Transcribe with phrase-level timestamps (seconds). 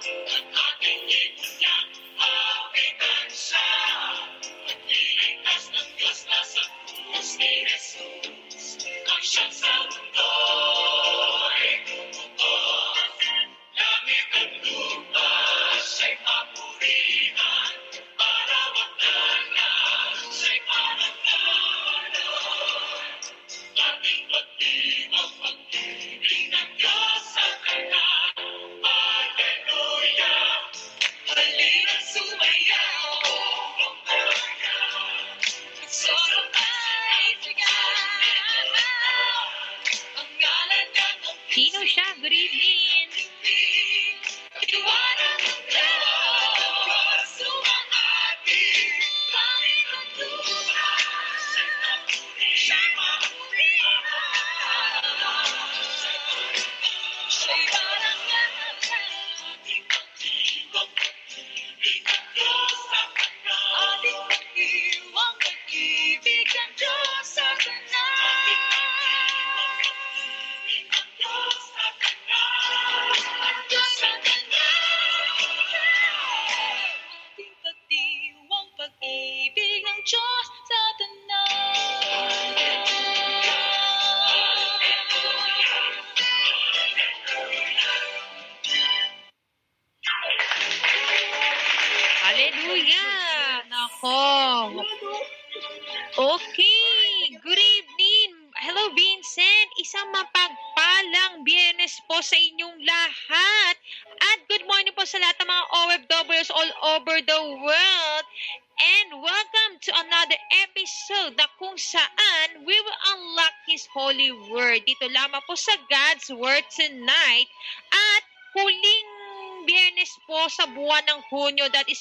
[0.00, 0.48] Sino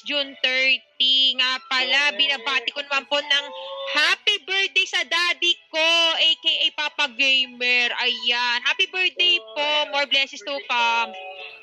[0.07, 1.35] June 30.
[1.35, 3.45] Nga pala, binabati ko naman po ng
[3.91, 7.91] happy birthday sa daddy ko, aka Papa Gamer.
[7.91, 8.57] Ayan.
[8.63, 9.91] Happy birthday po.
[9.91, 11.11] More blessings to come.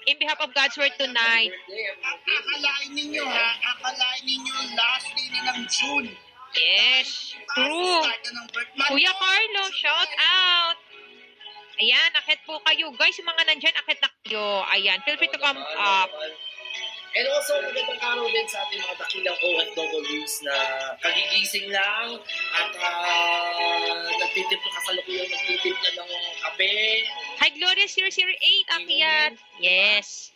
[0.05, 1.57] In behalf of God's Word tonight.
[2.05, 6.09] Akalain ninyo ha, akalain ninyo last day na ng June.
[6.55, 7.33] Yes.
[7.57, 8.05] True.
[8.93, 10.77] Kuya Carlo, shout out.
[11.75, 12.95] Ayan, akit po kayo.
[12.95, 14.63] Guys, yung mga nandyan, akit na kayo.
[14.71, 16.07] Ayan, feel free to come up.
[17.15, 20.57] And also, magandang araw din sa ating mga dakilang OFWs na
[20.99, 22.19] kagigising lang
[22.59, 26.11] at uh, nagtitimpla kasalukuyang nagtitimpla ng
[26.43, 26.75] kape.
[27.39, 29.33] Hi, Gloria 008, akyat.
[29.63, 30.34] Yes.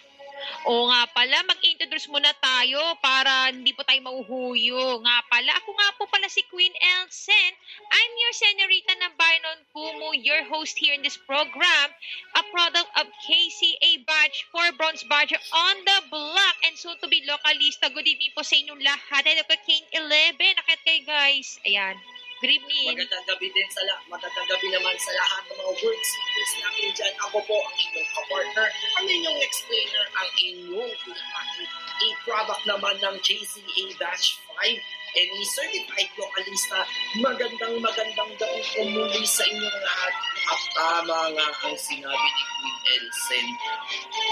[0.67, 4.99] O nga pala, mag-introduce muna tayo para hindi po tayo mauhuyo.
[4.99, 7.53] Nga pala, ako nga po pala si Queen Elsen.
[7.95, 11.89] I'm your senorita ng Byron Kumu, your host here in this program,
[12.35, 17.23] a product of KCA Batch, 4 Bronze Badge on the block, and soon to be
[17.23, 17.95] localista.
[17.95, 19.23] Good evening po sa inyong lahat.
[19.31, 20.59] Hello ka, King 11.
[20.59, 21.63] Akit kayo, guys.
[21.63, 21.95] Ayan.
[22.39, 22.87] Good evening.
[22.95, 24.07] Magandang gabi din sa lahat.
[24.07, 27.15] Magandang gabi naman sa lahat ng mga work seekers natin dyan.
[27.27, 31.65] Ako po ang inyong kapartner, ang inyong explainer, ang inyong pinamaki.
[31.99, 34.71] A product naman ng JCA Dash 5
[35.19, 36.79] and certified localista.
[37.19, 40.15] Magandang magandang gabi po muli sa inyong lahat.
[40.47, 43.47] At tama nga ang sinabi ni Queen Elsen.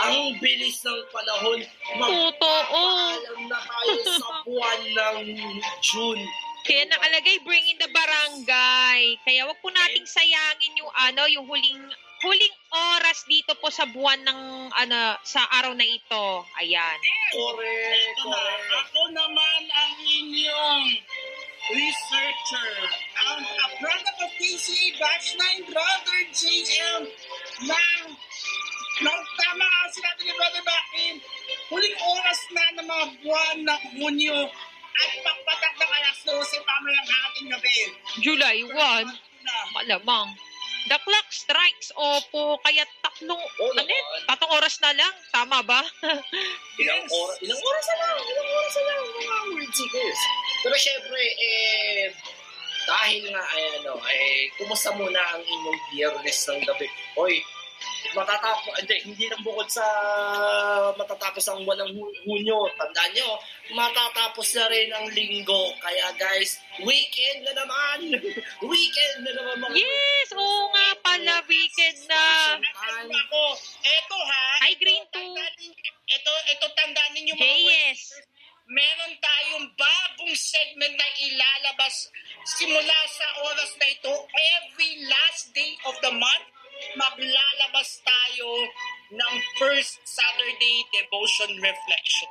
[0.06, 1.99] Ang bilis ng panahon, Totoo.
[1.99, 5.19] magpapaalam na tayo sa buwan ng
[5.83, 6.22] June.
[6.66, 9.15] Kaya nakalagay bring in the barangay.
[9.22, 11.78] Kaya wag po nating sayangin yung ano, yung huling
[12.27, 14.41] huling oras dito po sa buwan ng
[14.75, 16.27] ano sa araw na ito.
[16.59, 16.99] Ayan.
[17.31, 18.66] Correct, Ito na, correct.
[18.82, 20.84] ako naman ang inyong
[21.71, 22.72] researcher.
[23.31, 27.00] Ang a product of KCA Batch 9 Brother JM
[27.69, 27.83] na
[28.97, 31.15] nang tama ang sinabi ni Brother Bakin,
[31.69, 34.38] huling oras na ng mga buwan ng Hunyo
[34.97, 37.75] at pagpatak ng alas 12 pamayang ating gabi.
[38.19, 38.75] July 1,
[39.43, 39.55] Na.
[39.73, 40.33] malamang.
[40.87, 41.91] The clock strikes.
[41.93, 44.07] Opo, kaya tatlong, Oo ano yun?
[44.25, 45.15] Tatlong oras na lang.
[45.29, 45.83] Tama ba?
[46.81, 47.11] Ilang, Yes.
[47.11, 50.21] oras, ilang oras na lang, ilang oras na lang, mga word seekers.
[50.63, 52.04] Pero syempre, eh,
[52.87, 56.87] dahil nga, ay, ano, eh, kumusta muna ang inyong biyernes ng gabi?
[57.19, 57.42] Hoy,
[58.13, 59.84] matatapos, hindi, hindi lang bukod sa
[60.95, 62.67] matatapos ang walang hu- hunyo.
[62.75, 63.31] Tandaan nyo,
[63.73, 65.75] matatapos na rin ang linggo.
[65.78, 68.17] Kaya guys, weekend na naman!
[68.71, 70.28] weekend na naman mga yes!
[70.33, 72.25] Oo nga pala, weekend na.
[72.97, 73.43] Ano ako?
[73.83, 74.45] Eto ha.
[74.65, 75.21] Hi, Green ito, 2.
[75.34, 78.01] tandaan ninyo- Ito, ito tandaan ninyo mga Hey, yes.
[78.67, 82.11] Meron tayong bagong segment na ilalabas
[82.43, 84.11] simula sa oras na ito.
[84.59, 86.47] Every last day of the month,
[86.97, 88.51] maglalabas tayo
[89.13, 92.31] ng first Saturday devotion reflection.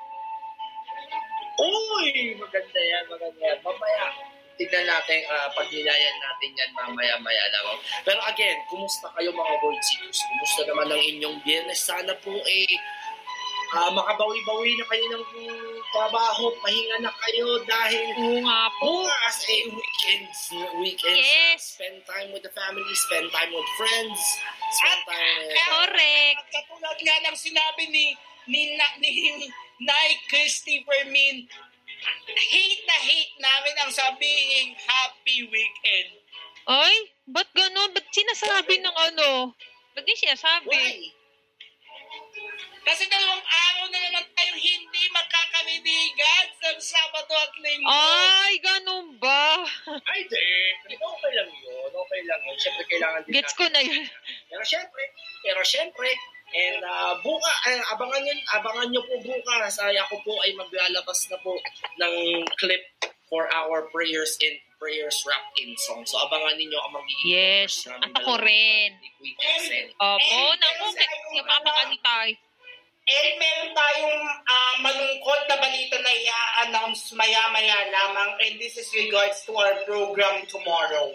[1.56, 2.36] Uy!
[2.36, 3.60] Maganda yan, maganda yan.
[3.64, 4.06] Mamaya,
[4.60, 7.80] tignan natin, uh, pagnilayan natin yan mamaya-maya lang.
[8.04, 10.20] Pero again, kumusta kayo mga World Seekers?
[10.20, 11.80] Kumusta naman ang inyong biyernes?
[11.80, 12.76] Sana po eh,
[13.76, 15.26] uh, makabawi-bawi na kayo ng
[15.92, 19.04] trabaho, pahinga na kayo dahil Oo nga po.
[19.04, 20.40] bukas eh, weekends,
[20.80, 21.62] weekends Yes.
[21.76, 24.20] spend time with the family, spend time with friends,
[24.72, 25.60] spend time with...
[25.60, 26.40] Correct.
[26.42, 28.06] At katulad nga ng sinabi ni
[28.46, 29.12] ni, na, ni
[29.88, 31.44] Nay Christopher Min,
[32.32, 36.10] hate na hate namin ang sabihin happy weekend.
[36.66, 36.96] Ay,
[37.26, 37.92] ba't ganun?
[37.92, 39.52] Ba't sinasabi ng ano?
[39.94, 40.70] Ba't di sinasabi?
[40.70, 41.15] Why?
[42.86, 47.90] Kasi dalawang araw na naman tayong hindi magkakalibigan sa Sabado at Linggo.
[47.90, 49.66] Ay, ganun ba?
[50.14, 50.46] Ay, di.
[50.94, 51.90] Okay lang yun.
[51.90, 52.58] Okay lang yun.
[52.62, 54.06] Siyempre, kailangan din Gets ko na yun.
[54.54, 55.04] Pero syempre,
[55.46, 56.10] pero syempre,
[56.56, 59.82] and uh, buka, eh, abangan nyo, abangan nyo po bukas.
[59.82, 61.58] Ay, ako po ay maglalabas na po
[62.00, 62.16] ng
[62.62, 62.82] clip
[63.28, 66.06] for our prayers in prayers wrapped in song.
[66.06, 68.90] So abangan ninyo ang magiging Yes, covers namin at ako rin.
[69.98, 70.86] Opo, naku,
[71.42, 72.34] mapakani tayo.
[73.06, 79.46] Eh, meron tayong ah, malungkot na balita na i-announce maya-maya lamang and this is regards
[79.46, 81.14] to our program tomorrow.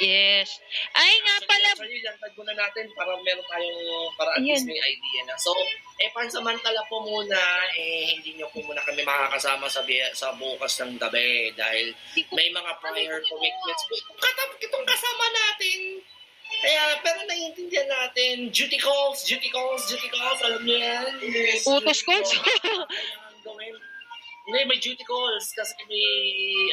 [0.00, 0.60] Yes.
[0.96, 5.20] Ay nga pala, Actually, lantad muna natin para meron tayong, para at least may idea
[5.28, 5.36] na.
[5.36, 5.52] So,
[6.00, 7.40] eh, pansamantala po muna,
[7.76, 9.84] eh, hindi nyo po muna kami makakasama sa,
[10.16, 11.92] sa bukas ng gabi dahil
[12.32, 13.92] may mga prior commitments po.
[13.92, 15.80] Itong, katap, itong kasama natin.
[16.66, 21.06] Kaya, pero naiintindihan natin, duty calls, duty calls, duty calls, alam niyo yan.
[21.22, 22.26] Yes, Utos gawin.
[24.46, 26.10] Hindi, may duty calls kasi may,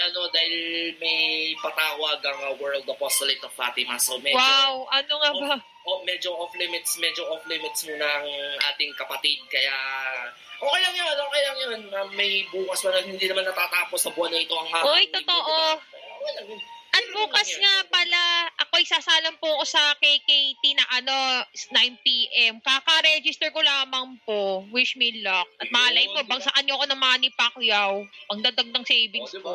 [0.10, 4.02] ano, dahil may patawag ang uh, World Apostolate of Fatima.
[4.02, 5.62] So, medyo, wow, ano nga ba?
[5.62, 8.30] oh, medyo off limits, medyo off limits muna ang
[8.74, 9.46] ating kapatid.
[9.46, 9.78] Kaya,
[10.58, 11.82] okay lang yun, okay lang yun.
[12.18, 15.58] May bukas pa na hindi naman natatapos sa buwan na ito ang Oy, ating totoo.
[16.94, 22.58] At bukas nga pala, ako'y sasalam po ko sa KKT na ano, 9pm.
[22.66, 24.66] Kaka-register ko lamang po.
[24.74, 25.46] Wish me luck.
[25.62, 28.02] At malay mo, bangsaan nyo ako ng Manny Pacquiao.
[28.26, 29.46] Pangdadag ng Oh, savings diba?
[29.46, 29.54] ko.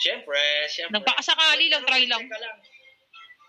[0.00, 0.40] Siyempre,
[0.72, 0.96] siyempre.
[0.96, 2.24] Nagpakasakali lang, try lang.
[2.32, 2.58] Lang.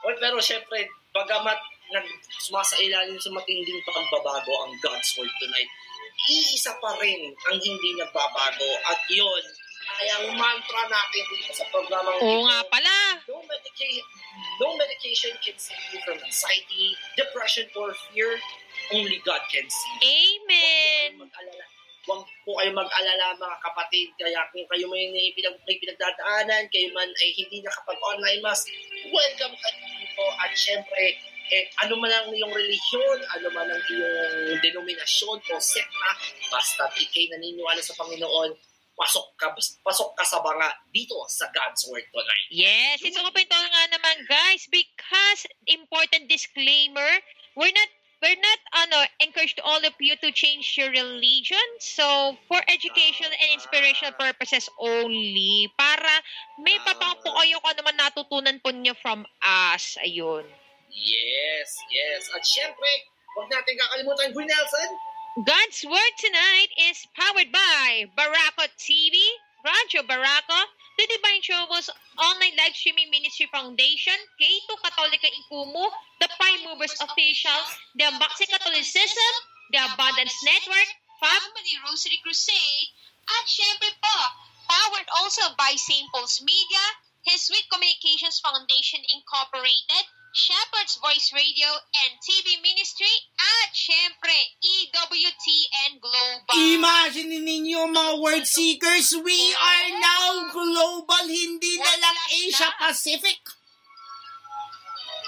[0.03, 1.63] Well, pero siyempre, bagamat
[1.95, 2.03] nag
[2.43, 5.71] sumasailalim sa matinding pagbabago ang God's Word tonight,
[6.27, 8.69] iisa pa rin ang hindi nagbabago.
[8.91, 9.43] At yun,
[10.01, 12.95] ay ang mantra natin dito sa programang Oo nga pala.
[13.29, 14.05] no medication,
[14.59, 18.37] no medication can save you from anxiety, depression, or fear.
[18.91, 19.95] Only God can see.
[20.03, 21.23] Amen.
[22.03, 24.11] Huwag po kayo mag-alala mga kapatid.
[24.19, 28.67] Kaya kung kayo may, pinag, may pinagdadaanan, kayo man ay hindi nakapag-online mass,
[29.07, 30.23] welcome kayo dito.
[30.43, 31.15] At syempre,
[31.47, 36.09] eh, ano man ang iyong relihiyon, ano man ang iyong denominasyon o sekta,
[36.51, 38.51] basta ikay naniniwala sa Panginoon,
[38.93, 39.49] pasok ka,
[39.81, 42.47] pasok ka sa banga dito sa God's Word tonight.
[42.53, 47.11] Yes, it's open to nga naman guys because important disclaimer,
[47.57, 47.89] we're not
[48.23, 51.67] we're not ano encouraged all of you to change your religion.
[51.83, 56.23] So for education and inspirational purposes only para
[56.63, 59.99] may papang po kayo kung ano man natutunan po niyo from us.
[59.99, 60.47] Ayun.
[60.93, 62.31] Yes, yes.
[62.31, 62.91] At syempre,
[63.35, 64.89] huwag natin kakalimutan, Green Nelson,
[65.33, 69.17] God's Word tonight is powered by Barako TV,
[69.65, 70.59] Radyo Barako,
[70.99, 71.89] The Divine Troubles
[72.21, 75.89] Online Live Streaming Ministry Foundation, K2 Katolika Ikumu,
[76.21, 77.59] The Prime Movers Official,
[77.97, 79.33] The Baxi Catholicism,
[79.73, 82.93] The Abundance Network, Family Rosary Crusade,
[83.25, 84.17] at syempre po,
[84.69, 86.05] powered also by St.
[86.13, 86.85] Paul's Media,
[87.25, 94.33] His Sweet Communications Foundation Incorporated, Shepherd's Voice Radio and TV Ministry, at syempre,
[94.65, 96.57] EWTN Global.
[96.57, 103.45] Imagine ninyo mga word seekers, we are now global, hindi na lang Asia Pacific.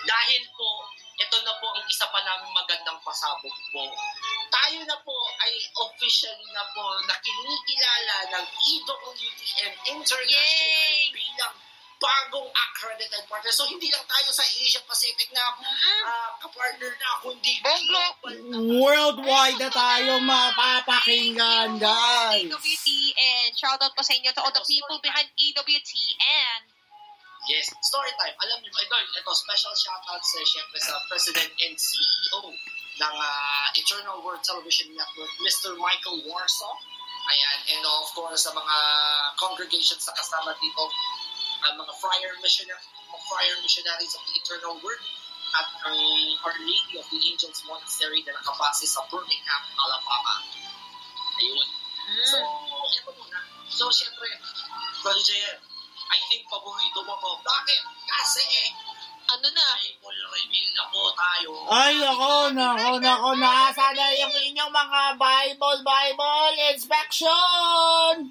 [0.05, 0.85] dahil po,
[1.17, 3.83] ito na po ang isa pa naming magandang pasabog po.
[4.53, 11.13] Tayo na po ay officially na po nakinikilala ng E EWTN International Yay!
[11.13, 11.55] bilang
[12.05, 13.49] bagong accredited partner.
[13.49, 15.41] So, hindi lang tayo sa Asia Pacific na
[16.05, 18.57] ah, kapartner na, kundi global na.
[18.77, 22.45] Worldwide na tayo mapapakinggan, guys.
[22.45, 23.47] EWTN.
[23.57, 26.61] Shout out po sa inyo to all the people behind EWTN.
[27.45, 28.33] Yes, story time.
[28.41, 32.41] Alam niyo, ito, ito special shoutout sa syempre sa President and CEO
[33.01, 35.77] ng ah, Eternal World Television Network, Mr.
[35.77, 36.73] Michael Warsaw.
[37.25, 38.77] Ayan, and of course sa mga
[39.41, 40.85] congregations na kasama dito,
[41.65, 45.01] ang mga friar missionary, mga friar missionaries of the Eternal Word.
[45.55, 45.95] at ang
[46.43, 50.43] Our Lady of the Angels Monastery na nakabase sa Birmingham, Alabama.
[51.39, 51.67] Ayun.
[52.27, 52.37] So,
[52.91, 53.39] eto muna.
[53.71, 54.27] So, syempre,
[54.99, 55.59] Brother JM,
[56.11, 57.39] I think paborito mo ko.
[57.39, 57.81] Bakit?
[58.03, 58.43] Kasi,
[59.25, 59.65] Ano na?
[59.81, 61.49] Bible reveal na po tayo.
[61.65, 68.29] Ay, ako, nako, nako, nasa na yung inyong mga Bible, Bible inspection!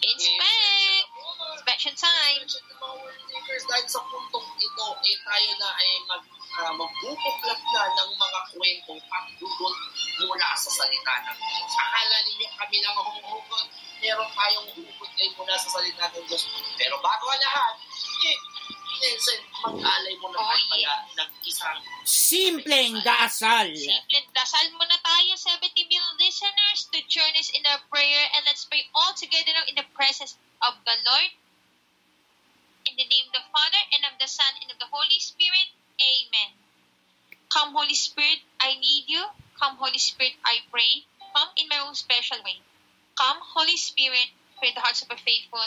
[0.00, 0.91] Inspect!
[1.82, 2.46] Inspection time!
[2.46, 6.22] Check ng mga word takers dahil sa puntong ito, eh tayo na ay mag,
[6.62, 9.74] uh, magbubuklat na ng mga kwentong pagdudol
[10.22, 11.74] mula sa salita ng Diyos.
[11.74, 13.66] Akala ninyo kami lang ang humuhugot,
[13.98, 16.44] meron tayong huhugot ngayon mula sa salita ng Diyos.
[16.78, 17.74] Pero bago ang lahat,
[18.30, 18.38] eh,
[19.02, 20.98] Nelson, mag-alay mo na Oh, tayo kaya yeah.
[21.18, 23.74] nag-isang Simpleng dasal.
[23.74, 28.70] Simple dasal muna tayo, 70 million listeners, to join us in our prayer and let's
[28.70, 31.41] pray all together now in the presence of the Lord.
[33.02, 35.74] The name of the Father, and of the Son, and of the Holy Spirit.
[35.98, 36.54] Amen.
[37.50, 39.26] Come, Holy Spirit, I need you.
[39.58, 41.02] Come, Holy Spirit, I pray.
[41.34, 42.62] Come in my own special way.
[43.18, 44.30] Come, Holy Spirit,
[44.62, 45.66] fill the hearts of the faithful,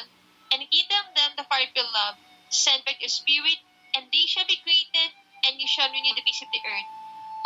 [0.55, 2.15] and give them them the fire of your love.
[2.55, 3.59] Send back your Spirit,
[3.99, 5.11] and they shall be created,
[5.43, 6.87] and you shall renew the face of the earth.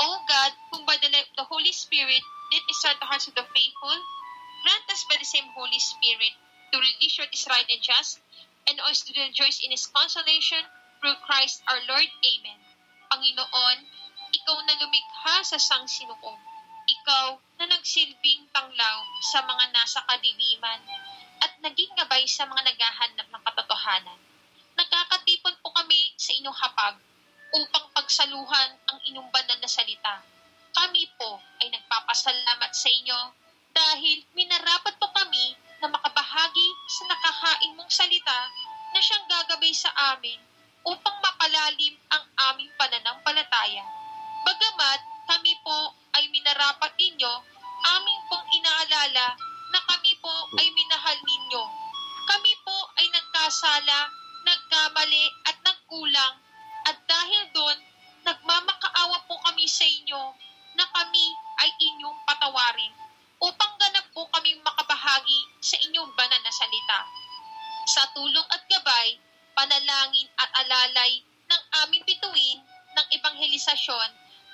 [0.06, 2.22] O God, whom by the the Holy Spirit
[2.54, 3.98] did instruct the hearts of the faithful,
[4.62, 6.38] grant us by the same Holy Spirit
[6.74, 8.22] to release what is right and just,
[8.70, 10.62] and us to rejoice in His consolation
[11.02, 12.06] through Christ our Lord.
[12.06, 12.62] Amen.
[13.10, 13.78] Panginoon,
[14.30, 16.38] Ikaw na lumikha sa sangsinukob.
[16.86, 17.26] Ikaw
[17.58, 20.82] na nagsilbing tanglaw sa mga nasa kadiliman
[21.42, 24.20] at naging gabay sa mga naghahanap ng katotohanan.
[24.78, 26.96] Nagkakatipon po kami sa inyong hapag
[27.58, 30.22] upang pagsaluhan ang inyong banal na salita.
[30.70, 33.20] Kami po ay nagpapasalamat sa inyo
[33.74, 38.40] dahil minarapat po kami na makabahagi sa nakahain mong salita
[38.92, 40.40] na siyang gagabay sa amin
[40.84, 43.84] upang mapalalim ang aming pananampalataya.
[44.44, 47.34] Bagamat kami po ay minarapat ninyo,
[47.96, 49.36] aming pong inaalala
[49.70, 51.64] na kami po ay minahal ninyo.
[52.28, 54.10] Kami po ay nagkasala,
[54.44, 56.36] nagkamali at nagkulang
[56.90, 57.78] at dahil doon,
[58.26, 60.34] nagmamakaawa po kami sa inyo
[60.76, 61.26] na kami
[61.60, 62.94] ay inyong patawarin
[63.40, 67.00] upang ganap po kami makabahagi sa inyong banal na salita.
[67.88, 69.16] Sa tulong at gabay,
[69.56, 72.60] panalangin at alalay ng aming bituin
[72.96, 74.10] ng ebanghelisasyon,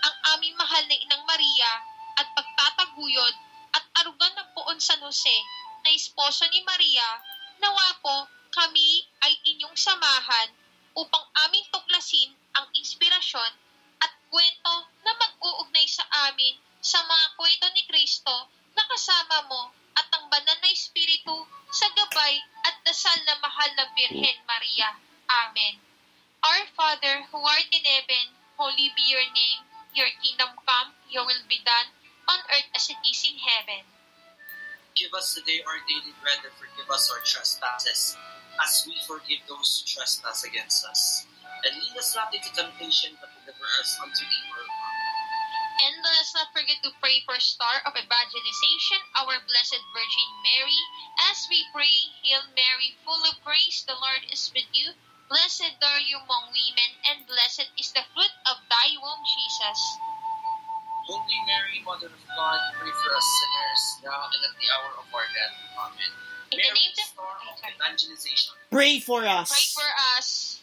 [0.06, 1.72] ang aming mahal na Inang Maria
[2.22, 3.36] at pagtataguyod
[3.74, 5.38] at arugan ng poon San Jose
[5.82, 7.10] na esposo ni Maria,
[7.58, 10.54] nawa po kami ay inyong samahan
[10.96, 13.52] upang aming tuklasin ang inspirasyon
[14.00, 20.08] at kwento na mag-uugnay sa amin sa mga kwento ni Kristo na kasama mo at
[20.12, 25.00] ang banal na Espiritu sa gabay at dasal na mahal na Birhen Maria.
[25.32, 25.80] Amen.
[26.46, 29.66] Our Father, who art in heaven, holy be your name.
[29.96, 31.88] Your kingdom come, your will be done,
[32.28, 33.88] on earth as it is in heaven.
[34.96, 38.16] Give us today our daily bread and forgive us our trespasses,
[38.60, 41.26] as we forgive those who trespass against us.
[41.64, 44.68] And lead us not into temptation, but deliver us unto evil.
[45.76, 50.80] And let us not forget to pray for Star of Evangelization, our Blessed Virgin Mary,
[51.32, 51.92] as we pray,
[52.24, 54.96] Hail Mary, full of grace, the Lord is with you.
[55.28, 59.80] Blessed are you among women, and blessed is the fruit of thy womb, Jesus.
[61.12, 65.06] Holy Mary, Mother of God, pray for us sinners, now and at the hour of
[65.14, 65.54] our death.
[65.78, 66.12] Amen.
[66.52, 69.50] In the Mary, name of- the Star of Evangelization, Pray for us.
[69.52, 70.60] Pray for us.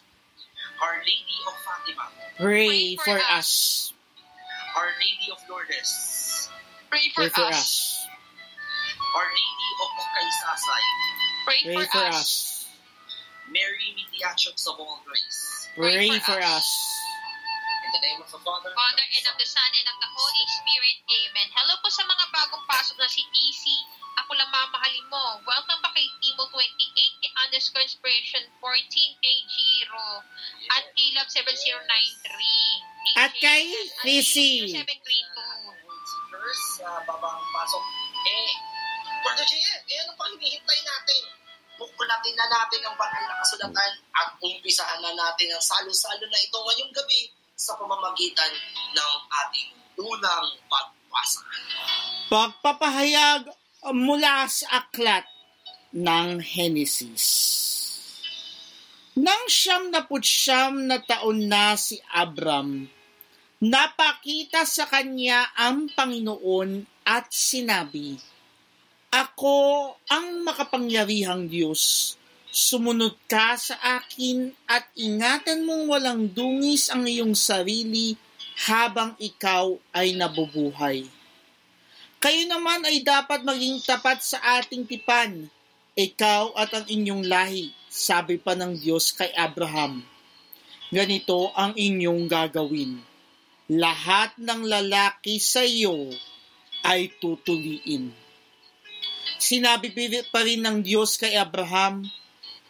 [0.80, 3.30] Our Lady of Fatima, Pray Pray for for us.
[3.30, 3.92] us.
[4.72, 6.48] Our Lady of Lourdes,
[6.88, 7.56] Pray for, Pray for us.
[7.60, 8.06] us.
[9.16, 10.84] Our Lady of Kaysasay,
[11.44, 12.16] Pray, Pray for, for us.
[12.16, 12.32] us.
[13.52, 15.68] Mary Mediatrix of all grace.
[15.76, 16.64] Pray Pray for for us.
[16.64, 16.68] us.
[17.84, 20.44] In the name of the Father, Father, and of the Son, and of the Holy
[20.56, 20.96] Spirit.
[21.04, 21.48] Amen.
[21.52, 23.64] Hello po sa mga bagong pasok na si TC.
[24.20, 25.40] Ako lang mamahalin mo.
[25.42, 30.20] Welcome ba kay Timo28, kay underscore inspiration 14, kay Jiro,
[30.76, 33.16] at kay Love 7093.
[33.16, 33.62] At kay
[34.04, 34.76] Fizzy.
[34.76, 36.32] at kay 732.
[36.32, 37.84] First, sa babang pasok.
[38.22, 38.52] Eh,
[39.22, 41.22] Brother JM, eh, ano pa hinihintay natin?
[41.78, 46.56] Buklatin na natin ang banal na kasulatan at umpisahan na natin ang salo-salo na ito
[46.58, 48.52] ngayong gabi sa pamamagitan
[48.92, 49.12] ng
[49.46, 51.42] ating unang pagbasa.
[52.28, 55.26] Pagpapahayag mula sa aklat
[55.90, 57.26] ng Henesis.
[59.18, 62.86] Nang siyam na putsyam na taon na si Abram,
[63.58, 68.16] napakita sa kanya ang Panginoon at sinabi,
[69.10, 72.14] Ako ang makapangyarihang Diyos.
[72.52, 78.16] Sumunod ka sa akin at ingatan mong walang dungis ang iyong sarili
[78.68, 81.21] habang ikaw ay nabubuhay.
[82.22, 85.50] Kayo naman ay dapat maging tapat sa ating tipan,
[85.98, 90.06] ikaw at ang inyong lahi, sabi pa ng Diyos kay Abraham.
[90.94, 93.02] Ganito ang inyong gagawin.
[93.74, 96.14] Lahat ng lalaki sa iyo
[96.86, 98.14] ay tutuliin.
[99.42, 99.90] Sinabi
[100.30, 102.06] pa rin ng Diyos kay Abraham,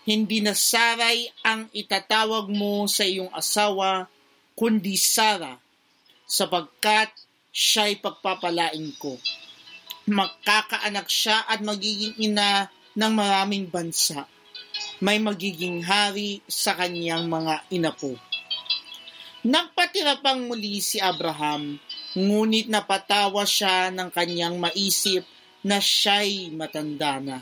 [0.09, 4.09] hindi na Saray ang itatawag mo sa iyong asawa,
[4.56, 5.61] kundi Sara,
[6.25, 7.12] sapagkat
[7.52, 9.21] siya'y pagpapalain ko.
[10.02, 12.66] Magkakaanak siya at magiging ina
[12.99, 14.26] ng maraming bansa.
[14.99, 18.18] May magiging hari sa kanyang mga inapo.
[19.47, 21.78] Nagpatira pang muli si Abraham,
[22.18, 25.23] ngunit napatawa siya ng kanyang maisip
[25.62, 27.38] na siya'y matanda na.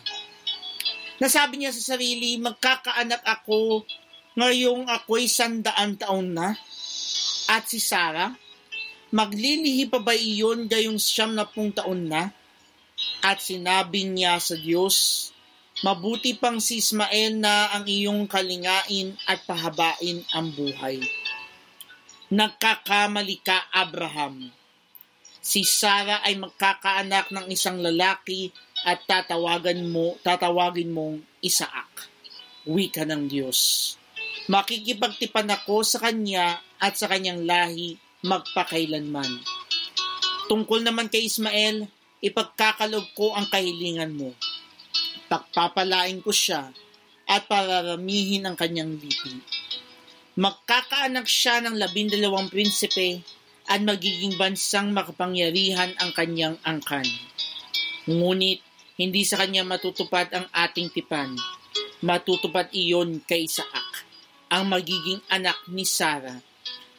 [1.20, 3.88] Nasabi niya sa sarili, magkakaanak ako
[4.36, 6.56] ngayong ako'y sandaan taon na.
[7.48, 8.36] At si Sarah,
[9.12, 12.32] maglilihi pa ba iyon gayong siyam na pung taon na?
[13.20, 15.28] At sinabi niya sa Diyos,
[15.84, 21.00] mabuti pang si Ismael na ang iyong kalingain at pahabain ang buhay.
[22.30, 24.54] Nagkakamali ka, Abraham.
[25.40, 28.52] Si Sarah ay magkakaanak ng isang lalaki
[28.84, 32.08] at tatawagan mo, tatawagin mong Isaak.
[32.68, 33.92] Wika ng Diyos.
[34.52, 39.40] Makikipagtipan ako sa kanya at sa kanyang lahi magpakailanman.
[40.50, 41.88] Tungkol naman kay Ismael,
[42.20, 44.36] ipagkakalog ko ang kahilingan mo.
[45.32, 46.68] Pagpapalain ko siya
[47.24, 49.40] at pararamihin ang kanyang lipi.
[50.36, 53.24] Magkakaanak siya ng labindalawang prinsipe
[53.70, 57.06] at magiging bansang makapangyarihan ang kanyang angkan.
[58.04, 58.60] Ngunit
[59.00, 61.38] hindi sa kanya matutupad ang ating tipan.
[62.04, 64.04] Matutupad iyon kay Isaac,
[64.52, 66.40] ang magiging anak ni Sarah,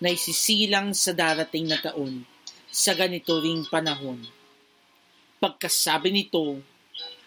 [0.01, 2.25] na isisilang sa darating na taon,
[2.71, 4.40] sa ganito ring panahon.
[5.41, 6.61] Pagkasabi nito,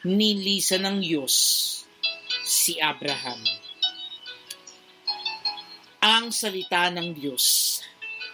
[0.07, 1.35] nilisa ng Diyos
[2.47, 3.43] si Abraham.
[5.99, 7.83] Ang salita ng Diyos.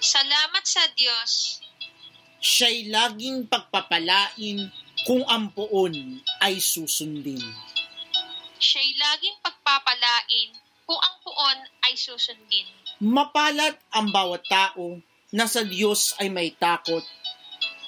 [0.05, 1.65] Salamat sa Diyos.
[2.45, 4.69] Siya'y laging pagpapalain
[5.09, 7.41] kung ang poon ay susundin.
[8.61, 12.69] Siya'y laging pagpapalain kung ang puon ay susundin.
[13.01, 15.01] Mapalad ang bawat tao
[15.33, 17.01] na sa Diyos ay may takot,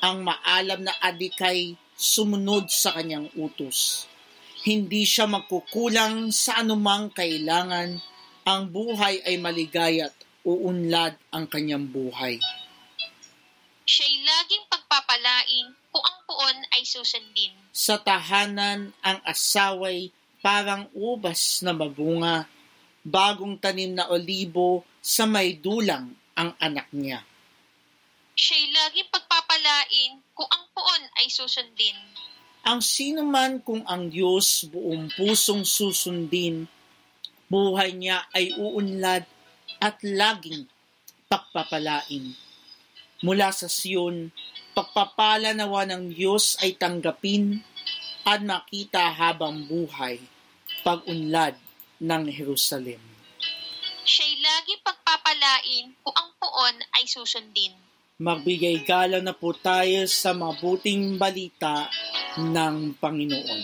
[0.00, 4.10] ang maalam na adikay sumunod sa kanyang utos.
[4.66, 8.02] Hindi siya magkukulang sa anumang kailangan,
[8.42, 12.42] ang buhay ay maligaya't uunlad ang kanyang buhay.
[13.86, 17.54] Siya'y laging pagpapalain kung ang puon ay susundin.
[17.70, 20.10] Sa tahanan ang asaway
[20.42, 22.50] parang ubas na mabunga,
[23.06, 27.22] bagong tanim na olibo sa may dulang ang anak niya.
[28.34, 31.94] Siya'y laging pagpapalain kung ang puon ay susundin.
[32.66, 36.66] Ang sino man kung ang Diyos buong pusong susundin,
[37.46, 39.22] buhay niya ay uunlad
[39.78, 40.66] at laging
[41.30, 42.34] pagpapalain.
[43.22, 44.34] Mula sa Siyon,
[44.74, 47.62] pagpapala nawa ng Diyos ay tanggapin
[48.26, 50.18] at makita habang buhay
[50.82, 51.54] pag-unlad
[52.02, 52.98] ng Jerusalem.
[54.02, 57.91] Siya'y lagi pagpapalain kung ang puon ay susundin.
[58.22, 61.90] Magbigay gala na po tayo sa mabuting balita
[62.38, 63.62] ng Panginoon.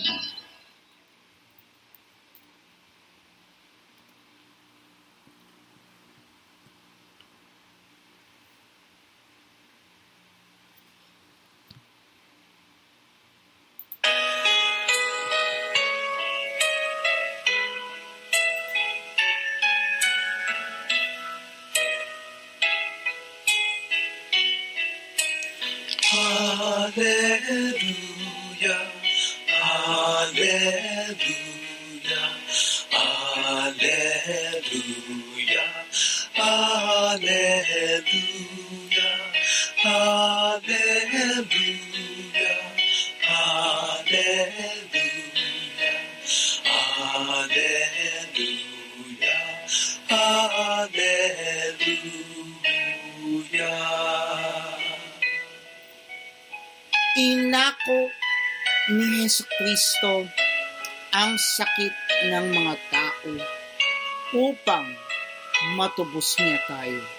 [57.19, 57.99] Inako
[58.95, 60.23] ni Yesu Kristo
[61.11, 61.93] ang sakit
[62.31, 62.98] ng mga tao
[64.33, 64.85] upang
[65.77, 67.18] matubos niya tayo.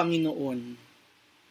[0.00, 0.60] Panginoon.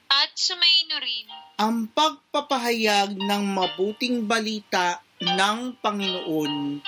[0.09, 1.29] At sumaino rin.
[1.61, 6.81] Ang pagpapahayag ng mabuting balita ng Panginoon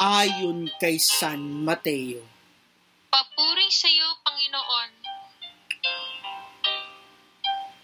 [0.00, 2.24] ayon kay San Mateo.
[3.12, 4.90] Papuri sa iyo, Panginoon.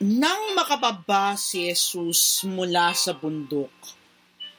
[0.09, 3.75] Nang makababa si Jesus mula sa bundok,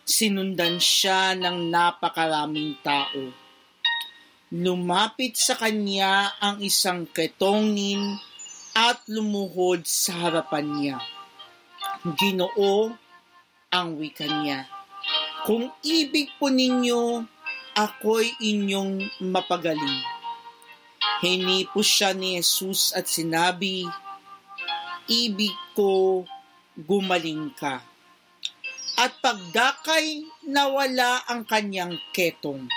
[0.05, 3.33] sinundan siya ng napakaraming tao.
[4.53, 8.28] Lumapit sa kanya ang isang ketongin
[8.75, 10.97] at lumuhod sa harapan niya.
[12.17, 12.93] Ginoo
[13.69, 14.65] ang wika niya.
[15.45, 17.23] Kung ibig po ninyo,
[17.75, 20.03] ako'y inyong mapagaling.
[21.19, 23.87] Hinipo siya ni Jesus at sinabi,
[25.07, 26.23] ibig ko
[26.75, 27.83] gumaling ka.
[28.99, 32.67] At pagdakay nawala ang kanyang ketong.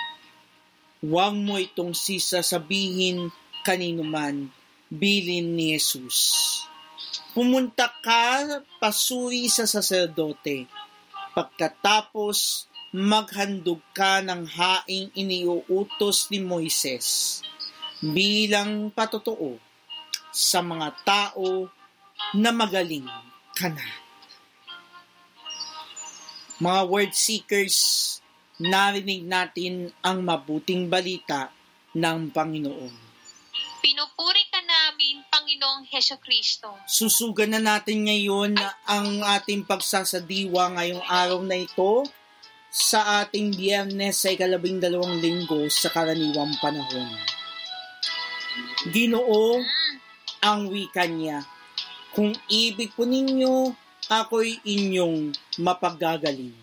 [1.03, 3.27] Huwag mo itong sisasabihin
[3.67, 4.47] kanino man,
[4.93, 6.61] bilin ni Jesus.
[7.33, 10.69] Pumunta ka pasuri sa saserdote.
[11.33, 17.41] Pagkatapos, maghandog ka ng haing iniuutos ni Moises
[18.05, 19.57] bilang patotoo
[20.29, 21.65] sa mga tao
[22.37, 23.09] na magaling
[23.57, 23.87] ka na.
[26.61, 27.77] Mga word seekers,
[28.61, 31.49] narinig natin ang mabuting balita
[31.97, 32.93] ng Panginoon.
[33.81, 34.52] Pinupuri
[35.33, 36.77] Panginoong Heso Kristo.
[36.85, 38.53] Susugan na natin ngayon
[38.85, 42.05] ang ating pagsasadiwa ngayong araw na ito
[42.69, 47.09] sa ating biyernes sa ikalabing dalawang linggo sa karaniwang panahon.
[48.93, 49.93] Ginoo Mm.
[50.45, 51.41] ang wika niya.
[52.13, 53.73] Kung ibig po ninyo,
[54.13, 56.53] ako'y inyong mapagagaling.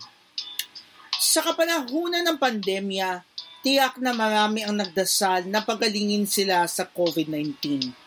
[1.19, 3.27] Sa kapanahunan ng pandemya,
[3.67, 8.00] tiyak na marami ang nagdasal na pagalingin sila sa COVID-19.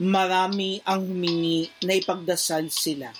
[0.00, 3.12] Marami ang humingi na ipagdasal sila.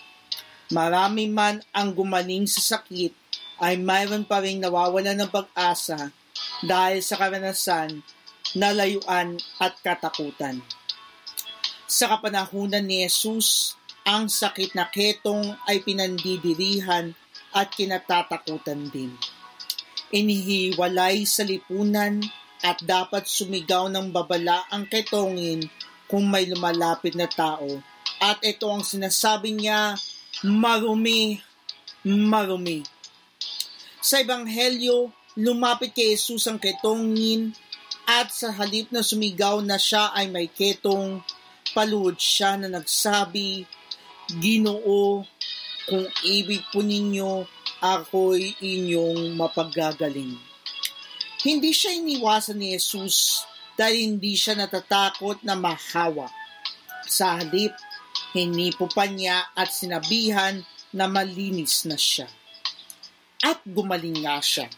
[0.72, 3.12] Marami man ang gumaling sa sakit
[3.60, 6.08] ay mayroon pa rin nawawala ng pag-asa
[6.64, 8.00] dahil sa karanasan,
[8.56, 10.64] nalayuan at katakutan.
[11.84, 13.76] Sa kapanahunan ni Jesus,
[14.08, 17.12] ang sakit na ketong ay pinandidirihan
[17.52, 19.12] at kinatatakutan din.
[20.16, 22.24] Inihiwalay sa lipunan
[22.64, 25.68] at dapat sumigaw ng babala ang ketongin
[26.10, 27.78] kung may lumalapit na tao.
[28.18, 29.94] At ito ang sinasabi niya,
[30.42, 31.38] marumi,
[32.02, 32.82] marumi.
[34.02, 37.54] Sa Ebanghelyo, lumapit kay Jesus ang ketongin
[38.10, 41.22] at sa halip na sumigaw na siya ay may ketong,
[41.70, 43.62] paluhod siya na nagsabi,
[44.30, 45.22] Ginoo,
[45.86, 47.46] kung ibig po ninyo,
[47.78, 50.36] ako'y inyong mapagagaling.
[51.40, 53.48] Hindi siya iniwasan ni Jesus
[53.80, 56.28] dahil hindi siya natatakot na mahawa.
[57.08, 57.72] Sa halip,
[58.36, 60.60] hinipo pa niya at sinabihan
[60.92, 62.28] na malinis na siya.
[63.40, 64.68] At gumaling nga siya.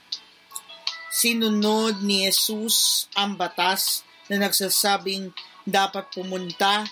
[1.10, 5.34] Sinunod ni Jesus ang batas na nagsasabing
[5.66, 6.86] dapat pumunta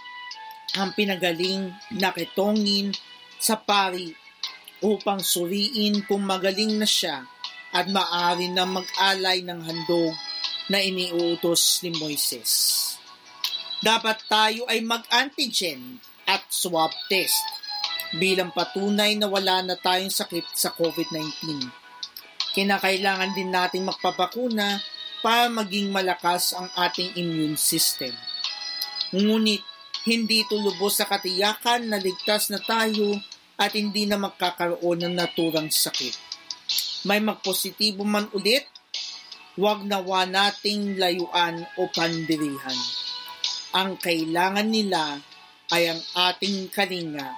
[0.75, 2.91] ang pinagaling na ketongin
[3.39, 4.11] sa pari
[4.83, 7.23] upang suriin kung magaling na siya
[7.71, 10.15] at maaari na mag-alay ng handog
[10.71, 12.79] na iniuutos ni Moises.
[13.83, 15.99] Dapat tayo ay mag-antigen
[16.31, 17.43] at swab test
[18.15, 21.67] bilang patunay na wala na tayong sakit sa COVID-19.
[22.55, 24.79] Kinakailangan din natin magpapakuna
[25.27, 28.15] para maging malakas ang ating immune system.
[29.11, 29.63] Ngunit
[30.07, 33.19] hindi ito lubos sa katiyakan na ligtas na tayo
[33.59, 36.15] at hindi na magkakaroon ng naturang sakit.
[37.05, 38.70] May magpositibo man ulit,
[39.61, 42.81] huwag nawa nating layuan o pandirihan.
[43.77, 45.21] Ang kailangan nila
[45.69, 46.01] ay ang
[46.33, 47.29] ating kalinga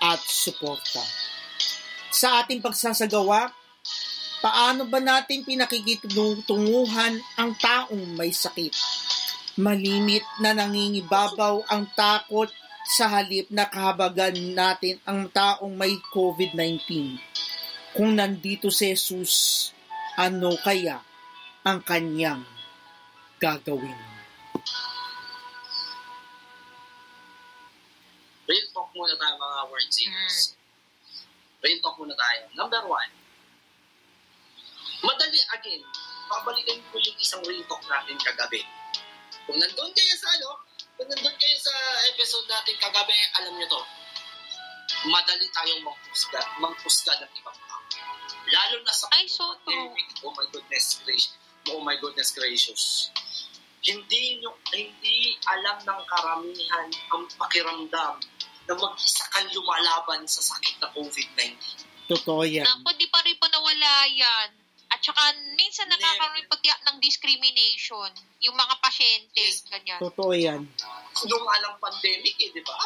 [0.00, 1.04] at suporta.
[2.08, 3.52] Sa ating pagsasagawa,
[4.40, 8.72] paano ba natin pinakikitunguhan ang taong may sakit?
[9.60, 12.48] Malimit na nangingibabaw ang takot
[12.88, 17.20] sa halip na kahabagan natin ang taong may COVID-19.
[17.92, 19.68] Kung nandito si Jesus,
[20.16, 21.04] ano kaya
[21.66, 22.46] ang kanyang
[23.42, 23.98] gagawin?
[28.46, 30.54] Real talk muna tayo mga word seekers.
[31.66, 32.46] out muna tayo.
[32.54, 33.10] Number one,
[35.02, 35.82] madali again,
[36.30, 38.62] babalikan ko yung isang real talk natin kagabi.
[39.50, 40.62] Kung nandun kayo sa ano,
[40.94, 41.74] kung nandun kayo sa
[42.14, 43.82] episode natin kagabi, alam nyo to,
[45.10, 47.82] madali tayong mangpusga, mangpusga ng ibang tao.
[48.46, 51.34] Lalo na sa Ay, so pandemic, oh my goodness gracious,
[51.72, 53.10] oh my goodness gracious.
[53.82, 58.14] Hindi nyo, hindi alam ng karamihan ang pakiramdam
[58.66, 61.54] na mag-isa kang lumalaban sa sakit na COVID-19.
[62.10, 62.66] Totoo yan.
[62.66, 64.50] Naku, di pa rin po nawala yan.
[64.86, 68.10] At saka, minsan nakakaroon pati ng discrimination.
[68.42, 69.66] Yung mga pasyente, Yes.
[69.66, 69.98] ganyan.
[69.98, 70.62] Totoo yan.
[71.26, 72.78] Nung alang pandemic eh, di ba?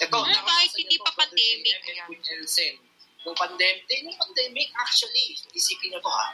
[0.00, 2.08] Ito, Hmm, kahit hindi pa pandemic, yan.
[3.24, 6.28] Nung pandemic, nung pandemic, actually, isipin niyo to ha,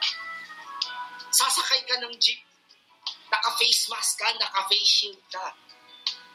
[1.31, 2.39] sasakay ka ng jeep,
[3.31, 5.55] naka-face mask ka, naka-face shield ka.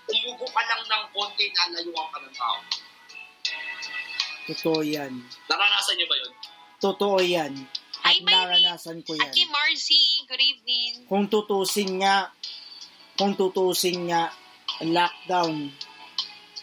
[0.09, 2.59] Umugo ka lang ng konti, lalayuan ka ng tao.
[4.47, 5.13] Totoo yan.
[5.51, 6.33] Naranasan niyo ba yun?
[6.79, 7.53] Totoo yan.
[8.07, 9.27] At Hi, naranasan ko yan.
[9.27, 11.05] Ate Marcy, good evening.
[11.11, 12.31] Kung tutusin nga,
[13.19, 14.31] kung tutusin nga,
[14.87, 15.75] lockdown.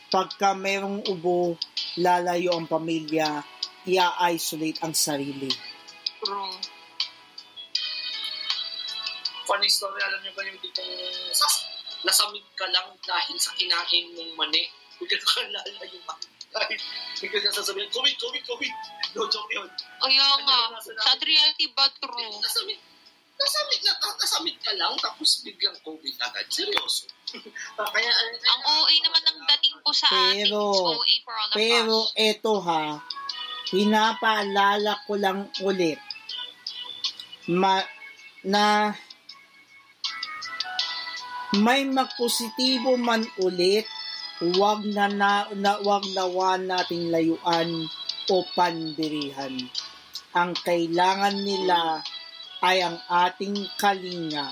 [0.07, 1.59] Pagka merong ubo,
[1.99, 3.43] lalayo ang pamilya,
[3.83, 5.51] i-isolate ang sarili.
[6.23, 6.72] True.
[9.43, 10.91] Funny story, alam niyo ba yung tipong
[11.31, 11.55] sas,
[12.01, 14.63] nasamig ka lang dahil sa kinain mong mani.
[14.95, 16.13] Bigla ka lalayo ka.
[16.53, 16.79] Dahil
[17.17, 18.73] bigla ka sasabihin, COVID, COVID, COVID.
[19.13, 19.67] No joke yun.
[20.01, 22.39] Yun nga, sad reality ba true?
[22.39, 22.79] Nasamig,
[23.35, 26.45] nasamig, na, nasamig ka lang tapos biglang COVID agad.
[26.47, 27.11] Seryoso.
[27.93, 28.11] Kaya,
[28.47, 30.47] Ang OA naman ng dating po sa atin.
[30.47, 32.13] Pero- It's OA for all of Pero us.
[32.15, 32.83] eto ha,
[33.67, 35.99] pinapaalala ko lang ulit
[37.49, 37.83] ma,
[38.41, 38.93] na
[41.61, 43.85] may magpositibo man ulit,
[44.57, 47.85] wag na, na, na wag nawa nating layuan
[48.31, 49.53] o pandirihan.
[50.33, 52.01] Ang kailangan nila
[52.65, 54.49] ay ang ating kalinga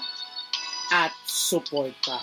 [0.91, 2.21] at suporta.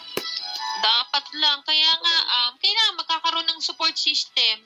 [0.78, 1.58] Dapat lang.
[1.66, 4.62] Kaya nga, um, kailangan magkakaroon ng support system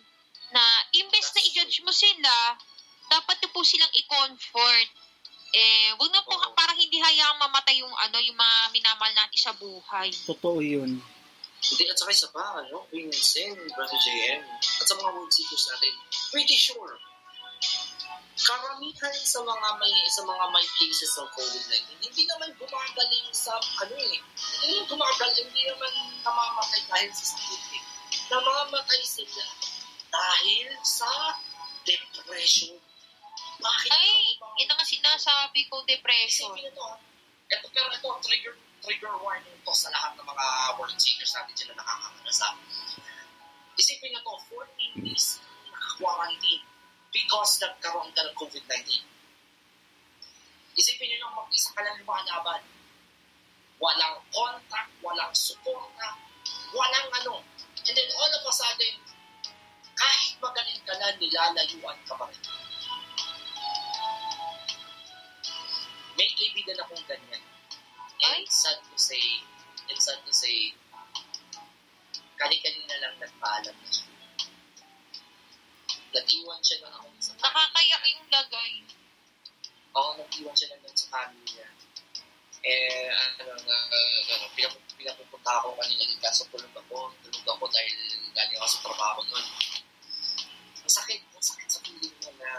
[0.53, 0.61] na
[0.93, 2.59] imbes na i-judge mo sila,
[3.09, 4.89] dapat po silang i-comfort.
[5.53, 6.57] Eh, wag na po Oo.
[6.57, 10.09] parang hindi hayaang mamatay yung ano, yung mga minamahal natin sa buhay.
[10.09, 10.97] Totoo yun.
[11.63, 15.69] Hindi, at saka isa pa, ano, Queen Sen, Brother JM, at sa mga world seekers
[15.71, 15.95] natin,
[16.35, 16.99] pretty sure,
[18.43, 23.95] karamihan sa mga may sa mga may cases ng COVID-19, hindi naman gumagaling sa ano
[23.95, 24.19] eh.
[24.19, 25.93] Hindi naman gumagaling, hindi naman
[26.27, 27.83] namamatay dahil sa sakit eh.
[28.35, 29.45] Namamatay sila
[30.11, 31.11] dahil sa
[31.87, 32.82] depression.
[33.63, 33.91] Bakit?
[33.95, 36.51] Ay, yun ang sinasabi ko, depression.
[36.51, 36.87] Isipin ito,
[37.47, 40.47] ito pero ito, trigger, trigger warning to sa lahat ng mga
[40.83, 42.49] world seekers natin sila nakakakanasa.
[43.79, 45.39] Isipin nyo to, 14 days
[45.71, 46.65] naka-quarantine
[47.15, 49.07] because nagkaroon ka ng COVID-19.
[50.75, 52.63] Isipin nyo lang mag-isa ka lang lumalaban.
[53.79, 56.19] Walang contact, walang suporta,
[56.75, 57.43] walang ano.
[57.83, 58.95] And then all of a sudden,
[59.99, 62.62] kahit magaling ka na, nilalayuan ka pa rin.
[66.63, 67.43] Kaibigan akong ganyan.
[68.23, 68.47] And Ay?
[68.47, 69.43] sad to say,
[69.91, 70.71] and sad to say,
[72.39, 74.07] kani-kanina lang nagpaalam na siya.
[76.15, 78.73] Nag-iwan siya ng ako sa Nakakayak yung lagay.
[79.99, 81.67] Oo, nag-iwan siya ng sa family niya.
[82.63, 87.11] Eh, ano, uh, ano, pinap- pinapupunta ako kanina din kaso tulog ako.
[87.27, 87.99] Tulog ako dahil
[88.39, 89.47] galing ako sa trabaho nun.
[90.79, 92.51] Ang sakit, ang sakit sa piling mo na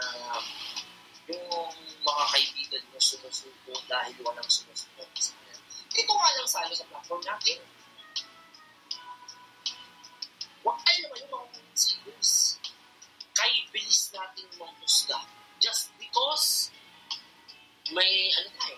[1.24, 1.72] yung
[2.04, 5.56] mga kaibigan mo sumusuko dahil walang sumusuko sa kanya.
[5.96, 7.58] Ito nga lang sa ano sa platform natin.
[10.60, 12.60] Huwag tayo naman yung mga serious.
[13.32, 15.20] Kay bilis natin manghusga.
[15.60, 16.68] Just because
[17.92, 18.76] may ano tayo,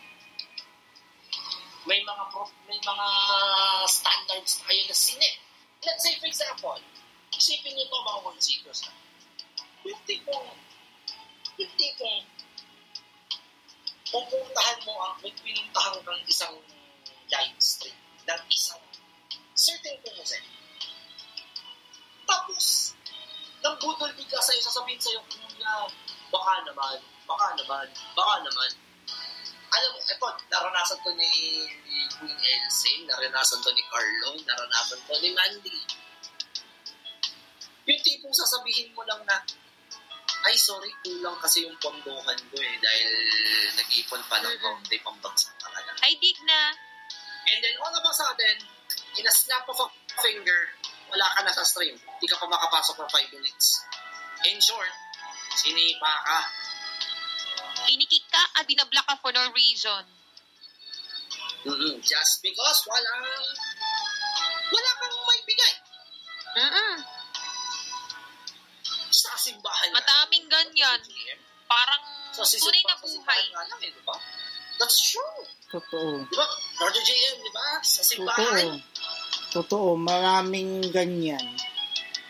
[1.86, 3.06] may mga pro, may mga
[3.86, 5.34] standards tayo na sinet.
[5.86, 6.78] Let's say, for example,
[7.30, 8.92] isipin niyo ito mga ha?
[9.86, 10.50] Yung tipong,
[11.62, 12.26] yung tipong,
[14.16, 16.56] pupuntahan mo ang, pinuntahan kang isang
[17.28, 18.80] live stream ng isang
[19.52, 20.40] certain kumusin.
[22.24, 22.96] Tapos,
[23.60, 25.84] nang budol bigla sa'yo, sasabihin sa'yo, kuya,
[26.32, 26.98] baka naman,
[27.28, 28.70] baka naman, baka naman.
[29.76, 31.30] Alam mo, eto, naranasan to ni,
[31.84, 35.76] ni Queen Elsie, naranasan to ni Carlo, naranasan to ni Mandy.
[37.86, 39.36] Yung tipong sasabihin mo lang na,
[40.46, 43.10] ay sorry, kulang kasi yung pondohan ko eh, dahil
[43.74, 45.90] nag-ipon pa ng konti pambagsak talaga.
[46.06, 46.70] Ay, dig na.
[47.50, 48.56] And then all of a sudden,
[49.18, 49.88] in a snap of a
[50.22, 50.70] finger,
[51.10, 51.98] wala ka na sa stream.
[51.98, 53.66] Hindi ka pa makapasok ng 5 minutes.
[54.46, 54.94] In short,
[55.56, 56.38] Sinipa ka.
[57.90, 60.04] Inikik ka at binablock ka for no reason.
[61.66, 61.98] Mm-mm.
[61.98, 63.26] Just because walang
[64.70, 65.74] wala kang may bigay
[66.56, 66.94] Mm-mm.
[69.46, 69.88] Simbahan.
[69.90, 71.00] Madaming ganyan.
[71.66, 73.10] Parang Sa tunay na buhay.
[73.14, 74.16] simbahan nga lang eh, di ba?
[74.76, 75.38] That's true.
[75.72, 76.26] Totoo.
[76.26, 76.46] Di ba?
[76.76, 77.66] Brother JM, di ba?
[77.80, 78.10] Sa Totoo.
[78.10, 78.68] simbahan.
[79.50, 81.46] Totoo, maraming ganyan.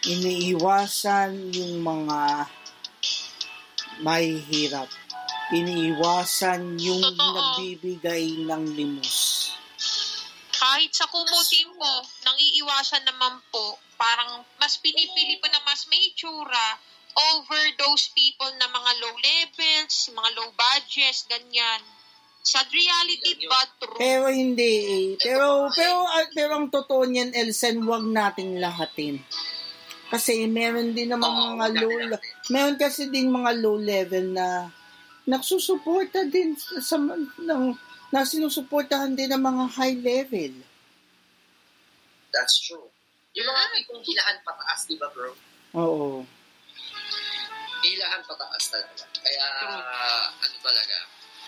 [0.07, 2.46] Iniiwasan yung mga
[3.98, 4.87] may hirap.
[5.50, 7.18] Iniiwasan yung Totoo.
[7.18, 9.50] nagbibigay ng limos.
[10.52, 15.85] Kahit sa kumo din po, nang iiwasan naman po, parang mas pinipili po na mas
[15.87, 16.79] may itsura
[17.16, 21.81] over those people na mga low levels, mga low budgets, ganyan.
[22.46, 23.98] Sad reality, but true.
[23.98, 25.07] Pero hindi eh.
[25.18, 29.18] Pero, pero, ah, pero ang totoo niyan, Elsen, wag nating lahatin.
[30.07, 31.90] Kasi meron din naman Oo, mga low,
[32.55, 34.70] meron kasi din mga low level na
[35.26, 37.74] nagsusuporta din sa, sa ng,
[38.14, 40.55] na sinusuportahan din ng mga high level.
[42.31, 42.87] That's true.
[43.35, 45.35] Yung mga tipong hilahan pataas, di ba bro?
[45.74, 46.22] Oo.
[47.87, 49.05] Hilahan pataas talaga.
[49.22, 49.46] Kaya,
[50.42, 50.96] ano talaga.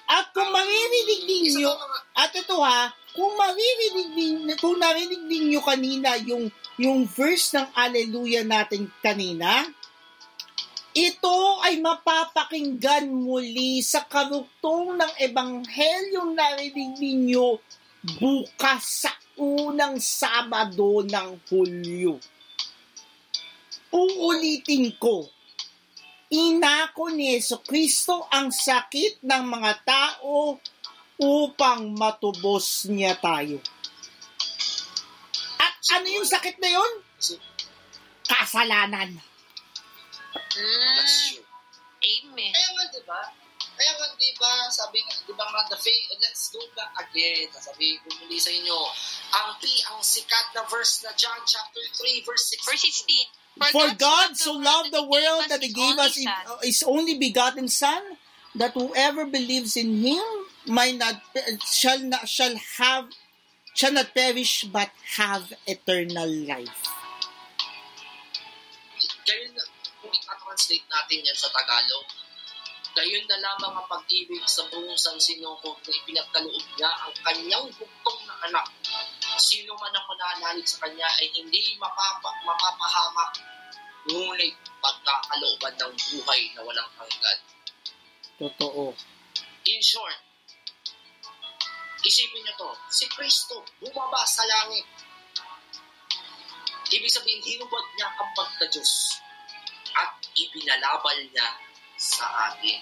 [0.09, 5.61] At kung maririnig Isa ninyo, mga, at ito ha, kung maririnig ninyo, kung narinig ninyo
[5.61, 6.49] kanina yung,
[6.81, 9.69] yung verse ng Alleluia natin kanina,
[10.97, 17.61] ito ay mapapakinggan muli sa karugtong ng Ebanghelyong narinig ninyo
[18.17, 22.17] bukas sa unang Sabado ng Hulyo.
[23.93, 25.29] Uulitin ko,
[26.29, 30.61] inako ni Yeso Kristo ang sakit ng mga tao
[31.19, 33.59] upang matubos niya tayo.
[35.59, 36.93] At ano yung sakit na yun?
[38.29, 39.19] Kasalanan.
[40.59, 41.43] Mm, true.
[41.99, 42.53] amen.
[42.53, 43.21] Kaya nga, di ba?
[43.79, 47.49] Kaya nga, di ba, sabi nga, di ba nga, the faith, let's go back again.
[47.57, 48.79] Sabi ko muli sa inyo,
[49.33, 52.69] ang P, ang sikat na verse na John chapter 3, verse 16.
[52.69, 53.48] Verse 16.
[53.59, 57.69] For God so loved the world that He gave us His uh, His only begotten
[57.69, 58.01] Son,
[58.55, 60.23] that whoever believes in Him
[60.67, 61.21] might not
[61.67, 63.11] shall not shall have
[63.75, 66.83] shall not perish but have eternal life.
[69.29, 69.63] Gayon na,
[70.01, 72.07] kung itatranslate natin yan sa Tagalog,
[72.97, 78.35] gayon na lamang ang pag-ibig sa buong sansinuko na ipinagkaloob niya ang kanyang bugtong na
[78.49, 78.67] anak.
[79.39, 83.39] Sino man ang mananalig sa kanya ay hindi mapapa, mapapahamak,
[84.11, 87.39] ngunit pagkakalooban ng buhay na walang hanggan.
[88.39, 88.99] Totoo.
[89.71, 90.19] In short,
[92.03, 94.87] isipin niyo to, si Kristo bumaba sa langit.
[96.91, 99.23] Ibig sabihin, hinubad niya ang pagka-Diyos
[99.95, 101.47] at ibinalabal niya
[101.95, 102.81] sa atin.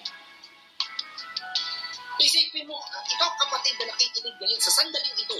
[2.16, 5.36] Isipin mo, ah, ikaw kapatid na nakikinig ngayon sa sandaling ito,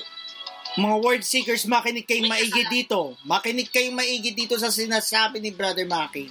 [0.77, 3.17] Mga word seekers, makinig kayong maigi dito.
[3.25, 6.29] Makinig kayong maigi dito sa sinasabi ni Brother Maki.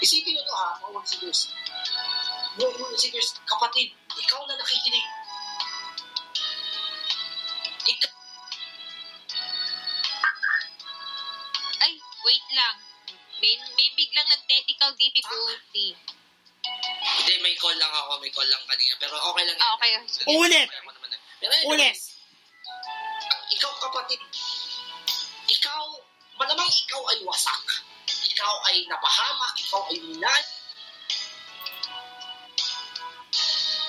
[0.00, 1.40] isipin niyo to ha, mga word seekers.
[2.60, 5.06] Mga word seekers, kapatid, ikaw na nakikinig.
[7.88, 8.12] Ikaw,
[11.80, 12.76] Ay, wait lang.
[13.40, 15.96] May, may biglang ng technical difficulty.
[17.16, 19.56] hindi, may call lang ako, may call lang kanina, pero okay lang.
[19.56, 19.96] Ah, okay.
[20.36, 20.68] Ulit!
[21.64, 21.96] Ulit!
[23.80, 24.20] Kapatid,
[25.48, 25.84] ikaw,
[26.36, 27.64] malamang ikaw ay wasak.
[28.06, 30.44] Ikaw ay napahamak, ikaw ay minal.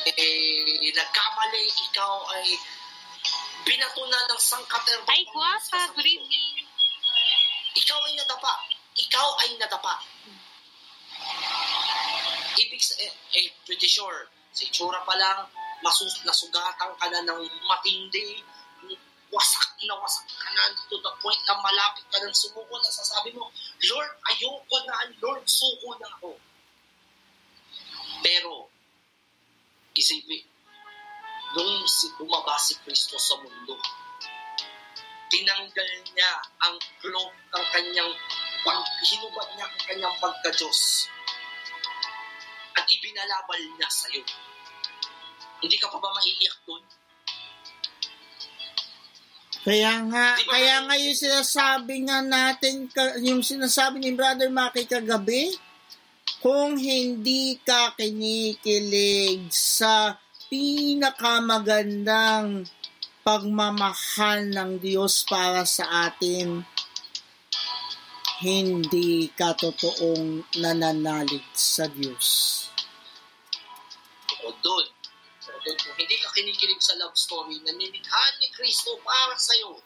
[0.08, 2.58] Eh, nagkamali, ikaw ay
[3.68, 4.98] binatunan ng sangkater.
[5.06, 5.94] Ay, guwapa.
[5.94, 6.66] Good evening.
[7.78, 8.54] Ikaw ay nadapa.
[8.98, 9.96] Ikaw ay nadapa.
[12.58, 15.48] Ibig sa, eh, eh, pretty sure, sa itsura pa lang,
[15.80, 18.44] masus, nasugatan ka na ng matindi,
[19.32, 23.34] wasak na wasak ka na to the point na malapit ka ng sumuko na sasabi
[23.34, 23.50] mo,
[23.90, 26.38] Lord, ayoko na, Lord, suko na ako.
[28.22, 28.70] Pero,
[29.98, 30.46] isipin,
[31.58, 33.76] nung si, bumaba si Kristo sa mundo,
[35.32, 36.32] tinanggal niya
[36.68, 38.12] ang cloak ng kanyang
[38.62, 41.10] pag hinubad niya ang kanyang pagka-Diyos
[42.78, 44.22] at ibinalabal niya sa iyo.
[45.62, 46.84] Hindi ka pa ba maiiyak doon?
[49.62, 52.90] Kaya nga, Di ba- kaya nga yung sinasabi nga natin,
[53.22, 55.54] yung sinasabi ni Brother Maki kagabi,
[56.42, 60.18] kung hindi ka kinikilig sa
[60.50, 62.66] pinakamagandang
[63.22, 66.66] pagmamahal ng Diyos para sa atin,
[68.42, 72.66] hindi ka totoong nananalig sa Diyos.
[74.42, 75.01] O doon.
[75.62, 79.78] Kung hindi ka kinikilig sa love story na nilikhaan ni Kristo para sa'yo,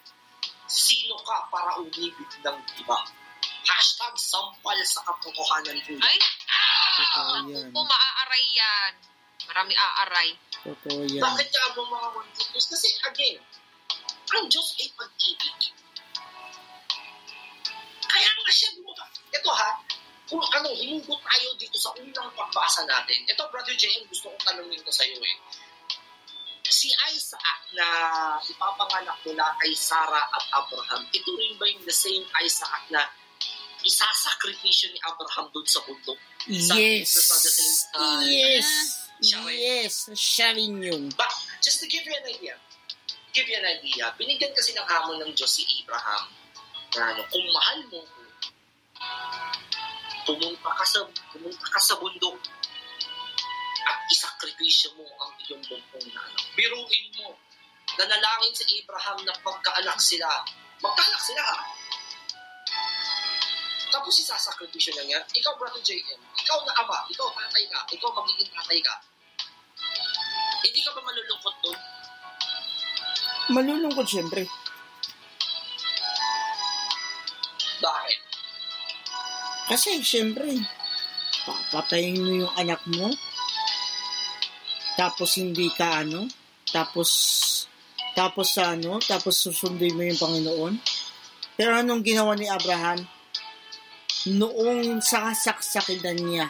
[0.65, 2.97] sino ka para umibig ng iba?
[3.65, 5.99] Hashtag sampal sa katotohanan ko.
[5.99, 6.17] Ay,
[6.95, 7.69] Totoo ako yan.
[7.75, 8.93] po, maaaray yan.
[9.51, 10.29] Marami aaray.
[10.63, 11.21] Totoo yan.
[11.21, 12.65] Bakit ka mo mga mantitos?
[12.71, 13.37] Kasi again,
[14.31, 15.59] ang Diyos ay pag-ibig.
[18.05, 19.05] Kaya nga siya bumuka.
[19.35, 19.69] Ito ha,
[20.25, 23.27] kung ano, hinugot tayo dito sa unang pagbasa natin.
[23.27, 25.35] Ito, Brother JM, gusto kong tanongin ko sa iyo eh.
[26.65, 27.87] Si Isaac na
[28.41, 33.05] ipapanganak mula kay Sarah at Abraham, ito rin ba yung the same Isaac na
[33.81, 36.17] isasakripisyo ni Abraham doon sa bundok?
[36.49, 37.13] Yes.
[37.15, 38.67] Sa- sa- sa- sa- Yes.
[39.21, 39.55] Siya rin.
[39.55, 39.93] Yes.
[40.11, 41.03] Siya rin yun.
[41.15, 42.57] But just to give you an idea,
[43.31, 46.27] give you an idea, binigyan kasi ng hamon ng Diyos si Abraham
[46.97, 48.21] na ano, kung mahal mo ko,
[50.25, 50.99] pumunta ka sa,
[51.31, 52.35] pumunta ka sa bundok
[53.85, 56.45] at isakripisyo mo ang iyong bumpong na anak.
[56.57, 57.37] Biruin mo,
[58.01, 60.41] nanalangin si Abraham na pagkaanak sila.
[60.81, 61.57] Magkaanak sila ha.
[63.93, 65.19] Tapos isasakripisyo na niya.
[65.31, 68.95] Ikaw, Brother JM, ikaw na ama, ikaw tatay ka, ikaw magiging tatay ka.
[70.65, 71.79] Hindi ka ba malulungkot doon?
[73.53, 74.43] Malulungkot syempre.
[77.79, 78.19] Bakit?
[79.69, 80.57] Kasi syempre,
[81.45, 83.13] papatayin mo yung anak mo.
[84.95, 86.27] Tapos hindi ka ano.
[86.71, 87.09] Tapos,
[88.15, 90.73] tapos sa ano, tapos susundin mo yung Panginoon.
[91.55, 93.03] Pero anong ginawa ni Abraham?
[94.25, 96.47] Noong sakasaksakidan niya,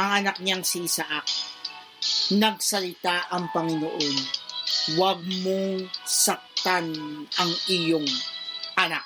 [0.00, 1.26] ang anak niyang si Isaac,
[2.32, 4.16] nagsalita ang Panginoon,
[4.96, 6.88] huwag mong saktan
[7.36, 8.06] ang iyong
[8.80, 9.04] anak.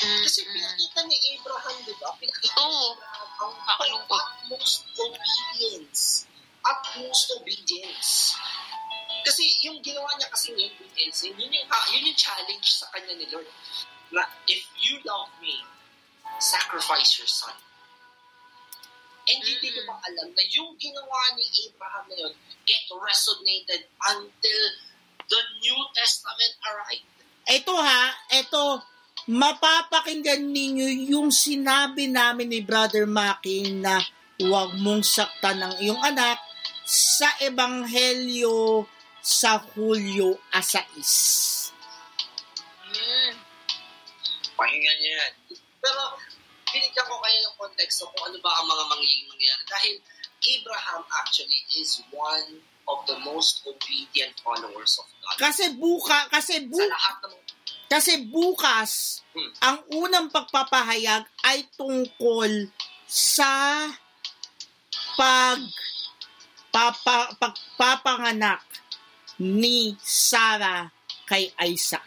[0.00, 2.08] Kasi pinakita ni Abraham, di ba?
[2.16, 3.13] Pinakita Oo.
[3.44, 4.24] Ang Nakakalungkot.
[4.48, 6.02] utmost obedience.
[6.64, 8.12] Utmost obedience.
[9.24, 12.88] Kasi yung ginawa niya kasi ngayon kung Elsie, yun yung, ah, yun yung challenge sa
[12.92, 13.48] kanya ni Lord.
[14.12, 15.64] Na if you love me,
[16.40, 17.56] sacrifice your son.
[19.24, 22.34] And hindi ko ba alam na yung ginawa ni Abraham na yun,
[22.68, 24.60] it resonated until
[25.24, 27.08] the New Testament arrived.
[27.48, 28.64] Ito ha, ito,
[29.30, 34.04] mapapakinggan ninyo yung sinabi namin ni Brother Maki na
[34.36, 36.36] huwag mong saktan ng iyong anak
[36.84, 38.84] sa Ebanghelyo
[39.24, 41.12] sa Hulyo Asais.
[42.92, 43.32] Mm.
[44.52, 45.32] Pakinggan niyo yan.
[45.80, 46.02] Pero,
[46.68, 49.64] binigyan ko kayo ng konteksto kung ano ba ang mga mangyayang mangyayari.
[49.64, 49.94] Dahil
[50.44, 55.36] Abraham actually is one of the most obedient followers of God.
[55.40, 57.34] Kasi buka, kasi Sa bu, lahat ng
[57.86, 59.50] kasi bukas Hmm.
[59.58, 62.70] ang unang pagpapahayag ay tungkol
[63.04, 63.82] sa
[65.14, 65.58] pag
[66.70, 68.62] papa, pagpapanganak
[69.38, 70.90] ni Sarah
[71.26, 72.06] kay Isaac.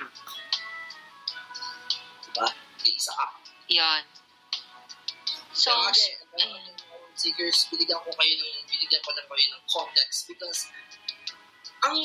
[2.24, 2.48] diba?
[2.80, 3.32] Kay Isaac.
[3.68, 4.04] Yan.
[5.52, 6.76] So, again, ayun.
[6.96, 10.70] um, Seekers, binigyan ko kayo ng, binigyan ko lang kayo ng context because
[11.84, 11.98] ang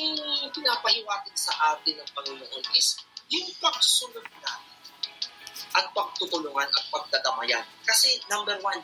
[0.51, 2.99] pinapahiwatig sa atin ng Panginoon is
[3.33, 4.73] yung pagsunod natin
[5.73, 7.65] at pagtutulungan at pagdadamayan.
[7.81, 8.77] Kasi number one,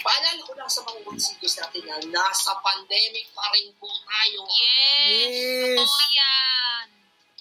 [0.00, 4.40] paalala ko lang sa mga konsigos natin na nasa pandemic pa rin po tayo.
[4.48, 5.28] yes.
[5.28, 5.78] Yes.
[5.84, 6.86] Totoo yan.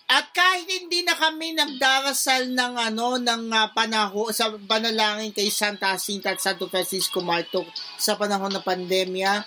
[0.07, 5.99] At kahit hindi na kami nagdarasal ng ano ng uh, panaho sa panalangin kay Santa
[5.99, 7.67] Jacinta at Santo Francisco Marto
[7.99, 9.43] sa panahon ng pandemya,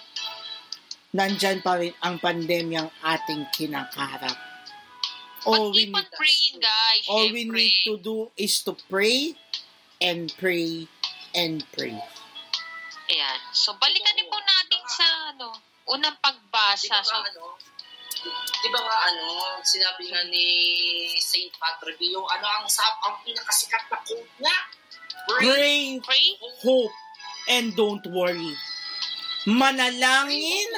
[1.16, 4.49] nandyan pa rin ang pandemyang ating kinakaharap.
[5.46, 7.04] All But we keep on need, praying, guys.
[7.08, 7.56] all we syempre.
[7.56, 9.32] need to do is to pray
[10.00, 10.84] and pray
[11.32, 11.96] and pray.
[13.08, 13.38] Ayan.
[13.52, 15.48] So, balikan din po natin sa, ano,
[15.88, 17.00] unang Di pagbasa.
[17.00, 17.44] ba So, nga, ano,
[18.60, 19.26] di ba nga ano,
[19.64, 20.46] sinabi nga ni
[21.16, 24.56] Saint Patrick, yung ano ang sab ang pinakasikat na quote niya,
[25.26, 26.26] pray, Pray,
[26.60, 26.92] hope,
[27.48, 28.52] and don't worry.
[29.48, 30.68] Manalangin.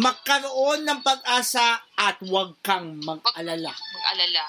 [0.00, 3.68] Magkaroon ng pag-asa at huwag kang mag-alala.
[3.70, 4.44] Mag-alala.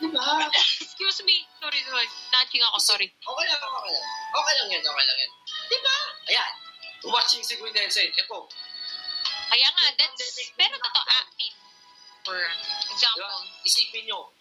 [0.00, 0.48] Di ba?
[0.80, 1.44] Excuse me.
[1.60, 2.08] Sorry, sorry.
[2.32, 3.08] Natching ako, sorry.
[3.08, 4.06] Okay lang, okay lang.
[4.32, 5.32] Okay lang yan, okay lang yan.
[5.68, 5.96] Di ba?
[6.32, 6.52] Ayan.
[7.08, 8.08] Watching si Queen Nelson.
[8.08, 8.38] Ito.
[9.50, 11.54] Kaya nga, that's, pero totoo, acting.
[12.24, 13.24] For Di example.
[13.24, 13.64] ba?
[13.64, 14.32] Isipin nyo.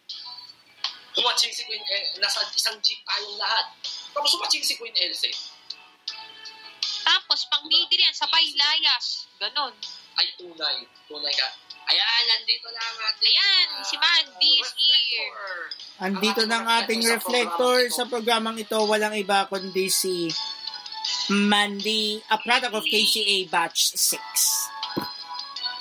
[1.20, 3.76] Watching si Queen, eh, nasa isang jeep tayong lahat.
[4.16, 5.36] Tapos watching si Queen Elsie.
[7.04, 9.30] Tapos, pang leader yan, sabay layas.
[9.40, 9.74] Ganon.
[10.20, 10.78] Ay tunay.
[11.08, 11.48] Tunay ka.
[11.90, 13.34] Ayan, nandito na ang ating...
[13.34, 15.34] Ayan, ah, si Mandy is here.
[16.06, 20.30] Andito ng ating reflector sa programang ito, walang iba kundi si
[21.34, 24.22] Mandy, a product of KCA Batch 6.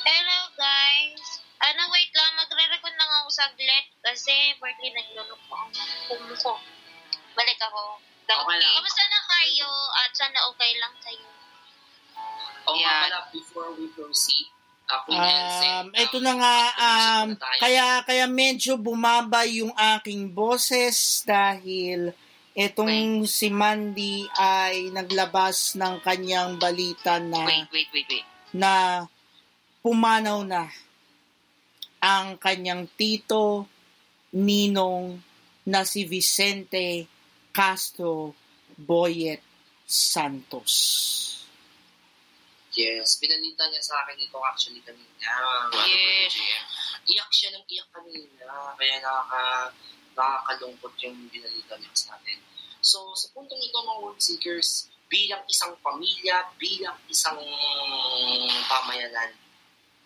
[0.00, 1.44] Hello guys!
[1.60, 5.72] Ano, wait lang, magre-record lang ako saglit kasi birthday naglulok ko ang
[6.08, 6.56] pumo ko.
[7.36, 8.00] Balik ako.
[8.28, 8.60] Okay.
[8.60, 9.17] Kamusta na
[9.48, 9.70] kayo
[10.04, 11.28] at sana okay lang sa'yo?
[12.68, 13.00] O nga Yan.
[13.08, 14.52] pala, before we proceed,
[14.92, 17.28] uh, Um, ito na nga, um,
[17.60, 22.12] kaya, kaya medyo bumaba yung aking boses dahil
[22.52, 28.26] itong si Mandy ay naglabas ng kanyang balita na Wait, wait, wait, wait.
[28.52, 29.04] na
[29.80, 30.68] pumanaw na
[32.00, 33.64] ang kanyang tito
[34.32, 35.20] ninong
[35.68, 37.04] na si Vicente
[37.52, 38.32] Castro
[38.78, 39.42] Boyet
[39.82, 40.74] Santos.
[42.78, 45.34] Yes, pinalita niya sa akin ito actually kanina.
[45.82, 46.30] Yes.
[47.10, 48.46] Iyak siya ng iyak kanina.
[48.78, 49.74] Kaya nakaka,
[50.14, 52.38] nakakalungkot yung binalita niya sa atin.
[52.78, 57.42] So, sa puntong ito mga world seekers, bilang isang pamilya, bilang isang
[58.70, 59.34] pamayanan,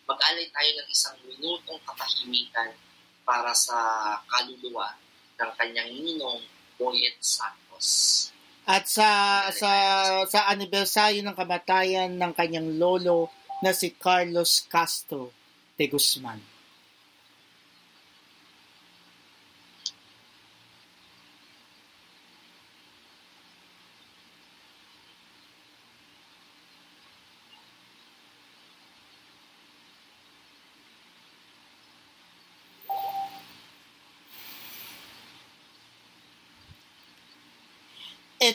[0.08, 2.72] mag-alay tayo ng isang minutong katahimikan
[3.28, 3.76] para sa
[4.32, 4.96] kaluluwa
[5.36, 6.40] ng kanyang ninong
[6.80, 8.31] Boyet Santos.
[8.62, 9.70] At sa sa
[10.30, 13.32] sa anibersaryo ng kamatayan ng kanyang lolo
[13.62, 15.34] na si Carlos Castro
[15.74, 16.51] de Guzman.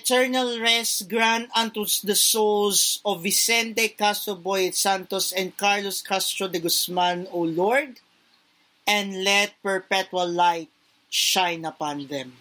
[0.08, 6.64] Eternal rest grant unto the souls of Vicente Castro Boyet Santos and Carlos Castro de
[6.64, 8.00] Guzman, O Lord,
[8.88, 10.72] and let perpetual light
[11.12, 12.40] shine upon them.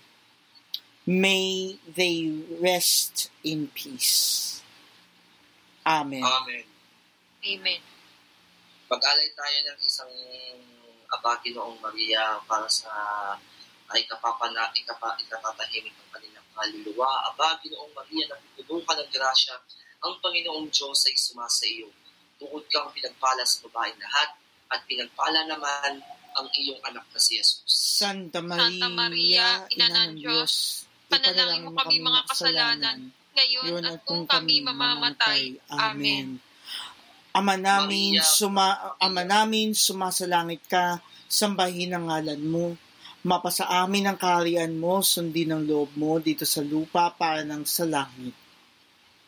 [1.11, 4.63] May they rest in peace.
[5.83, 6.23] Amen.
[6.23, 6.63] Amen.
[7.51, 7.83] Amen.
[8.87, 10.13] Mag-alay tayo ng isang
[11.19, 12.95] abaki noong Maria para sa
[13.95, 17.31] ay kapapana, ikapa, ikatatahimik ng kanilang kaluluwa.
[17.31, 19.55] Abagi noong Maria na pupuno ka ng grasya,
[20.03, 21.91] ang Panginoong Diyos ay sumasa iyo.
[22.37, 24.31] Tukod kang pinagpala sa babaeng lahat
[24.75, 26.03] at pinagpala naman
[26.37, 27.65] ang iyong anak na si Jesus.
[27.65, 32.99] Santa Maria, Santa Maria, Ina ng Diyos, panalangin mo kami mga kasalanan,
[33.33, 35.57] ngayon at kung kami mamamatay.
[35.73, 36.37] Amen.
[37.37, 42.67] Ama namin, Maria, suma, ama namin, sumasalangit ka, sambahin ang ngalan mo.
[43.27, 47.83] Mapasa amin ang kaharian mo, sundin ang loob mo dito sa lupa para ng sa
[47.83, 48.31] langit.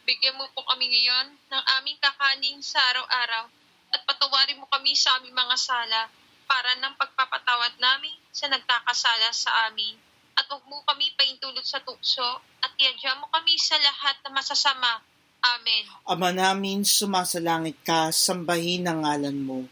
[0.06, 3.50] Bigyan mo po kami ngayon ng aming kakanin sa araw-araw
[3.90, 6.06] at patawarin mo kami sa aming mga sala
[6.46, 9.98] para ng pagpapatawad namin sa nagkakasala sa amin.
[10.38, 15.02] At huwag mo kami paintulot sa tukso at iadya mo kami sa lahat na masasama.
[15.42, 15.90] Amen.
[16.06, 19.66] Ama namin, sumasalangit ka, sambahin ang ngalan mo.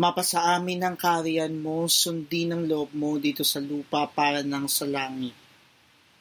[0.00, 4.88] Mapasa amin ang kaharian mo, sundin ang loob mo dito sa lupa para ng sa
[4.88, 5.36] langit.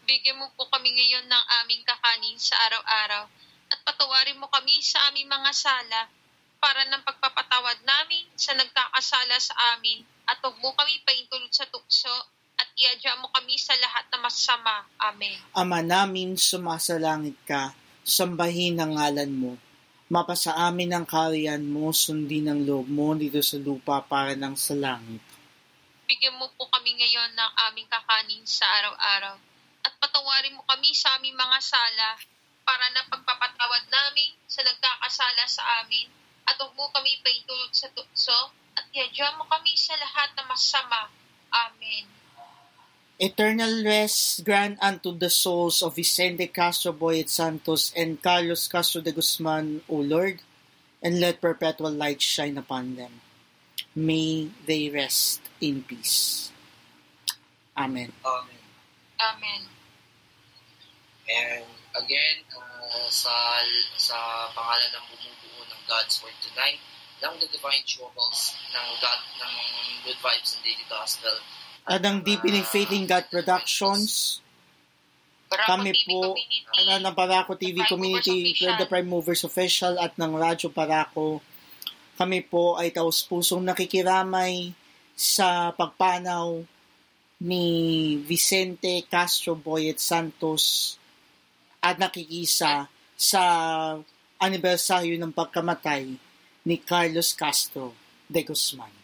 [0.03, 3.23] Bigyan mo po kami ngayon ng aming kakanin sa araw-araw
[3.71, 6.11] at patawarin mo kami sa aming mga sala
[6.59, 12.11] para ng pagpapatawad namin sa nagkakasala sa amin at huwag mo kami paintulot sa tukso
[12.59, 14.83] at iadya mo kami sa lahat na masama.
[14.99, 15.39] Amen.
[15.55, 17.71] Ama namin, sumasalangit ka,
[18.03, 19.51] sambahin ang ngalan mo.
[20.09, 24.73] Mapasa amin ang kaharian mo, sundin ang loob mo dito sa lupa para ng sa
[24.73, 25.21] langit.
[26.09, 29.37] Bigyan mo po kami ngayon ng aming kakanin sa araw-araw
[29.85, 32.17] at patawarin mo kami sa aming mga sala
[32.65, 36.09] para ng pagpapatawad namin sa nagkakasala sa amin
[36.49, 41.13] at huwag mo kami paintulot sa tukso at iadya mo kami sa lahat na masama.
[41.53, 42.09] Amen.
[43.19, 49.11] Eternal rest grant unto the souls of Vicente Castro Boyet Santos and Carlos Castro de
[49.11, 50.39] Guzman, O Lord,
[51.03, 53.19] and let perpetual light shine upon them.
[53.93, 56.51] May they rest in peace.
[57.75, 58.15] Amen.
[58.23, 58.63] Amen.
[59.19, 59.61] Amen.
[61.27, 61.67] And
[61.99, 63.35] again, uh, sa
[63.99, 66.79] sa pangalan ng bumubuo ng God's Word tonight,
[67.19, 69.55] ng The Divine Chocals, ng God, ng
[70.07, 71.35] Good Vibes and Daily Gospel.
[71.89, 74.37] At ang Deepening Faith in God Productions,
[75.49, 76.37] Barako kami TV po,
[76.77, 78.77] ano, ng Barako TV Prime Community, Movers.
[78.77, 81.41] The Prime Movers Official at ng Radyo Barako,
[82.13, 84.69] kami po ay taus-pusong nakikiramay
[85.17, 86.61] sa pagpanaw
[87.41, 87.65] ni
[88.21, 90.93] Vicente Castro Boyet Santos
[91.81, 92.85] at nakikisa
[93.17, 93.43] sa
[94.37, 96.05] anibersaryo ng pagkamatay
[96.69, 97.97] ni Carlos Castro
[98.29, 98.98] de Guzman.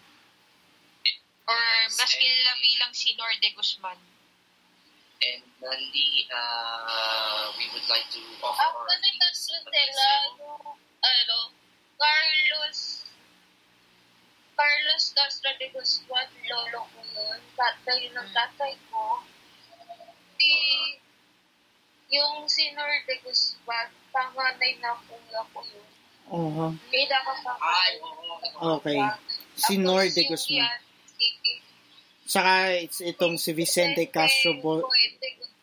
[1.45, 3.99] Mas kilala bilang si Nor de Guzman.
[5.25, 11.39] And Nandi, uh, we would like to offer Ang our at sila, yung, ano,
[11.95, 13.07] Carlos,
[14.57, 17.39] Carlos Castro de Guzman, lolo ko yun.
[17.55, 19.23] Tatay ng tatay ko.
[20.35, 20.51] Si,
[22.11, 25.89] yung si Nor de Guzman, panganay na kuya ko yun.
[26.25, 26.65] Oo.
[26.89, 27.61] May nakapangay.
[27.61, 28.75] Ay, oo.
[28.81, 28.99] Okay.
[29.55, 30.84] Si Nor de Guzman.
[32.25, 34.89] Saka it's itong si Vicente Castro Bo-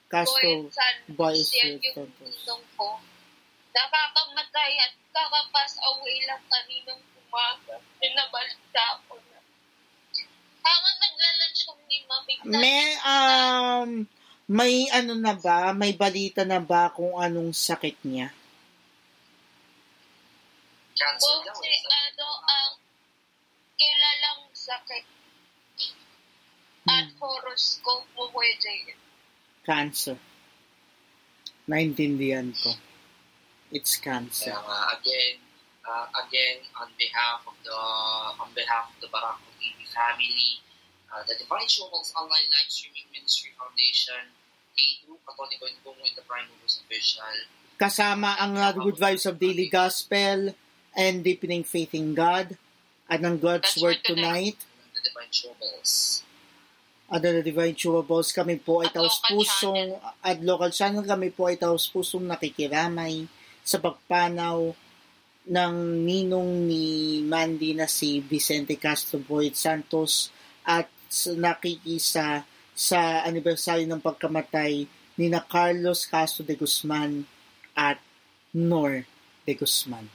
[0.07, 0.70] Castro
[1.11, 3.03] Boys ninong ko.
[3.72, 7.82] Nakakamatay at kakapas away lang kaninang umaga.
[7.98, 9.40] Pinabalita ko na.
[10.62, 13.90] Habang naglalunch kami ni Mami, May um
[14.46, 18.30] may ano na ba, may balita na ba kung anong sakit niya?
[20.92, 21.80] Kasi eh.
[21.88, 22.72] ano ang
[23.74, 25.11] kilalang sakit
[26.89, 27.18] at Hmm.
[27.18, 28.99] horoscope mo pwede yun.
[29.62, 30.18] Cancer.
[31.70, 32.74] Naintindihan ko.
[33.70, 34.51] It's cancer.
[34.53, 35.37] Kaya nga, again,
[35.87, 37.78] uh, again, on behalf of the
[38.37, 40.59] on behalf of the Barako TV family,
[41.09, 44.35] uh, the Divine Channels Online Live Streaming Ministry Foundation,
[44.74, 47.33] K2, Katoliko and Bungo in the Prime Movers Official,
[47.78, 50.53] Kasama ang uh, Good Vibes of Daily Gospel
[50.93, 52.59] and Deepening Faith in God
[53.09, 54.59] at ng God's That's Word tonight.
[54.93, 56.22] The Divine Channels.
[57.12, 61.28] At the Divine Chewables, kami po ay At taos local pusong at local channel kami
[61.28, 63.28] po ay taos pusong nakikiramay
[63.60, 64.72] sa pagpanaw
[65.44, 65.74] ng
[66.08, 70.32] ninong ni Mandy na si Vicente Castro Boyd Santos
[70.64, 74.88] at sa- nakikisa sa anibersaryo ng pagkamatay
[75.20, 77.28] ni na Carlos Castro de Guzman
[77.76, 78.00] at
[78.56, 79.04] Nor
[79.44, 80.08] de Guzman.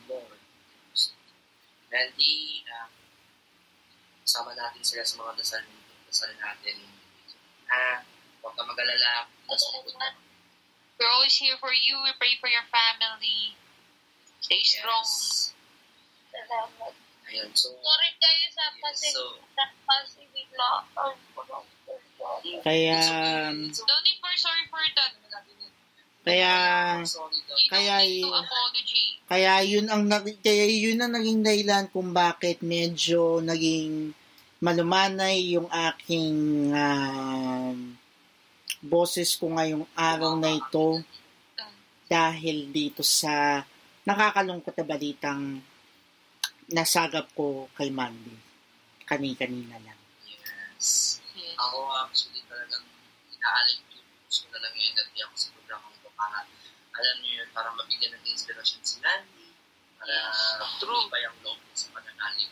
[1.93, 2.89] Mandy, uh,
[4.25, 5.63] kasama natin sila sa mga dasal,
[6.07, 6.77] dasal natin.
[7.67, 7.99] Ah,
[8.41, 9.27] huwag ka mag-alala.
[10.97, 11.99] We're always here for you.
[12.01, 13.53] We pray for your family.
[14.41, 15.05] Stay strong.
[15.05, 15.53] Yes.
[16.33, 16.93] Salamat.
[17.27, 19.35] Ayun, so, Sorry kayo sa kasi so,
[19.83, 21.19] kasi bigla ang
[22.63, 23.67] Kaya okay.
[23.67, 25.11] No need for sorry for that.
[26.23, 26.55] kaya
[27.67, 28.47] Kaya don't.
[29.27, 30.07] Kaya yun ang
[30.39, 34.15] kaya yun ang naging dahilan kung bakit medyo naging
[34.57, 37.93] malumanay yung aking um,
[38.81, 41.01] boses ko ngayong araw na ito
[42.09, 43.61] dahil dito sa
[44.07, 45.43] nakakalungkot na balitang
[46.71, 48.33] nasagap ko kay Mandy.
[49.07, 49.99] Kani-kanina lang.
[50.25, 51.19] Yes.
[51.35, 51.55] Yes.
[51.59, 52.83] Ako actually talagang
[53.31, 53.95] inaalin ko
[54.27, 56.37] gusto ko na lang yung energy ako sa programa ko para
[56.97, 59.53] alam niyo yun, para mabigyan ng inspiration si Nandy,
[60.01, 60.17] para
[60.81, 62.51] true pa yung loob sa pananalig.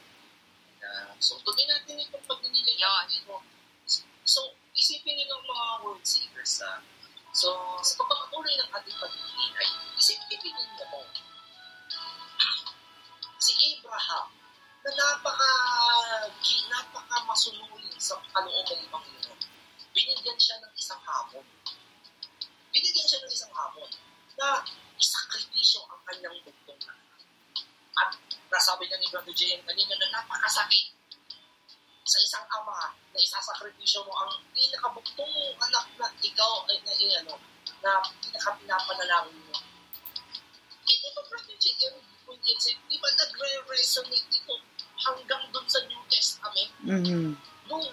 [1.20, 2.76] So, tuloy natin itong pagninilay
[3.10, 3.38] ito.
[4.26, 6.82] So, isipin niyo ng mga world seekers ha.
[7.36, 7.52] So,
[7.84, 11.02] sa pagpapatuloy ng ating pagninilay, isipin niyo mo,
[13.40, 14.28] si Abraham,
[14.86, 15.52] na napaka,
[16.70, 19.40] napaka masunurin sa kalooban ng Panginoon.
[19.96, 21.46] Binigyan siya ng isang hamon.
[22.70, 23.90] Binigyan siya ng isang hamon
[24.38, 24.62] na
[25.00, 27.05] isakripisyo ang kanyang bugtong na.
[27.96, 28.10] At
[28.52, 29.64] nasabi na ni Brother J.M.
[29.64, 30.92] kanina na napakasakit
[32.06, 36.94] sa isang ama na isasakripisyo mo ang pinakabugtong anak na ikaw ay na,
[37.24, 37.34] ano,
[37.82, 37.92] na
[38.22, 39.58] pinakapinapanalangin mo.
[40.86, 41.96] Eh, di ba Brother J.M.
[42.28, 44.56] kung it's, di ba nagre-resonate ito
[45.02, 47.34] hanggang dun sa New Testament Mhm.
[47.70, 47.86] nung,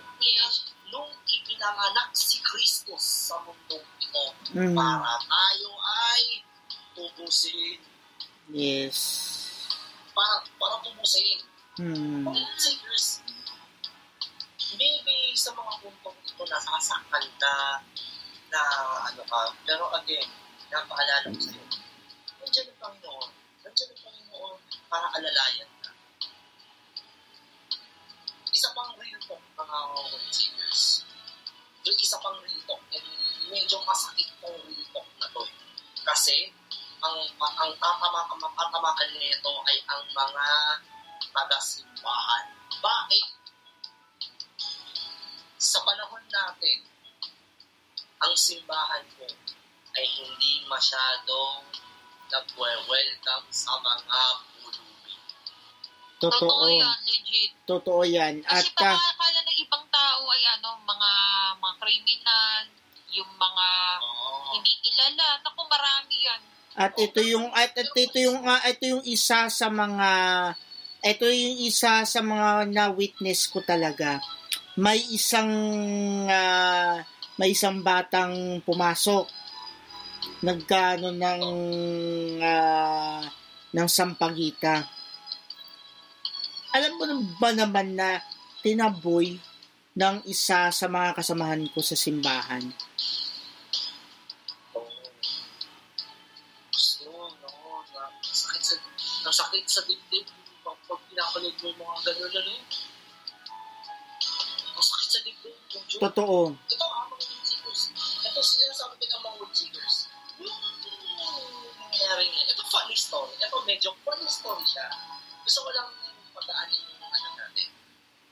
[0.93, 4.77] nung ipinanganak si Kristus sa mundong ito Mhm.
[4.77, 6.45] para tayo ay
[6.93, 7.81] tubusin.
[8.53, 9.22] Yes.
[10.15, 11.41] Para, para tubusin.
[11.81, 12.29] Mhm.
[12.61, 13.25] Seekers,
[14.77, 17.55] maybe sa mga puntong ito nasasaktan ka
[18.53, 18.61] na
[19.09, 20.29] ano ka, pero again,
[20.69, 21.65] napaalala ko sa'yo,
[22.45, 23.31] nandiyan ang Panginoon.
[23.65, 24.57] Nandiyan ang Panginoon
[24.93, 25.91] para alalayan ka.
[28.53, 29.79] Isa pang real talk, mga
[30.29, 31.09] seekers.
[31.89, 33.09] Yung isa pang real talk, and
[33.49, 35.41] medyo masakit tong real talk na to.
[35.49, 35.53] eh.
[36.05, 36.53] Kasi,
[37.03, 40.47] ang ang tatama- tatamakan nito ay ang mga
[41.35, 42.45] taga-simbahan.
[42.79, 43.27] Bakit?
[45.59, 46.79] Sa panahon natin,
[48.23, 49.27] ang simbahan ko
[49.99, 51.67] ay hindi masyadong
[52.33, 54.21] nagwe-welcome sa mga
[54.63, 55.15] pulubi.
[56.23, 56.39] Totoo.
[56.39, 57.51] Totoo yan, legit.
[57.67, 58.35] Totoo yan.
[58.47, 61.13] At Kasi ah, baka akala ng ibang tao ay ano, mga
[61.61, 62.65] mga kriminal,
[63.13, 63.69] yung mga
[64.01, 64.57] Oo.
[64.57, 65.43] hindi kilala.
[65.45, 66.43] Naku, marami yan.
[66.73, 70.11] At ito yung at, at ito yung ah, ito yung isa sa mga
[71.03, 74.23] ito yung isa sa mga na-witness ko talaga.
[74.81, 75.53] may isang
[76.33, 77.05] ah,
[77.37, 79.29] may isang batang pumasok
[80.41, 81.43] nagkano ng
[82.41, 83.21] ah,
[83.73, 84.85] ng sampagita.
[86.73, 87.05] Alam mo
[87.37, 88.25] ba naman na
[88.65, 89.37] tinaboy
[89.93, 92.65] ng isa sa mga kasamahan ko sa simbahan?
[99.33, 100.29] Sa, nasakit sa dibdib
[100.61, 102.53] pag, pag pinapanood mo yung mga gano'n, ano,
[104.77, 105.87] masakit sa dibdib, yung.
[106.05, 106.53] Totoo.
[106.69, 107.81] Ito ah, mga woodseekers.
[108.29, 109.97] Ito sinasabi ko ng mga woodseekers.
[110.37, 110.61] Yung
[111.81, 112.45] nangyari niya.
[112.53, 113.33] Ito funny story.
[113.41, 114.87] Ito medyo funny story siya.
[115.49, 115.89] Gusto ko lang
[116.37, 117.69] pagdaanin yung ano natin.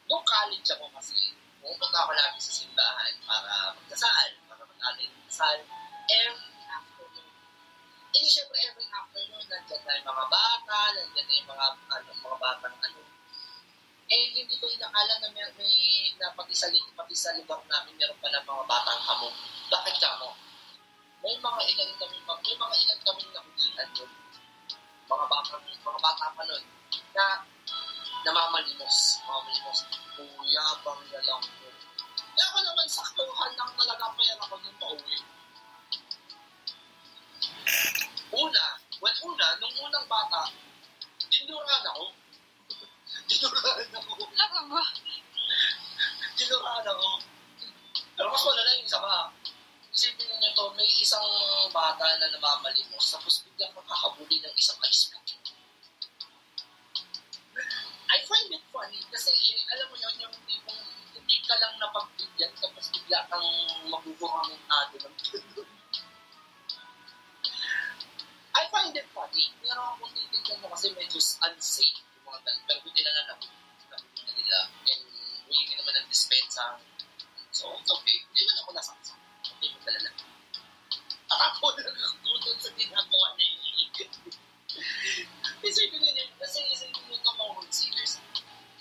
[0.05, 1.32] Nung college ako kasi,
[1.64, 5.59] pumunta ako lagi sa simbahan para magdasal, para mag-alay ng dasal.
[6.12, 6.49] Every.
[8.11, 12.38] Eh, syempre, every afternoon, nandiyan na yung mga bata, nandiyan na yung mga, ano, mga
[12.42, 13.00] batang ano,
[14.11, 15.74] eh, hindi ko inakala na may, may
[16.18, 19.34] na pati sa, pati sa namin meron pala mga batang hamog.
[19.70, 20.34] Bakit kamo?
[21.22, 24.11] May mga ilan kami, may mga ilan kami nakulitan doon.
[25.06, 26.64] Mga bata, mga bata pa nun,
[27.14, 27.26] na
[28.26, 29.22] namamalimos.
[29.22, 29.80] Namamalimos.
[30.18, 31.68] Kuya, bang na lang po.
[32.18, 35.18] Kaya ako naman saktuhan lang talaga pera ako nung pauwi.
[38.30, 38.64] Una,
[39.02, 40.46] well, una, nung unang bata,
[41.26, 42.14] dinuran ako.
[43.30, 44.12] dinuran ako.
[44.22, 44.82] Talaga ba?
[46.38, 47.08] Tinuraan ako.
[48.14, 49.34] Pero mas wala yung isa pa.
[49.90, 51.26] Isipin niyo to, may isang
[51.74, 55.26] bata na namamalimos, tapos biglang makakabuli ng isang ice pick.
[58.10, 60.82] I find it funny kasi eh, alam mo yun, yung tipong
[61.14, 63.50] hindi ka lang napagbigyan tapos bigla kang
[63.90, 65.79] magbubuhamintado ng ganun.
[68.70, 69.50] I find it funny.
[69.66, 72.62] Pero kung titignan mo kasi medyo unsafe yung mga ganun.
[72.70, 74.58] Pero hindi na lang na nila.
[74.86, 75.02] And
[75.50, 76.78] humingi naman ng dispensa.
[77.50, 78.22] So, it's okay.
[78.30, 79.18] Hindi man ako nasaksa.
[79.58, 80.10] Hindi mo talala.
[81.34, 83.58] At ako nagkakutod sa ginagawa na yun.
[85.66, 86.30] Isipin nyo yun.
[86.38, 88.22] Kasi isipin nyo ito mga world seekers.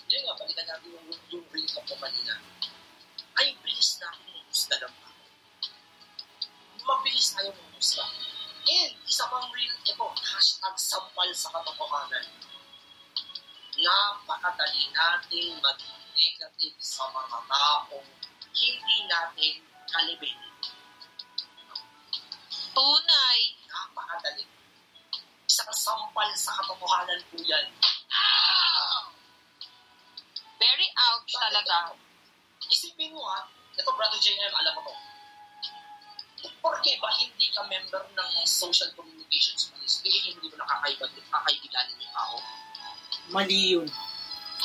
[0.06, 2.38] Yun nga, balikan natin yung, yung recap ko kanina.
[3.42, 4.94] Ay, bilis na ako humusga ng.
[6.78, 8.06] Mabilis tayo humusga.
[8.68, 12.50] And, isa pang real, ito, hashtag sampal sa katotohanan
[13.80, 18.08] napakadali nating maging negative sa mga taong
[18.52, 19.54] hindi natin
[19.88, 20.36] kalibin.
[22.76, 23.40] Tunay.
[23.72, 24.44] Napakadali.
[25.48, 27.66] Isang sampal sa katotohanan po yan.
[28.12, 29.08] Ah!
[30.60, 31.96] Very Bakit talaga.
[32.68, 35.09] Isipin mo ha, ito brother JM, alam mo to.
[36.60, 42.14] Porke ba hindi ka member ng social communications ministry, eh, hindi mo nakakaiba, nakakaibiganin yung
[42.14, 42.36] tao?
[43.32, 43.88] Mali yun.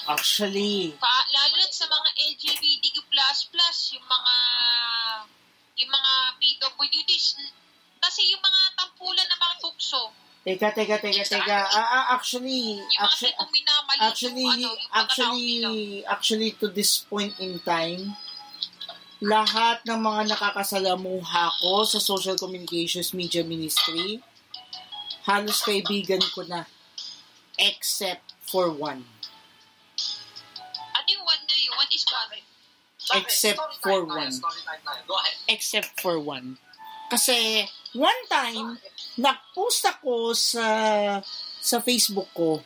[0.05, 2.99] Actually, Pa, lalo na sa mga LGBTQ++,
[3.95, 4.35] yung mga
[5.75, 7.27] yung mga PWDs,
[8.03, 10.13] kasi yung mga tampulan ng mga tukso,
[10.45, 11.57] teka, teka, teka, teka.
[11.73, 13.33] Ah, ah, actually, yung mga actually,
[13.97, 15.49] actually, ano, yung actually,
[16.05, 18.13] actually, to this point in time,
[19.23, 24.19] lahat ng mga nakakasalamuha ko sa social communications media ministry,
[25.23, 26.67] halos kaibigan ko na,
[27.55, 29.07] except for one.
[30.95, 31.73] Ano yung one na yun?
[31.79, 32.43] What is one?
[33.21, 34.33] Except for one.
[35.05, 35.37] Go ahead.
[35.47, 36.57] except for one.
[37.05, 37.63] Kasi
[37.93, 38.81] one time,
[39.21, 40.65] nag-post ako sa
[41.61, 42.65] sa Facebook ko.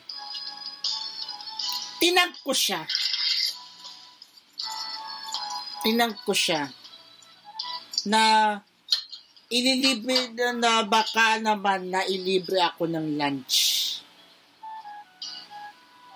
[2.00, 2.88] Tinag ko siya.
[5.80, 6.68] Tinag ko siya
[8.04, 8.56] na
[9.50, 13.56] ililibre na, na baka naman na ilibre ako ng lunch.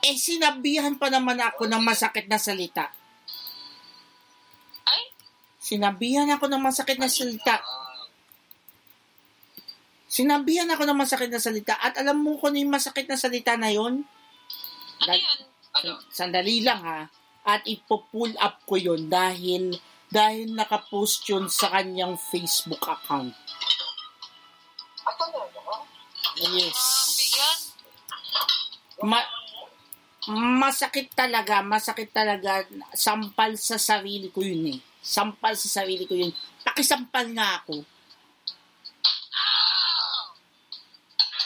[0.04, 2.92] Eh, sinabihan pa naman ako ng masakit na salita.
[4.84, 5.08] Ay,
[5.56, 7.64] Sinabihan ako ng masakit na salita.
[10.04, 11.74] Sinabihan ako ng masakit na salita.
[11.80, 14.04] At alam mo kung ano yung masakit na salita na yon?
[15.02, 15.40] ano yun?
[15.74, 15.92] ano?
[16.12, 17.08] Sandali lang ha.
[17.44, 19.76] At ipo-pull up ko yon dahil
[20.08, 23.36] dahil nakapost yun sa kanyang Facebook account.
[25.04, 25.82] Ah?
[26.38, 26.80] Yes.
[29.04, 29.32] Ma-
[30.30, 32.64] masakit talaga, masakit talaga.
[32.96, 34.78] Sampal sa sarili ko yun eh.
[35.04, 36.32] Sampal sa sarili ko yun.
[36.64, 37.84] Pakisampal nga ako.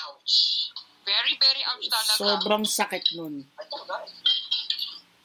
[0.07, 0.37] Ouch.
[1.03, 2.21] Very, very ouch talaga.
[2.21, 3.43] Sobrang sakit nun.
[3.89, 4.18] Guys.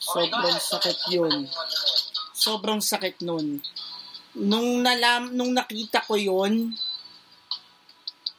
[0.03, 1.47] Sobrang sakit yun.
[2.35, 3.63] sobrang sakit nun.
[4.35, 6.75] Nung nalam, nung nakita ko yon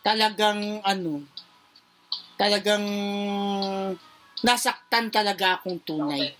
[0.05, 1.25] talagang ano,
[2.37, 2.85] talagang
[4.45, 6.37] nasaktan talaga akong tunay.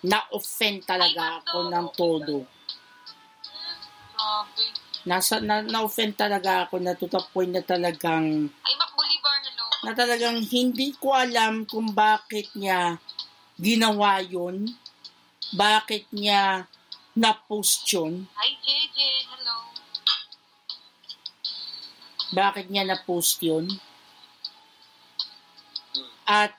[0.00, 2.36] na-offend talaga ako ng todo.
[5.04, 8.48] Nasa, na, na-offend talaga ako na to the point na talagang
[9.80, 13.00] na talagang hindi ko alam kung bakit niya
[13.60, 14.72] ginawa yun,
[15.52, 16.64] bakit niya
[17.12, 18.98] na-post yun, Hi, JJ,
[19.28, 19.76] hello.
[22.32, 23.68] bakit niya na-post yun,
[26.24, 26.56] at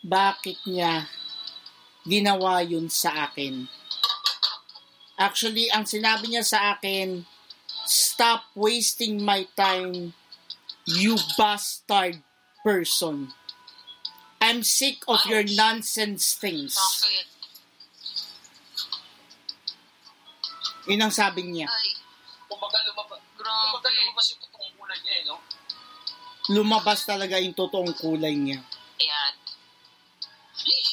[0.00, 1.04] bakit niya
[2.08, 3.68] ginawa yun sa akin.
[5.20, 7.28] Actually, ang sinabi niya sa akin,
[7.84, 10.16] stop wasting my time,
[10.88, 12.24] you bastard
[12.64, 13.30] person.
[14.52, 16.76] I'm sick of your nonsense things.
[16.76, 17.26] Bakit?
[20.92, 21.72] Yun ang sabi niya.
[21.72, 21.96] Ay,
[22.52, 25.36] Kumbaga lumabas, kumbaga lumabas yung totoong kulay niya, eh, no?
[26.52, 28.60] Lumabas talaga yung totoong kulay niya.
[29.00, 29.32] Ayan.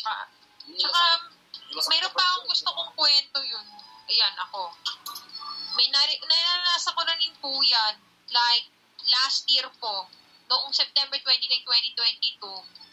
[0.07, 0.23] Ah,
[0.63, 1.03] Tsaka,
[1.91, 3.67] mayroon pa akong gusto kong kwento yun.
[4.07, 4.71] Ayan, ako.
[5.75, 7.99] May nari naranasan ko na rin po yan.
[8.31, 8.71] Like,
[9.11, 10.07] last year po,
[10.49, 12.41] noong September 29, 2022,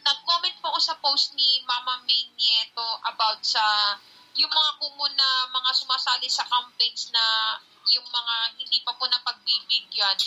[0.04, 3.96] nag-comment po ako sa post ni Mama May Nieto about sa
[4.36, 7.56] yung mga kumo na mga sumasali sa campaigns na
[7.88, 10.20] yung mga hindi pa po napagbibigyan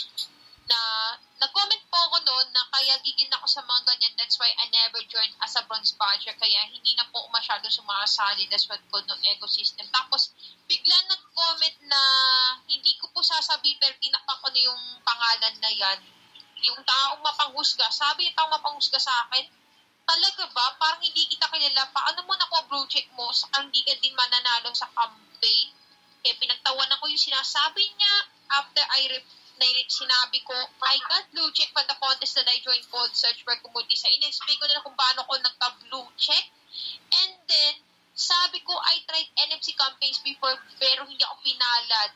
[0.70, 0.78] na
[1.42, 4.14] nag-comment po ako noon na kaya gigil ako sa mga ganyan.
[4.18, 6.34] That's why I never joined as a bronze badger.
[6.38, 8.46] Kaya hindi na po masyado sumasali.
[8.46, 9.90] That's what ko no ecosystem.
[9.90, 10.30] Tapos,
[10.70, 12.02] bigla nag-comment na
[12.70, 16.19] hindi ko po sasabihin pero tinapak ko na yung pangalan na yan.
[16.66, 17.88] Yung taong mapanghusga.
[17.88, 19.44] Sabi yung taong mapanghusga sa akin,
[20.04, 20.74] talaga ba?
[20.76, 21.86] Parang hindi kita kilala.
[21.94, 23.30] Paano mo nakuha check mo?
[23.30, 25.68] Sa hindi ka din mananalo sa campaign?
[26.20, 28.14] Kaya pinagtawanan ko yung sinasabi niya
[28.60, 32.64] after I rep- na sinabi ko, I got blue check from the contest that I
[32.64, 33.92] joined called Search for Community.
[33.92, 36.48] Sa in-explain ko na kung paano ko nagka-blue check.
[37.12, 37.74] And then,
[38.16, 42.10] sabi ko, I tried NFC campaigns before pero hindi ako pinalad.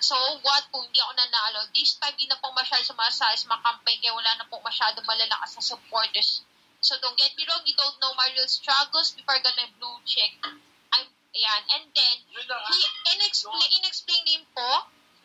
[0.00, 1.60] So, what kung hindi ako nanalo?
[1.72, 5.00] This time, di na po masyado sumasali sa mga campaign kaya wala na po masyado
[5.08, 6.44] malalakas na supporters.
[6.84, 9.98] So, don't get me wrong, you don't know my real struggles before I my blue
[10.04, 10.36] check.
[10.44, 11.62] I'm, ayan.
[11.80, 12.78] And then, he
[13.16, 14.68] in-explain, in-explain din po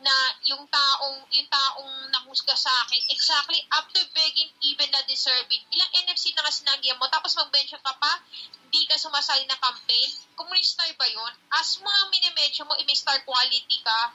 [0.02, 0.16] na
[0.50, 6.34] yung taong yung taong nahusga sa akin exactly after begging even na deserving ilang NFC
[6.34, 8.12] na nga sinagyan mo tapos mag-bench ka pa
[8.66, 13.22] hindi ka sumasali na campaign communist star ba yun as mga minimension mo may star
[13.22, 14.10] quality ka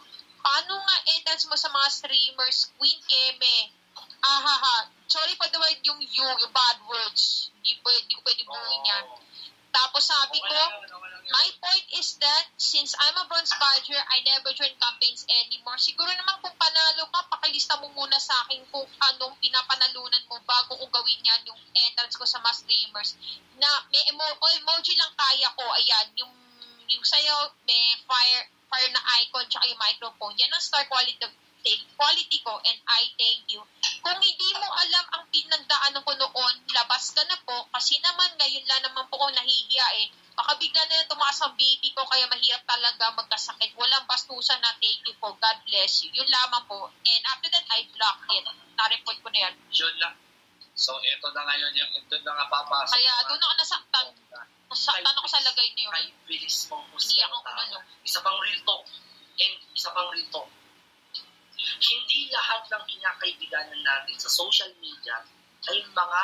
[0.47, 3.75] paano nga entrance mo sa mga streamers Queen Keme
[4.23, 7.51] ahaha sorry the word yung you yung bad words.
[7.59, 9.05] Hindi pwede hindi ko pwede buuin yan.
[9.75, 10.61] Tapos sabi ko
[11.27, 15.75] My point is that since I'm a bronze badger, I never join campaigns anymore.
[15.75, 20.79] Siguro naman kung panalo ka, pakilista mo muna sa akin kung anong pinapanalunan mo bago
[20.79, 23.19] ko gawin yan yung entrance ko sa mass streamers.
[23.59, 26.31] Na may emo- o emoji lang kaya ko, ayan, yung
[26.87, 30.35] yung sayo, may fire fire na icon tsaka yung microphone.
[30.39, 31.27] Yan ang star quality
[31.99, 33.59] quality ko and I thank you.
[33.99, 38.67] Kung hindi mo alam ang pinagdaanan ko noon, labas ka na po kasi naman ngayon
[38.71, 40.07] lang naman po ako nahihiya eh.
[40.37, 43.73] Baka bigla na lang tumaas ang baby ko kaya mahirap talaga magkasakit.
[43.75, 45.33] Walang bastusan na thank you po.
[45.35, 46.13] God bless you.
[46.13, 46.93] Yun lamang po.
[46.93, 48.45] And after that, I blocked it.
[48.77, 49.55] Na-report ko na yan.
[49.73, 50.15] Yun lang.
[50.77, 52.95] So, ito na ngayon yung, ito na nga papasok.
[53.01, 54.07] Kaya doon ako nasaktan.
[54.67, 55.89] Nasaktan ako sa lagay niyo.
[55.95, 57.59] Ay, bilis mong Iniyak ako tao.
[57.59, 57.79] ano.
[58.03, 58.85] Isa pang real talk.
[59.37, 60.49] And isa pang real talk.
[61.57, 65.25] Hindi lahat ng kinakaibiganan natin sa social media
[65.67, 66.23] ay mga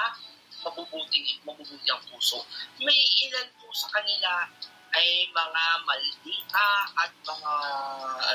[0.63, 2.47] mabubuting mabubuti ang puso.
[2.79, 4.47] May ilan po sa kanila
[4.93, 6.67] ay mga maldita
[7.01, 7.53] at mga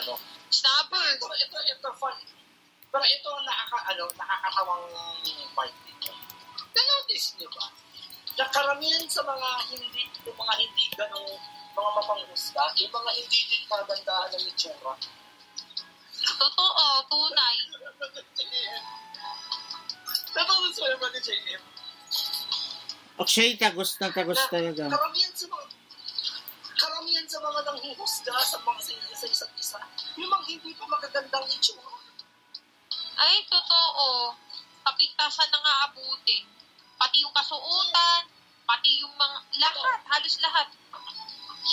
[0.02, 0.14] ano
[0.50, 1.06] Snapper.
[1.14, 2.18] ito ito ito fun
[2.90, 4.86] pero ito ang nakaka ano nakakatawang
[5.54, 6.10] part dito
[6.74, 7.70] na-notice niyo ba
[8.38, 11.32] na karamihan sa mga hindi yung mga hindi ganong
[11.74, 14.94] mga mapanghusga yung mga hindi din kagandahan ng itsura
[16.18, 16.84] Totoo.
[17.08, 17.56] Tunay.
[20.28, 21.62] Natapos mo naman ni JM
[23.18, 24.86] Actually, tagos na tagos talaga.
[24.86, 25.66] karamihan sa mga
[26.78, 29.80] karamihan sa mga nanghuhusga sa mga sa, sa isa't isa
[30.14, 31.96] yung mga hindi pa magagandang itsura
[33.18, 34.38] Ay, totoo.
[34.84, 36.46] Kapintasan na nga abutin.
[36.98, 38.22] Pati yung kasuotan,
[38.66, 40.68] pati yung mga, lahat, halos lahat.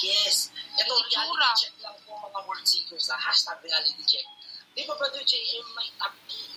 [0.05, 0.53] Yes.
[0.75, 3.09] Ito, reality check lang po mga world seekers.
[3.09, 3.17] Ha?
[3.17, 4.27] Hashtag reality check.
[4.75, 5.89] Di ba, Brother JM, may,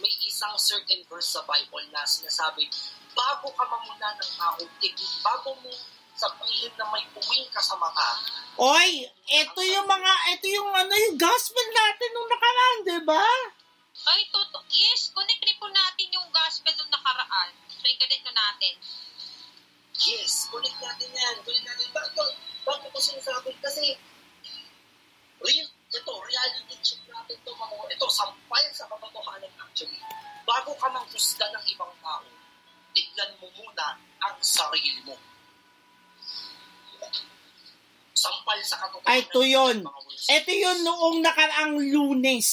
[0.01, 2.65] may isang certain verse sa Bible na sinasabi,
[3.13, 5.69] bago ka mamuna ng tao, tigil, bago mo
[6.17, 8.17] sabihin na may puwing ka sa mata.
[8.57, 13.25] Oy, ito yung mga, ito yung ano, yung gospel natin nung nakaraan, di ba?
[14.09, 14.65] Ay, totoo.
[14.73, 17.53] Yes, connect po natin yung gospel nung nakaraan.
[17.77, 18.73] So, i-connect na natin.
[19.97, 21.35] Yes, kulit natin yan.
[21.45, 21.87] Kulit natin.
[21.93, 22.21] Bago,
[22.67, 23.55] Bakit ko sinasabi?
[23.63, 23.95] Kasi,
[25.39, 30.01] real, ito, reality check natin to mga, ito, sampal sa katotohanan actually.
[30.43, 32.27] Bago ka mang husga ng ibang tao,
[32.91, 35.15] tignan mo muna ang sarili mo.
[38.11, 39.15] Sampal sa katotohanan.
[39.15, 39.77] Ay, ito yun.
[40.27, 42.49] Ito yun noong nakaraang lunes.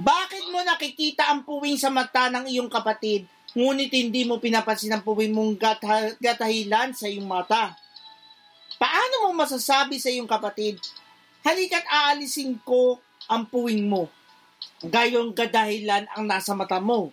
[0.00, 5.04] Bakit mo nakikita ang puwing sa mata ng iyong kapatid, ngunit hindi mo pinapansin ang
[5.04, 7.76] puwing mong gatha- gatahilan sa iyong mata?
[8.80, 10.80] Paano mo masasabi sa iyong kapatid,
[11.44, 12.96] halika't aalisin ko
[13.28, 14.08] ang puwing mo?
[14.80, 17.12] Gayong gadahilan ang nasa mata mo.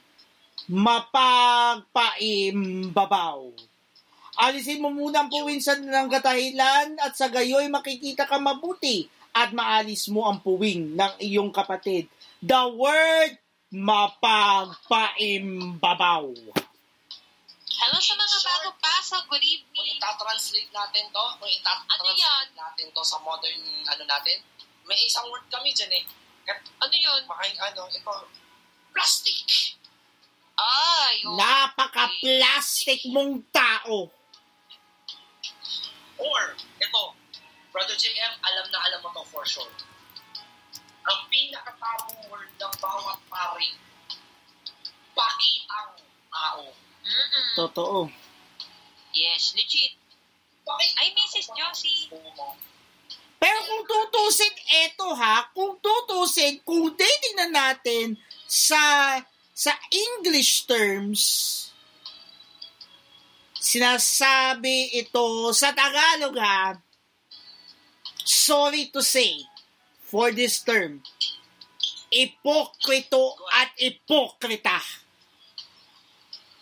[0.72, 3.52] Mapagpaimbabaw.
[4.48, 9.52] Alisin mo muna ang puwing sa ng gatahilan at sa gayoy makikita ka mabuti at
[9.52, 12.08] maalis mo ang puwing ng iyong kapatid.
[12.38, 13.42] The word
[13.74, 16.26] mapagpaimbabaw.
[17.78, 19.26] Hello sa mga bago pasok.
[19.26, 19.98] Good Kung evening.
[19.98, 22.48] itatranslate natin to, kung Ano itatranslate yan?
[22.54, 24.42] natin to sa modern, ano natin,
[24.86, 26.06] may isang word kami dyan eh.
[26.78, 27.26] Ano yun?
[27.26, 28.14] Makain, ano, ito,
[28.94, 29.74] plastic.
[30.58, 31.38] Ay, oh.
[31.38, 34.10] Napaka-plastic mong tao.
[36.18, 37.04] Or, ito,
[37.70, 39.70] Brother JM, alam na alam mo to for sure.
[41.08, 43.72] Ang pinakatabong word ng bawat pari,
[45.16, 45.92] pakitang
[46.28, 46.64] tao.
[47.08, 47.48] Mm-mm.
[47.56, 48.00] Totoo.
[49.16, 49.96] Yes, legit.
[50.68, 51.48] Ay, Mrs.
[51.56, 52.12] Josie.
[53.40, 54.52] Pero kung tutusin,
[54.84, 59.16] eto ha, kung tutusin, kung titingnan natin sa
[59.56, 61.22] sa English terms,
[63.58, 66.78] sinasabi ito sa Tagalog ha,
[68.22, 69.42] sorry to say,
[70.08, 71.04] for this term,
[72.08, 74.80] ipokrito at ipokrita.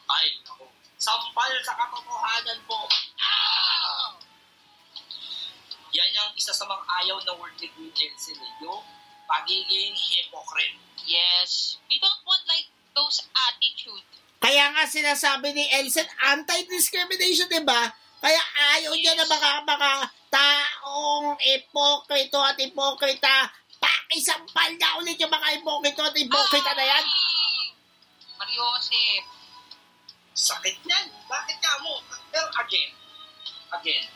[0.10, 0.66] Ay, naku.
[0.98, 2.90] Sampal sa katotohanan po.
[3.22, 4.18] Ah!
[5.94, 8.82] Yan ang isa sa mga ayaw na word ni Queen eh, yung
[9.30, 10.78] pagiging hypocrite.
[11.06, 11.78] Yes.
[11.88, 12.68] We don't want like
[12.98, 14.06] those attitude.
[14.42, 17.94] Kaya nga sinasabi ni Elsen, anti-discrimination, di ba?
[18.26, 18.42] Kaya
[18.74, 19.92] ayaw niya na mga, mga
[20.34, 23.54] taong ipokrito at ipokrita.
[23.78, 27.06] Pakisampal na ulit yung mga ipokrito at ipokrita na yan.
[27.06, 27.70] Ay!
[28.42, 29.24] Mariosep.
[30.34, 31.06] Sakit yan.
[31.30, 32.02] Bakit ka mo?
[32.34, 32.98] Pero again,
[33.78, 34.10] again,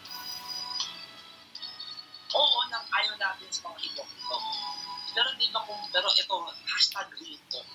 [2.34, 4.26] oo nang ayaw natin sa mga hypocrite.
[5.14, 6.36] Pero di ba kung, pero ito,
[6.66, 7.70] hashtag real talk.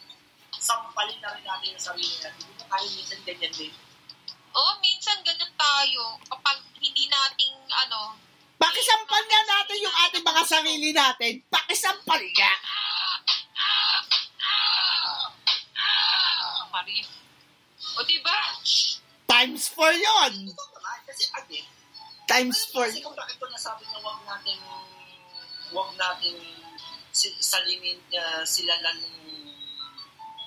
[0.59, 2.43] Sampalin na rin natin yung sarili natin.
[2.43, 3.75] Hindi ba tayo minsan ganyan din?
[4.55, 6.03] Oo, minsan ganun tayo.
[6.31, 8.15] Kapag hindi nating, ano,
[8.55, 11.43] Pakisampal nga natin yung ating mga sarili natin.
[11.51, 12.53] Pakisampal nga.
[16.73, 17.07] Mario.
[17.95, 18.39] O, diba?
[19.27, 20.35] Times 4 yon.
[21.05, 21.67] Kasi again,
[22.25, 23.05] Times Kasi 4.
[23.05, 24.59] kung bakit ko nasabi na huwag natin
[25.71, 26.35] huwag natin
[27.13, 28.99] si- salinin uh, sila lang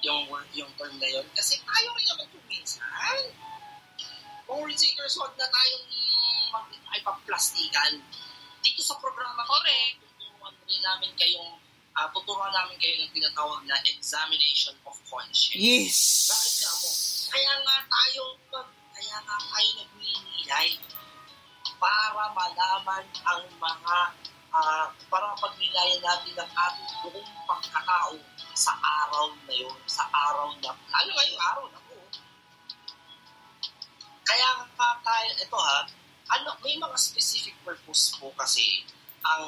[0.02, 1.24] yung word, yung term na yun.
[1.32, 2.82] Kasi tayo rin naman kung minsan.
[4.48, 5.86] Kung seekers, huwag na tayong
[6.56, 8.00] mag ay plastikan.
[8.64, 10.00] Dito sa programa ko, Correct.
[10.08, 11.60] tuturuan rin namin kayong
[11.98, 15.60] uh, tuturuan namin kayo ng tinatawag na examination of conscience.
[15.60, 16.00] Yes.
[16.32, 16.90] Bakit ka mo?
[17.28, 18.24] Kaya nga tayo,
[18.96, 20.70] kaya nga tayo nagninilay
[21.78, 23.98] para malaman ang mga,
[24.56, 28.16] ah, para pagnilayan natin ang ating buong pagkatao
[28.58, 31.87] sa araw na yun, sa araw na, lalo nga yung araw na.
[34.28, 35.88] Kaya nga tayo, ito ha,
[36.36, 38.84] ano, may mga specific purpose po kasi
[39.24, 39.48] ang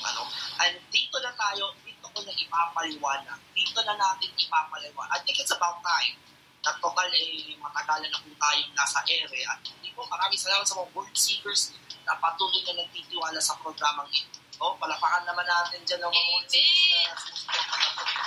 [0.00, 0.22] ano,
[0.64, 3.40] and dito na tayo, dito ko na ipapaliwanag.
[3.56, 5.12] Dito na natin ipapaliwanag.
[5.16, 6.16] I think it's about time
[6.60, 10.76] na total eh, matagalan na po tayong nasa ere at hindi po maraming salamat sa
[10.76, 11.72] mga word seekers
[12.04, 14.36] na patuloy na nagtitiwala sa programang ito.
[14.60, 18.24] Oh, palapakan naman natin dyan ng mga word seekers na sumusuporta.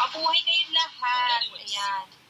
[0.00, 1.40] Mabuhay kayong lahat.
[1.44, 1.76] Anyways.
[1.76, 2.23] Ayan.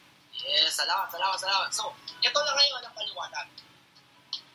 [0.45, 1.69] Yes, salamat, salamat, salamat.
[1.73, 1.89] So,
[2.21, 3.49] ito na ngayon ang paliwanag.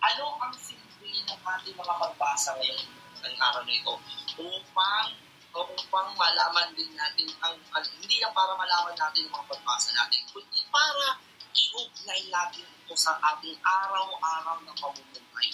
[0.06, 2.86] Ano ang silbi ng ating mga pagbasa ngayon
[3.26, 3.94] ng araw na ito?
[4.38, 5.10] Upang
[5.50, 9.90] o upang malaman din natin ang, ang hindi lang para malaman natin ang mga pagbasa
[9.98, 11.18] natin, kundi para
[11.50, 15.50] iugnay natin ito sa ating araw-araw na pamumuhay.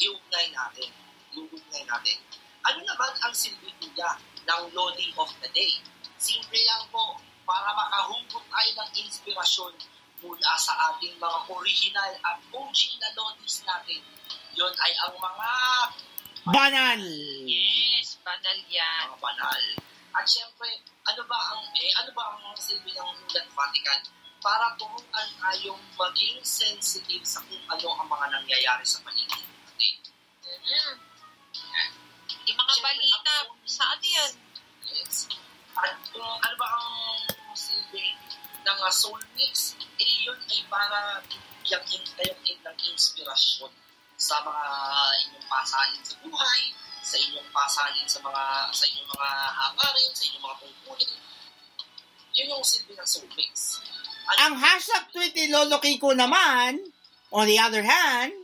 [0.00, 0.88] Iugnay natin.
[1.36, 2.16] Iugnay natin.
[2.64, 4.16] Ano naman ang silbi niya
[4.48, 5.84] ng Lodi of the Day?
[6.16, 9.72] Simple lang po, para makahugot tayo ng inspirasyon
[10.20, 14.02] mula sa ating mga original at OG na Lodis natin.
[14.58, 15.50] Yun ay ang mga
[16.46, 17.02] Banal.
[17.42, 19.10] Yes, banal yan.
[19.10, 19.62] mga banal.
[20.14, 24.02] At syempre, ano ba ang eh, ano ba ang silbi ng Ulat Vatican?
[24.46, 29.94] para turuan tayong maging sensitive sa kung ano ang mga nangyayari sa paligid natin.
[30.46, 30.94] Mm.
[32.46, 33.34] Yung mga balita,
[33.66, 34.32] saan yan?
[34.86, 35.26] Yes.
[35.74, 36.94] At kung ano ba ang
[37.56, 38.12] silbi
[38.62, 43.72] ng uh, soulmates, eh yun ay para bigyan kayo ng inspirasyon
[44.16, 44.66] sa mga
[45.26, 46.62] inyong pasanin sa buhay,
[47.00, 51.12] sa inyong pasanin sa mga sa inyong mga hangarin, sa inyong mga tungkulin.
[52.36, 53.80] Yun yung silbi ng soulmates.
[54.26, 56.82] At Ang hashtag tweet ni Lolo Kiko naman,
[57.30, 58.34] on the other hand,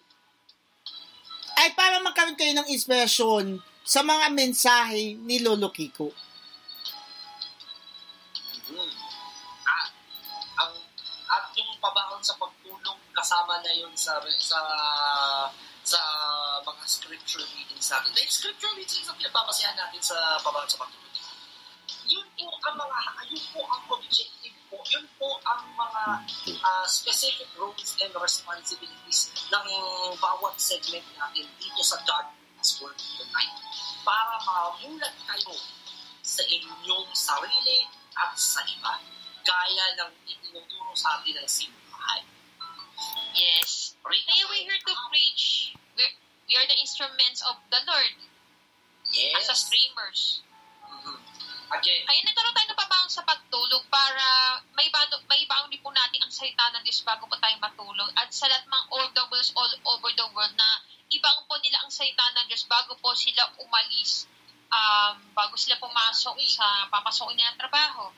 [1.59, 6.15] ay para magkaroon kayo ng inspirasyon sa mga mensahe ni Lolo Kiko.
[12.23, 14.61] Pabaon sa pagtulong kasama na yun sa sa
[15.83, 15.99] sa
[16.63, 18.15] mga scripture readings natin.
[18.15, 21.11] Like scripture readings na pinagbabasehan natin sa pabaon sa pagtulong.
[22.07, 26.03] Yun po ang mga, yun po ang objective po, yun po ang mga
[26.63, 29.67] ah, specific roles and responsibilities ng
[30.23, 32.31] bawat segment natin dito sa God
[32.63, 33.57] has Word tonight.
[34.07, 35.59] Para mamulat kayo
[36.23, 37.83] sa inyong sarili
[38.15, 38.95] at sa iba.
[39.43, 41.82] Gaya ng itinuturo sa atin ng simbahan.
[43.35, 43.97] Yes.
[44.03, 45.73] Kaya we're here to preach.
[45.97, 46.13] We're,
[46.49, 48.15] we are the instruments of the Lord
[49.13, 49.45] Yes.
[49.45, 50.41] as a streamers.
[50.85, 51.17] Mhm.
[51.73, 55.41] Again, Kaya nagkaroon tayo ng pabaong sa pagtulog para may bago, may
[55.73, 58.13] din po natin ang salita ng Diyos bago po tayo matulog.
[58.13, 62.25] At sa lahat mga OFWs all over the world na ibang po nila ang salita
[62.37, 64.29] ng Diyos bago po sila umalis,
[64.69, 68.13] um, bago sila pumasok sa papasokin nila ng trabaho.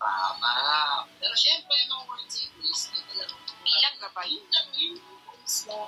[0.00, 1.04] Tama.
[1.20, 3.32] Pero syempre, mga seekers, ito lang.
[3.60, 4.32] Bilang gabay.
[4.32, 5.78] Yun ang yun ang roles mo.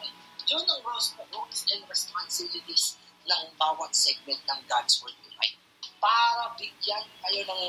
[0.44, 5.56] Yun ang roles, roles and responsibilities ng bawat segment ng God's Word tonight.
[5.96, 7.62] Para bigyan kayo ng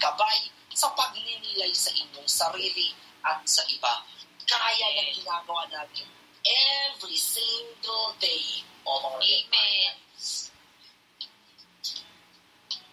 [0.00, 4.00] gabay sa pagninilay sa inyong sarili at sa iba.
[4.48, 6.08] Kaya ng ginagawa natin
[6.40, 9.94] every single day of our Amen.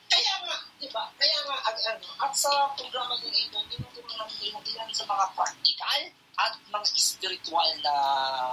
[0.07, 1.09] Kaya nga, di ba?
[1.17, 5.25] Kaya nga, ang, ano, at sa programa din ito, tinuturuan natin kayo din sa mga
[5.33, 6.01] practical
[6.37, 7.93] at mga spiritual na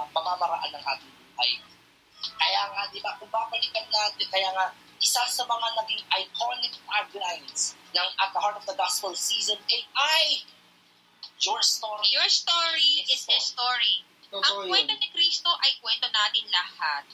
[0.09, 1.51] pamamaraan ng ating buhay.
[2.25, 7.77] Kaya nga, di ba, kung babalikan natin, kaya nga, isa sa mga naging iconic taglines
[7.93, 10.25] ng At the Heart of the Gospel Season 8 ay
[11.45, 12.09] Your Story.
[12.09, 14.01] Your story is His story.
[14.33, 17.05] Totoo Ang kwento ni Kristo ay kwento natin lahat.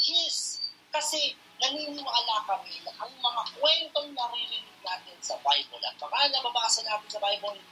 [0.00, 6.82] Yes, kasi naniniwala kami na ang mga kwentong naririnig natin sa Bible at mga nababasa
[6.82, 7.62] natin sa Bible,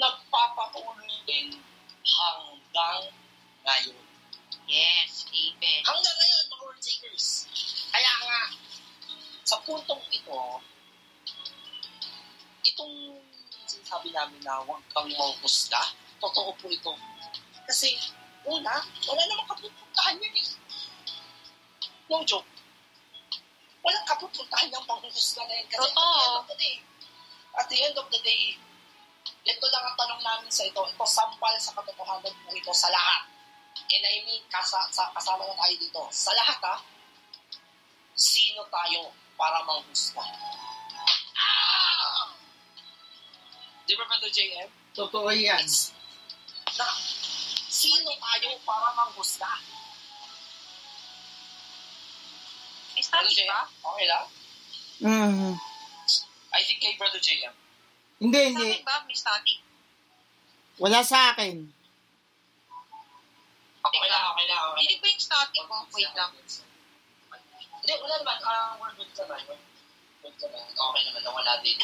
[0.00, 1.60] nagpapatuloy din
[2.00, 3.12] hanggang
[3.60, 4.04] ngayon.
[4.64, 5.80] Yes, amen.
[5.84, 7.26] Hanggang ngayon, mga word takers.
[7.92, 8.40] Kaya nga,
[9.44, 10.40] sa puntong ito,
[12.64, 13.20] itong
[13.68, 15.92] sinasabi namin na huwag kang mahusga,
[16.24, 16.96] totoo po ito.
[17.68, 17.92] Kasi,
[18.48, 20.48] una, wala namang kapupuntahan yan eh.
[22.08, 22.53] No joke.
[23.84, 25.66] Walang kapupuntahan yung panghuhusga na yan.
[25.68, 26.08] Kasi Totoo.
[26.08, 26.76] at the end of the day,
[27.54, 28.42] at the end of the day,
[29.44, 30.80] ito lang ang tanong namin sa ito.
[30.80, 33.28] Ito sampal sa katotohanan po ito sa lahat.
[33.76, 36.00] And I mean, kasa, sa, kasama na tayo dito.
[36.08, 36.76] Sa lahat ha,
[38.16, 40.24] sino tayo para manghusga?
[41.36, 42.32] Ah!
[43.84, 44.70] Di ba, Brother JM?
[44.96, 45.60] Totoo yan.
[45.60, 45.92] It's
[46.74, 46.86] na,
[47.70, 49.73] sino tayo para manghusga?
[52.94, 53.50] May Brother static JM?
[53.50, 53.60] ba?
[53.66, 54.24] Okay lang?
[55.02, 55.52] Mhm.
[56.54, 57.54] I think kay Brother JM.
[58.22, 58.68] Hindi, Sa hindi.
[58.72, 58.96] akin ba?
[59.04, 59.58] May static.
[60.78, 61.54] Wala sa akin.
[63.84, 64.60] Okay lang, okay lang.
[64.72, 64.80] Okay.
[64.80, 65.76] Dinig ba yung static ko?
[65.92, 66.30] Wait lang.
[67.84, 68.36] Hindi, wala naman.
[68.42, 69.40] Ah, we're good naman.
[70.24, 70.62] Good naman.
[70.72, 71.78] Okay naman, nawala din.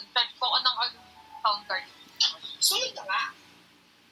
[0.00, 0.98] Nag-type ko ako ng ano,
[1.44, 1.84] sound card.
[2.64, 3.22] So yun na nga.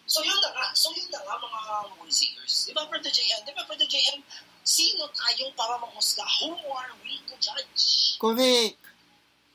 [0.05, 0.66] So yun na nga.
[0.77, 2.69] So yun na nga mga seekers.
[2.69, 3.40] Di ba, Brother JM?
[3.48, 4.20] Di ba, Brother JM?
[4.62, 6.22] Sino tayo para manghusga?
[6.43, 8.16] Who are we to judge?
[8.22, 8.78] Correct.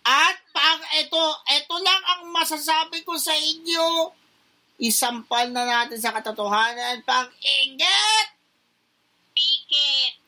[0.03, 4.11] At pag ito, ito lang ang masasabi ko sa inyo.
[4.77, 8.27] Isampal na natin sa katotohanan pag ingat.
[9.33, 10.27] Pikit!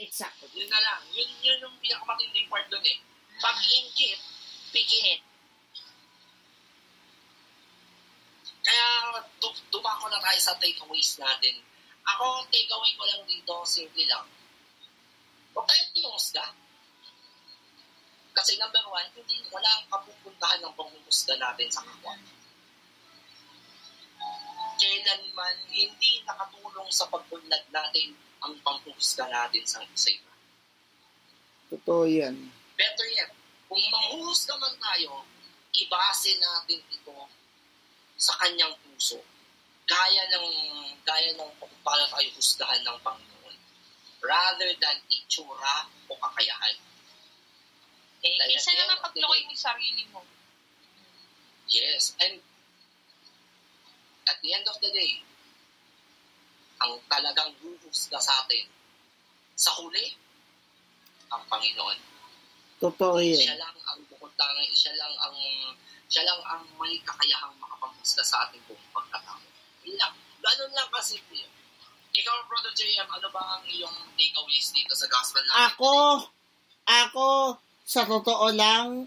[0.00, 0.48] Exactly.
[0.56, 1.00] Yun na lang.
[1.12, 2.98] Yun, yun yung pinakamatinding part dun eh.
[3.36, 4.16] Pag ingkit,
[4.72, 5.20] pikit.
[8.64, 8.86] Kaya
[9.40, 11.60] du- dumako na tayo sa takeaways natin.
[12.04, 14.26] Ako, takeaway ko lang dito, simple lang.
[15.52, 16.44] Huwag tayong pinumusga.
[18.30, 22.14] Kasi number one, hindi wala ang kapupuntahan ng panghumusga natin sa kapwa.
[24.80, 30.32] Kailanman hindi nakatulong sa pagpunlad natin ang panghumusga natin sa sa iba.
[31.68, 32.34] Totoo yan.
[32.80, 33.30] Better yet,
[33.68, 35.22] kung manghuhusga man tayo,
[35.76, 37.16] ibase natin ito
[38.16, 39.20] sa kanyang puso.
[39.90, 40.46] Gaya ng,
[41.02, 43.56] gaya ng kung paano tayo husgahan ng Panginoon.
[44.22, 46.76] Rather than itsura o kakayahan.
[48.22, 50.22] Eh, Dahil isa naman day- mo sarili mo.
[51.66, 52.38] Yes, and
[54.26, 55.22] at the end of the day,
[56.78, 58.66] ang talagang huhusga sa atin,
[59.58, 60.14] sa huli,
[61.30, 61.98] ang Panginoon.
[62.80, 63.60] Totoo Siya yun.
[63.60, 65.36] lang ang bukod tangi, siya lang ang
[66.10, 69.38] siya lang ang may kakayahang makapaghusga sa ating buong pagkatao.
[69.84, 70.14] Yun lang.
[70.40, 71.50] Ganun lang kasi yun.
[72.10, 75.62] Ikaw, Brother JM, ano ba ang iyong takeaways dito sa gospel natin?
[75.72, 75.92] Ako,
[76.84, 77.28] ako,
[77.86, 79.06] sa totoo lang,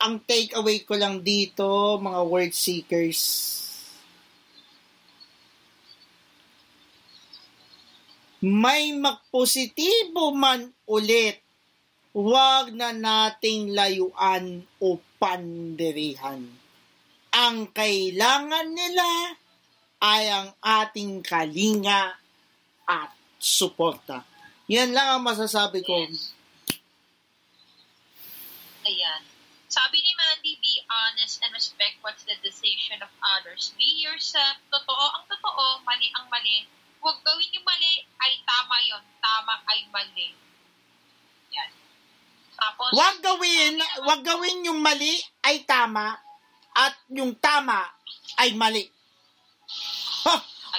[0.00, 3.20] ang take away ko lang dito, mga word seekers,
[8.42, 11.38] may magpositibo man ulit,
[12.10, 16.42] huwag na nating layuan o pandirihan.
[17.32, 19.38] Ang kailangan nila
[20.02, 22.18] ay ang ating kalinga
[22.90, 24.26] at suporta.
[24.66, 25.94] Yan lang ang masasabi ko.
[28.82, 29.22] Ayan.
[29.72, 33.72] Sabi ni Mandy, be honest and respect what's the decision of others.
[33.78, 34.58] Be yourself.
[34.68, 36.66] Totoo ang totoo, mali ang mali.
[37.00, 40.28] Huwag gawin yung mali, ay tama yon Tama ay mali.
[41.56, 41.70] Yan.
[42.52, 43.74] Tapos, Huwag gawin,
[44.06, 46.20] huwag gawin yung mali ay tama
[46.76, 47.80] at yung tama
[48.38, 48.86] ay mali.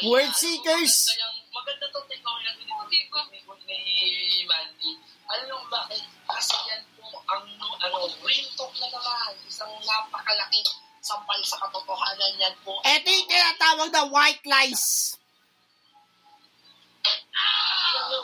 [0.04, 0.94] Word seekers!
[1.08, 4.92] Maganda, yung- maganda to takeaway natin dito ni, ni, Mandy.
[5.28, 6.04] Alam mo bakit?
[6.28, 9.32] Kasi yan po ang ano, real talk na naman.
[9.48, 10.68] Isang napakalaking
[11.04, 12.80] sampal sa katotohanan yan po.
[12.84, 15.16] Ito yung tinatawag na white lies.
[17.94, 18.20] Mo,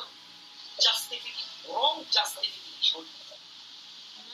[0.80, 3.04] justification, wrong justification.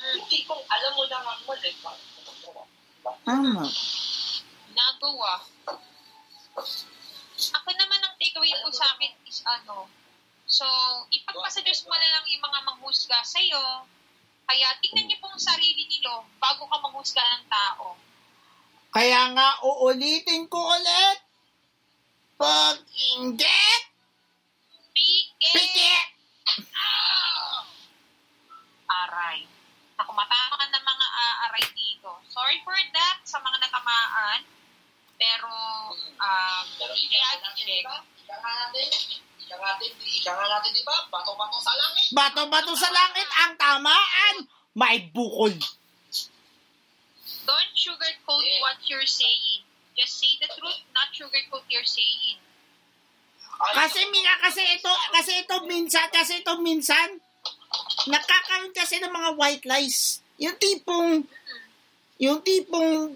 [0.06, 1.72] Hindi kung alam mo na nga mali?
[3.26, 3.66] Tama.
[4.76, 5.55] nagawa.
[6.56, 9.92] Ako naman ang takeaway po sa akin is ano,
[10.48, 10.64] so,
[11.12, 13.84] ipagpasa Diyos mo na lang yung mga manghusga sa'yo.
[14.46, 17.98] Kaya tingnan niyo pong sarili niyo bago ka manghusga ng tao.
[18.96, 21.20] Kaya nga uulitin ko ulit.
[22.40, 23.84] Pag inggit,
[24.96, 25.36] Pike!
[25.44, 26.08] pikit.
[28.88, 29.44] Aray.
[30.00, 32.12] Ako, matama ka ng mga ah, aray dito.
[32.32, 34.40] Sorry for that sa mga natamaan.
[35.16, 35.52] Pero,
[35.96, 37.86] um, Pero ika nga natin, di check.
[37.86, 37.98] ba?
[38.04, 38.86] Ika nga natin,
[39.46, 39.56] ika
[40.34, 40.96] nga natin, di ba?
[41.08, 42.06] Bato-bato sa langit.
[42.12, 44.36] Bato-bato sa langit ang tamaan.
[44.76, 45.56] May bukol.
[47.46, 48.60] Don't sugarcoat Yeah.
[48.60, 49.64] what you're saying.
[49.96, 52.42] Just say the truth, not sugarcoat your saying.
[53.56, 57.24] Ay, Kasi mina kasi ito kasi ito minsan kasi ito minsan
[58.04, 60.20] nakakaroon kasi ng mga white lies.
[60.36, 61.24] Yung tipong
[62.20, 63.16] yung tipong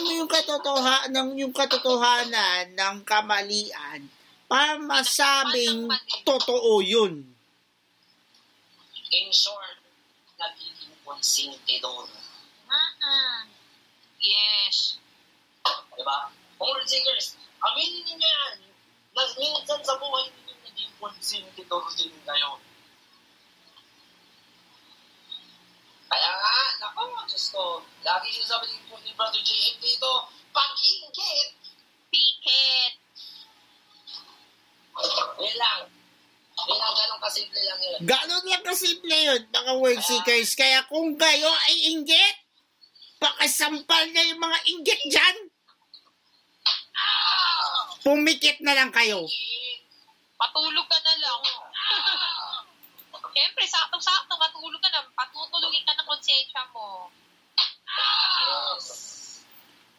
[0.00, 4.08] mo yung katotohanan ng yung katotohanan ng kamalian
[4.48, 5.84] para masabing
[6.24, 7.20] totoo yun.
[9.14, 9.78] In short,
[10.40, 12.08] nagiging konsentidor.
[12.66, 13.44] Mm-mm.
[14.18, 14.96] Yes.
[15.94, 16.32] Di ba?
[16.58, 18.56] Mga singers, aminin niyo yan.
[19.14, 22.58] Na, minsan sa buhay ninyo naging konsentidor din kayo.
[26.08, 31.48] Kaya nga, nako, Diyos ko, lagi sinasabi po ni Brother JM dito, pag-ingit,
[32.12, 32.94] Piket.
[35.42, 35.80] yun lang.
[36.54, 38.00] Yun lang, ganun kasimple lang yun.
[38.06, 40.54] Ganon lang kasimple yun, mga word seekers.
[40.54, 42.36] Kaya kung kayo ay inggit,
[43.18, 45.36] pakisampal na yung mga inggit dyan.
[48.04, 49.24] Pumikit na lang kayo.
[50.36, 51.40] Patulog ka na lang.
[53.34, 55.02] Siyempre, sakto-sakto, matulog ka na.
[55.10, 57.10] Patutulugin ka ng konsensya mo.
[58.78, 58.86] Yes.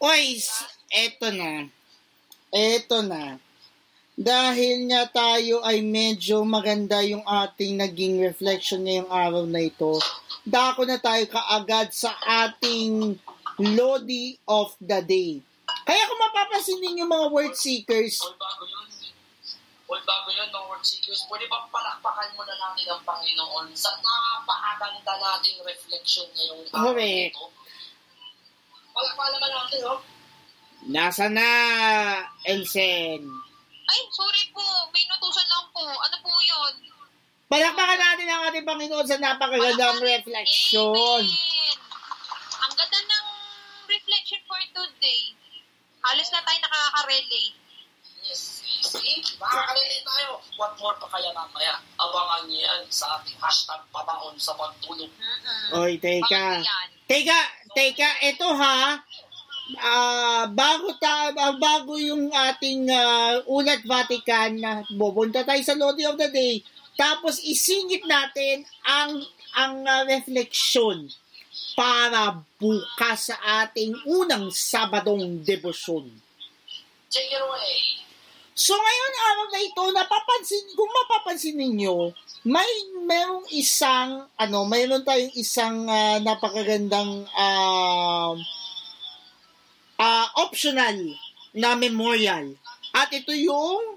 [0.00, 0.40] Oy,
[0.88, 1.68] eto na.
[2.48, 3.36] Eto na.
[4.16, 10.00] Dahil nga tayo ay medyo maganda yung ating naging reflection ngayong araw na ito,
[10.40, 13.20] dako na tayo kaagad sa ating
[13.60, 15.44] Lodi of the Day.
[15.84, 18.16] Kaya kung mapapansin ninyo mga word seekers,
[19.86, 20.50] All bago yun.
[20.50, 21.22] No word seekers.
[21.30, 27.30] Pwede bang palakpakan mo na natin ang Panginoon sa napakaganda nating reflection ngayong araw na
[27.30, 27.44] ito?
[28.90, 30.00] Palakpakan naman natin, oh.
[30.90, 31.48] nasa na,
[32.48, 33.22] Elsen?
[33.86, 34.66] Ay, sorry po.
[34.90, 35.86] May inutusan lang po.
[35.86, 36.74] Ano po yun?
[37.46, 41.22] Palakpakan natin ang ating Panginoon sa napakagandang reflection.
[41.22, 41.76] Amen.
[42.66, 43.26] Ang ganda ng
[43.86, 45.30] reflection for today.
[46.02, 47.65] Halos na tayo nakaka-relate.
[48.96, 49.36] Yes, see?
[49.40, 50.40] Makakalilate tayo.
[50.56, 51.76] What more pa kaya mamaya?
[52.00, 55.10] Abangan niyo yan sa ating hashtag pabaon sa pagtulog.
[55.12, 55.80] Mm-mm.
[55.80, 56.64] Oy, teka.
[57.06, 57.40] Teka,
[57.76, 59.00] teka, ito ha.
[59.82, 66.06] Ah, bago ta ah, bago yung ating ah, ulat Vatican na pupunta tayo sa Lodi
[66.06, 66.62] of the Day.
[66.94, 69.26] Tapos isingit natin ang
[69.58, 71.10] ang ah, refleksyon
[71.74, 73.36] para bukas sa
[73.66, 76.14] ating unang Sabadong debosyon.
[77.10, 78.05] Take it away.
[78.56, 82.08] So ngayon araw na ito, napapansin, kung mapapansin ninyo,
[82.48, 82.64] may
[83.04, 88.32] merong isang, ano, mayroon tayong isang ah, napakagandang ah,
[90.00, 90.96] ah, optional
[91.52, 92.56] na memorial.
[92.96, 93.92] At ito yung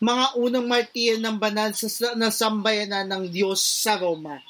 [0.00, 4.40] mga unang martir ng banal sa na sambayanan ng Diyos sa Roma.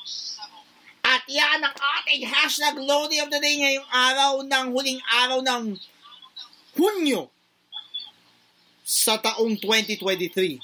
[1.03, 5.75] At yan ang ating hashtag Lodi of the Day ngayong araw ng huling araw ng
[6.79, 7.27] Hunyo
[8.93, 10.61] sa taong 2023.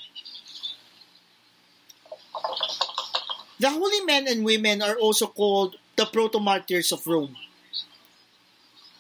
[3.58, 7.34] The holy men and women are also called the proto-martyrs of Rome.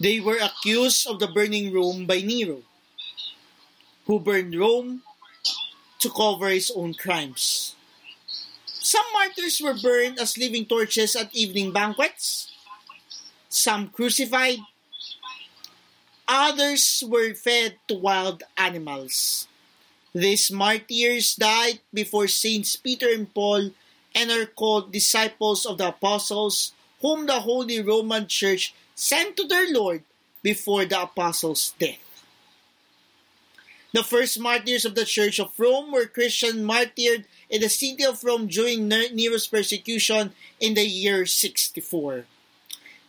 [0.00, 2.64] They were accused of the burning Rome by Nero,
[4.08, 5.04] who burned Rome
[6.00, 7.76] to cover his own crimes.
[8.64, 12.50] Some martyrs were burned as living torches at evening banquets,
[13.48, 14.58] some crucified,
[16.28, 19.48] others were fed to wild animals.
[20.14, 23.70] These martyrs died before Saints Peter and Paul
[24.14, 29.72] and are called disciples of the apostles, whom the Holy Roman Church sent to their
[29.72, 30.02] Lord
[30.42, 31.98] before the apostles' death.
[33.92, 38.22] The first martyrs of the Church of Rome were Christian martyred in the city of
[38.22, 42.26] Rome during Nero's persecution in the year 64.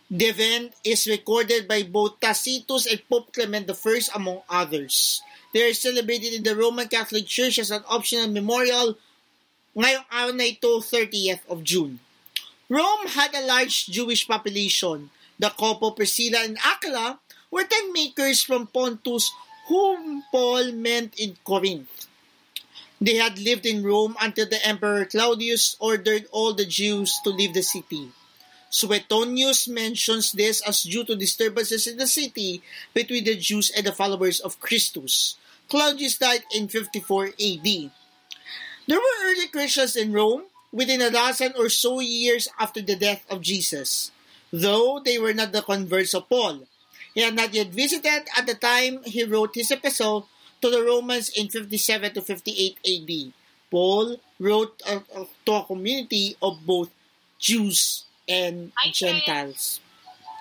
[0.10, 5.22] The event is recorded by both Tacitus and Pope Clement I among others.
[5.54, 8.98] They are celebrated in the Roman Catholic Church as an optional memorial
[9.78, 12.02] ngayong araw na ito, 30th of June.
[12.74, 15.14] Rome had a large Jewish population.
[15.38, 17.22] The couple Priscilla and Aquila
[17.54, 19.30] were tent makers from Pontus
[19.70, 22.10] whom Paul met in Corinth.
[22.98, 27.54] They had lived in Rome until the Emperor Claudius ordered all the Jews to leave
[27.54, 28.10] the city.
[28.70, 32.62] Suetonius mentions this as due to disturbances in the city
[32.94, 35.38] between the Jews and the followers of Christus.
[35.70, 37.68] Claudius died in 54 AD.
[38.88, 43.26] There were early Christians in Rome within a dozen or so years after the death
[43.30, 44.12] of Jesus,
[44.54, 46.66] though they were not the converts of Paul.
[47.14, 50.28] He had not yet visited at the time he wrote his epistle
[50.62, 53.34] to the Romans in 57 to 58 AD.
[53.72, 55.02] Paul wrote uh,
[55.46, 56.90] to a community of both
[57.40, 58.92] Jews and Hi.
[58.94, 59.82] Gentiles.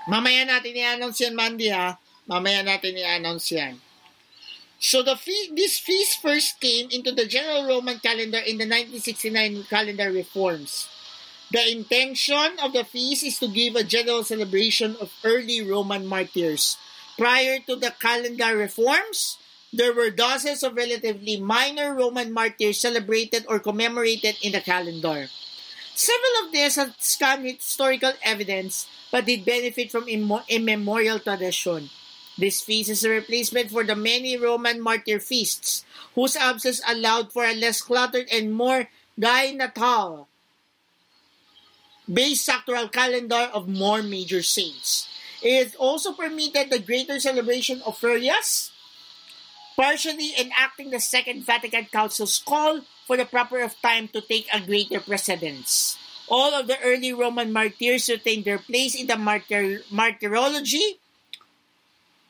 [0.09, 1.97] Mamaya natin i-announce yan, Mandy, ha?
[2.29, 3.81] Mamaya natin i-announce yan.
[4.79, 9.67] So the fe- this feast first came into the general Roman calendar in the 1969
[9.67, 10.87] calendar reforms.
[11.51, 16.77] The intention of the feast is to give a general celebration of early Roman martyrs.
[17.17, 19.39] Prior to the calendar reforms,
[19.73, 25.29] there were dozens of relatively minor Roman martyrs celebrated or commemorated in the calendar.
[25.99, 31.91] Several of these have scanned historical evidence but did benefit from immo- immemorial tradition.
[32.39, 35.83] This feast is a replacement for the many Roman martyr feasts,
[36.15, 38.87] whose absence allowed for a less cluttered and more
[39.19, 40.29] Guy Natal
[42.07, 45.11] based sectoral calendar of more major saints.
[45.43, 48.71] It also permitted the greater celebration of ferias,
[49.75, 54.61] partially enacting the Second Vatican Council's call for the proper of time to take a
[54.61, 55.97] greater precedence.
[56.29, 61.01] All of the early Roman martyrs retained their place in the martyr- martyrology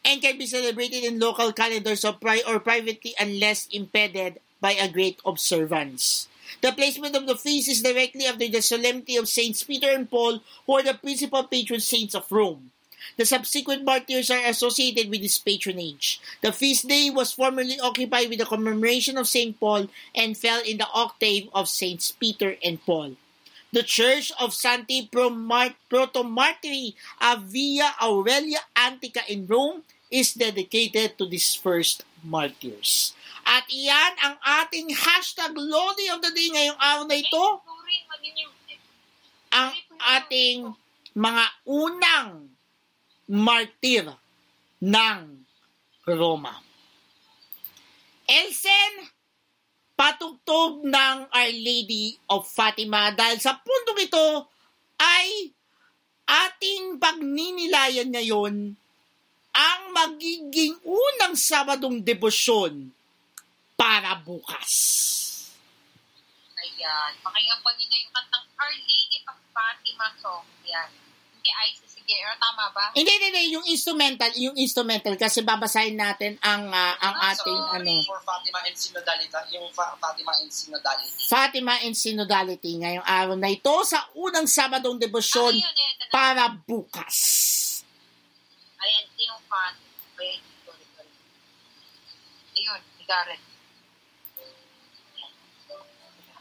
[0.06, 4.86] and can be celebrated in local calendars or, pri- or privately unless impeded by a
[4.86, 6.30] great observance.
[6.62, 10.40] The placement of the feast is directly after the solemnity of Saints Peter and Paul,
[10.64, 12.70] who are the principal patron saints of Rome.
[13.16, 16.20] The subsequent martyrs are associated with this patronage.
[16.40, 20.78] The feast day was formerly occupied with the commemoration of Saint Paul and fell in
[20.78, 23.16] the octave of Saints Peter and Paul.
[23.72, 31.54] The Church of Promart- Protomartyri of Via Aurelia Antica in Rome is dedicated to these
[31.54, 33.12] first martyrs.
[33.44, 37.44] At iyan ang ating hashtag Lodi of the Day ngayong araw na ito,
[39.52, 40.72] ang ating
[41.16, 42.52] mga unang
[43.28, 44.08] martir
[44.80, 45.18] ng
[46.08, 46.56] Roma.
[48.28, 49.08] Elsen,
[49.92, 54.28] patugtog ng Our Lady of Fatima dahil sa puntong ito
[55.00, 55.52] ay
[56.28, 58.76] ating pagninilayan ngayon
[59.52, 62.92] ang magiging unang Sabadong debosyon
[63.74, 64.72] para bukas.
[66.58, 67.12] Ayan.
[67.24, 70.44] Pakinggan po ninyo yung kantang Our Lady of Fatima song.
[70.68, 70.90] Ayan.
[71.32, 71.87] Hindi Isis.
[72.08, 72.88] Pero tama ba?
[72.96, 77.60] Hindi, hindi, hindi, yung instrumental, yung instrumental kasi babasahin natin ang ah, ang Ah, ating
[77.68, 77.76] sorry.
[77.76, 81.20] ano For Fatima and Synodality, yung Fa- Fatima and Synodality.
[81.28, 85.68] Fatima and Synodality ngayong araw na ito sa unang Sabadong Ah, Debosyon yun, yun.
[85.68, 86.08] yun.
[86.08, 87.16] para bukas.
[88.78, 89.74] Ayan, ito yung fan.
[92.56, 93.42] Ayun, Garrett.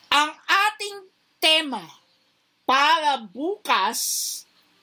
[0.10, 0.98] Ang ating
[1.38, 1.84] tema
[2.64, 4.00] para bukas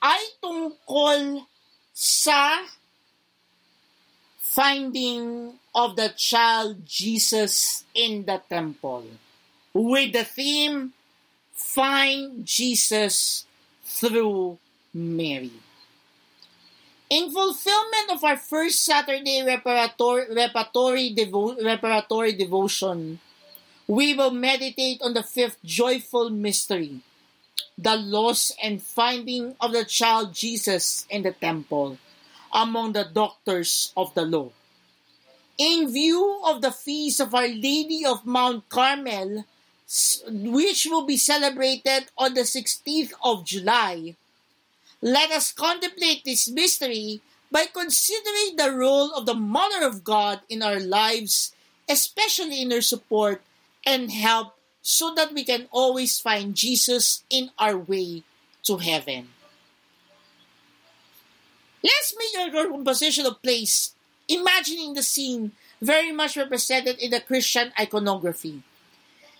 [0.04, 1.48] ay tungkol
[1.96, 2.60] sa
[4.36, 9.08] finding of the child Jesus in the temple
[9.72, 10.92] with the theme
[11.54, 13.46] Find Jesus
[13.86, 14.58] through
[14.92, 15.54] Mary.
[17.08, 23.20] In fulfillment of our first Saturday reparatory, reparatory, devo, reparatory devotion,
[23.86, 27.00] we will meditate on the fifth joyful mystery,
[27.76, 31.98] the loss and finding of the child Jesus in the temple
[32.52, 34.50] among the doctors of the law.
[35.58, 39.44] In view of the feast of Our Lady of Mount Carmel,
[40.26, 44.16] which will be celebrated on the 16th of July,
[45.00, 47.20] let us contemplate this mystery
[47.52, 51.54] by considering the role of the Mother of God in our lives,
[51.88, 53.42] especially in her support
[53.86, 54.53] and help,
[54.84, 58.22] so that we can always find Jesus in our way
[58.68, 59.32] to heaven.
[61.82, 63.96] Let's make our composition of place,
[64.28, 68.62] imagining the scene very much represented in the Christian iconography.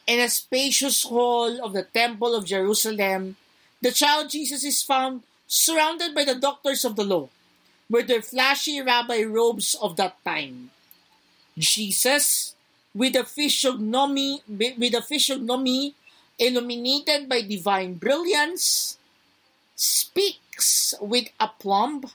[0.06, 3.36] In a spacious hall of the Temple of Jerusalem,
[3.82, 7.28] the child Jesus is found surrounded by the doctors of the law,
[7.90, 10.70] with their flashy rabbi robes of that time.
[11.58, 12.53] Jesus,
[12.94, 15.94] with a physiognomy, with a physiognomy
[16.38, 18.98] illuminated by divine brilliance,
[19.74, 22.06] speaks with aplomb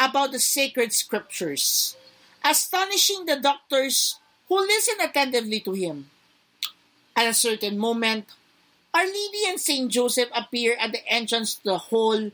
[0.00, 1.96] about the sacred scriptures,
[2.42, 6.10] astonishing the doctors who listen attentively to him.
[7.14, 8.26] At a certain moment,
[8.92, 12.30] Our Lady and Saint Joseph appear at the entrance to the hall,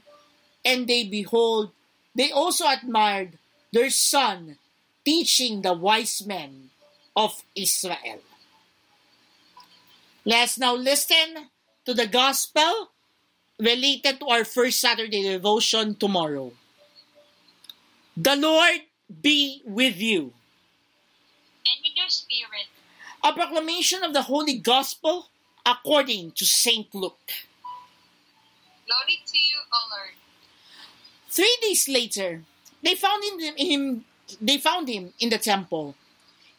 [0.64, 1.70] and they behold,
[2.14, 3.38] they also admired
[3.72, 4.56] their son
[5.04, 6.70] teaching the wise men
[7.20, 8.24] of Israel.
[10.24, 11.52] Let's now listen
[11.84, 12.88] to the gospel
[13.60, 16.52] related to our first Saturday devotion tomorrow.
[18.16, 18.88] The Lord
[19.20, 20.32] be with you.
[21.68, 22.72] And with your spirit,
[23.22, 25.28] A proclamation of the Holy Gospel
[25.66, 27.20] according to Saint Luke.
[28.88, 30.16] glory to you, O Lord.
[31.28, 32.40] Three days later,
[32.82, 33.82] they found him, him
[34.40, 35.94] they found him in the temple.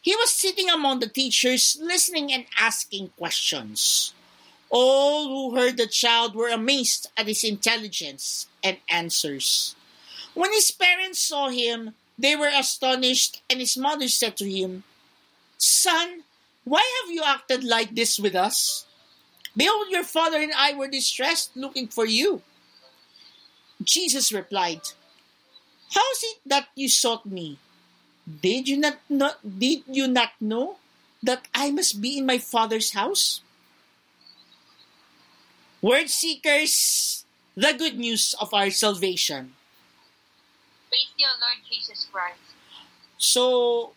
[0.02, 4.12] He was sitting among the teachers, listening and asking questions.
[4.68, 9.76] All who heard the child were amazed at his intelligence and answers.
[10.34, 14.82] When his parents saw him, they were astonished, and his mother said to him,
[15.56, 16.24] Son,
[16.64, 18.86] why have you acted like this with us?
[19.56, 22.42] Behold, your father and I were distressed looking for you.
[23.82, 24.80] Jesus replied,
[25.94, 27.58] How is it that you sought me?
[28.40, 30.80] Did you not know, did you not know
[31.22, 33.42] that I must be in my father's house?
[35.82, 37.24] Word seekers,
[37.56, 39.52] the good news of our salvation.
[40.88, 42.40] Praise you, Lord Jesus Christ.
[43.18, 43.90] So,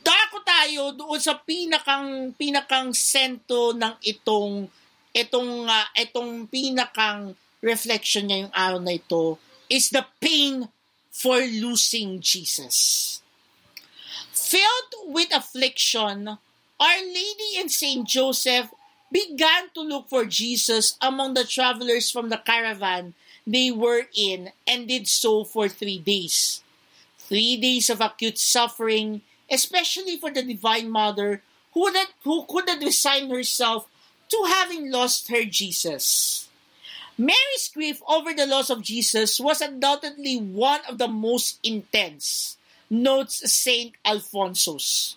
[0.00, 4.70] dako tayo doon sa pinakang pinakang sento ng itong
[5.12, 9.36] itong ah, itong pinakang reflection niya yung araw na ito
[9.68, 10.64] is the pain
[11.20, 13.20] for losing Jesus.
[14.32, 16.38] Filled with affliction,
[16.80, 18.72] Our Lady and Saint Joseph
[19.12, 23.12] began to look for Jesus among the travelers from the caravan
[23.46, 26.62] they were in and did so for three days.
[27.18, 29.20] Three days of acute suffering,
[29.50, 31.42] especially for the Divine Mother
[31.74, 33.88] who, that, who could not resign herself
[34.30, 36.48] to having lost her Jesus.
[37.20, 42.56] Mary's grief over the loss of Jesus was undoubtedly one of the most intense,
[42.88, 45.16] notes Saint Alphonsus.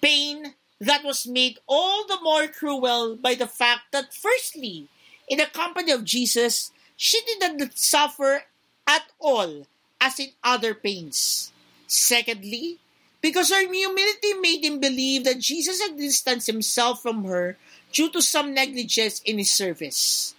[0.00, 4.88] Pain that was made all the more cruel by the fact that, firstly,
[5.28, 8.44] in the company of Jesus, she did not suffer
[8.86, 9.66] at all
[10.00, 11.52] as in other pains.
[11.86, 12.78] Secondly,
[13.20, 17.58] because her humility made him believe that Jesus had distanced himself from her
[17.92, 20.34] due to some negligence in his service.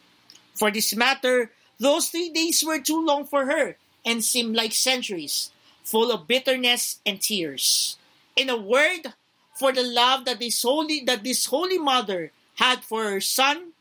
[0.60, 5.56] For this matter, those three days were too long for her and seemed like centuries,
[5.88, 7.95] full of bitterness and tears.
[8.36, 9.15] In a word,
[9.56, 13.72] for the love that this holy that this holy mother had for her son,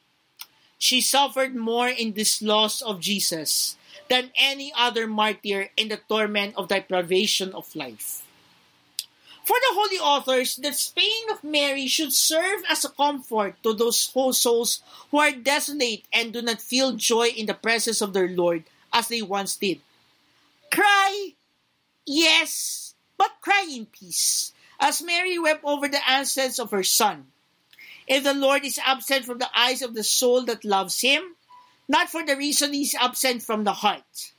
[0.79, 3.75] she suffered more in this loss of Jesus
[4.07, 8.23] than any other martyr in the torment of deprivation of life.
[9.49, 14.13] For the holy authors, the pain of Mary should serve as a comfort to those
[14.13, 18.29] whole souls who are desolate and do not feel joy in the presence of their
[18.29, 19.81] Lord as they once did.
[20.71, 21.33] Cry,
[22.05, 27.33] yes, but cry in peace, as Mary wept over the absence of her son.
[28.07, 31.25] If the Lord is absent from the eyes of the soul that loves him,
[31.89, 34.31] not for the reason he is absent from the heart.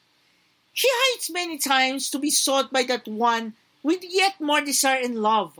[0.71, 5.21] He hides many times to be sought by that one with yet more desire and
[5.21, 5.59] love.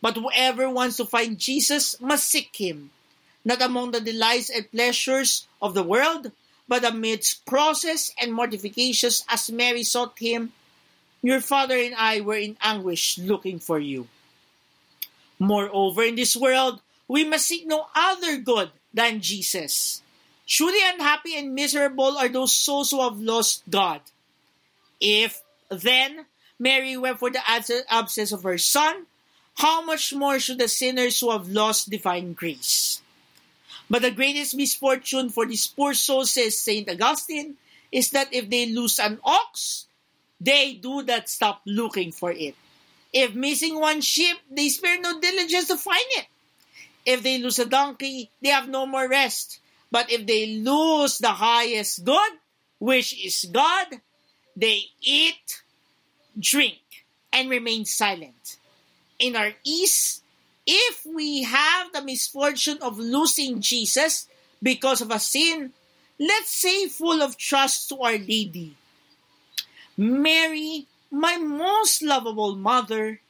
[0.00, 2.90] But whoever wants to find Jesus must seek him,
[3.44, 6.32] not among the delights and pleasures of the world,
[6.68, 10.52] but amidst crosses and mortifications as Mary sought him.
[11.22, 14.08] Your father and I were in anguish looking for you.
[15.38, 20.00] Moreover, in this world, we must seek no other good than Jesus.
[20.46, 24.00] Truly unhappy and miserable are those souls who have lost God.
[25.00, 26.26] If, then,
[26.60, 27.40] Mary wept for the
[27.88, 29.06] absence of her son,
[29.56, 33.00] how much more should the sinners who have lost divine grace?
[33.88, 36.88] But the greatest misfortune for these poor souls, says St.
[36.88, 37.56] Augustine,
[37.90, 39.86] is that if they lose an ox,
[40.40, 42.54] they do not stop looking for it.
[43.12, 46.26] If missing one sheep, they spare no diligence to find it.
[47.04, 49.58] If they lose a donkey, they have no more rest.
[49.90, 52.32] But if they lose the highest good,
[52.78, 53.86] which is God,
[54.54, 55.62] they eat,
[56.38, 58.58] drink, and remain silent.
[59.18, 60.22] In our ease,
[60.66, 64.28] if we have the misfortune of losing Jesus
[64.62, 65.72] because of a sin,
[66.18, 68.76] let's say full of trust to Our Lady.
[69.96, 73.20] Mary, my most lovable mother,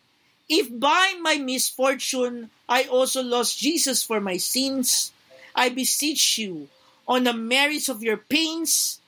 [0.49, 5.13] if by my misfortune I also lost Jesus for my sins,
[5.55, 6.69] I beseech you,
[7.07, 9.01] on the merits of your pains,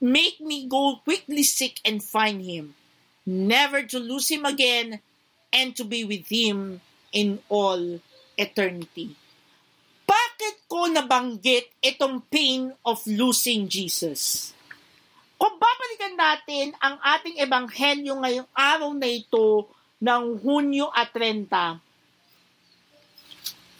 [0.00, 2.74] make me go quickly sick and find him
[3.24, 5.00] never to lose him again,
[5.52, 6.80] and to be with him
[7.14, 8.00] in all
[8.34, 9.14] eternity.
[10.04, 14.52] Bakit ko nabanggit itong pain of losing Jesus?
[15.38, 19.68] Kung babalikan natin ang ating ebanghelyo ngayong araw na ito
[20.00, 21.78] ng Hunyo at 30,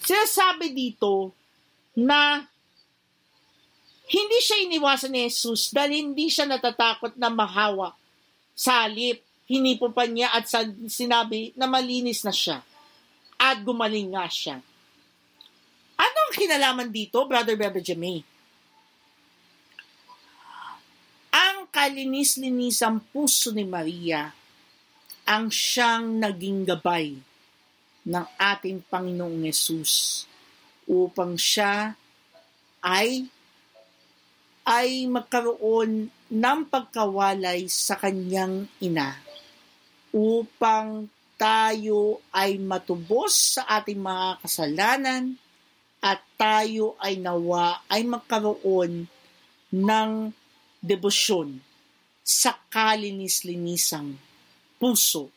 [0.04, 1.32] sinasabi dito
[1.96, 2.44] na
[4.04, 7.96] hindi siya iniwasan ni Jesus dahil hindi siya natatakot na mahawa.
[8.52, 10.48] Sa halip, hinipo pa niya at
[10.88, 12.64] sinabi na malinis na siya.
[13.36, 14.56] At gumaling nga siya.
[16.00, 18.24] Ano ang kinalaman dito, Brother Bebe Jemay?
[21.34, 24.32] Ang kalinis-linisang puso ni Maria
[25.24, 27.16] ang siyang naging gabay
[28.04, 30.24] ng ating Panginoong Yesus
[30.84, 31.96] upang siya
[32.84, 33.24] ay
[34.68, 39.23] ay magkaroon ng pagkawalay sa kanyang ina
[40.14, 45.34] upang tayo ay matubos sa ating mga kasalanan
[45.98, 49.10] at tayo ay nawa ay magkaroon
[49.74, 50.10] ng
[50.78, 51.58] debosyon
[52.22, 54.14] sa kalinis-linisang
[54.78, 55.34] puso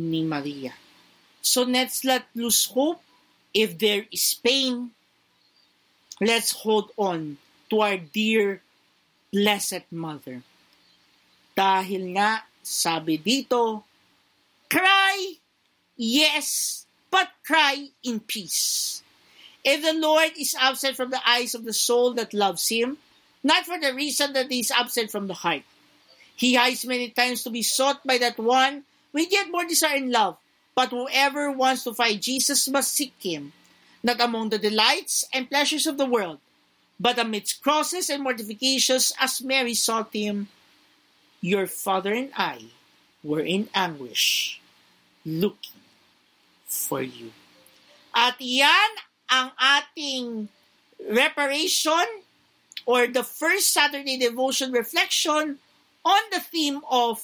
[0.00, 0.72] ni Maria.
[1.44, 3.04] So let's not lose hope.
[3.54, 4.90] If there is pain,
[6.18, 7.36] let's hold on
[7.70, 8.64] to our dear
[9.30, 10.42] Blessed Mother.
[11.54, 13.86] Dahil nga, sabi dito,
[14.74, 15.34] Cry,
[15.94, 19.04] yes, but cry in peace.
[19.62, 22.98] If the Lord is absent from the eyes of the soul that loves him,
[23.44, 25.62] not for the reason that he is absent from the heart.
[26.34, 28.82] He hides many times to be sought by that one
[29.12, 30.38] with yet more desire and love.
[30.74, 33.52] But whoever wants to find Jesus must seek him,
[34.02, 36.40] not among the delights and pleasures of the world,
[36.98, 40.48] but amidst crosses and mortifications as Mary sought him.
[41.40, 42.74] Your father and I
[43.22, 44.60] were in anguish
[45.24, 45.80] looking
[46.68, 47.32] for you.
[48.14, 48.90] At yan
[49.32, 50.48] ang ating
[51.10, 52.04] reparation
[52.86, 55.58] or the first Saturday devotion reflection
[56.04, 57.18] on the theme of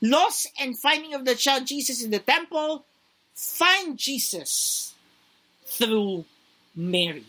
[0.00, 2.86] loss and finding of the child Jesus in the temple.
[3.34, 4.94] Find Jesus
[5.66, 6.24] through
[6.74, 7.26] Mary.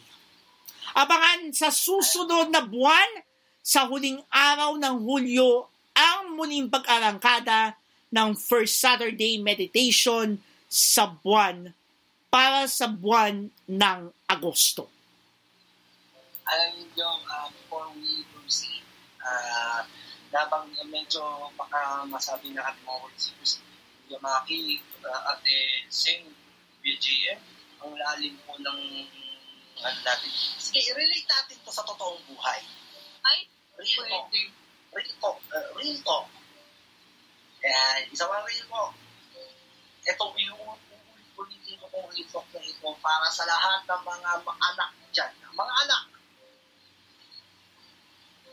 [0.98, 3.26] Abangan sa susunod na buwan,
[3.61, 7.78] sa huling araw ng Hulyo, ang muling pag-arangkada
[8.10, 11.73] ng First Saturday Meditation sa buwan
[12.30, 13.99] para sa buwan ng
[14.30, 14.86] Agosto.
[16.45, 18.81] Alam niyo, uh, before we proceed,
[19.22, 19.86] uh,
[20.30, 21.22] labang medyo
[21.57, 23.61] baka masabi na ating mga words si
[24.10, 26.26] Yamaki, uh, Ate Sing,
[26.81, 27.38] BGM,
[27.81, 28.80] ang lalim po ng
[29.80, 30.31] ano natin.
[30.57, 32.61] Sige, relate natin to sa totoong buhay.
[33.26, 33.45] Ay,
[33.80, 34.27] Real talk.
[34.27, 34.41] pwede.
[34.91, 35.38] Real talk.
[35.53, 36.26] Uh, real talk.
[37.70, 38.98] Kaya, isa pa real talk.
[40.02, 40.74] Ito yung
[41.38, 45.30] ulitin ko kong talk na ito para sa lahat ng mga anak dyan.
[45.54, 46.04] Mga anak.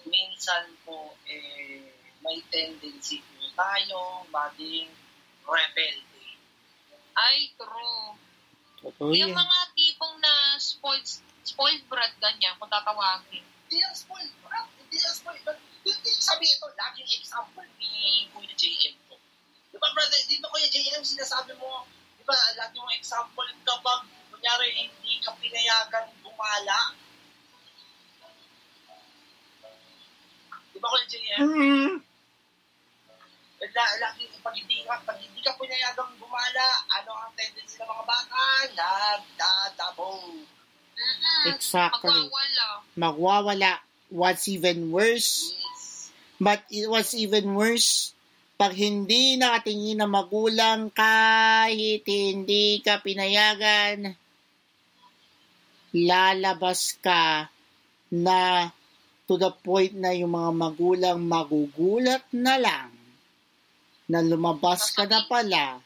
[0.05, 4.93] Minsan po, eh, may tendency po tayo maging
[5.49, 6.37] rebelde.
[7.17, 8.21] Ay, true.
[8.85, 9.41] Totoo Yung yan.
[9.41, 11.09] mga tipong na spoiled,
[11.41, 13.41] spoiled brat ganyan, kung tatawagin.
[13.65, 14.61] Hindi yan spoiled, bro.
[14.77, 15.41] Hindi yan spoiled.
[15.41, 15.57] But,
[15.89, 19.06] hindi sabi ito, laging example ni Kuya JM.
[19.77, 21.85] Di ba, brother, di ba Kuya JM, sinasabi mo,
[22.17, 26.97] di ba, lagi mong example kapag, kunyari, hindi ka pinayagan gumala.
[30.73, 31.41] Di ba, Kuya JM?
[31.45, 31.93] Mm.
[33.77, 36.67] La, lagi, pag hindi, ka, pag hindi ka pinayagang gumala,
[36.97, 38.41] ano ang tendency ng mga bata?
[38.73, 40.41] Nagdadabo.
[40.97, 41.53] Mm-mm.
[41.53, 42.09] Exactly.
[42.09, 42.67] Magwawala.
[42.97, 43.73] Magwawala.
[44.09, 46.09] What's even worse, Yes.
[46.41, 48.16] but it was even worse,
[48.57, 54.17] pag hindi nakatingin na magulang kahit hindi ka pinayagan,
[55.93, 57.53] lalabas ka
[58.13, 58.73] na
[59.29, 62.89] to the point na yung mga magulang magugulat na lang
[64.07, 65.83] na lumabas ka na pala,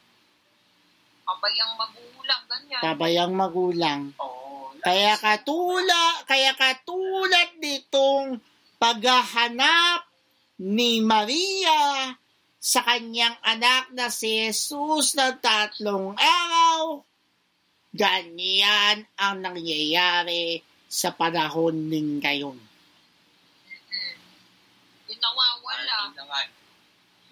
[1.25, 2.81] Kabayang magulang, ganyan.
[2.83, 4.01] kabayang magulang.
[4.19, 4.75] Oo.
[4.83, 8.43] Kaya katula, kaya katulad nitong
[8.83, 10.05] paghahanap
[10.61, 12.13] ni Maria
[12.61, 17.01] sa kanyang anak na si Jesus ng tatlong araw,
[17.89, 22.59] ganyan ang nangyayari sa panahon ng ngayon.
[25.09, 26.13] Yung nawawala.
[26.13, 26.41] Yun na nga.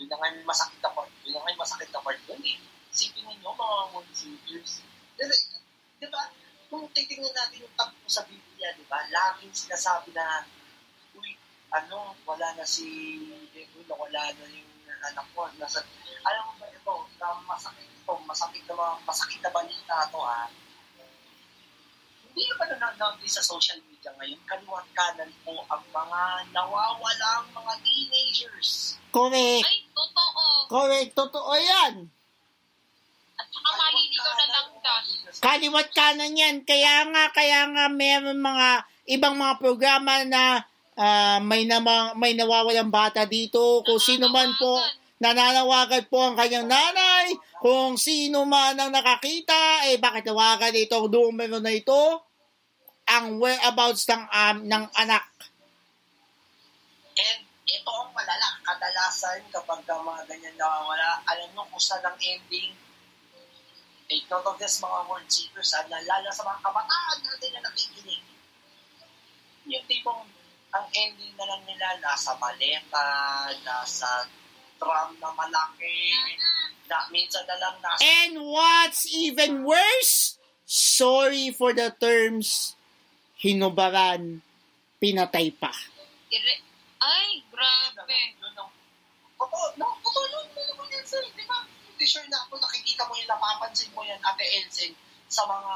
[0.01, 1.13] Yun na nga yung masakit na part.
[1.29, 2.59] Yun na nga yung masakit na part dun eh.
[2.89, 4.81] Isipin ninyo, mga seekers.
[6.01, 6.33] Di ba,
[6.73, 10.49] kung titingnan natin yung tagpo sa Biblia, di ba, laging sinasabi na,
[11.21, 11.37] uy,
[11.69, 12.89] ano, wala na si
[13.89, 14.68] wala na yung
[15.03, 15.47] anak ko.
[15.57, 15.81] Nasa,
[16.27, 20.43] alam mo ba ito, na masakit ito, masakit na, mga- masakit na balita ito ha.
[22.29, 26.21] Hindi na ba nanonood din sa social media ngayon, kaliwat kanan po ang mga
[26.55, 28.99] nawawalang mga teenagers.
[29.11, 29.65] Correct.
[29.67, 30.45] Ay, totoo.
[30.69, 31.13] Correct.
[31.17, 31.95] Totoo yan.
[33.39, 35.09] At saka maliligaw na lang das.
[35.39, 36.57] Kaliwat kanan yan.
[36.63, 40.68] Kaya nga, kaya nga meron mga ibang mga programa na
[40.99, 43.87] ah, may, nama, may nawawalang bata dito.
[43.87, 44.83] Kung sino man po,
[45.23, 47.39] nananawagan po ang kanyang nanay.
[47.63, 52.27] Kung sino man ang nakakita, eh bakit nawagan itong numero na ito?
[53.09, 55.25] Ang whereabouts ng, um, ng anak.
[57.19, 58.59] And ito ang malala.
[58.67, 62.75] Kadalasan kapag ka mga ganyan nawawala, alam nyo kung saan ang ending.
[64.09, 68.25] Take note of this mga word seekers, ah, lalo sa mga kabataan natin na nakikinig.
[69.69, 70.25] Yung tipong
[70.69, 73.07] ang ending na lang nila nasa maleta,
[73.63, 74.29] nasa
[74.77, 75.99] drum na malaki,
[76.87, 82.77] na minsan na lang nasa And what's even worse, sorry for the terms,
[83.37, 84.41] hinubaran,
[84.99, 85.73] pinatay pa.
[86.99, 88.19] Ay, grabe.
[88.37, 88.75] Yun ang-
[89.39, 90.47] Totoo, no, totoo yun.
[90.51, 91.23] Ano mo yan, sir?
[91.31, 91.63] Di ba?
[91.63, 94.91] Hindi sure na ako nakikita mo yun, napapansin mo yan, Ate Elsen,
[95.31, 95.75] sa mga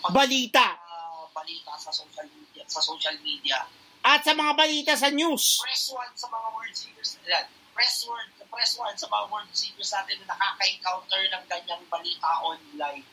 [0.00, 0.66] pag- Balita.
[0.74, 2.64] ah, balita sa social media.
[2.64, 3.60] Sa social media.
[4.08, 5.60] At sa mga balita sa news.
[5.60, 7.44] Press one sa mga word seekers nila.
[7.76, 13.04] Press one, press one sa mga word seekers natin na nakaka-encounter ng ganyang balita online.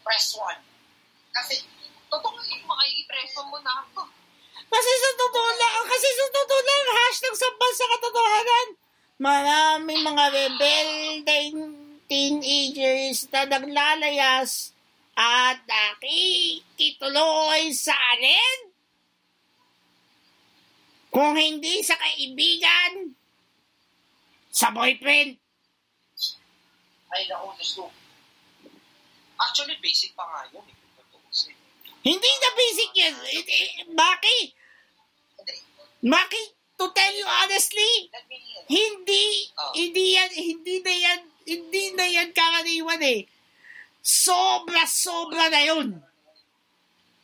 [0.00, 0.56] Press one.
[1.36, 1.60] Kasi,
[2.08, 2.64] totoo yun.
[2.64, 4.08] Makaipreso mo na ako.
[4.72, 8.68] Kasi sa totoo lang, kasi sa totoo lang, hashtag sampal sa katotohanan.
[9.20, 11.76] Maraming mga rebelding
[12.08, 14.72] teenagers na naglalayas
[15.12, 18.67] at nakikituloy sa alin?
[21.08, 23.16] Kung hindi sa kaibigan,
[24.52, 25.38] sa boyfriend.
[27.08, 27.88] Ay, naku, gusto.
[29.38, 30.64] Actually, basic pa nga yun.
[30.66, 30.76] Eh.
[32.04, 33.16] Hindi na basic yun.
[33.32, 34.38] Eh, eh, Maki,
[36.04, 36.42] Maki,
[36.78, 38.10] to tell you honestly,
[38.68, 39.72] Hindi, Oh.
[39.72, 43.24] hindi yan, hindi na yan, hindi na yan karaniwan eh.
[44.04, 45.96] Sobra-sobra na yun.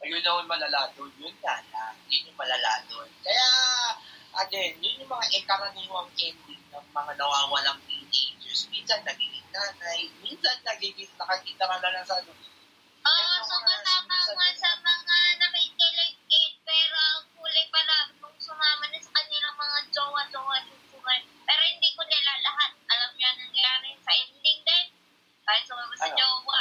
[0.05, 0.81] Ayun na yung malala.
[1.01, 1.97] Yun nga na.
[2.13, 2.85] Yun yung malala.
[3.25, 3.49] Kaya,
[4.45, 8.69] again, yun yung mga karaniwang ending ng mga nawawalang teenagers.
[8.69, 12.37] Minsan nagiging nanay, minsan nagiging nakakita ka na lang sa ano.
[13.05, 19.01] Oo, sumama ka nga sa mga nakikilig eh, pero ang huli pala nung sumama na
[19.01, 21.21] sa kanilang mga jowa-jowa susukan.
[21.49, 22.77] Pero hindi ko nila lahat.
[22.93, 24.87] Alam niyo ang nangyari sa ending din.
[25.49, 26.17] Kahit sumama sa Ano?
[26.21, 26.61] jowa,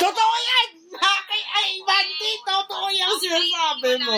[0.00, 0.68] Totoo yan!
[1.28, 1.42] Kay
[1.76, 4.16] Ivan T, totoo yung ano sinasabi mo.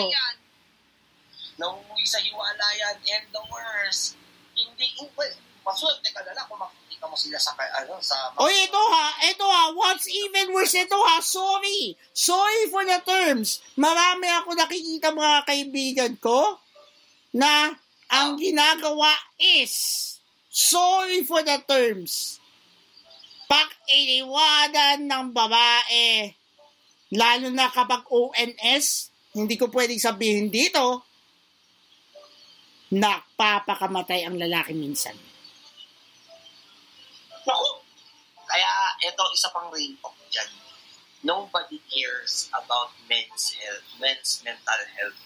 [1.55, 2.67] Nauwi sa hiwala.
[2.83, 4.19] And the worst,
[4.55, 8.35] hindi, oh, well, maswerte ka na kung makikita mo sila sa, ano, sa...
[8.35, 11.95] O ito ha, ito ha, what's even worse ito ha, sorry.
[12.11, 13.63] Sorry for the terms.
[13.79, 16.59] Marami ako nakikita mga kaibigan ko
[17.35, 17.75] na
[18.11, 18.39] ang oh.
[18.39, 19.73] ginagawa is
[20.47, 22.39] sorry for the terms
[23.45, 26.33] pag iniwanan ng babae,
[27.13, 31.05] lalo na kapag ONS, hindi ko pwedeng sabihin dito,
[32.93, 35.13] nakpapakamatay ang lalaki minsan.
[37.45, 37.67] Naku!
[38.45, 38.71] Kaya
[39.03, 40.49] ito, isa pang rain talk dyan.
[41.25, 45.19] Nobody cares about men's health, men's mental health.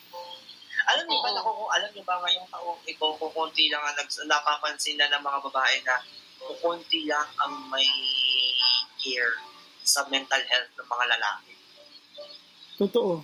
[0.90, 5.12] Alam niyo ba, naku, alam niyo ba ngayong taong ito, kukunti lang ang napapansin na
[5.12, 5.96] ng mga babae na
[6.44, 7.88] kukunti lang ang may
[9.00, 9.36] care
[9.84, 11.54] sa mental health ng mga lalaki.
[12.80, 13.24] Totoo.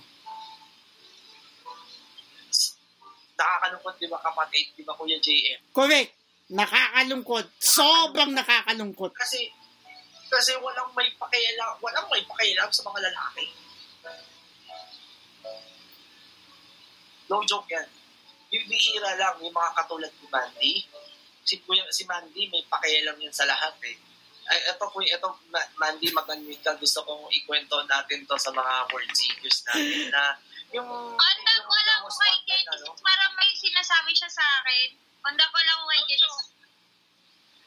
[3.36, 4.66] Nakakalungkot, di ba kapatid?
[4.76, 5.72] Di ba Kuya JM?
[5.76, 6.12] Correct.
[6.52, 7.46] Nakakalungkot.
[7.60, 9.12] Sobrang nakakalungkot.
[9.12, 9.52] Kasi
[10.26, 13.46] kasi walang may pakialam, walang may pakialam sa mga lalaki.
[17.30, 17.86] No joke yan.
[18.54, 20.72] Yung bihira lang, yung mga katulad ni Mandy,
[21.46, 23.96] si, Kuya, si Mandy may pakialam yan sa lahat eh.
[24.46, 26.74] Ay, ito po, ito, Ma- Mandy, mag-unmute ka.
[26.78, 30.34] Gusto kong ikwento natin to sa mga word seekers natin na
[30.74, 30.86] yung...
[30.86, 32.94] Yung ko lang was kay Genesis ano?
[32.98, 34.98] para may sinasabi siya sa akin.
[35.22, 36.50] Konda ko lang kay Genesis.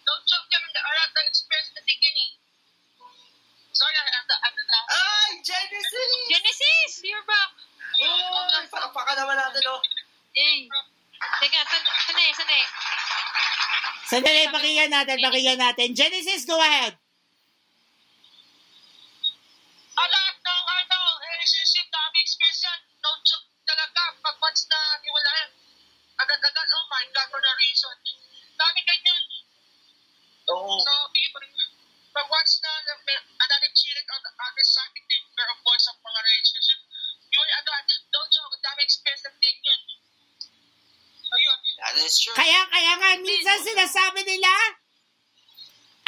[0.07, 2.31] Don't joke them the arat the experience na tingin eh.
[3.75, 4.87] Sorry, I'm the, I'm the last.
[4.91, 6.11] Ay, Genesis!
[6.27, 7.51] Genesis, you're back.
[7.99, 9.79] Ay, palakpakan naman natin, oh.
[10.35, 10.67] Eh.
[11.43, 12.63] Teka, san- sanay, sanay.
[14.09, 15.93] Sandali, pakinggan natin, pakinggan natin.
[15.93, 16.97] Genesis, go ahead.
[19.93, 20.97] Ah, lahat ng ano,
[21.29, 22.79] relationship dami experience yan.
[23.05, 24.17] No joke talaga.
[24.17, 25.49] Pag once na hiwalayan,
[26.17, 27.95] agad-agad, oh my God, for the reason.
[28.57, 29.23] Dami ganyan.
[30.57, 30.73] Oo.
[30.81, 31.45] So, people,
[32.09, 32.71] pag once na
[33.05, 36.81] may- another cheated on the other side, hindi pero of course, ang mga relationship,
[37.29, 39.81] yun agad, no joke, dami experience na din yun.
[41.79, 42.35] That is true.
[42.35, 44.51] Kaya, kaya nga, minsan sinasabi nila,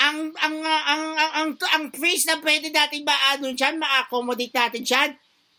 [0.02, 4.52] ang, ang, ang, ang, ang, ang, ang phrase na pwede natin ba, ano dyan, ma-accommodate
[4.52, 5.10] natin dyan,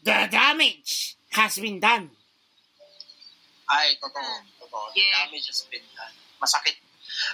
[0.05, 2.13] the damage has been done.
[3.73, 4.45] Ay, totoo.
[4.61, 4.93] Totoo.
[4.93, 5.25] The Yeah.
[5.25, 6.13] damage has been done.
[6.37, 6.77] Masakit.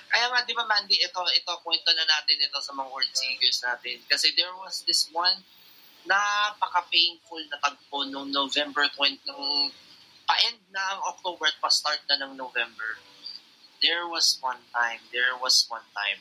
[0.06, 3.62] Kaya nga, di ba, Mandy, ito, ito, kwento na natin ito sa mga word seekers
[3.64, 3.98] natin.
[4.06, 5.42] Kasi there was this one
[6.08, 9.68] napaka-painful na tagpo noong November 20, nung
[10.28, 13.00] pa-end na ang October at pa-start na ng November.
[13.80, 16.20] There was one time, there was one time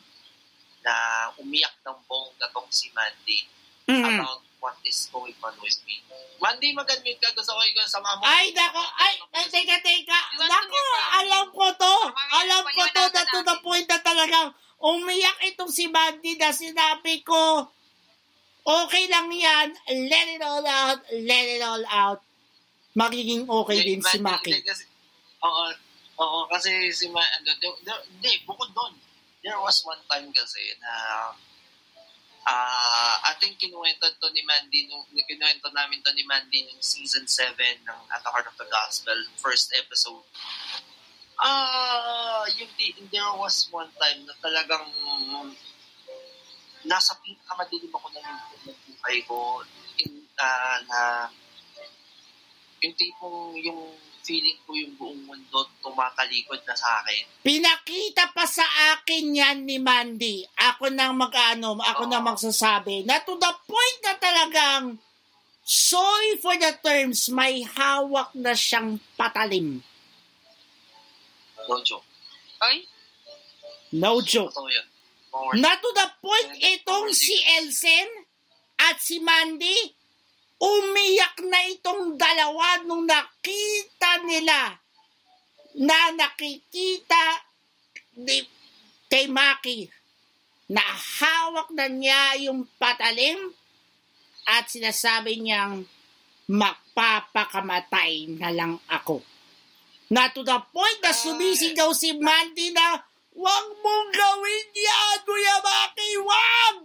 [0.87, 0.95] na
[1.35, 3.51] umiyak ng bongga tong si Mandy
[3.87, 4.03] Mm.
[4.03, 6.03] about what is going on with me.
[6.43, 7.31] Mandy, mag-unmute ka.
[7.31, 10.19] Gusto ko yung sa mga Ay, nako, ay, ay, teka, teka.
[10.43, 10.81] Nako,
[11.23, 11.95] alam ko to.
[12.35, 14.51] Alam ko to na to the point na talagang
[14.83, 17.71] umiyak itong si Mandy na sinabi ko,
[18.67, 19.71] okay lang yan,
[20.11, 22.26] let it all out, let it all out.
[22.97, 24.57] Magiging okay din si Maki.
[24.65, 24.89] Kasi,
[25.45, 25.65] oo,
[26.17, 27.53] oo, kasi si Ma, ano,
[28.09, 28.97] hindi, bukod doon,
[29.45, 30.91] there was one time kasi na
[32.47, 37.53] ah ating kinuwento to ni Mandy nung kinuwento namin to ni Mandy nung season 7
[37.59, 40.23] ng At the Heart of the Gospel first episode
[41.43, 44.87] ah yung di- there was one time na talagang
[46.87, 48.27] nasa pinakamadilim ako ng
[48.95, 49.59] buhay ko
[49.99, 50.99] in, ah, na
[52.83, 53.81] yung tipong yung
[54.27, 57.23] feeling ko yung buong mundo tumatalikod na sa akin.
[57.47, 60.43] Pinakita pa sa akin yan ni Mandy.
[60.51, 64.83] Ako nang mag-ano, ako nang magsasabi na to the point na talagang
[65.63, 69.79] sorry for the terms, may hawak na siyang patalim.
[71.67, 72.03] No joke.
[72.59, 72.83] Ay,
[73.91, 74.51] No joke.
[75.55, 78.09] Na to the point itong si Elsen
[78.83, 79.95] at si Mandy,
[80.57, 84.77] umiyak na itong dalawa nung nakita nila
[85.77, 87.45] na nakikita
[88.17, 88.41] ni,
[89.05, 89.85] kay Maki
[90.67, 93.37] na hawak na niya yung patalim
[94.49, 95.85] at sinasabi niyang
[96.49, 99.21] magpapakamatay na lang ako.
[100.07, 103.03] Na to the point na sumisigaw si Mandy na
[103.37, 106.09] Huwag mong gawin yan, Kuya Maki!
[106.25, 106.75] Wag!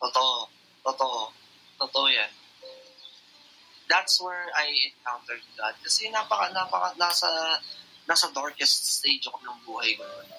[0.00, 0.48] Totoo.
[0.80, 1.28] Totoo.
[1.76, 2.39] Totoo yan.
[3.90, 5.74] That's where I encountered God.
[5.82, 7.58] Kasi napaka, napaka, nasa,
[8.06, 10.06] nasa darkest stage ako ng buhay ko.
[10.06, 10.30] noon.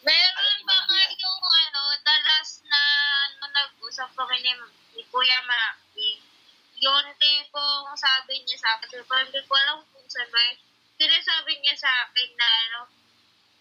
[0.00, 2.80] Meron ba Mandy, yung ano, the last na
[3.26, 4.54] ano, nag-usap kami ni,
[4.96, 6.22] ni Kuya Maki,
[6.80, 9.04] yung tipong sabi niya sa akin.
[9.04, 10.40] Parang hindi ko alam kung saan ba.
[10.40, 10.56] yun.
[10.96, 12.80] Sinasabi niya sa akin na ano,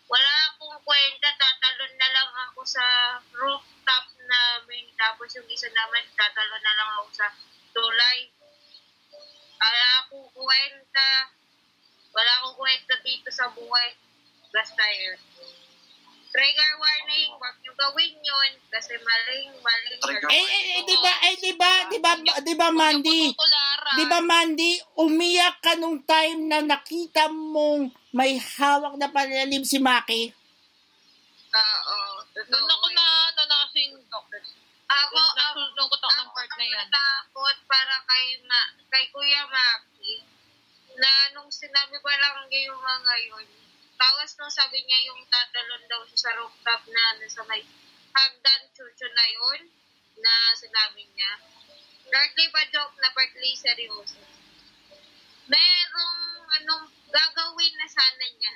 [0.05, 2.85] wala akong kwenta, tatalon na lang ako sa
[3.33, 4.85] rooftop namin.
[4.95, 7.27] Tapos yung isa naman, tatalon na lang ako sa
[7.73, 8.29] tulay.
[9.55, 11.09] Wala akong kwenta.
[12.11, 13.95] Wala akong kwenta dito sa buhay.
[14.51, 15.19] Basta yun.
[16.35, 19.99] Trigger warning, huwag niyo gawin yun kasi maling, maling.
[20.03, 22.11] Trigger Eh, eh, eh, di ba, eh, di ba, di ba,
[22.43, 23.31] di ba, Mandy?
[23.31, 23.95] Tutularan.
[23.95, 29.79] Di ba, Mandy, umiyak ka nung time na nakita mong may hawak na palalim si
[29.79, 30.35] Maki?
[31.55, 31.99] Oo.
[32.35, 33.54] Doon ako na, ano, nakasing
[34.95, 36.87] Ako, ako, Nasulungkot ako ng part na yan.
[36.87, 40.23] natakot para kay, ma, kay Kuya Maki
[40.95, 43.47] na nung sinabi pa lang yung mga yun,
[43.99, 47.59] tawas nung sabi niya yung tatalon daw sa rooftop na ano, sa may
[48.15, 49.61] hagdan chucho na yun
[50.23, 51.31] na sinabi niya.
[52.07, 54.23] Partly pa joke na partly seryoso.
[55.51, 56.23] Merong
[56.61, 58.55] anong gagawin na sana niya.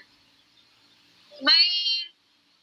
[1.44, 1.68] May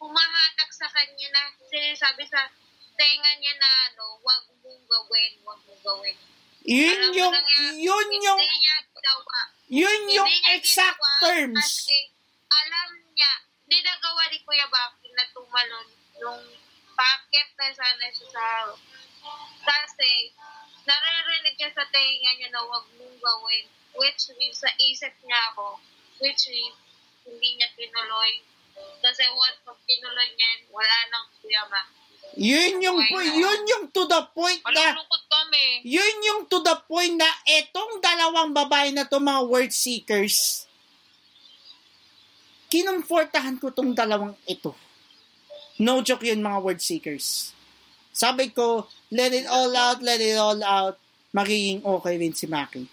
[0.00, 2.48] humahatak sa kanya na sinasabi sa
[2.96, 6.16] tenga niya na ano, wag mong gawin, wag mong gawin.
[6.66, 9.38] Yun Alam yung, nangyari, yun yung, niya ginawa.
[9.70, 11.62] yun yung Hindi niya exact ginawa terms.
[11.62, 11.98] Kasi
[12.50, 13.32] alam niya,
[13.62, 15.86] hindi nagawa ni Kuya Baki na tumalon
[16.18, 16.42] yung
[16.96, 18.46] packet na sana siya sa
[19.62, 20.32] kasi
[20.86, 23.66] naririnig niya sa tenga niya na wag mong gawin
[23.98, 25.76] which means sa isip niya ako
[26.22, 26.78] which means
[27.26, 28.40] hindi niya tinuloy
[29.04, 32.98] kasi once pag tinuloy niya wala nang Kuya Baki Yun yung,
[33.38, 34.92] yun yung to the point na,
[35.30, 35.86] kami.
[35.86, 40.66] yun yung to the point na etong dalawang babae na to mga word seekers,
[42.68, 44.74] kinumfortahan ko tong dalawang ito.
[45.80, 47.56] No joke yun mga word seekers.
[48.12, 50.96] Sabi ko, let it all out, let it all out,
[51.36, 52.88] magiging okay rin si Maki.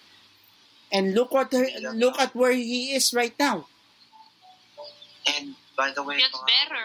[0.92, 1.66] And look at her,
[1.96, 3.66] look at where he is right now.
[5.26, 6.84] And by the way, mga better.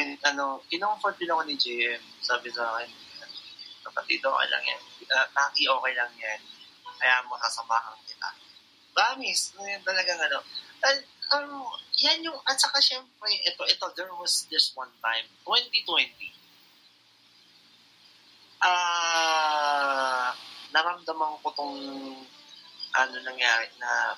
[0.00, 2.00] Kin, ano, kinomfort din ako ni JM.
[2.24, 2.88] Sabi sa akin,
[3.84, 4.80] kapatid, okay lang yan.
[5.12, 6.40] Uh, Maki, okay lang yan.
[6.96, 8.28] Kaya mo sasamahan kita.
[8.96, 10.40] Promise, no, yun talagang ano.
[10.80, 11.04] And,
[11.36, 11.68] um,
[12.00, 16.08] yan yung, at saka syempre, ito, ito, there was this one time, 2020,
[18.64, 20.32] ah,
[20.72, 21.76] naramdaman ko tong,
[22.96, 24.16] ano nangyari, na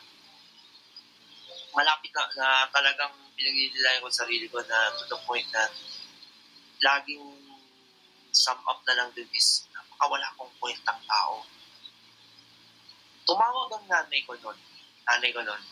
[1.74, 5.64] malapit na, na talagang pinaglililayan ko sa sarili ko na to the point na
[6.82, 7.24] laging
[8.32, 11.44] sum up na lang din is napakawala akong kwentang tao.
[13.28, 14.58] Tumawag ang nanay ko nun.
[15.06, 15.62] Nanay ko nun.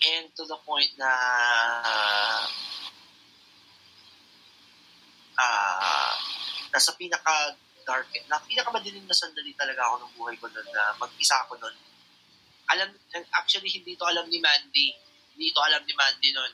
[0.00, 1.12] And to the point na
[5.40, 6.12] ah
[6.70, 10.94] nasa pinaka dark, na pinaka madilim na sandali talaga ako ng buhay ko nun na
[11.00, 11.76] mag-isa ako nun
[12.70, 12.88] alam
[13.34, 14.94] actually hindi to alam ni Mandy
[15.40, 16.52] hindi to alam ni Mandy noon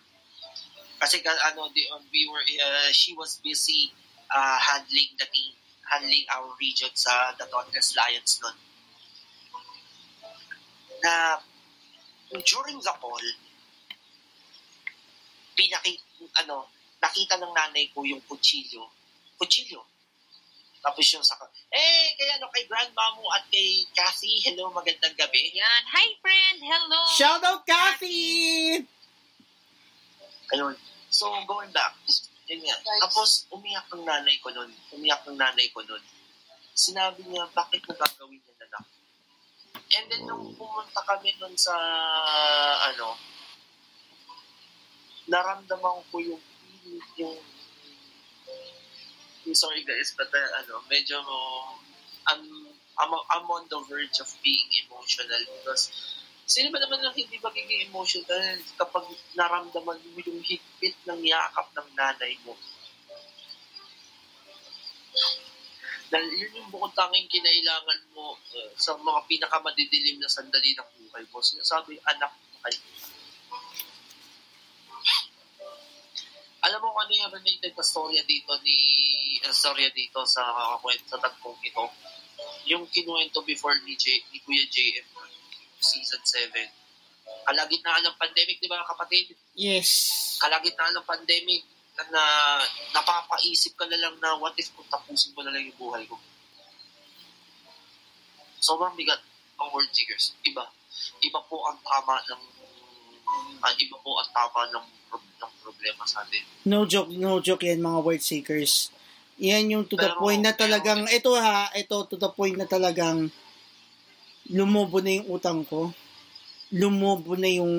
[1.02, 3.90] kasi ka- ano the, um, we were uh, she was busy
[4.30, 5.58] uh, handling the team
[5.90, 8.54] handling our region sa the Doncaster Lions noon
[11.02, 11.42] na
[12.46, 13.26] during the call
[15.58, 15.98] pinaki
[16.46, 16.70] ano
[17.02, 18.86] nakita ng nanay ko yung kutsilyo.
[19.34, 19.95] Kutsilyo
[20.86, 21.34] tapos yung sa
[21.74, 25.82] eh kaya ano kay grandma mo at kay Cassie hello magandang gabi Yan.
[25.88, 26.58] Hi, friend.
[26.60, 27.00] Hello.
[27.16, 28.84] Shout out, Kathy!
[30.52, 30.76] Ayun.
[31.08, 31.96] So, going back,
[32.44, 32.76] yun nga.
[33.08, 34.68] Tapos, umiyak ng nanay ko nun.
[34.92, 36.04] Umiyak ng nanay ko nun.
[36.76, 38.84] Sinabi niya, bakit mo gagawin yan, anak?
[39.96, 41.72] And then, nung pumunta kami nun sa,
[42.92, 43.16] ano,
[45.24, 46.42] naramdaman ko yung,
[46.84, 47.36] yung, yung
[49.55, 51.23] sorry guys, but uh, ano, medyo,
[52.27, 52.43] I'm,
[52.98, 55.93] I'm, I'm on the verge of being emotional because
[56.47, 59.02] Sino ba naman ang hindi magiging emotional kapag
[59.35, 62.55] naramdaman mo yung higpit ng yakap ng nanay mo?
[66.06, 71.27] Dahil yun yung bukod tanging kinailangan mo uh, sa mga pinakamadidilim na sandali ng buhay
[71.35, 71.43] mo.
[71.43, 72.78] Sinasabi, anak mo kayo.
[76.64, 78.76] Alam mo kung ano yung related na storya dito ni
[79.44, 81.84] uh, storya dito sa kakakwento sa tagpong ito?
[82.66, 85.06] Yung kinuwento before ni, J, ni Kuya JM
[85.80, 86.50] season 7.
[87.46, 89.34] Kalagitnaan ng pandemic, di ba kapatid?
[89.54, 89.88] Yes.
[90.42, 91.62] Kalagitnaan ng pandemic
[92.12, 92.22] na
[92.92, 96.18] napapaisip ka na lang na what if kung tapusin ko na lang yung buhay ko.
[98.60, 99.22] Sobrang bigat
[99.56, 100.36] ang word seekers.
[100.44, 100.66] Iba.
[101.24, 102.42] Iba po ang tama ng
[103.64, 104.86] ah, iba po ang tama ng
[105.66, 106.43] problema sa atin.
[106.64, 108.94] No joke, no joke yan mga word seekers.
[109.36, 112.55] Yan yung to the Pero- point na pero- talagang, ito ha, ito to the point
[112.55, 113.28] na talagang
[114.48, 115.90] lumobo na yung utang ko.
[116.70, 117.74] Lumobo na yung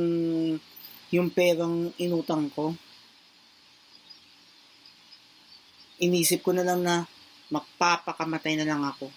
[1.07, 2.75] yung perang inutang ko.
[5.97, 7.07] Inisip ko na lang na
[7.49, 9.07] magpapakamatay na lang ako.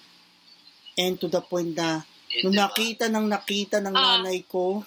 [0.97, 2.71] And to the point na Eh, nung diba?
[2.71, 4.23] nakita ng nakita ng Ah.
[4.23, 4.87] nanay ko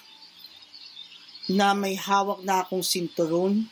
[1.51, 3.67] na may hawak na akong sinturon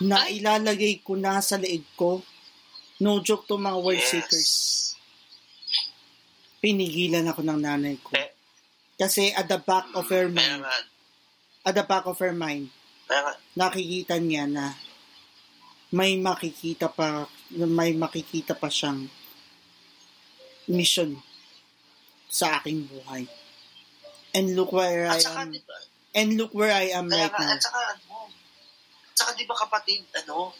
[0.00, 0.40] na Ay.
[0.40, 2.24] ilalagay ko na sa leeg ko.
[3.00, 4.08] No joke to mga world Yes.
[4.08, 4.52] seekers.
[6.60, 8.12] Pinigilan ako ng nanay ko.
[8.16, 8.32] Eh.
[8.96, 10.60] Kasi at the back of her mind,
[11.64, 12.68] at the back of her mind,
[13.08, 14.76] nga, nakikita niya na
[15.90, 19.08] may makikita pa may makikita pa siyang
[20.68, 21.16] mission
[22.28, 23.24] sa aking buhay.
[24.30, 25.50] And look where I at saka, am.
[25.50, 25.76] diba,
[26.10, 27.54] And look where I am kaya right nga, now.
[27.54, 28.26] at saka, ano,
[29.06, 30.50] at saka, di ba kapatid, ano,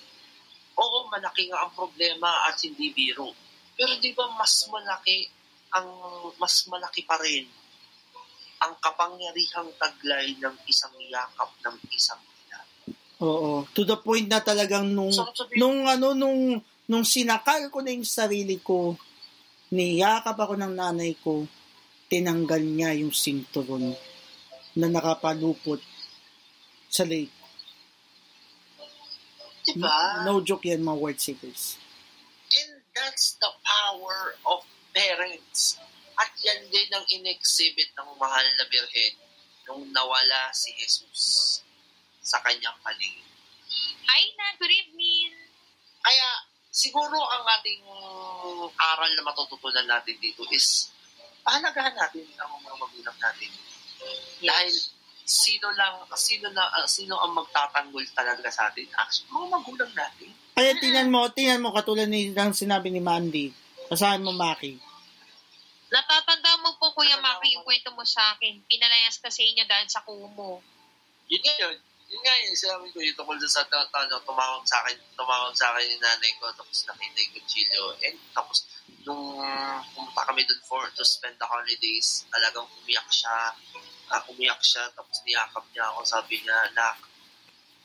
[0.78, 3.34] oo, malaki nga ang problema at hindi biro.
[3.74, 5.26] Pero di ba mas malaki
[5.74, 5.88] ang,
[6.38, 7.46] mas malaki pa rin
[8.60, 12.60] ang kapangyarihang taglay ng isang yakap ng isang ina.
[13.24, 13.64] Oo.
[13.72, 17.96] To the point na talagang nung So, sabi, nung ano nung nung sinakal ko na
[17.96, 19.00] yung sarili ko,
[19.72, 21.48] niyakap ako ng nanay ko,
[22.12, 23.96] tinanggal niya yung sinturon
[24.78, 25.82] na nakapalupot
[26.90, 27.32] sa lake.
[29.66, 30.26] di ba?
[30.26, 31.78] No joke yan mga word seekers.
[32.58, 35.78] And that's the power of parents.
[36.18, 39.14] At yan din ang in-exhibit ng mahal na birhen
[39.70, 41.62] nung nawala si Jesus
[42.20, 43.26] sa kanyang paligid.
[44.10, 45.30] Hi na, good evening.
[46.02, 46.28] Kaya
[46.74, 47.82] siguro ang ating
[48.74, 50.90] aral na matututunan natin dito is
[51.46, 53.50] pahalagahan natin ang mga magulang natin.
[54.40, 54.74] Dahil
[55.30, 58.86] sino lang sino na ah, sino ang magtatanggol talaga sa atin?
[58.98, 60.30] Actually, mga magulang natin.
[60.58, 63.54] Kaya tinan mo, tinan mo katulad ni ng sinabi ni Mandy.
[63.90, 64.78] Basahin mo Maki.
[65.90, 68.62] Natatanda mo po, Kuya Maki, yung kwento mo sa akin.
[68.70, 70.62] Pinalayas ka sa inyo dahil sa kumo.
[71.26, 71.76] Yun nga yun.
[72.06, 72.54] Yun nga yun.
[72.54, 76.46] Sinabi ko yun tungkol sa ano, tumawag sa akin, tumawag sa akin yung nanay ko,
[76.54, 77.84] tapos nakita yung kutsilyo.
[78.06, 78.58] And tapos,
[79.02, 79.42] nung
[79.90, 83.50] pumunta kami dun for to spend the holidays, talagang umiyak siya.
[84.10, 86.02] Ah, umiyak siya, tapos niyakap niya ako.
[86.02, 86.98] Sabi niya, nak,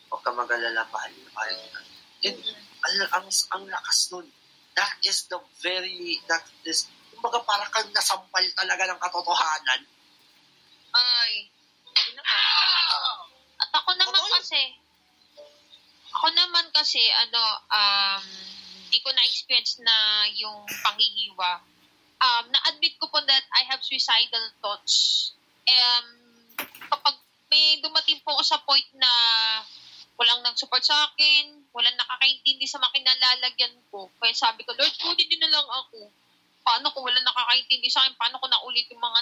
[0.10, 1.80] huwag ka mag-alala, mahal na mahal na.
[2.26, 2.38] And
[2.82, 4.26] ang, ang, ang lakas nun.
[4.74, 9.82] That is the very, that is, kumbaga parang kang nasampal talaga ng katotohanan.
[10.96, 11.48] Ay,
[11.94, 12.18] yun.
[13.62, 14.62] At ako naman Totoo kasi,
[16.12, 18.24] ako naman kasi, ano, um,
[18.90, 21.62] di ko na-experience na yung panghihiwa.
[22.20, 25.32] Um, na-admit ko po that I have suicidal thoughts.
[25.66, 26.06] Um,
[26.90, 27.16] kapag
[27.50, 29.12] may dumating po ako sa point na
[30.16, 34.08] walang nag-support sa akin, walang nakakaintindi sa mga kinalalagyan ko.
[34.20, 36.08] Kaya sabi ko, Lord, kunin niyo na lang ako.
[36.64, 38.16] Paano kung walang nakakaintindi sa akin?
[38.16, 39.22] Paano ko na ulit yung mga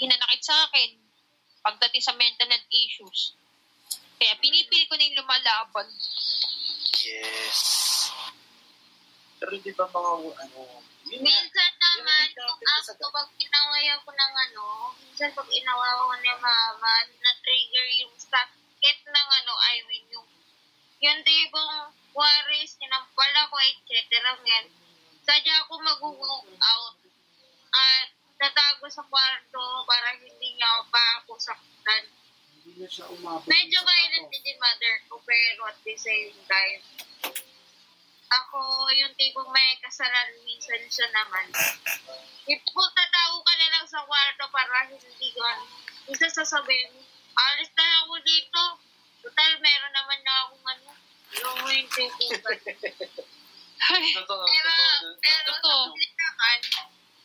[0.00, 0.96] hinanakit sa akin?
[1.64, 3.36] Pagdating sa mental health issues.
[4.16, 5.88] Kaya pinipili ko na yung lumalaban.
[7.04, 8.03] Yes.
[9.38, 10.12] Pero di ba mga
[10.44, 10.60] ano,
[11.04, 14.64] yun Minsan naman, kung ako, pag inaway ako ng ano,
[15.04, 20.28] minsan pag inawa ko ni mama, na-trigger yung sakit ng ano, I mean, yung,
[21.04, 24.22] yung tipong worries, sinampal ako, etc.
[24.22, 24.66] Ngayon,
[25.24, 26.96] sadya ako mag-walk out
[27.74, 28.08] at
[28.40, 32.04] tatago sa kwarto para hindi niya ako pa ako saktan.
[33.44, 36.80] Medyo violent din mother ko, pero at the same time,
[38.30, 41.46] ako yung tipong may kasalanan minsan siya naman.
[42.46, 45.50] Kung tatago ka na lang sa kwarto para hindi ka,
[46.08, 46.92] minsan sasabihin
[47.34, 48.62] alis na lang ako dito.
[49.24, 50.90] Total, meron naman na akong ano,
[51.34, 52.36] yung yung tipong
[54.14, 54.72] totoo, Pero,
[55.20, 55.82] pero, Totoo.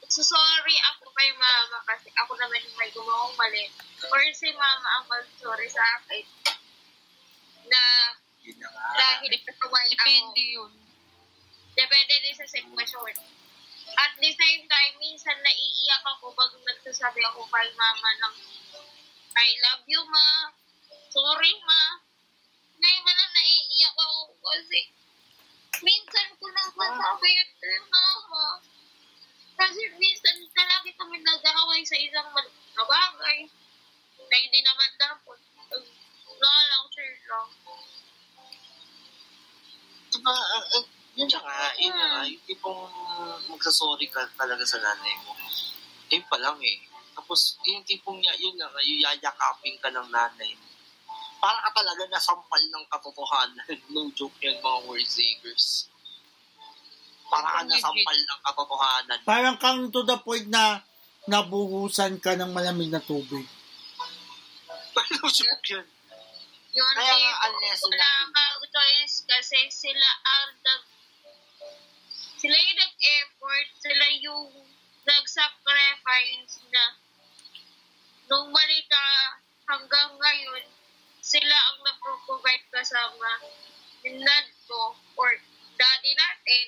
[0.10, 3.70] so sorry ako kay mama kasi ako naman yung may gumawang mali.
[4.10, 6.26] Or si mama ang mag-sorry sa akin
[7.70, 7.82] na
[8.98, 9.94] dahil kasaway ako.
[9.94, 10.72] Depende yun.
[11.80, 13.16] Depende din sa sitwasyon.
[13.96, 18.36] At the same time, minsan naiiyak ako pag nagsasabi ako kay mama ng
[19.32, 20.52] I love you, ma.
[21.08, 22.04] Sorry, ma.
[22.84, 24.92] Ngayon ka lang naiiyak ako kasi
[25.80, 28.60] minsan ko lang masabi kay mama.
[29.56, 33.48] Kasi minsan lagi kami nag-away sa isang maliit na bagay
[34.28, 35.40] na hindi naman dapat.
[36.28, 37.48] Wala lang, sure lang.
[40.10, 42.82] Diba, ah, ah, yun na nga, yun na nga, yung tipong
[43.52, 45.36] magsasorry ka talaga sa nanay mo.
[46.08, 46.80] Yun pa lang eh.
[47.12, 50.66] Tapos, yung tipong niya, yun na nga, yung yayakapin ka ng nanay mo.
[51.44, 53.68] Para ka talaga nasampal ng katotohanan.
[53.96, 55.91] No joke yan, mga word takers.
[57.28, 59.20] Para ka nasampal ng katotohanan.
[59.28, 60.80] Parang kang to the point na
[61.28, 63.44] nabuhusan ka ng malamig na tubig.
[64.96, 65.88] Paano joke yun?
[66.70, 70.99] Yun, Kaya eh, nga, ang lesson wala kang choice kasi sila ang nag
[72.40, 74.48] sila yung nag-effort, sila yung
[75.03, 76.84] nag-sacrifice na
[78.32, 79.03] nung malita
[79.68, 80.64] hanggang ngayon,
[81.20, 83.30] sila ang nag-provide kasama
[84.03, 85.30] dad ko or
[85.76, 86.66] daddy natin.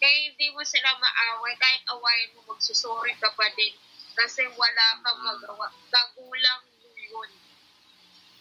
[0.00, 1.52] Kaya hindi mo sila maaway.
[1.60, 3.72] Kahit awayin mo, magsusuri ka pa din.
[4.16, 5.68] Kasi wala kang magawa.
[5.92, 7.30] Kagulang mo yun.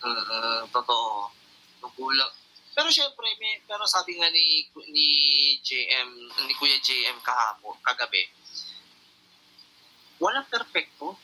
[0.04, 1.32] Uh, totoo.
[1.84, 2.34] Nagulang.
[2.76, 5.08] Pero syempre, may, pero sabi nga ni, ni
[5.64, 6.10] JM,
[6.44, 8.28] ni Kuya JM kahapon, kagabi,
[10.20, 11.16] walang perfecto.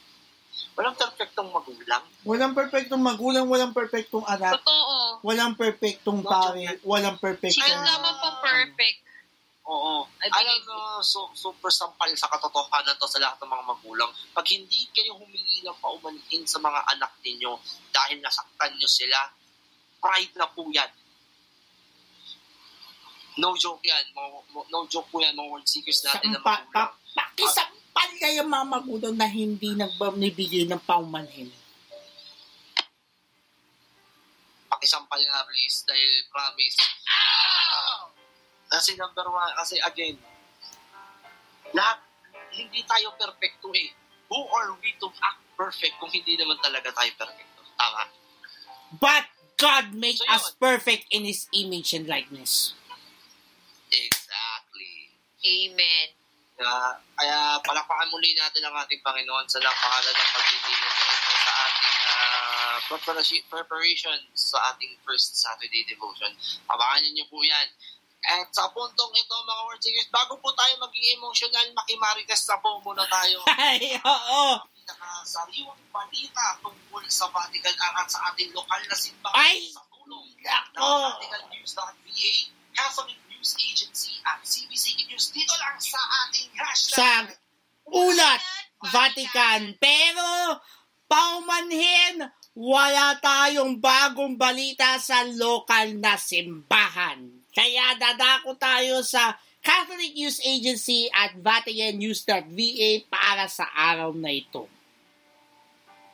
[0.71, 2.03] Walang perfectong magulang.
[2.23, 5.19] Walang perpektong magulang, walang perpektong anak, Totoo.
[5.27, 7.67] walang perpektong pare, walang perpektong...
[7.67, 9.03] Sino naman po perfect?
[9.67, 10.07] Oo.
[10.07, 14.11] Alam mo, so, super sampal sa katotohanan to sa lahat ng mga magulang.
[14.31, 17.51] Pag hindi kayo humingi ng paumanhin sa mga anak ninyo
[17.91, 19.19] dahil nasaktan nyo sila,
[19.99, 20.91] pride na po yan.
[23.37, 24.03] No joke yan.
[24.11, 24.27] Mga,
[24.67, 26.73] no joke po yan, mga word seekers natin na Sampa, magulang.
[26.73, 26.83] pa,
[27.15, 31.47] pakisampal kayo mga magulang na hindi nagbibigay ng paumanhin.
[34.67, 36.77] Pakisampal nga please dahil promise.
[37.07, 38.07] Ah!
[38.71, 40.15] Kasi number one, kasi again,
[41.75, 41.99] lahat,
[42.55, 43.91] hindi tayo perfecto eh.
[44.31, 47.61] Who are we to act perfect kung hindi naman talaga tayo perfecto?
[47.75, 48.03] Tama?
[48.95, 49.27] But
[49.59, 50.55] God made So, us yun.
[50.57, 52.75] perfect in His image and likeness.
[53.91, 55.11] Exactly.
[55.43, 56.07] Amen.
[56.55, 61.53] Kaya, kaya palakpakan muli natin ang ating Panginoon sa napakalan ng paglilino niya ito sa
[61.65, 62.77] ating ah,
[63.49, 66.29] preparation, sa ating first Saturday devotion.
[66.69, 67.67] Abangan niyo po yan.
[68.21, 72.77] At sa puntong ito, mga word seekers, bago po tayo maging emotional, makimarites na po
[72.85, 73.41] muna tayo.
[73.57, 74.61] Ay, oo.
[74.77, 79.73] pinakasariwang balita tungkol sa Vatican at sa ating lokal na simbahan Ay!
[79.73, 80.85] sa tulong Nako!
[80.85, 82.29] ng VaticanNews.va,
[82.77, 87.25] Catholic News Agency at CBC News dito lang sa ating Sa hashtag
[87.89, 88.41] ulat,
[88.93, 89.73] Vatican.
[89.81, 90.61] Pero,
[91.09, 92.21] paumanhin,
[92.53, 97.33] wala tayong bagong balita sa lokal na simbahan.
[97.49, 99.33] Kaya dadako tayo sa
[99.65, 104.69] Catholic News Agency at VaticanNews.va para sa araw na ito.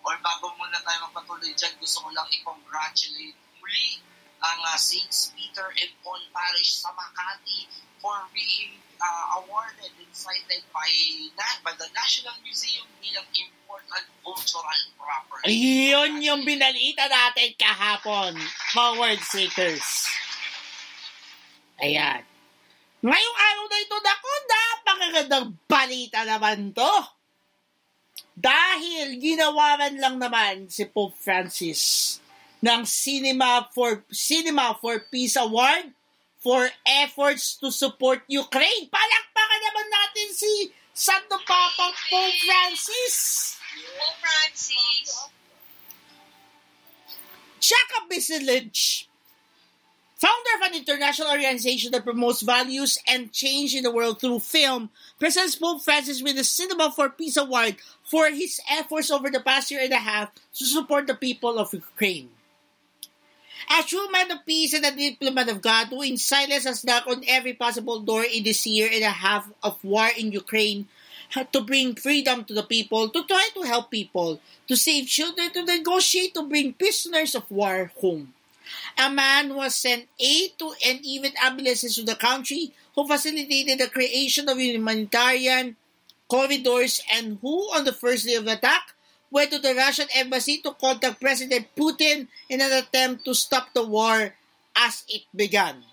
[0.07, 3.99] or bago muna tayo magpatuloy dyan, gusto ko lang i-congratulate muli
[4.41, 7.65] ang uh, Saints Peter and Paul Parish sa Makati
[7.97, 10.89] for being uh, awarded and cited by,
[11.33, 15.53] na- by the National Museum bilang important cultural property.
[15.89, 18.37] Yun yung binalita natin kahapon,
[18.77, 20.05] mga word seekers.
[21.81, 22.21] Ayan.
[23.05, 26.95] Ngayong araw na ito, naku, napakagandang balita naman to.
[28.37, 32.17] Dahil ginawaran lang naman si Pope Francis
[32.61, 35.93] ng Cinema for Cinema for Peace Award
[36.41, 38.89] for efforts to support Ukraine.
[38.89, 40.51] Palakpakan naman natin si
[40.93, 43.15] Santo Papa Pope Francis.
[43.97, 45.29] Pope Francis.
[47.59, 48.07] Jacob
[48.45, 49.09] Lynch,
[50.15, 54.89] founder of an international organization that promotes values and change in the world through film,
[55.19, 59.69] presents Pope Francis with the Cinema for Peace Award for his efforts over the past
[59.69, 62.29] year and a half to support the people of Ukraine.
[63.69, 67.07] A true man of peace and a diplomat of God who in silence has knocked
[67.07, 70.87] on every possible door in this year and a half of war in Ukraine
[71.51, 75.65] to bring freedom to the people, to try to help people, to save children, to
[75.65, 78.33] negotiate to bring prisoners of war home.
[78.97, 83.79] A man who has sent aid to and even ambulances to the country, who facilitated
[83.79, 85.75] the creation of humanitarian
[86.29, 88.93] corridors, and who, on the first day of the attack,
[89.31, 93.85] went to the Russian embassy to contact President Putin in an attempt to stop the
[93.85, 94.33] war
[94.75, 95.83] as it began.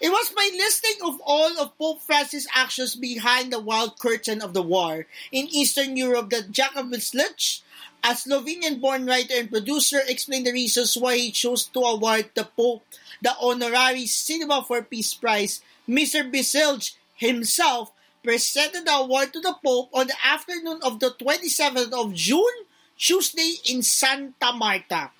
[0.00, 4.52] It was by listing of all of Pope Francis' actions behind the wild curtain of
[4.52, 7.62] the war in Eastern Europe that Jacob Wislitch,
[8.04, 12.84] a Slovenian-born writer and producer, explained the reasons why he chose to award the Pope
[13.22, 15.60] the honorary Cinema for Peace Prize.
[15.88, 16.30] Mr.
[16.30, 22.14] Bisilge himself presented the award to the Pope on the afternoon of the 27th of
[22.14, 22.66] June,
[22.96, 25.10] Tuesday in Santa Marta.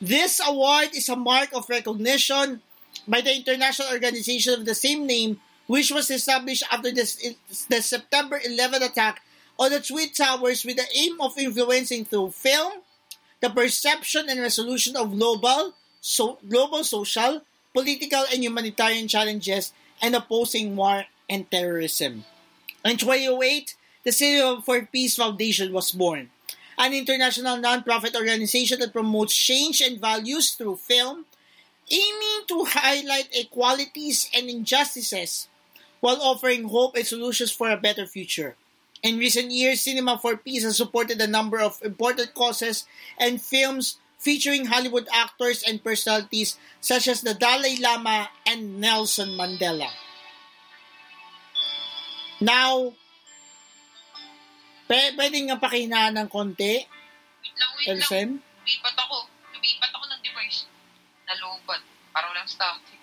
[0.00, 2.62] This award is a mark of recognition
[3.06, 7.36] by the international organization of the same name, which was established after the,
[7.68, 9.22] the September 11 attack
[9.58, 12.72] on the Twin Towers with the aim of influencing through film
[13.40, 20.76] the perception and resolution of global, so, global social, political, and humanitarian challenges and opposing
[20.76, 22.24] war and terrorism.
[22.82, 26.30] In 2008, the Cinema for Peace Foundation was born,
[26.78, 31.26] an international nonprofit organization that promotes change and values through film,
[31.90, 35.48] aiming to highlight inequalities and injustices
[36.00, 38.56] while offering hope and solutions for a better future.
[39.02, 42.86] In recent years, Cinema for Peace has supported a number of important causes
[43.18, 49.90] and films featuring Hollywood actors and personalities such as the Dalai Lama and Nelson Mandela.
[52.40, 52.96] Now,
[54.88, 58.00] p- pwede nga pakihinaan ng konti, Wait lang, wait lang.
[58.00, 58.28] Elsen?
[58.40, 59.16] Lumipat ako.
[59.52, 60.58] Lumipat ako ng device.
[61.28, 61.80] Nalobat.
[62.12, 62.98] Parang lang static.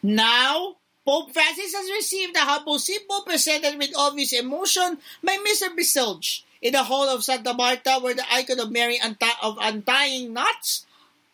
[0.00, 5.72] Now, Pope Francis has received a humble symbol presented with obvious emotion by Mr.
[5.72, 10.32] Biselge in the hall of Santa Marta where the icon of Mary unti- of untying
[10.32, 10.84] knots,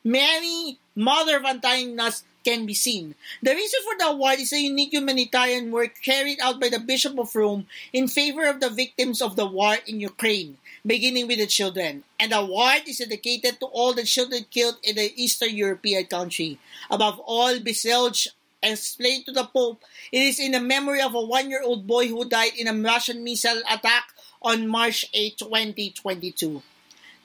[0.06, 3.18] Mary, mother of untying knots, can be seen.
[3.42, 7.18] The reason for the award is a unique humanitarian work carried out by the Bishop
[7.18, 11.50] of Rome in favor of the victims of the war in Ukraine, beginning with the
[11.50, 12.04] children.
[12.20, 16.62] And the award is dedicated to all the children killed in the Eastern European country.
[16.88, 18.28] Above all, Biselge
[18.62, 19.82] explained to the Pope,
[20.12, 23.62] it is in the memory of a one-year-old boy who died in a Russian missile
[23.66, 26.62] attack on March 8, 2022.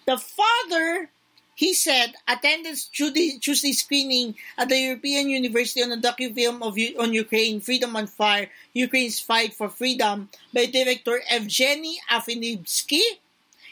[0.08, 1.14] The father,
[1.62, 7.14] he said, attended Tuesday, Tuesday screening at the European University on the docu-film of, on
[7.14, 13.06] Ukraine, Freedom on Fire, Ukraine's Fight for Freedom, by director Evgeny Afinibsky.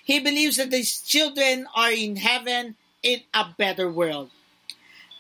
[0.03, 4.30] He believes that his children are in heaven in a better world.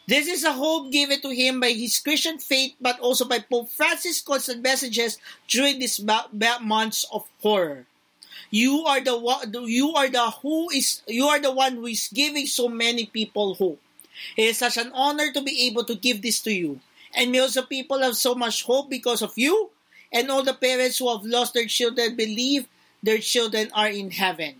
[0.05, 3.71] This is a hope given to him by his Christian faith, but also by Pope
[3.71, 5.17] Francis' constant messages
[5.47, 5.99] during these
[6.61, 7.88] months of horror.
[8.49, 9.53] You are the one.
[9.53, 11.01] You are the who is.
[11.07, 13.79] You are the one who is giving so many people hope.
[14.35, 16.81] It is such an honor to be able to give this to you,
[17.13, 19.69] and millions of people have so much hope because of you,
[20.11, 22.67] and all the parents who have lost their children believe
[23.01, 24.55] their children are in heaven.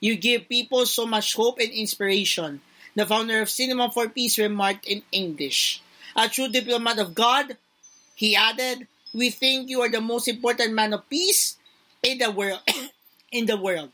[0.00, 2.60] You give people so much hope and inspiration.
[2.94, 5.82] The founder of Cinema for Peace remarked in English.
[6.14, 7.56] A true diplomat of God,
[8.14, 11.56] he added, we think you are the most important man of peace
[12.02, 12.60] in the world.
[13.32, 13.90] In the world.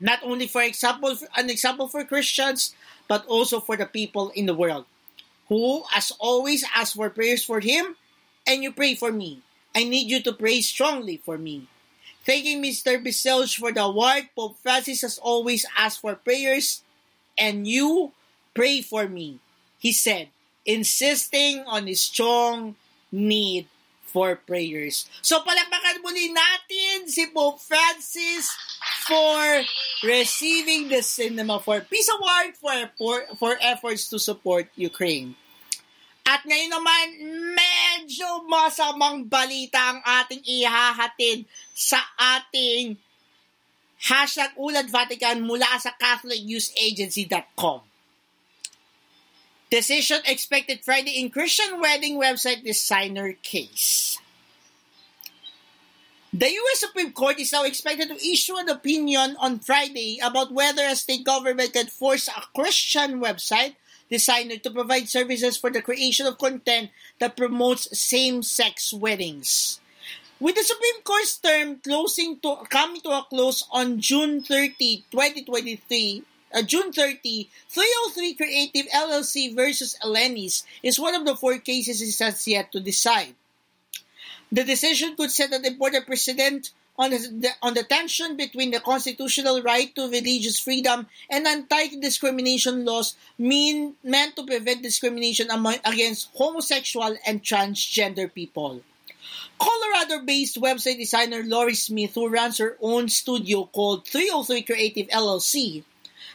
[0.00, 2.74] Not only for example, an example for Christians,
[3.08, 4.86] but also for the people in the world,
[5.48, 7.96] who, as always, ask for prayers for him,
[8.46, 9.42] and you pray for me.
[9.74, 11.66] I need you to pray strongly for me.
[12.24, 13.02] Thanking Mr.
[13.02, 16.82] Biselge for the award, Pope Francis has always asked for prayers,
[17.36, 18.12] and you
[18.54, 19.38] pray for me,
[19.78, 20.28] he said,
[20.64, 22.76] insisting on his strong
[23.10, 23.66] need
[24.10, 25.06] for prayers.
[25.22, 28.50] So palakpakan muli natin si Pope Francis
[29.06, 29.62] for
[30.02, 35.38] receiving the Cinema for Peace Award for, for, for efforts to support Ukraine.
[36.26, 37.06] At ngayon naman,
[37.58, 41.42] medyo masamang balita ang ating ihahatid
[41.74, 41.98] sa
[42.38, 42.94] ating
[43.98, 47.89] hashtag Ulad Vatican mula sa CatholicNewsAgency.com.
[49.70, 54.18] Decision expected Friday in Christian wedding website designer case.
[56.34, 56.80] The U.S.
[56.80, 61.24] Supreme Court is now expected to issue an opinion on Friday about whether a state
[61.24, 63.76] government can force a Christian website
[64.10, 66.90] designer to provide services for the creation of content
[67.20, 69.80] that promotes same-sex weddings.
[70.40, 76.24] With the Supreme Court's term closing to coming to a close on June 30, 2023,
[76.52, 82.24] uh, June 30, 303 Creative LLC versus Elenis is one of the four cases it
[82.24, 83.34] has yet to decide.
[84.52, 89.62] The decision could set an important precedent on the, on the tension between the constitutional
[89.62, 97.16] right to religious freedom and anti-discrimination laws mean, meant to prevent discrimination among, against homosexual
[97.26, 98.82] and transgender people.
[99.58, 105.84] Colorado-based website designer Lori Smith, who runs her own studio called 303 Creative LLC,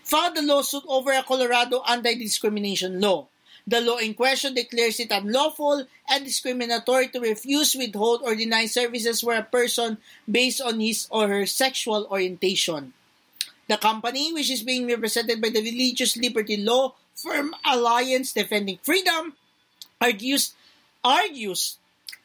[0.06, 3.28] filed a lawsuit over a Colorado anti-discrimination law.
[3.68, 9.22] The law in question declares it unlawful and discriminatory to refuse, withhold, or deny services
[9.22, 9.98] for a person
[10.30, 12.94] based on his or her sexual orientation.
[13.68, 19.34] The company, which is being represented by the religious liberty law firm Alliance Defending Freedom,
[20.00, 20.54] argues,
[21.04, 21.80] argues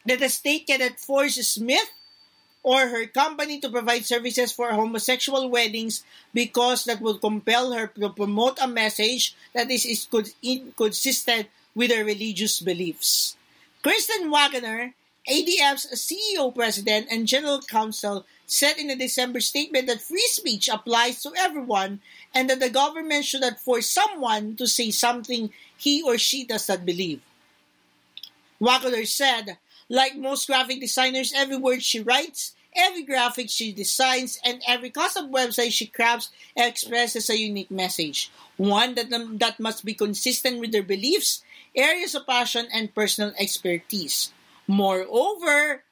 [0.05, 1.89] that the state cannot force Smith
[2.63, 6.05] or her company to provide services for homosexual weddings
[6.35, 10.07] because that would compel her to promote a message that is, is
[10.43, 13.37] inconsistent with her religious beliefs.
[13.83, 14.93] Kristen Wagner,
[15.29, 21.23] ADF's CEO president and general counsel, said in a December statement that free speech applies
[21.23, 22.01] to everyone
[22.35, 26.69] and that the government should not force someone to say something he or she does
[26.69, 27.23] not believe.
[28.61, 29.57] Wagner said,
[29.91, 35.33] like most graphic designers, every word she writes every graphic she designs, and every custom
[35.33, 38.31] website she crafts expresses a unique message.
[38.57, 41.43] One that, um, that must be consistent with their beliefs,
[41.75, 44.33] areas of passion, and personal expertise.
[44.67, 45.83] Moreover,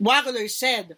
[0.00, 0.96] Wagoler said,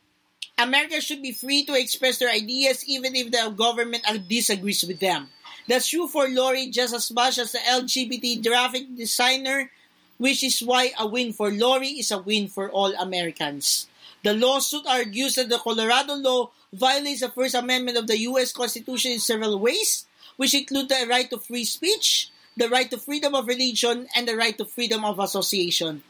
[0.59, 5.30] America should be free to express their ideas even if the government disagrees with them.
[5.68, 9.70] That's true for Lori just as much as the LGBT graphic designer,
[10.19, 13.86] which is why a win for Lori is a win for all Americans.
[14.23, 18.53] The lawsuit argues that the Colorado law violates the First Amendment of the U.S.
[18.53, 23.35] Constitution in several ways, which include the right to free speech, the right to freedom
[23.35, 26.03] of religion, and the right to freedom of association.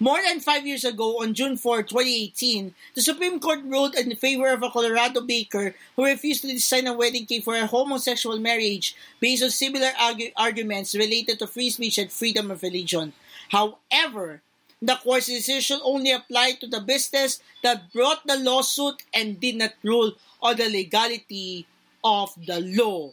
[0.00, 4.46] More than five years ago, on June 4, 2018, the Supreme Court ruled in favor
[4.46, 8.94] of a Colorado baker who refused to design a wedding cake for a homosexual marriage
[9.18, 13.12] based on similar argu- arguments related to free speech and freedom of religion.
[13.48, 14.42] However,
[14.78, 19.74] the court's decision only applied to the business that brought the lawsuit and did not
[19.82, 21.66] rule on the legality
[22.04, 23.10] of the law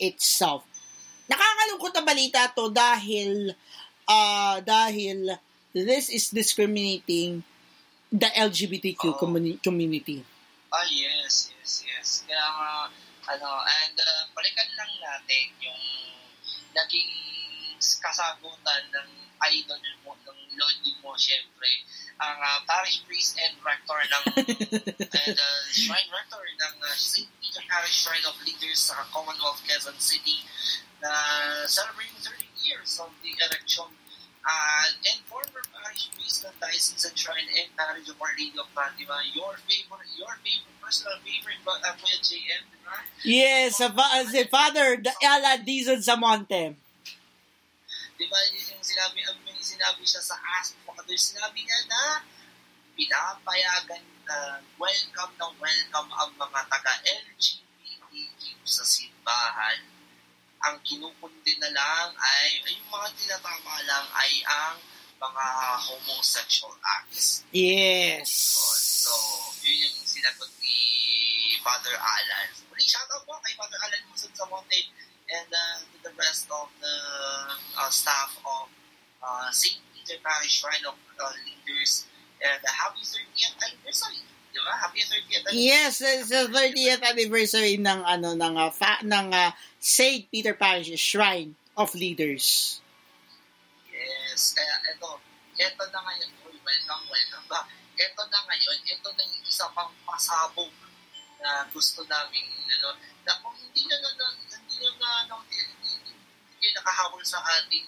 [0.00, 0.66] itself.
[1.30, 3.54] Nakakalungkot na balita to dahil
[4.04, 5.38] uh, dahil
[5.72, 7.40] this is discriminating
[8.10, 9.18] the LGBTQ Oo.
[9.18, 10.20] communi- community.
[10.74, 12.08] Ah, yes, yes, yes.
[12.26, 12.70] Kaya nga,
[13.30, 15.82] ano, and uh, balikan lang natin yung
[16.74, 17.10] naging
[17.78, 19.08] kasagutan ng
[19.52, 20.38] idol mo, ng
[21.02, 21.68] mo, syempre,
[22.16, 24.24] ang uh, parish priest and rector ng,
[25.20, 27.28] and uh, shrine rector ng uh, St.
[27.42, 30.40] Peter Parish Shrine of Leaders sa Commonwealth Quezon City
[31.02, 31.12] na
[31.68, 33.90] celebrating 30 years of the election
[34.44, 38.68] uh, and former parish priest ng Diocese and Shrine and Parish of Our Lady of
[38.72, 42.96] Fatima, your favorite, your favorite, personal favorite, uh, Kuya JM, di ba?
[43.24, 46.83] Yes, sa fa- si Father the Ella Dizon Samonte.
[48.14, 52.22] Di ba yun yung sinabi, ang yung sinabi siya sa Ask Father, sinabi niya na
[52.94, 59.82] pinapayagan na welcome na welcome ang mga taga-LGBTQ sa simbahan.
[60.64, 64.78] Ang kinukundi na lang ay, ay yung mga tinatama lang ay ang
[65.18, 65.46] mga
[65.90, 67.42] homosexual acts.
[67.50, 68.30] Yes.
[68.30, 68.78] Yun.
[69.10, 69.12] So,
[69.66, 70.78] yun yung sinagot ni
[71.66, 72.48] Father Alan.
[72.70, 74.86] Muli, shoutout po kay Father Alan Luzon sa Monte
[75.30, 76.96] and uh, to the rest of the
[77.80, 78.68] uh, staff of
[79.24, 79.80] uh, St.
[79.94, 82.06] Peter Parish Shrine of uh, Leaders
[82.44, 84.20] and happy 30th anniversary.
[84.52, 84.72] Di ba?
[84.76, 85.64] Happy 30th anniversary.
[85.64, 90.28] Yes, it's the 30th anniversary ng ano ng uh, fa- ng uh, St.
[90.28, 92.80] Peter Parish Shrine of Leaders.
[93.88, 94.52] Yes.
[94.52, 95.08] Kaya ito,
[95.56, 96.30] ito na ngayon.
[96.44, 97.64] Uy, welcome, welcome ba?
[97.94, 100.70] Ito na ngayon, ito na yung isa pang pasabog
[101.40, 102.44] na gusto namin,
[102.80, 104.26] ano, na kung hindi nyo na, na
[104.82, 105.58] hindi,
[106.02, 106.12] hindi
[106.58, 107.86] kayo nakahabol sa ating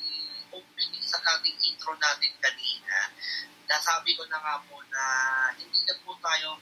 [0.54, 3.10] opening, sa ating intro natin kanina,
[3.66, 5.02] nasabi ko na nga po na
[5.58, 6.60] hindi na po tayo,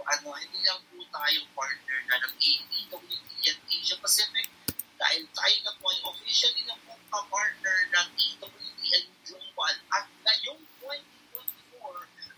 [0.00, 4.48] ano, hindi lang po tayo partner na ng AWT at Asia Pacific.
[4.96, 9.74] Dahil tayo na po ay officially na po ka-partner ng AWT and Global.
[9.92, 11.84] At ngayong 2024,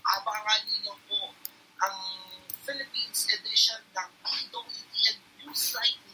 [0.03, 1.21] abangan ninyo po
[1.79, 1.97] ang
[2.67, 6.08] Philippines edition ng AWT and News Lightly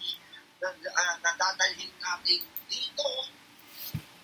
[0.64, 2.40] na, uh, na dadalhin natin
[2.72, 3.08] dito.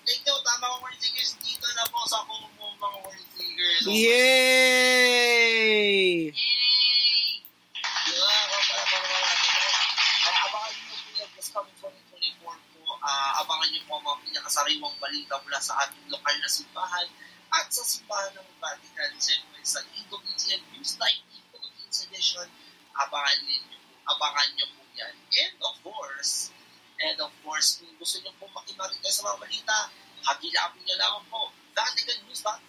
[0.01, 2.49] Dito, tama ko word seekers, dito na po sa Kumu
[2.81, 3.85] mga word seekers.
[3.85, 4.09] Yay!
[6.33, 7.45] Yay!
[8.09, 8.33] Diba?
[8.49, 9.05] Para, para, para,
[10.25, 12.81] para, abangan nyo po yan this coming 2024 po.
[13.05, 17.05] ah, abangan nyo po mga pinakasariwang balita mula sa ating lokal na simbahan
[17.53, 19.13] at sa simbahan ng Vatican.
[19.21, 22.49] Siyempre sa EWTN News Lightning Philippines Edition.
[22.97, 23.77] Abangan niyo po.
[24.09, 25.15] Abangan nyo po yan.
[25.17, 26.53] And of course,
[27.01, 29.77] and of course, kung gusto nyo po makimarin kayo sa mga balita,
[30.29, 31.49] hagilapin nyo lang po.
[31.73, 32.61] VaticanNews.pa,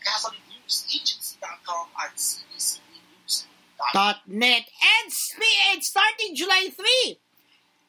[0.00, 4.16] CatholicNewsAgency.com at CBCNews.com.
[4.26, 7.20] .net and SPH starting July 3.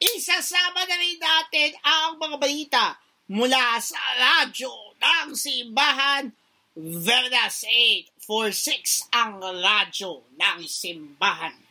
[0.00, 2.84] Isasama na rin natin ang mga balita
[3.28, 6.32] mula sa radyo ng simbahan
[6.80, 7.66] Verdas
[8.24, 11.69] 846 ang radyo ng simbahan.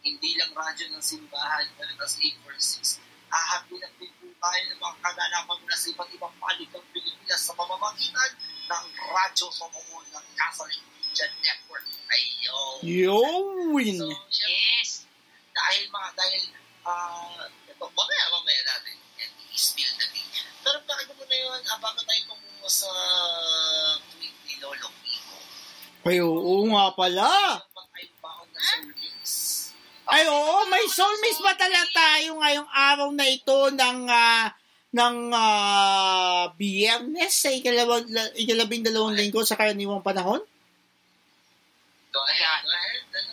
[0.00, 3.02] Hindi lang radyo ng simbahan, Veritas 846.
[3.28, 7.52] Hahapinan din po tayo ng mga kaganapan mula sa iba't ibang panig ng Pilipinas sa
[7.52, 8.30] pamamagitan
[8.66, 11.84] ng radyo sa buo ng Catholic Media Network.
[12.08, 12.76] Ayun.
[12.80, 13.94] Yun!
[14.00, 14.90] So, syempre, Yes!
[15.52, 16.42] dahil mga, dahil,
[16.82, 20.24] ah, ito, mamaya, mamaya natin, and i-spill the tea.
[20.62, 22.88] Pero bakit mo na yun, ah, bago tayo tumungo sa
[24.08, 25.36] tweet ni Lolo Kiko,
[26.06, 27.60] Ay, oo nga pala.
[27.92, 28.78] ay baon na sa.
[30.08, 34.48] Ay, oo, may soulmates ba talaga tayo ngayong araw na ito ng ah,
[34.88, 40.40] ng ah, biyernes sa ikalabing dalawang linggo sa karaniwang panahon?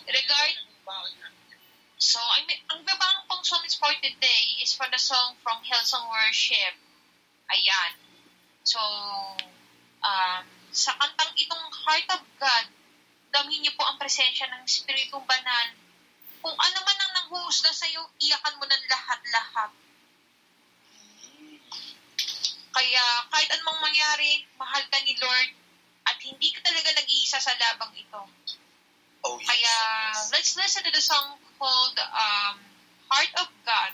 [0.06, 0.64] Regard-
[1.96, 5.64] So, I mean, ang babang pang song is for today is for the song from
[5.64, 6.76] Hillsong Worship.
[7.48, 7.92] Ayan.
[8.68, 8.78] So,
[10.04, 12.68] um, sa kantang itong Heart of God,
[13.32, 15.72] damhin niyo po ang presensya ng Espiritong Banal.
[16.42, 19.70] Kung ano man ang nanghuhusga sa iyo, iyakan mo ng lahat-lahat.
[22.76, 25.48] Kaya kahit anong mangyari, mahal ka ni Lord
[26.06, 28.22] at hindi ka talaga nag-iisa sa labang ito.
[29.26, 29.48] Oh, yes.
[29.48, 29.76] Kaya,
[30.36, 32.60] let's listen to the song called um,
[33.10, 33.92] Heart of God.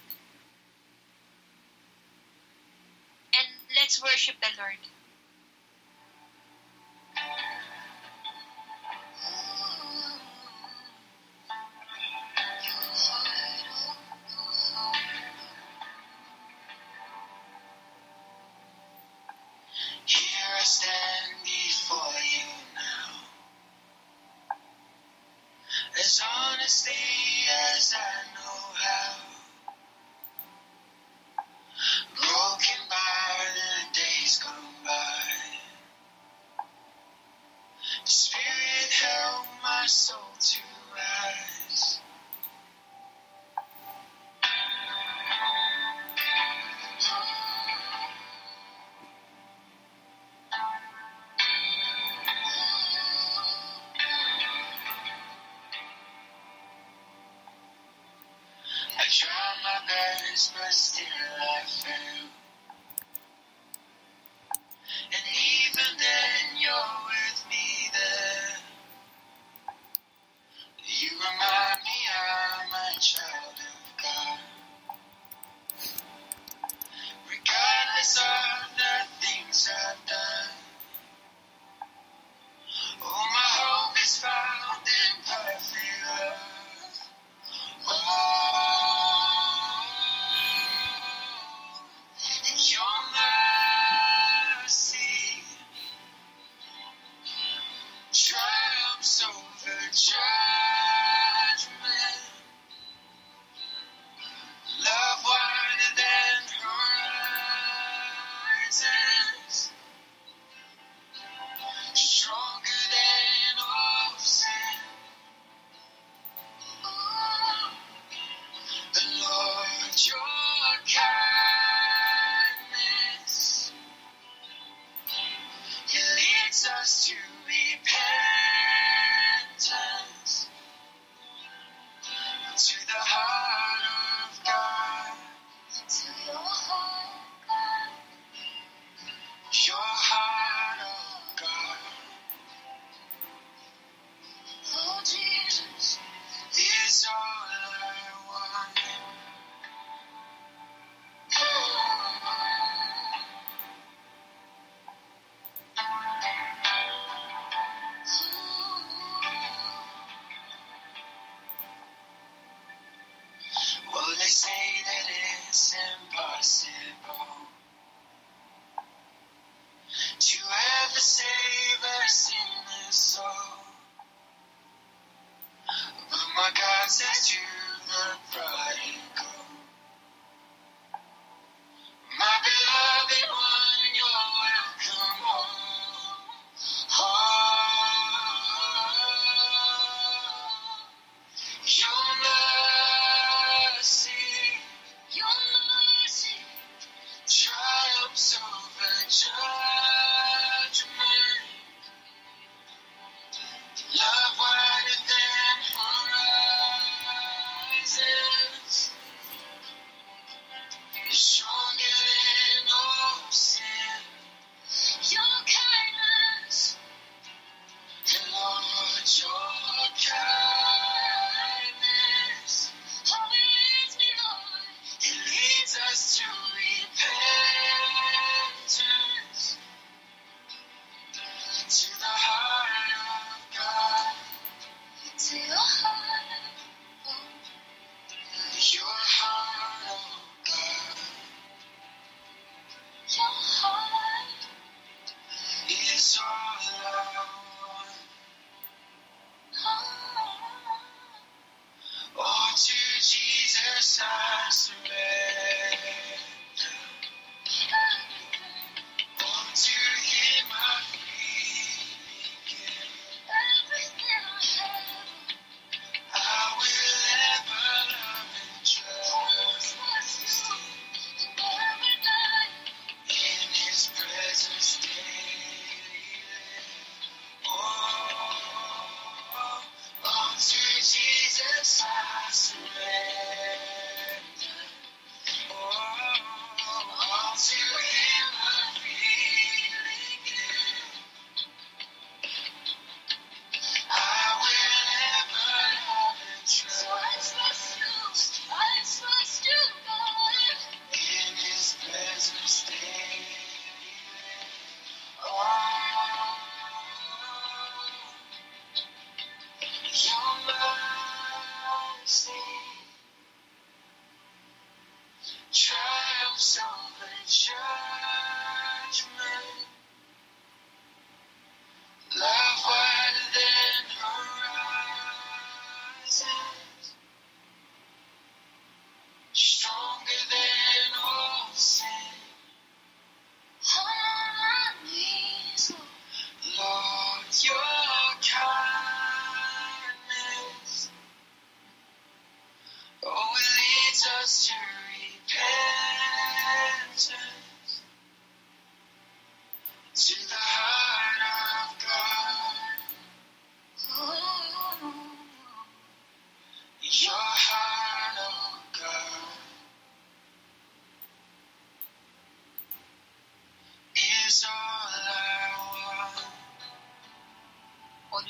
[3.33, 3.49] And
[3.79, 4.83] let's worship the Lord.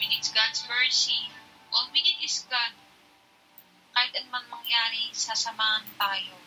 [0.02, 1.30] We need God's mercy.
[1.70, 2.74] All we need is God.
[3.94, 6.42] Kahit anman mangyari, sasamahan tayo.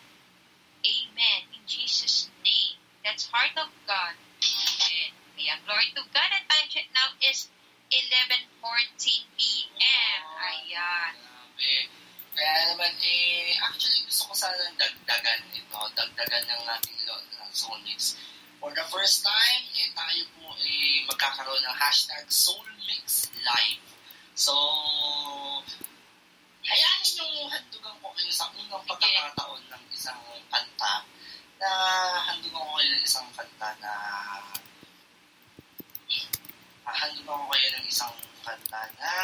[0.84, 1.40] Amen.
[1.56, 2.76] In Jesus' name.
[3.00, 4.12] That's heart of God.
[4.44, 5.10] Amen.
[5.40, 5.58] Ayan.
[5.64, 6.30] Glory to God.
[6.36, 7.48] And time check now is
[7.88, 8.60] 11.14
[9.40, 10.20] p.m.
[10.36, 11.14] Ayan.
[11.16, 11.88] Grabe.
[12.36, 18.20] Kaya naman, eh, actually gusto ko sana dagdagan ito, dagdagan ng ating ng Soulmix.
[18.60, 23.78] For the first time, eh, tayo po eh, magkakaroon ng hashtag Soulmix Live.
[24.34, 24.50] So,
[26.66, 30.18] hayaan ninyong handugan ko kayo sa unang pagkakataon ng isang
[30.50, 31.06] kanta
[31.62, 31.70] na
[32.26, 33.92] handugan ko kayo ng isang kanta na
[36.90, 39.14] handugan ko kayo ng isang kanta na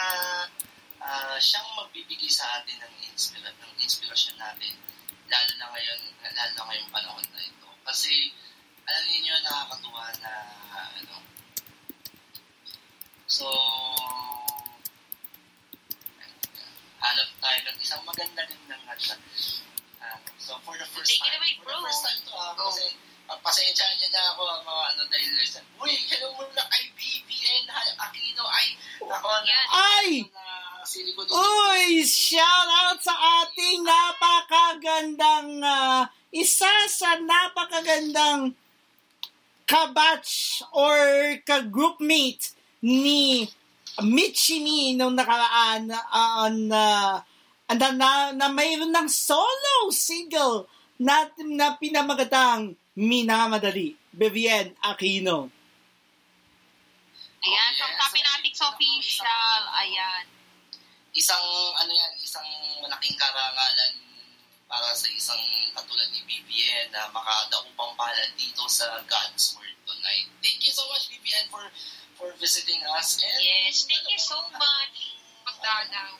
[1.02, 4.70] ah, siyang magbibigay sa atin ng, inspira ng inspirasyon natin
[5.26, 6.00] lalo na ngayon
[6.30, 8.30] lalo na ngayong panahon na ito kasi
[8.86, 10.32] alam niyo nakakatuwa na
[10.94, 11.31] ano
[13.32, 13.48] so
[17.00, 19.16] hanap tayo ng isang maganda din ng kanta
[20.02, 21.86] Ah, so for the first Take it time away, for the bro.
[21.86, 22.68] first time to ah, Go.
[22.68, 22.92] kasi
[23.24, 28.44] pagpasensyahan niyo na ako ang mga ano dahil listen uy hello muna kay BBN Aquino
[28.52, 28.66] ay
[29.00, 29.26] ako.
[29.72, 30.08] Ay!
[30.28, 33.14] na ko Uy, shout out sa
[33.46, 36.04] ating napakagandang ah,
[36.34, 38.52] isa sa napakagandang
[39.64, 41.00] kabatch or
[41.48, 42.52] ka-groupmate
[42.82, 43.46] ni
[44.02, 46.84] Michimi nung nakaraan ah, na
[47.72, 50.68] na, na, na mayroon ng solo single
[51.00, 55.48] na, na pinamagatang Minamadali, Vivian Aquino.
[57.40, 57.70] Ayan.
[57.72, 58.00] Oh, From yes.
[58.04, 59.60] Capinatics Official.
[59.72, 60.24] Ayan.
[61.12, 61.44] isang
[61.76, 62.46] ano yan, isang
[62.80, 63.92] malaking karangalan
[64.64, 65.44] para sa isang
[65.76, 70.32] katulad ni BBN na makadaupang palad dito sa God's Word tonight.
[70.40, 71.68] Thank you so much BBN for
[72.22, 73.82] for visiting us and Yes.
[73.90, 75.18] Thank you so much.
[75.42, 76.14] Pagdalaw.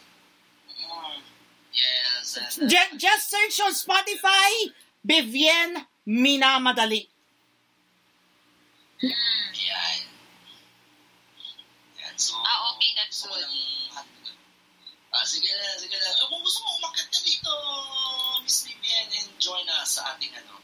[0.83, 1.23] Mm,
[1.71, 2.27] yes.
[2.43, 4.51] And, uh, Just, just search on Spotify,
[5.07, 7.07] Vivian Minamadali.
[8.99, 9.15] Mm.
[9.55, 9.99] Yan.
[12.03, 12.15] Yan.
[12.19, 12.91] So, Ah, okay.
[12.99, 13.39] That's good.
[13.39, 14.07] lang.
[15.15, 16.09] Ah, sige na, sige na.
[16.09, 17.53] Eh, kung gusto mo umakit dito,
[18.43, 20.57] Miss Vivian, and join us sa ating ano,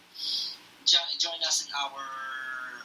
[0.83, 2.03] jo- join us in our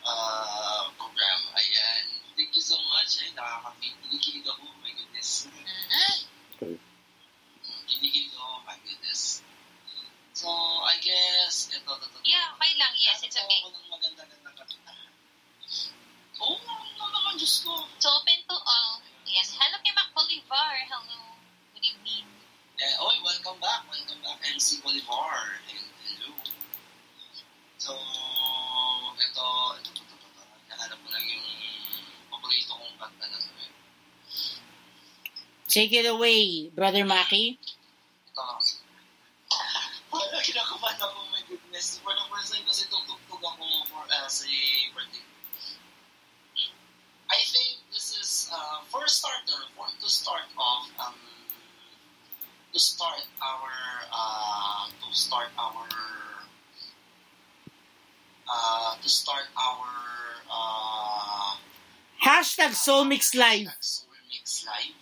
[0.06, 1.40] uh, program.
[1.58, 2.23] Ayan.
[2.36, 3.22] Thank you so much.
[3.22, 4.66] Ay, nakakakilig ako.
[4.82, 5.46] My goodness.
[5.48, 6.78] Mhm.
[7.64, 8.62] Mm, Kiligin ko.
[8.66, 9.46] My goodness.
[10.34, 10.50] So,
[10.84, 12.20] I guess, ito, ito, ito.
[12.26, 12.94] Yeah, okay lang.
[12.98, 13.62] Yes, it's okay.
[13.62, 14.94] Ako ng maganda-gandang kanta.
[16.42, 16.60] Oo, oh,
[17.00, 17.86] ano naman, Diyos ko.
[17.96, 18.98] It's open to all.
[19.30, 19.46] Ayan.
[19.46, 20.74] Hello kay Mac Bolivar.
[20.90, 21.38] Hello.
[21.78, 22.26] Good evening.
[22.82, 23.86] Eh, oy, welcome back.
[23.88, 25.62] Welcome back, MC Bolivar.
[25.70, 26.34] Hello.
[27.78, 27.94] So,
[29.16, 29.46] ito,
[29.80, 30.03] ito,
[35.68, 37.58] Take it away, Brother Maki.
[40.14, 40.78] Ako,
[41.34, 41.98] my goodness.
[42.04, 43.18] For the first time kasi ako
[43.90, 44.04] for.
[47.34, 51.18] I think this is, uh, for starter, for to start off, um,
[52.74, 53.74] to start our,
[54.14, 55.90] uh, to start our,
[58.46, 59.90] uh, to start our,
[60.46, 61.58] uh,
[62.24, 63.68] Hashtag Soulmix Live.
[63.68, 64.96] Hashtag Soul Mix Live.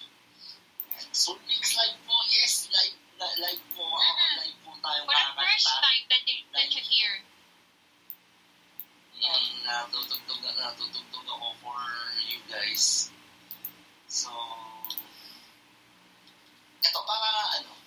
[0.97, 4.37] And Soul Mix Live po, yes, live, na- live po, Mhm.
[4.37, 7.21] live po tayong For the first time that you, that you hear.
[9.21, 11.77] Mm, natutugtog, natutugtog ako for
[12.25, 13.11] you guys.
[14.09, 14.31] So,
[16.81, 17.29] ito para
[17.61, 17.80] ano,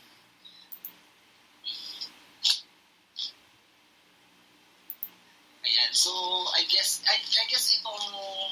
[5.64, 6.12] Ayan, so
[6.52, 8.04] I guess I, I guess itong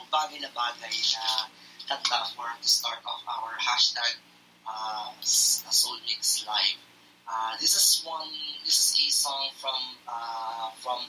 [0.09, 1.45] bagay na bagay na
[1.85, 4.17] kanta for to start off our hashtag
[4.65, 6.81] uh, Soul Mix Live.
[7.29, 8.33] Uh, this is one,
[8.65, 11.05] this is a song from uh, from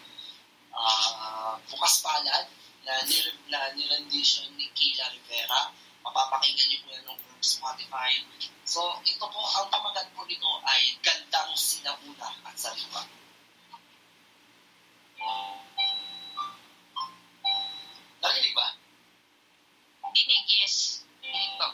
[0.75, 2.51] uh, Bukas Palad
[2.83, 3.39] na, nir-
[3.79, 5.71] nirendition ni Kayla Rivera.
[6.03, 8.11] Mapapakinggan niyo po yan ng Spotify.
[8.67, 13.07] So, ito po, ang pamagat po nito ay Gandang Sinauna at Saliwa.
[18.23, 18.67] Narinig ba?
[20.15, 21.03] Dinig, yes.
[21.19, 21.67] Dinig po.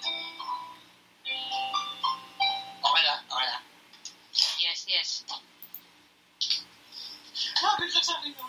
[2.81, 3.15] Okay na?
[3.21, 3.59] Okay na?
[4.57, 5.09] Yes, yes.
[7.59, 8.33] Grabe ka sa akin.
[8.41, 8.48] Oh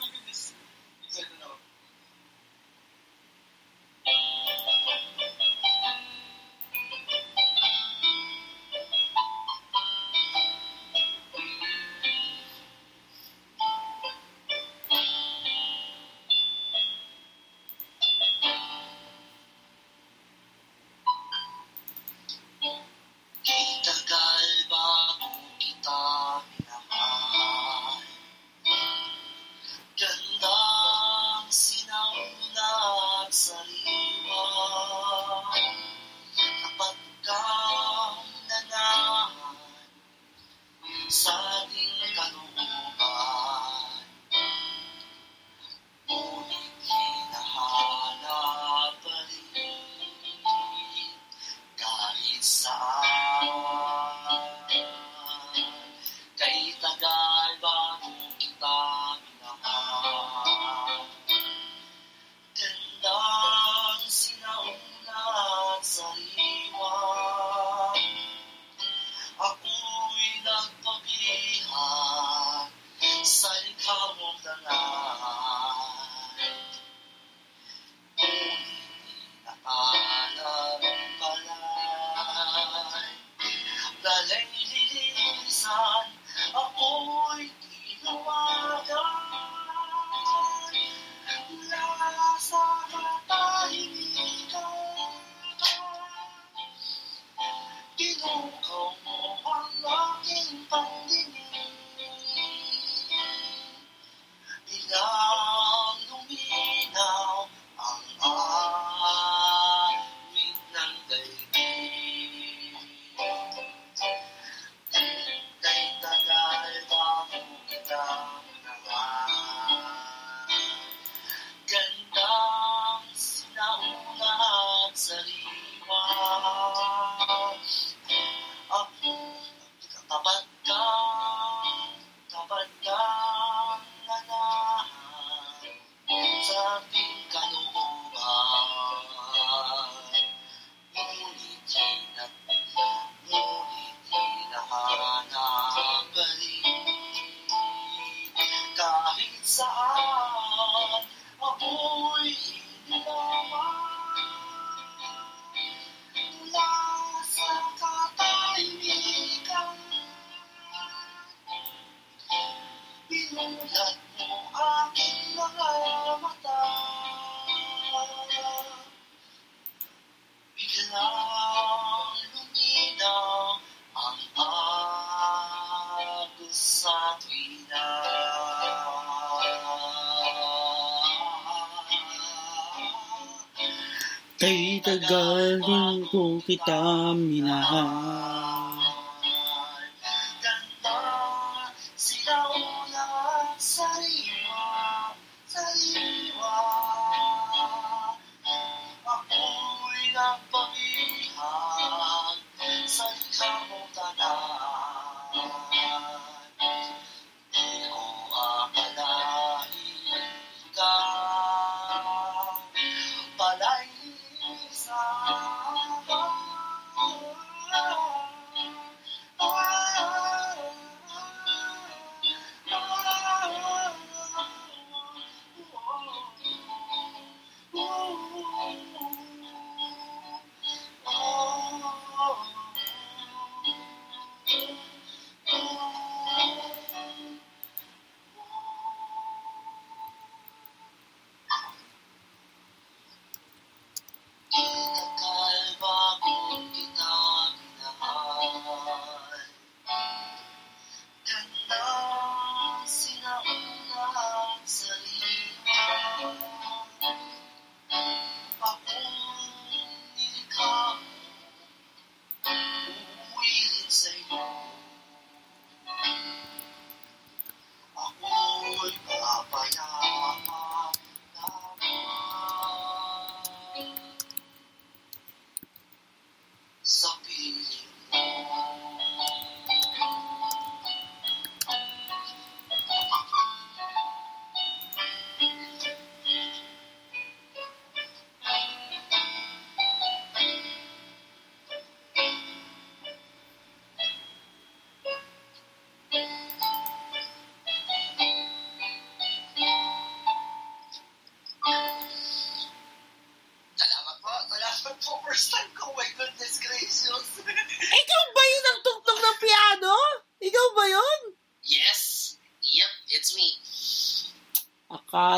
[184.91, 188.10] Kay tagal din ko kita minahal.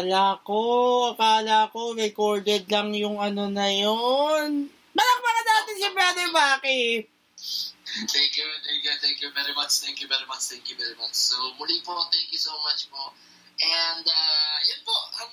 [0.02, 0.62] Akala ko,
[1.14, 4.66] akala ko, recorded lang yung ano na yon.
[4.98, 6.82] Malakpakan natin si Brother Baki.
[8.10, 10.98] Thank you, thank you, thank you very much, thank you very much, thank you very
[10.98, 11.14] much.
[11.14, 13.14] So, muli po, thank you so much po.
[13.62, 14.90] And, uh, yun po,
[15.22, 15.30] um,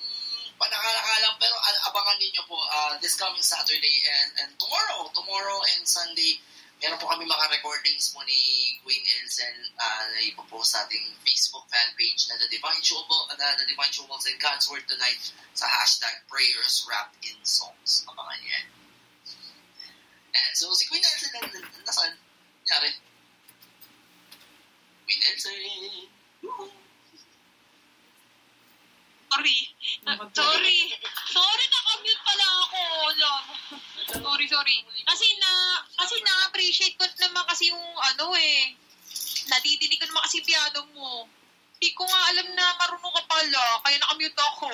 [0.54, 1.58] panakalakalang, pero
[1.90, 6.38] abangan ninyo po, uh, this coming Saturday and, and tomorrow, tomorrow and Sunday,
[6.78, 11.66] meron po kami mga recordings po ni Queen Elsen uh, na ipopost sa ating Facebook
[11.66, 13.02] fan page na The Divine Jewel,
[13.40, 18.04] na The Divine Jewels and God's Word Tonight sa hashtag prayers wrapped in songs.
[18.04, 18.68] Abangan niyo yan.
[20.36, 22.14] And so, si Queen Elsen, na, na, nasaan?
[22.68, 22.92] Nangyari?
[25.08, 25.56] Queen Elsen!
[26.44, 26.80] Woohoo!
[29.30, 29.58] Sorry.
[30.10, 30.78] Ah, sorry.
[31.30, 32.80] Sorry, nakamute pala ako.
[33.14, 33.48] Love.
[34.10, 34.76] Sorry, sorry.
[35.06, 35.50] Kasi na,
[36.02, 38.74] kasi na-appreciate ko naman kasi yung ano eh.
[39.46, 41.30] Nadidinig ko naman kasi piano mo.
[41.78, 44.68] Hindi ko nga alam na marunong ka pala, kaya nakamute ako.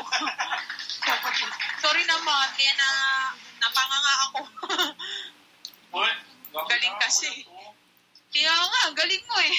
[1.84, 2.88] sorry naman, kaya na,
[3.62, 4.40] napanga nga ako.
[6.66, 7.46] Galing kasi.
[8.32, 9.56] Kaya nga, galing mo eh.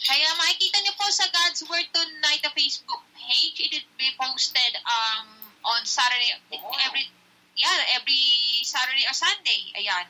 [0.00, 3.56] Kaya makikita niyo po sa God's Word Tonight na Facebook page.
[3.60, 5.28] It will be posted um
[5.60, 6.40] on Saturday
[6.88, 7.04] every
[7.52, 8.24] yeah, every
[8.64, 9.68] Saturday or Sunday.
[9.76, 10.08] Ayan.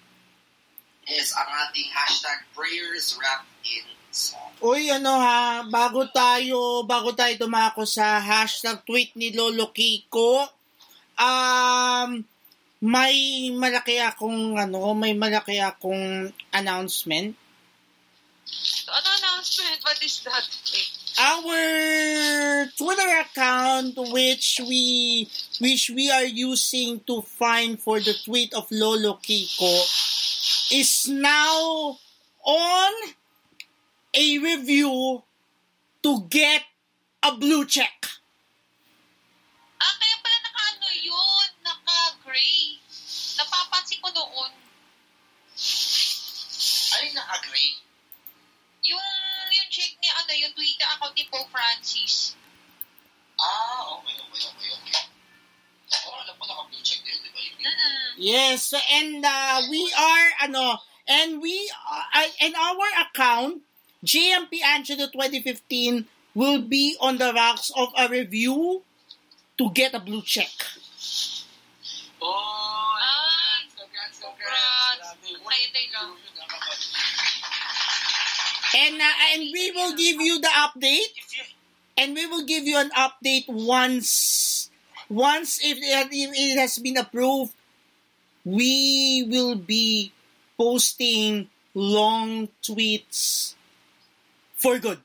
[1.11, 3.83] Is ang ating hashtag prayers wrapped in
[4.15, 4.55] song.
[4.63, 10.45] Uy, ano ha, bago tayo, bago tayo tumako sa hashtag tweet ni Lolo Kiko,
[11.17, 12.21] um,
[12.85, 17.33] may malaki akong, ano, may malaki akong announcement.
[18.93, 19.81] Ano announcement?
[19.81, 20.45] What is that?
[21.17, 21.57] Our
[22.77, 25.29] Twitter account, which we
[25.65, 29.73] which we are using to find for the tweet of Lolo Kiko,
[30.73, 31.97] is now
[32.45, 32.93] on
[34.15, 35.23] a review
[36.03, 36.63] to get
[37.23, 38.07] a blue check.
[39.81, 41.49] Ah, kaya pala naka-ano yun?
[41.63, 42.81] Naka-gray.
[43.39, 44.53] Napapansin ko noon.
[46.91, 47.81] Ay, na-agree.
[48.89, 49.09] Yung,
[49.53, 52.35] yung check ni ano, yung Twitter account ni Pope Francis.
[53.41, 55.05] Ah, okay, okay, okay, okay.
[56.07, 57.41] Oh, alam ko naka-blue check din, di ba?
[57.41, 58.09] Mm-mm.
[58.21, 60.77] Yes, so and uh, we are ano,
[61.09, 63.65] and we uh, and our account
[64.05, 68.83] GMP Angelo 2015 will be on the rocks of a review
[69.59, 70.51] to get a blue check.
[72.23, 75.17] Oh, Ah, congrats, congrats, congrats.
[75.21, 75.81] Grabe.
[75.81, 76.81] Hintay-hintay.
[78.73, 81.13] And uh, and we will give you the update
[81.99, 84.71] and we will give you an update once
[85.09, 87.53] once if it has been approved
[88.45, 90.13] we will be
[90.57, 93.55] posting long tweets
[94.61, 95.01] for good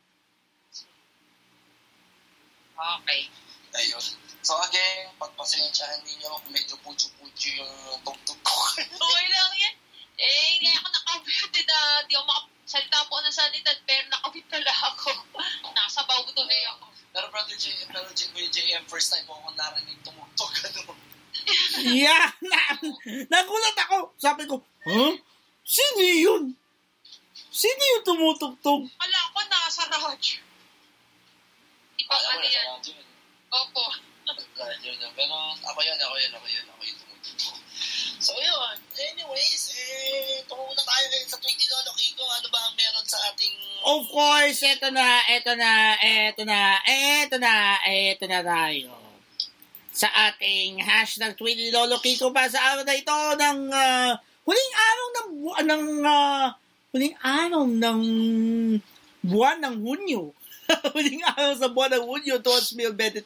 [2.75, 3.31] Okay.
[3.73, 4.03] ayun.
[4.45, 8.55] So again, pagpasensyahan ninyo kung medyo putyo-putyo yung tugtog ko.
[9.05, 9.75] Okay lang yan.
[10.15, 15.09] Eh, hindi ako nakabit na di ako makasalita po ng salita pero nakabit pala ako.
[15.73, 16.85] Nasa bago tuloy ako.
[17.15, 20.51] pero brother J, pero J, Kuya JM, first time mo ako narinig tumugtog.
[20.67, 20.93] Ano?
[22.05, 22.59] yeah na,
[23.31, 25.13] nagulat ako sabi ko huh?
[25.61, 26.43] sino yun
[27.51, 29.19] sino yung tumutugtog Wala
[29.89, 29.97] ba
[32.05, 32.65] Alam mo ano yan?
[32.75, 33.07] radyo yun.
[33.49, 33.83] Opo.
[34.55, 35.11] Radyo yun.
[35.15, 37.59] Pero ako yan, ako yan, ako yan, ako yung tumutugtog.
[38.19, 42.25] So yun, anyways, eh, tungo na tayo ngayon sa tweet ni Lolo Kiko.
[42.25, 43.53] Ano ba ang meron sa ating...
[43.85, 47.53] Of course, eto na, eto na, eto na, eto na,
[47.85, 48.91] eto na tayo.
[49.95, 54.11] Sa ating hashtag tweet ni Lolo Kiko pa sa araw na ito ng ah,
[54.43, 56.47] huling araw ng bu- ng ah,
[56.91, 58.01] huling araw ng
[59.25, 60.33] buwan ng Hunyo.
[60.93, 63.25] huling araw sa buwan ng Hunyo 2023.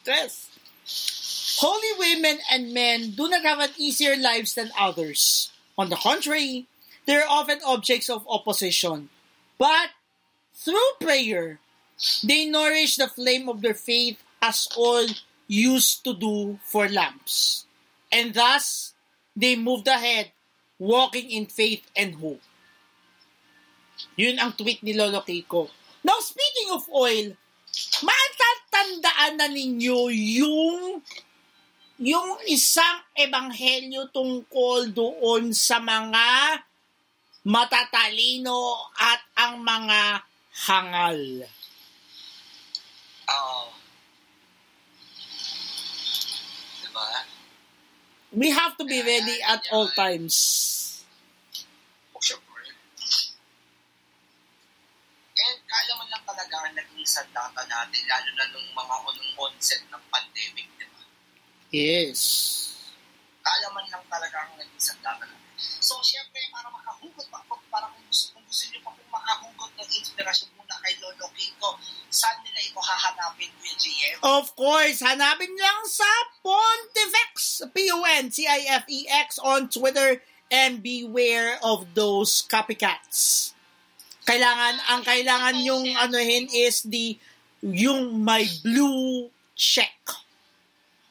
[1.60, 5.52] Holy women and men do not have an easier lives than others.
[5.76, 6.64] On the contrary,
[7.04, 9.12] they are often objects of opposition.
[9.60, 9.92] But
[10.56, 11.60] through prayer,
[12.24, 15.04] they nourish the flame of their faith as all
[15.48, 17.68] used to do for lamps.
[18.08, 18.96] And thus,
[19.36, 20.32] they moved ahead,
[20.80, 22.40] walking in faith and hope.
[24.16, 25.68] Yun ang tweet ni Lolo Kiko.
[26.00, 27.36] Now, speaking of oil,
[28.00, 31.04] matatandaan na ninyo yung
[32.00, 36.56] yung isang ebanghelyo tungkol doon sa mga
[37.44, 40.24] matatalino at ang mga
[40.64, 41.20] hangal.
[43.28, 43.64] Oo.
[46.80, 47.08] Diba?
[48.32, 50.79] We have to be ready at all times.
[55.70, 60.66] Mo lang talaga na naging sandata natin, lalo na nung mga unong onset ng pandemic,
[60.74, 61.02] di ba?
[61.70, 62.20] Yes.
[63.38, 65.54] Kalaman lang talaga ang naging sandata natin.
[65.60, 69.90] So, syempre, para makahugot pa, para kung gusto, kung gusto niyo pa kung makahugot ng
[69.94, 71.70] inspirasyon muna kay Lolo Kiko,
[72.10, 74.16] saan nila ito hahanapin, Kuya GM?
[74.26, 76.10] Of course, hanapin lang sa
[76.42, 80.18] Pontifex, P-O-N-T-I-F-E-X on Twitter
[80.50, 83.54] and beware of those copycats.
[84.28, 87.16] Kailangan, ang kailangan yung anuhin is the,
[87.64, 89.96] yung may blue check.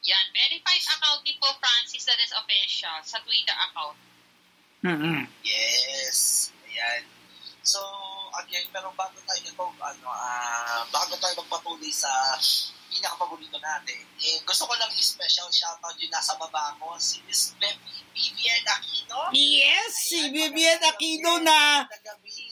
[0.00, 3.98] Yan, verified account ni po Francis that is official sa Twitter account.
[4.80, 6.48] mm Yes.
[6.64, 7.04] Ayan.
[7.60, 7.78] So,
[8.40, 12.08] again, pero bago tayo ito, ano, ah, bago tayo magpatuloy sa
[12.90, 17.54] pinakapaborito natin, eh, gusto ko lang i-special shoutout yung nasa baba ko, si Miss
[18.10, 19.30] Vivian Aquino.
[19.30, 22.49] Yes, si Vivian Aquino na gabi.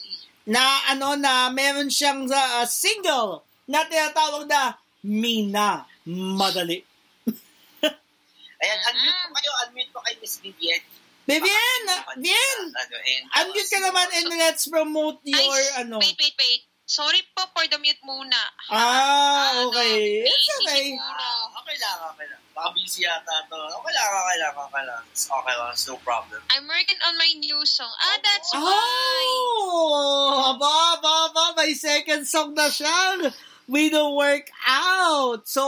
[0.49, 6.81] Na ano na meron siyang uh, single na tinatawag na Mina Madali.
[8.59, 10.83] Ayan, unmute po kayo, unmute po kay Miss Vivian.
[11.29, 11.83] Vivian,
[12.17, 16.01] Vivian, Ano, unmute ka naman and let's promote your Ay, ano.
[16.01, 16.65] Wait, wait, wait.
[16.89, 18.41] Sorry po for the mute muna.
[18.73, 20.25] Ah, Ano, okay.
[20.25, 20.85] It's busy okay.
[20.97, 22.43] Ah, okay lang, okay lang.
[22.59, 23.55] Baka busy yata to.
[23.55, 25.03] Okay lang, okay lang, okay lang.
[25.15, 26.43] It's okay lang, it's no problem.
[26.51, 27.87] I'm working on my new song.
[27.87, 29.23] Ah, that's why.
[29.63, 33.31] Oh, aba, aba, aba, may second song na siya.
[33.71, 35.47] We don't work out.
[35.47, 35.63] So,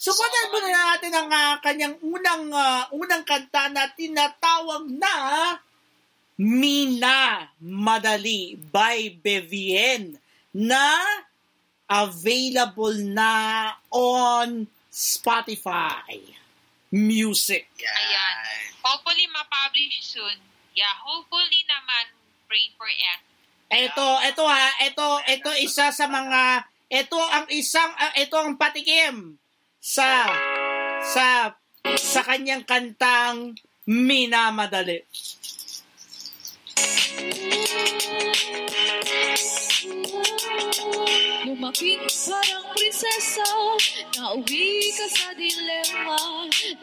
[0.00, 5.16] supportan muna natin ang ah, kanyang unang ah, unang kanta na tinatawag na
[6.40, 10.16] Mina Madali by Bevien
[10.56, 10.96] na
[11.92, 14.64] available na on
[14.96, 16.08] Spotify
[16.88, 17.68] Music.
[17.76, 17.92] Yan.
[17.92, 18.36] Ayan.
[18.80, 20.40] Hopefully, ma-publish soon.
[20.72, 22.16] Yeah, hopefully naman,
[22.48, 23.20] pray for it.
[23.68, 29.36] Ito, ito ha, ito, ito isa sa mga, ito ang isang, ah, ito ang patikim
[29.82, 30.30] sa,
[31.02, 31.52] sa,
[31.98, 34.48] sa kanyang kantang Mina
[41.56, 41.86] Madali.
[41.86, 43.48] Lumapit parang um prinsesa
[44.16, 46.20] Nauwi ka sa dilema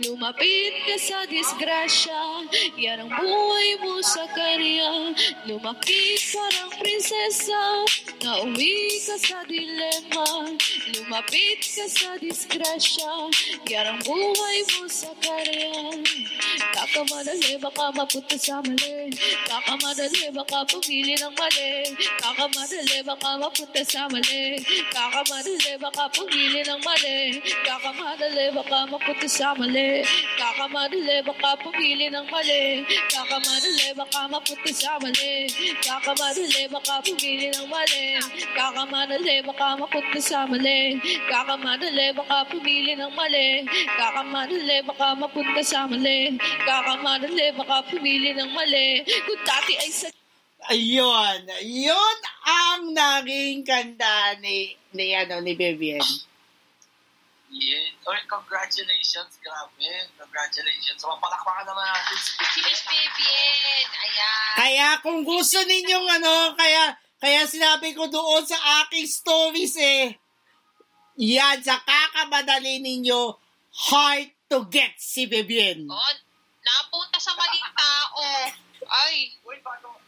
[0.01, 5.13] Lumapit ka sa disgrasya Yan ang um buhay mo sa kanya
[5.45, 7.61] Lumapit parang um prinsesa
[8.23, 10.27] Nauwi ka sa dilema
[10.95, 13.13] Lumapit ka sa disgrasya
[13.69, 16.01] Yan ang buhay mo sa kanya
[16.73, 19.13] Kakamadali baka mapunta sa mali
[19.45, 21.71] Kakamadali baka pumili ng mali
[22.21, 27.43] Kakamadali baka mapunta sa mali Kakamadali baka pumili ng mali.
[27.67, 30.07] Kakamadali baka mapunta sa mali.
[30.39, 32.87] Kakamadali baka pumili ng mali.
[33.11, 35.51] Kakamadali baka mapunta sa mali.
[35.83, 38.05] Kakamadali baka pumili ng mali.
[38.55, 40.95] Kakamadali baka mapunta sa mali.
[41.27, 43.67] Kakamadali baka pumili ng mali.
[43.99, 46.39] Kakamadali baka mapunta sa mali.
[46.39, 49.03] Kakamadali baka pumili ng mali.
[49.27, 50.22] Kung dati ay sa
[50.71, 52.17] Ayun, yun
[52.47, 55.99] ang naging kanta ni, ni, ano, ni Vivian.
[57.53, 58.09] Yeah.
[58.09, 59.85] Or congratulations, grabe.
[60.17, 60.97] Congratulations.
[60.97, 64.53] So, mapalakpakan naman natin si Si Miss Vivian, ayan.
[64.57, 70.17] Kaya kung gusto ninyong ano, kaya kaya sinabi ko doon sa aking stories eh,
[71.15, 73.37] yan, sa kakamadali ninyo,
[73.89, 75.85] hard to get si Vivian.
[75.87, 76.13] Oh,
[76.65, 78.25] napunta sa maling tao.
[78.83, 80.02] Ay, Wait, bago.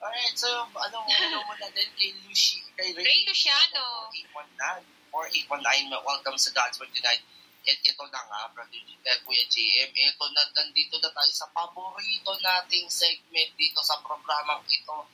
[0.00, 0.98] Alright, so, ano,
[1.28, 4.08] ano mo na din kay Lucy, kay Ray Luciano.
[4.08, 7.20] 819 or 819, welcome sa God's Word tonight.
[7.68, 12.32] At ito na nga, Brother uh, Kuya JM, ito na, nandito na tayo sa paborito
[12.40, 15.04] nating segment dito sa programang ito.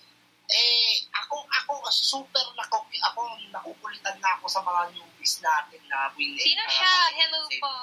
[0.46, 6.38] Eh, ako, ako, super nako, ako, nakukulitan na ako sa mga newbies natin na will
[6.38, 6.94] sino siya?
[7.18, 7.74] Hello po.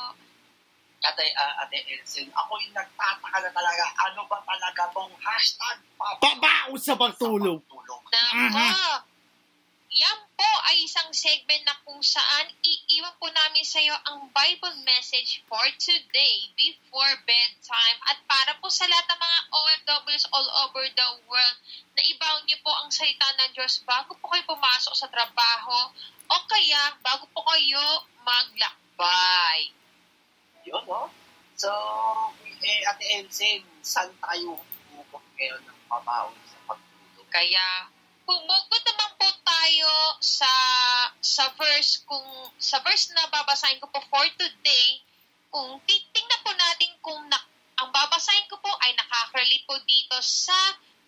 [1.04, 6.80] Ate, uh, Ate Elsen, ako yung nagtataka na talaga, ano ba talaga tong hashtag Pabaon
[6.80, 7.60] sa pagtulog.
[7.68, 8.02] Tulog.
[8.12, 9.12] Nako.
[9.94, 14.74] Yan po ay isang segment na kung saan iiwan po namin sa iyo ang Bible
[14.82, 20.82] message for today before bedtime at para po sa lahat ng mga OFWs all over
[20.82, 21.58] the world
[21.94, 25.94] na ibaw niyo po ang salita ng Diyos bago po kayo pumasok sa trabaho
[26.26, 29.83] o kaya bago po kayo maglakbay.
[30.64, 31.12] Yun, no?
[31.60, 31.70] So,
[32.64, 34.58] eh, Ate Elsen, saan tayo
[34.92, 37.28] humukot ngayon ng pabaon sa pagtulog?
[37.30, 37.94] Kaya
[38.24, 39.92] Pumugod naman po tayo
[40.24, 40.48] sa
[41.20, 42.24] sa verse kung
[42.56, 45.04] sa verse na babasahin ko po for today.
[45.52, 47.36] Kung titingnan po natin kung na,
[47.84, 50.56] ang babasahin ko po ay nakaka-relate po dito sa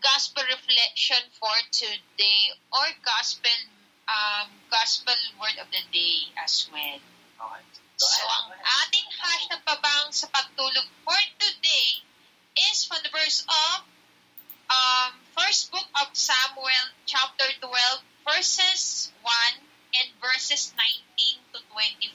[0.03, 3.57] gospel reflection for today or gospel
[4.11, 6.99] um, gospel word of the day as well.
[7.39, 7.84] Okay.
[7.95, 12.03] So, ang ating hashtag pabang sa pagtulog for today
[12.67, 13.87] is from the verse of
[14.67, 17.71] um, first book of Samuel, chapter 12,
[18.27, 19.31] verses 1
[19.95, 22.11] and verses 19 to 24.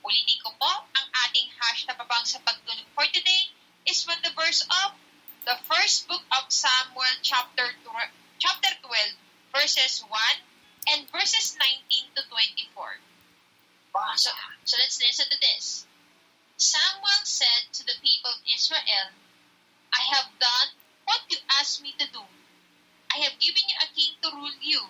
[0.00, 3.52] Ulitin ko po, ang ating hashtag pabang sa pagtulog for today
[3.84, 4.96] is from the verse of
[5.44, 9.12] the first book of Samuel, chapter, tw- chapter 12,
[9.52, 10.08] verses 1
[10.88, 13.12] and verses 19 to 24.
[14.16, 14.30] So,
[14.64, 15.86] so let's listen to this.
[16.56, 19.14] Samuel said to the people of Israel,
[19.94, 20.74] I have done
[21.04, 22.22] what you asked me to do.
[23.14, 24.80] I have given you a king to rule you.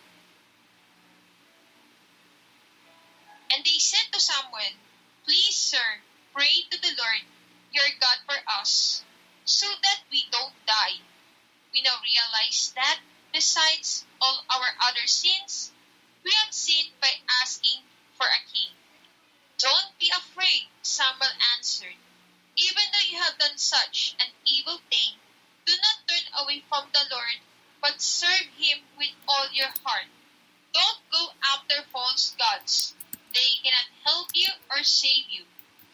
[3.53, 4.81] And they said to Samuel,
[5.27, 6.01] Please, sir,
[6.33, 7.29] pray to the Lord
[7.73, 9.05] your God for us,
[9.45, 11.03] so that we don't die.
[11.75, 13.01] We now realize that,
[13.33, 15.73] besides all our other sins,
[16.25, 17.11] we have sinned by
[17.43, 17.83] asking
[18.17, 18.73] for a king.
[19.65, 21.97] Don't be afraid, Samuel answered.
[22.55, 25.17] Even though you have done such an evil thing,
[25.65, 27.41] do not turn away from the Lord,
[27.81, 30.05] but serve him with all your heart.
[30.75, 32.95] Don't go after false gods.
[33.33, 35.45] They cannot help you or save you,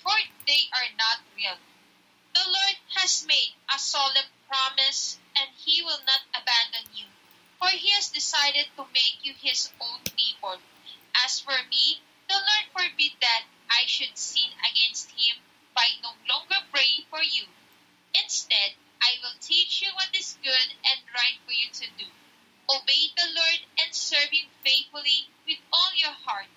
[0.02, 0.18] for
[0.48, 1.54] they are not real.
[2.34, 7.06] The Lord has made a solemn promise, and he will not abandon you,
[7.60, 10.58] for he has decided to make you his own people.
[11.24, 15.38] As for me, the Lord forbid that I should sin against him
[15.74, 17.46] by no longer praying for you.
[18.12, 22.06] Instead, I will teach you what is good and right for you to do.
[22.68, 26.50] Obey the Lord and serve him faithfully with all your heart.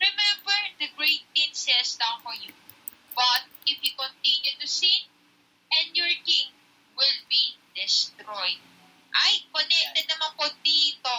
[0.00, 2.52] Remember the great things he has done for you.
[3.16, 5.10] But if you continue to sin,
[5.70, 6.50] and your king
[6.96, 8.60] will be destroyed.
[9.10, 11.14] Ay, connected naman po dito.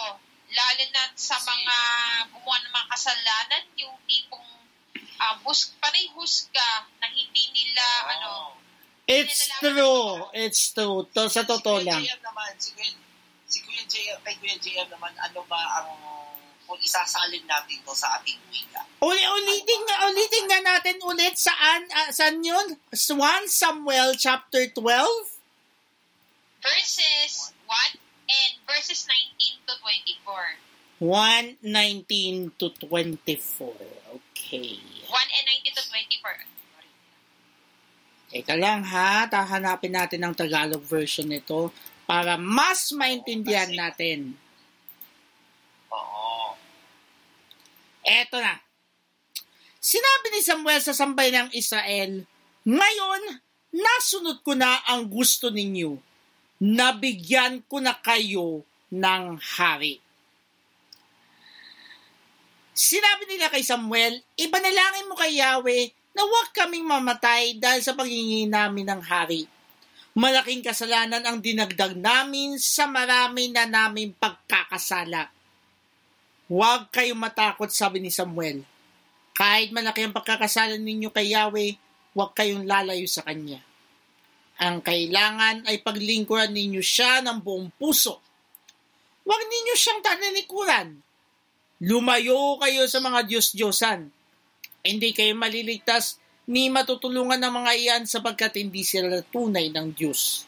[0.52, 1.76] Lalo na sa mga
[2.28, 4.41] gumawa ng mga kasalanan, yung tipong
[5.22, 7.86] um, hus, panay husga na hindi nila,
[8.18, 8.58] ano,
[9.02, 10.30] It's true.
[10.32, 11.10] It's true.
[11.10, 12.02] To, sa totoo si Kuya lang.
[12.06, 12.94] JM naman, si Kuya,
[13.50, 15.90] si Kuya JM, kay Kuya JM naman, ano ba ang
[16.62, 18.80] kung isasalin natin to sa ating wika?
[19.02, 22.78] Uli, ulitin nga, ulitin nga natin ulit saan, ah, saan yun?
[22.94, 23.10] 1
[23.50, 25.32] Samuel chapter 12?
[26.62, 27.98] verses 1
[28.30, 29.06] and verses
[29.42, 30.62] 19 to 24.
[31.02, 33.74] 1, 19 to 24.
[34.14, 34.78] Okay.
[35.12, 36.48] 1 and 19 to 24.
[38.32, 41.68] Teka lang ha, tahanapin natin ang Tagalog version nito
[42.08, 44.32] para mas maintindihan natin.
[45.92, 46.56] Oo.
[48.00, 48.56] Eto na.
[49.76, 52.24] Sinabi ni Samuel sa sambay ng Israel,
[52.62, 53.22] Ngayon,
[53.74, 55.98] nasunod ko na ang gusto ninyo.
[56.62, 59.24] Nabigyan ko na kayo ng
[59.58, 59.98] hari.
[62.82, 68.50] Sinabi nila kay Samuel, Ibanalangin mo kay Yahweh na huwag kaming mamatay dahil sa paghingi
[68.50, 69.46] namin ng hari.
[70.18, 75.30] Malaking kasalanan ang dinagdag namin sa marami na naming pagkakasala.
[76.50, 78.66] Huwag kayong matakot, sabi ni Samuel.
[79.30, 81.78] Kahit malaki ang pagkakasalan ninyo kay Yahweh,
[82.18, 83.62] huwag kayong lalayo sa Kanya.
[84.58, 88.18] Ang kailangan ay paglingkuran ninyo siya ng buong puso.
[89.22, 91.11] Huwag ninyo siyang tananikuran.
[91.82, 94.06] Lumayo kayo sa mga Diyos-Diyosan.
[94.86, 100.46] Hindi kayo maliligtas ni matutulungan ng mga iyan sapagkat hindi sila tunay ng Diyos.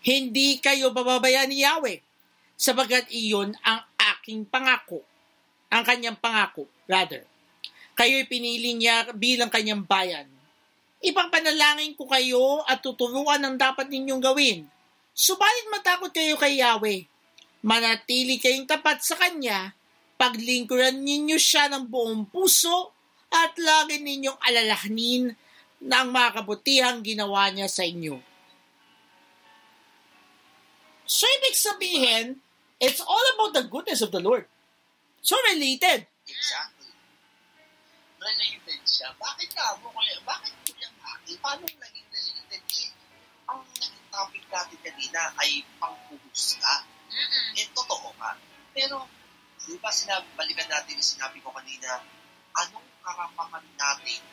[0.00, 2.00] Hindi kayo bababayaan ni Yahweh
[2.56, 3.84] sapagkat iyon ang
[4.16, 5.04] aking pangako.
[5.68, 7.28] Ang kanyang pangako, rather.
[7.92, 10.24] Kayo'y pinili niya bilang kanyang bayan.
[11.04, 14.64] Ipagpanalangin ko kayo at tuturuan ang dapat ninyong gawin.
[15.12, 17.04] Subalit matakot kayo kay Yahweh.
[17.60, 19.76] Manatili kayong tapat sa Kanya,
[20.18, 22.92] paglingkuran ninyo siya ng buong puso
[23.30, 25.32] at lagi ninyong alalahanin
[25.78, 28.18] na ang mga kabutihang ginawa niya sa inyo.
[31.08, 32.42] So, ibig sabihin,
[32.82, 34.44] it's all about the goodness of the Lord.
[35.22, 36.06] So related.
[36.26, 36.92] Exactly.
[38.18, 39.14] Related siya.
[39.16, 40.18] Bakit ka mo kuya?
[40.22, 41.38] Bakit kuya Maki?
[41.40, 42.62] Paano naging related?
[42.64, 42.90] Eh,
[43.48, 46.74] ang naging topic natin kanina ay panghuhusga.
[47.08, 47.60] Mm-mm.
[47.60, 48.36] Eh, totoo nga.
[48.76, 49.08] Pero,
[49.68, 52.00] di ba sinabi, balikan natin yung sinabi ko kanina,
[52.56, 54.24] anong karapaman natin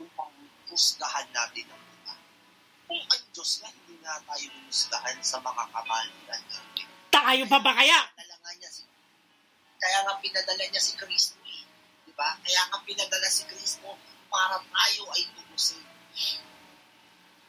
[0.00, 2.14] kung panghusgahan natin ang iba?
[2.88, 6.88] Kung ang Diyos nga, hindi na tayo huhusgahan sa mga kamalian natin.
[7.12, 8.08] Tayo pa ba kaya?
[8.16, 8.82] Pinadala nga niya si
[9.84, 11.60] kaya nga pinadala niya si Kristo eh.
[12.08, 12.32] Di ba?
[12.40, 14.00] Kaya nga pinadala si Kristo
[14.32, 15.84] para tayo ay tubusin.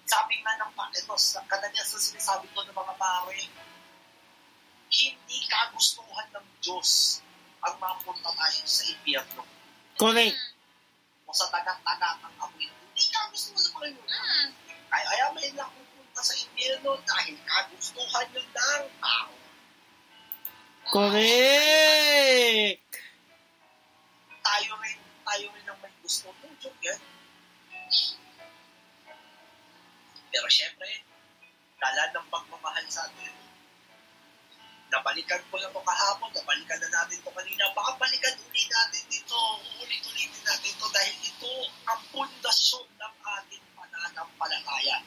[0.04, 1.16] Sabi nga ng ito,
[1.48, 3.40] kadalian sa sinasabi ko ng mga pare,
[4.90, 7.22] hindi kagustuhan ng Diyos
[7.66, 9.44] ang mapunta tayo sa impyerno.
[9.98, 10.38] Correct.
[11.26, 12.70] O sa tagat-tagat ng apoy.
[12.70, 14.06] Hindi ka gusto mo sa Panginoon.
[14.06, 14.50] Mm.
[14.86, 19.34] Kaya, kaya may napupunta sa impyerno dahil kagustuhan yun ng tao.
[20.94, 22.86] Correct.
[24.46, 27.02] Tayo rin, tayo rin ang may gusto ng joke yan.
[30.30, 31.02] Pero syempre,
[31.82, 33.34] dala ng pagmamahal sa atin.
[34.96, 37.68] Nabalikan ko lang ito kahapon, nabalikan na natin ito kanina.
[37.76, 39.36] Baka balikan ulit natin dito,
[39.84, 41.52] ulit-ulitin natin ito dahil ito
[41.84, 45.04] ang pundasyon ng ating pananampalataya.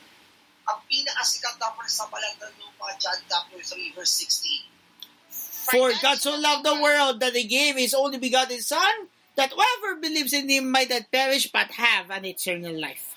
[0.68, 5.73] Ang pinakasikat na verse sa balat ng lupa, John chapter 3, verse 16.
[5.73, 9.08] For God so loved the world that He gave His only begotten Son,
[9.41, 13.17] that whoever believes in Him might not perish but have an eternal life.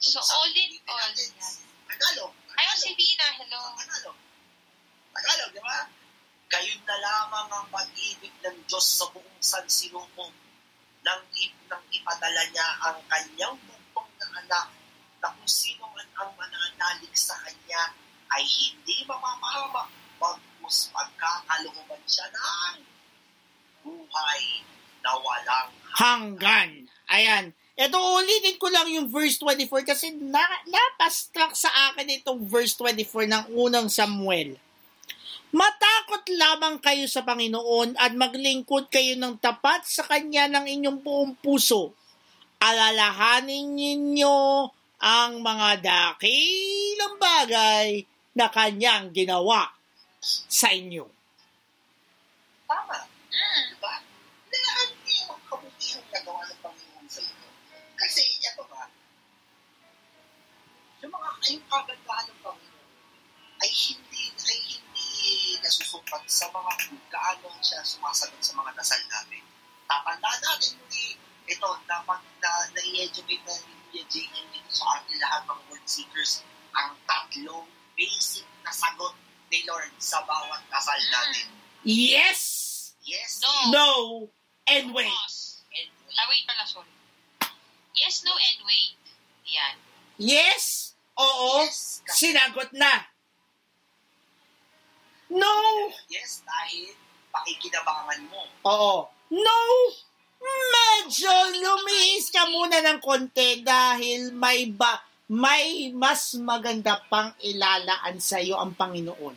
[0.00, 1.32] So, all in all, yan.
[1.92, 2.32] Tagalog.
[2.56, 3.60] Ayun, si Vina, hello.
[3.76, 4.27] Tagalog.
[5.18, 5.78] Tagalog, di ba?
[6.46, 10.30] Gayon na lamang ang pag-ibig ng Diyos sa buong sansinuko
[11.02, 11.22] nang,
[11.66, 14.66] nang ipadala niya ang kanyang bugtong na anak
[15.18, 17.90] na kung sino man ang mananalig sa kanya
[18.30, 19.90] ay hindi mapapahamak
[20.22, 22.78] bagkus pagkakalooban siya ng
[23.82, 24.42] buhay
[25.02, 26.86] na walang Hanggan.
[27.10, 27.50] Ayan.
[27.74, 33.26] Ito, ulitin ko lang yung verse 24 kasi na, napastruck sa akin itong verse 24
[33.26, 34.54] ng unang Samuel.
[35.48, 41.32] Matakot lamang kayo sa Panginoon at maglingkod kayo ng tapat sa Kanya ng inyong buong
[41.40, 41.96] puso.
[42.60, 44.68] Alalahanin ninyo
[45.00, 48.04] ang mga dakilang bagay
[48.36, 49.72] na Kanyang ginawa
[50.20, 51.08] sa inyo.
[52.68, 53.08] tama.
[53.32, 53.64] Mm.
[53.72, 53.94] Diba?
[54.52, 57.48] Nilaan niyo ang kabutihang nagawa ng Panginoon sa inyo.
[57.96, 58.84] Kasi, ito ba,
[61.00, 62.86] yung mga yung kagandahan ng Panginoon
[63.64, 64.07] ay hindi
[65.68, 69.44] nasusukat sa mga kung gaano siya sumasagot sa mga dasal natin.
[69.84, 74.46] Tatandaan natin muli ito na pag na, na-educate na ni Kuya J.M.
[74.48, 76.40] dito sa ating lahat mga word seekers
[76.72, 79.12] ang tatlong basic na sagot
[79.52, 81.52] ni Lord sa bawat dasal natin.
[81.84, 82.40] Yes!
[83.04, 83.52] Yes, No.
[83.72, 83.90] No!
[84.68, 85.08] And wait.
[85.08, 85.64] Pause.
[85.72, 86.92] and Ah, wait pala, sorry.
[87.96, 88.96] Yes, no, and wait.
[89.48, 89.76] Yan.
[90.16, 90.92] Yes!
[91.16, 91.64] Oo!
[91.64, 93.17] Yes, Sinagot na!
[95.28, 95.52] No!
[96.08, 96.88] yes dahil
[97.28, 98.40] pakikinabangan mo.
[98.64, 98.94] Oo.
[99.30, 99.60] No!
[100.38, 108.40] Medyo lumiis ka muna ng konti dahil may ba may mas maganda pang ilalaan sa
[108.40, 109.36] iyo ang Panginoon.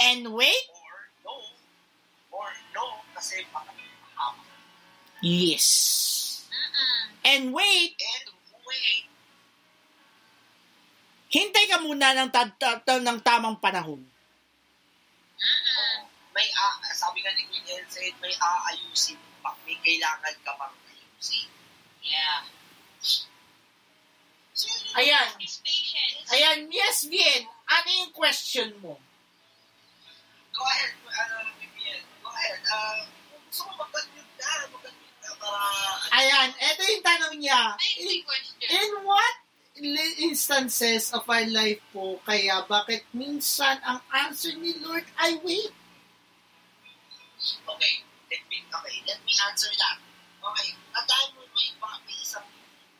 [0.00, 1.34] And wait, Or no.
[2.32, 4.46] Or no kasi pakikinabangan.
[5.20, 5.66] yes.
[6.48, 7.02] Mm-mm.
[7.28, 8.26] And wait, And
[8.64, 9.04] wait,
[11.28, 14.00] hintay ka muna ng, ta- ta- ta- ng tamang panahon.
[16.32, 19.52] May a sabi nga ni Queen Elsaid, may aayusin pa.
[19.68, 21.48] May kailangan ka pang ayusin.
[22.00, 22.48] Yeah.
[24.52, 25.28] So, Ayan.
[26.32, 27.44] Ayan, yes, Bien.
[27.68, 29.00] Ano yung question mo?
[30.52, 32.04] Go ahead, uh, Vivian.
[32.20, 32.60] Go ahead.
[32.68, 33.00] Uh,
[33.48, 35.60] gusto mo mag-unmute na, mag-unmute na para...
[36.12, 37.62] Ayan, eto yung tanong niya.
[37.80, 38.68] Ito question.
[38.68, 39.34] In what
[40.20, 45.72] instances of our life po kaya bakit minsan ang answer ni Lord ay wait?
[47.42, 47.94] Okay,
[48.30, 49.98] let me, okay, let me answer that.
[50.42, 51.68] Okay, tandaan mo may,
[52.06, 52.46] may isang,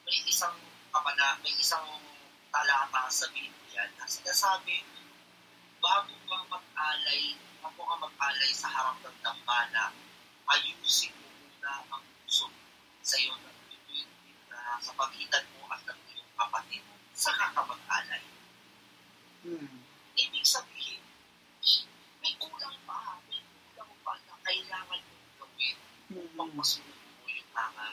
[0.02, 0.58] may isang
[0.90, 1.86] kapana, may isang
[2.50, 4.82] talata sa Biblia na sinasabi,
[5.78, 9.94] bago ka mag-alay, bago ka mag-alay sa harap ng dambana,
[10.50, 12.50] ayusin mo muna ang puso
[13.02, 13.50] sa iyo na
[14.50, 16.82] na sa pagitan mo at ng iyong kapatid,
[17.14, 18.24] saka ka mag-alay.
[19.42, 19.86] Hmm.
[20.18, 21.02] Ibig sabihin,
[22.22, 25.52] may kulang pa, may kulang pa na kailangan mong
[26.12, 27.86] gawin upang masunod mo yung mga...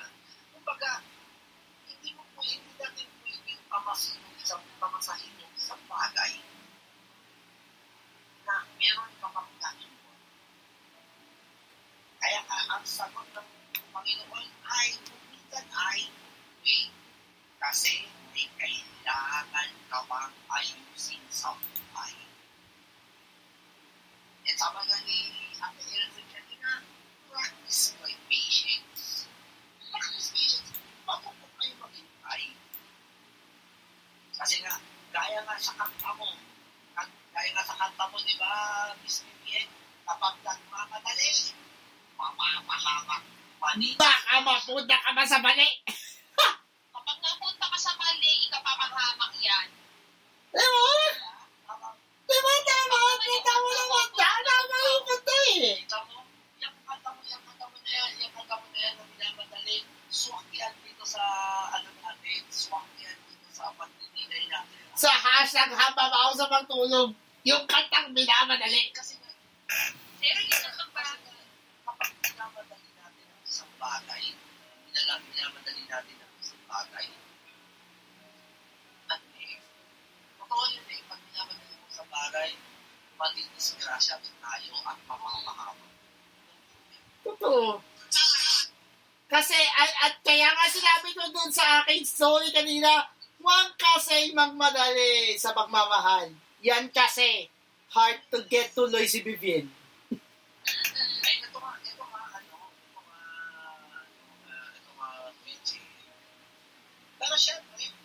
[0.51, 0.91] Kumbaga,
[1.88, 6.33] hindi mo po, hindi natin pwedeng pamasin yung isang pamasahin yung isang bagay
[8.43, 10.19] na meron ka pang gagawin.
[12.19, 13.49] Kaya ka, ang sagot ng
[13.95, 14.89] Panginoon ay,
[15.31, 16.11] minsan ay,
[16.59, 16.91] wait,
[17.56, 18.03] kasi
[18.35, 22.15] may kailangan ka pang ayusin sa buhay.
[24.43, 26.83] And sama nga ni Ate Elsa kanina,
[27.30, 29.30] practice my patience.
[29.93, 30.72] Practice patience.
[31.06, 32.43] Bago po kayo maghintay.
[34.33, 34.75] Kasi nga,
[35.30, 36.25] gaya nga sa kanta mo,
[37.38, 38.49] gaya nga sa kanta mo, di ba,
[39.06, 39.69] Miss Vivian,
[40.01, 41.53] kapag nagmamadali,
[42.17, 43.22] mapapahamak
[43.61, 43.93] mani.
[43.93, 45.69] Baka mapunta ka ba sa bali?
[46.98, 49.69] Kapag napunta ka sa mali, ikapapahamak yan.
[50.49, 51.18] Diba?
[65.49, 67.17] siyang hababaw sa pagtulog.
[67.41, 68.93] Yung kantang minamadali.
[68.93, 69.17] Kasi,
[70.21, 71.33] meron isang kabaga,
[71.81, 74.23] kapag minamadali natin ang isang bagay,
[74.93, 77.07] minamadali natin ang isang bagay,
[79.09, 79.57] at eh,
[80.37, 82.49] totoo yun eh, pag minamadali mo sa bagay,
[83.17, 85.87] maging disgrasya din tayo at mamamahama.
[87.25, 87.81] Totoo.
[89.29, 93.07] Kasi, at, at kaya nga sinabi ko dun sa aking story kanina,
[93.39, 96.35] Huwag kasi magmadali sa pagmamahal.
[96.59, 97.47] Yan kasi,
[97.95, 99.63] hard to get tuloy si Vivian.
[101.23, 103.19] Ay, ito nga, ito nga, ano, ito nga,
[104.75, 105.79] ito nga, ito
[107.15, 107.95] Pero syempre,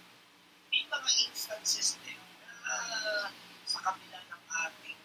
[0.70, 2.18] may mga instances din
[2.62, 2.74] na
[3.66, 4.98] sa kabila ng ating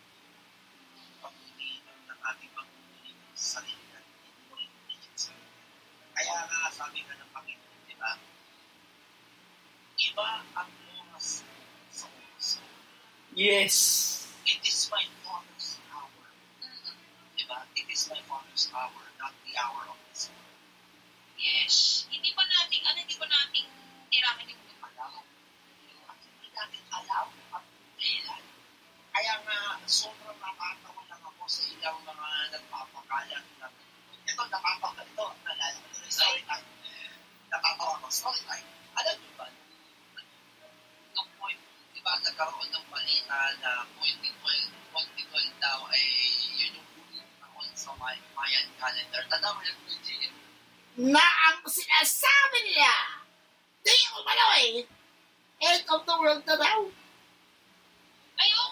[2.06, 4.56] ng ating pag-uminom sarili natin, hindi mo
[6.14, 6.36] Kaya
[6.70, 7.29] sabi nga ng
[10.20, 11.48] iba ang oras
[11.96, 12.60] sa oras.
[13.32, 13.76] Yes.
[14.44, 16.12] It is my Father's hour.
[17.40, 17.60] Diba?
[17.72, 20.60] It is my Father's hour, not the hour of this world.
[21.40, 22.04] Yes.
[22.12, 23.68] Hindi pa nating, ano, hindi pa nating
[24.12, 25.24] tirahin yung alam.
[26.12, 27.64] At hindi natin alam at
[27.96, 28.44] kailan.
[29.16, 33.68] Kaya nga, sobrang nakatawa lang ako sa ilang mga nagpapakalat na
[34.28, 35.88] ito, nakapakalat ito, nalala ko.
[36.12, 36.68] Sorry time.
[37.48, 38.08] Nakatawa ko.
[38.12, 38.68] Sorry time.
[39.00, 39.48] Alam niyo ba,
[42.24, 44.58] nagkaroon ng balita na political,
[44.92, 46.04] political daw ay
[46.60, 49.24] yun yung unit taon sa Mayan calendar.
[49.28, 50.32] Tanda mo yung Virginia?
[51.00, 52.92] Na ang sinasabi nila,
[53.84, 54.66] di umaloy,
[55.64, 56.80] end of the world na daw.
[58.40, 58.69] Ayun!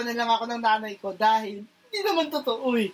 [0.00, 2.88] pinagtatawanan lang ako ng nanay ko dahil hindi naman totoo eh.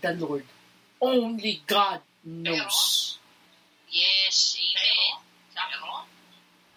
[0.00, 0.44] By the Lord.
[1.02, 3.18] Only God knows.
[3.90, 5.20] Yes, amen.
[5.52, 6.06] Pero,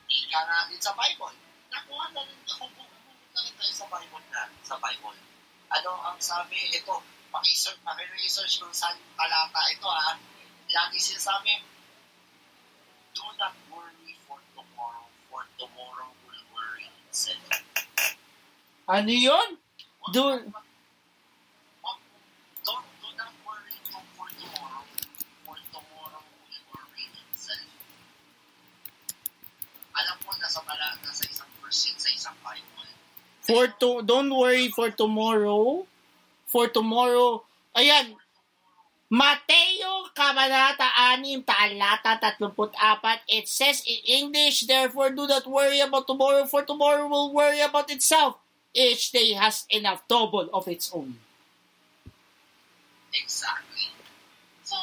[0.09, 1.35] ika natin sa Bible.
[1.71, 4.49] Nakuha na rin kung na rin tayo sa Bible na.
[4.65, 5.19] Sa Bible.
[5.71, 6.57] Ano ang sabi?
[6.75, 10.15] Ito, Paki-research, paki-research kung saan talata ito ha.
[10.71, 11.59] Lagi sinasabi,
[13.11, 17.43] do not worry for tomorrow, for tomorrow will worry itself.
[18.87, 19.59] Ano yun?
[20.15, 20.47] Do,
[33.45, 35.85] for to, don't worry for tomorrow.
[36.47, 37.43] For tomorrow.
[37.77, 38.17] Ayan.
[39.09, 40.89] Mateo Kabanata
[41.21, 42.71] 6, talata 34.
[43.29, 47.91] It says in English, Therefore do not worry about tomorrow, for tomorrow will worry about
[47.91, 48.37] itself.
[48.73, 51.15] Each day has enough trouble of its own.
[53.13, 53.93] Exactly.
[54.63, 54.75] So,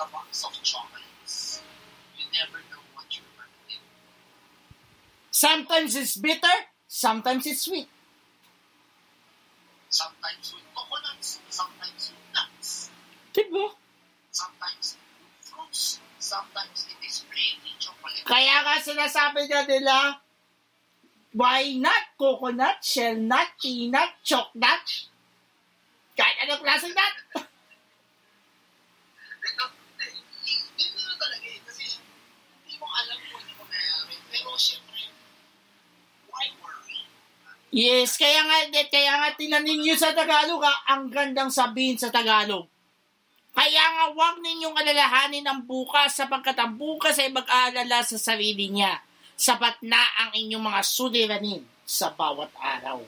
[0.00, 1.62] a box of chocolates.
[2.16, 3.26] You never know what you're
[3.68, 3.82] get.
[5.30, 7.88] Sometimes it's bitter, sometimes it's sweet.
[9.90, 12.90] Sometimes with coconuts, sometimes with nuts.
[13.34, 13.70] Diba?
[14.30, 18.22] Sometimes with fruits, sometimes it is plainly chocolate.
[18.28, 19.98] Kaya nga sinasabi na nila,
[21.32, 24.84] why not coconut, shell nut, peanut, choc nut?
[26.18, 27.14] Kahit anong klaseng nut.
[29.48, 29.64] Ito,
[29.96, 31.60] hindi hindi na talaga eh.
[31.64, 31.84] Kasi
[32.66, 34.16] hindi mo alam kung ano mangyayari.
[34.28, 35.08] Pero syempre,
[36.28, 37.00] why worry?
[37.78, 38.58] Yes, kaya nga,
[38.90, 42.66] kaya nga tingnan ninyo sa Tagalog, ha, ang gandang sabihin sa Tagalog.
[43.54, 48.98] Kaya nga huwag ninyong alalahanin ang bukas sapagkat ang bukas ay mag-aalala sa sarili niya.
[49.38, 52.98] Sapat na ang inyong mga suliranin sa bawat araw.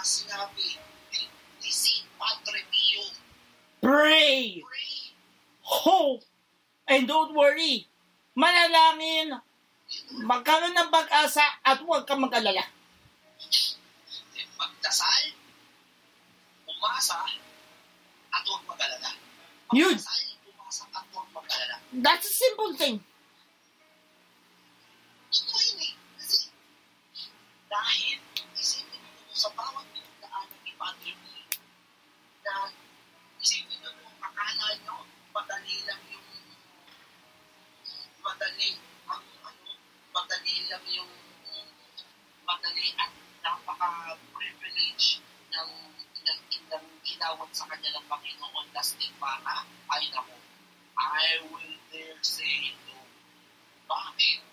[0.00, 0.64] Sinabi
[1.60, 2.69] ni Padre Pio,
[3.80, 4.62] Pray,
[5.64, 6.22] hope,
[6.88, 7.88] and don't worry.
[8.36, 9.40] Manalangin,
[10.20, 12.62] magkaroon ng pag-asa at huwag kang mag-alala.
[14.60, 15.24] magdasal,
[16.68, 17.24] umasa,
[18.30, 19.10] at huwag mag-alala.
[19.72, 19.96] Yun.
[19.96, 21.76] Magdasal, umasa, at huwag mag-alala.
[21.90, 23.00] That's a simple thing.
[25.30, 25.92] Ito yun eh.
[26.18, 26.50] Kasi
[27.70, 28.18] dahil
[28.58, 31.46] isipin mo sa bawat pinagdaanan ni Padre Pio
[32.42, 32.66] na
[33.38, 36.28] isipin mo kung akala nyo madali lang yung
[38.26, 38.74] madali
[39.06, 39.70] ang ano
[40.10, 41.12] madali lang yung
[42.46, 43.10] madali at
[43.42, 45.18] napaka-privilege
[45.50, 46.40] ng ng,
[46.70, 50.38] ng ginawat sa kanya ng Panginoon na stigmata ay nako
[51.00, 53.02] I will dare say no.
[53.90, 54.50] Bakit?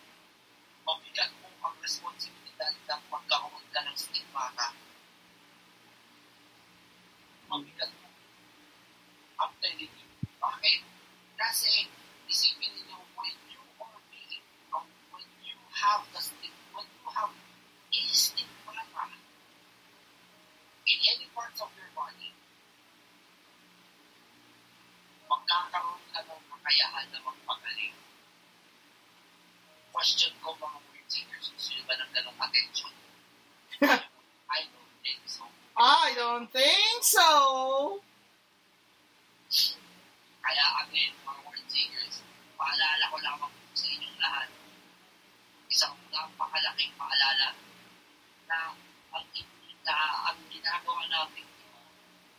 [0.87, 4.71] mabigat mo ang responsibilidad na magkaroon ka ng stigmata.
[7.51, 8.07] Mabigat mo.
[9.43, 10.07] I'm telling you.
[10.39, 10.81] Bakit?
[11.35, 11.91] Kasi
[12.31, 17.33] isipin niyo when you are being, um, when you have the stigma, when you have
[17.35, 19.03] a stigmata
[20.87, 22.31] in any parts of your body,
[25.27, 26.19] magkakaroon ka
[26.77, 27.97] ng kakayahan na magpagaling
[29.89, 32.93] question ko mga word singers, gusto nyo ba ng ganong attention?
[34.53, 35.43] I don't think so.
[35.73, 37.29] I don't think so.
[40.45, 42.21] Kaya again, mga word singers,
[42.61, 44.49] paalala ko lamang po sa inyong lahat.
[45.73, 47.57] Isang napakalaking paalala
[48.45, 49.25] na ang,
[49.81, 49.95] na
[50.29, 51.47] ang ginagawa natin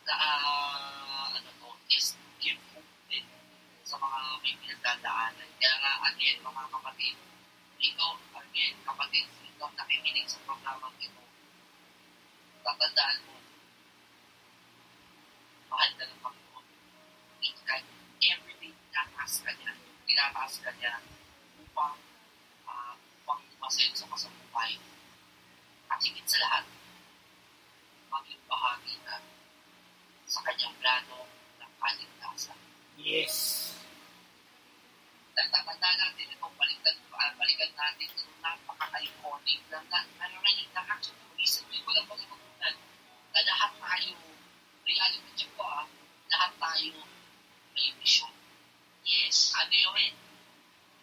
[0.07, 2.15] na uh, ano to, is
[3.89, 5.49] sa mga pinagdadaanan.
[5.57, 7.17] Kaya nga, again, mga kapatid,
[7.81, 11.23] ito, again, kapatid, ito, nakikinig sa programang ito.
[12.61, 13.41] Tatandaan mo,
[15.73, 16.65] mahal ka ng Panginoon.
[17.41, 17.87] Each time,
[18.21, 19.73] everyday, tinataas ka niya,
[20.05, 20.93] tinataas ka niya
[21.57, 21.97] upang,
[22.69, 24.77] uh, upang masenso ka sa buhay.
[25.89, 26.69] At higit sa lahat,
[28.13, 29.17] maging bahagi ka
[30.29, 31.25] sa kanyang plano
[31.57, 32.61] ng kaligtasan.
[33.01, 33.78] Yes.
[35.39, 40.67] Tataman na natin ito, balikan, uh, balikan natin ito, napaka-iconic na, na ano na yung
[40.75, 41.63] nakakatulisip.
[41.71, 42.75] Hindi ko lang malimutan
[43.31, 44.19] na lahat tayo,
[44.83, 45.87] reality check ko ah,
[46.27, 47.07] lahat tayo
[47.71, 48.35] may mission.
[49.07, 50.11] Yes, ano yun?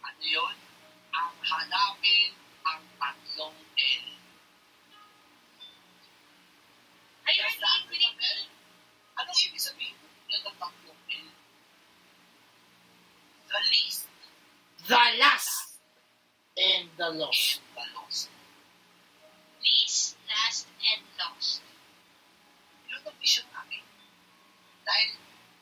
[0.05, 0.57] Ano yun?
[1.17, 4.07] Ang hanapin ang tatlong L.
[17.07, 17.61] the lost.
[19.63, 21.63] Please, last, and lost.
[22.91, 23.83] Yun ang vision namin.
[24.83, 25.11] Dahil,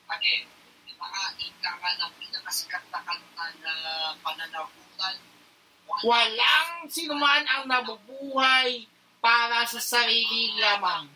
[0.09, 0.45] again,
[0.89, 3.73] yung mga ika ka ng pinakasikat na kanta na
[4.25, 5.17] pananagutan,
[6.05, 8.89] Walang sinuman ang nabubuhay
[9.21, 11.07] para sa sarili lamang.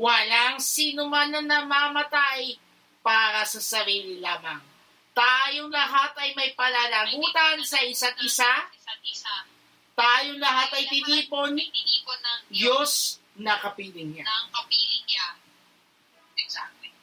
[0.00, 2.56] Walang sinuman na namamatay
[3.04, 4.64] para sa sarili lamang.
[5.12, 8.52] Tayong lahat ay may pananagutan sa isa't isa.
[9.98, 14.22] Tayong lahat ay tinipon ng Diyos na kapiling niya.
[14.22, 15.26] ng kapiling niya.
[16.38, 16.94] Exactly.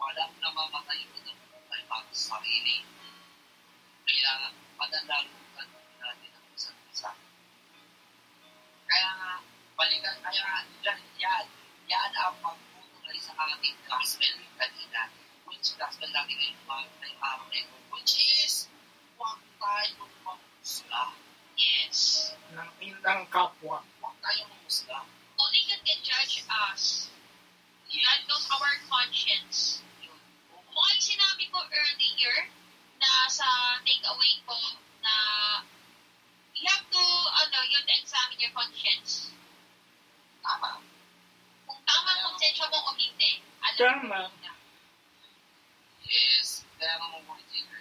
[0.00, 2.80] Walang namamatay ko ng buhay para sa sarili.
[4.08, 4.48] Kaya
[4.80, 5.68] pananagutan
[6.00, 7.12] natin ang isa't isa.
[8.88, 9.32] Kaya nga,
[9.76, 11.44] balikan kaya yan, yan,
[11.84, 15.12] yan ang pagtutunay sa ating gospel kanina.
[15.44, 18.72] Which gospel natin ngayon, mga araw na ito, which is,
[19.20, 21.12] huwag tayong mamusla.
[21.60, 22.32] Yes.
[22.56, 22.72] Ng
[23.04, 23.84] ng kapwa.
[24.00, 25.04] Huwag tayong mamusla.
[25.36, 27.12] Only God can judge us.
[27.92, 29.84] God knows our conscience.
[30.56, 32.48] Kung yung sinabi ko earlier
[32.96, 34.56] na sa takeaway ko
[35.04, 35.14] na
[36.56, 37.04] you have to,
[37.44, 39.28] ano, you have to examine your conscience.
[40.40, 40.80] Tama.
[41.68, 43.44] Kung tama ang konsensya mo o hindi.
[43.60, 44.20] Alam Tama.
[44.32, 44.48] mo.
[46.08, 47.79] Yes, Bridgers, again, ang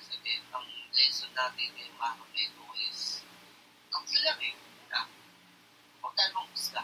[0.99, 3.23] lesson natin araw na ito is,
[3.95, 4.55] ang lang eh,
[4.91, 5.07] na,
[6.03, 6.83] huwag tayo manghusga.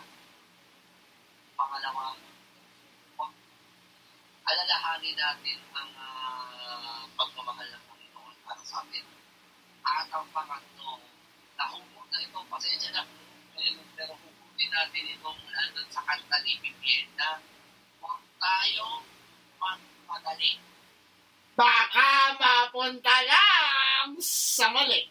[1.60, 2.16] Pangalawa,
[3.20, 3.32] huwag
[4.48, 9.04] alalahanin natin ang ah, pagmamahal ng Panginoon para sa atin.
[9.84, 11.04] At ang pangatlo,
[11.60, 13.04] nahubog na ito, pasensya na,
[13.52, 17.44] ngayon, pero hukutin natin itong nandun sa kanta ni Vivian na
[18.00, 19.04] huwag tayong
[19.60, 20.75] magpagaling.
[21.56, 25.08] Baka mapunta lang sa mali.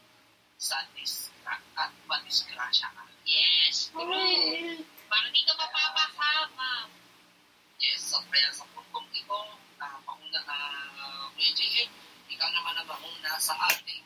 [0.61, 3.05] sa dis at madisgrasya ka.
[3.25, 3.89] Yes.
[3.93, 4.85] True.
[5.09, 6.89] Para di ka mapapahama.
[7.81, 9.41] Yes, so kaya sa puntong ito,
[9.81, 10.59] uh, mauna na
[11.01, 11.91] uh, Kuya JM,
[12.33, 14.05] ikaw naman ang mauna sa ating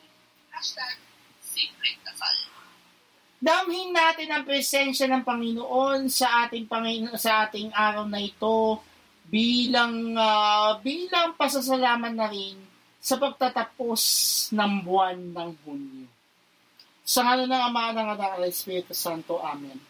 [0.50, 0.98] hashtag
[1.42, 2.38] Simpleng Kasal.
[3.38, 8.82] Damhin natin ang presensya ng Panginoon sa ating Panginoon sa ating araw na ito
[9.28, 12.56] bilang ah, bilang pasasalamat na rin
[12.98, 14.02] sa pagtatapos
[14.52, 16.08] ng buwan ng Hunyo.
[17.08, 19.40] Sa ngala ng Ama ng Anak at Espiritu Santo.
[19.40, 19.80] Amen.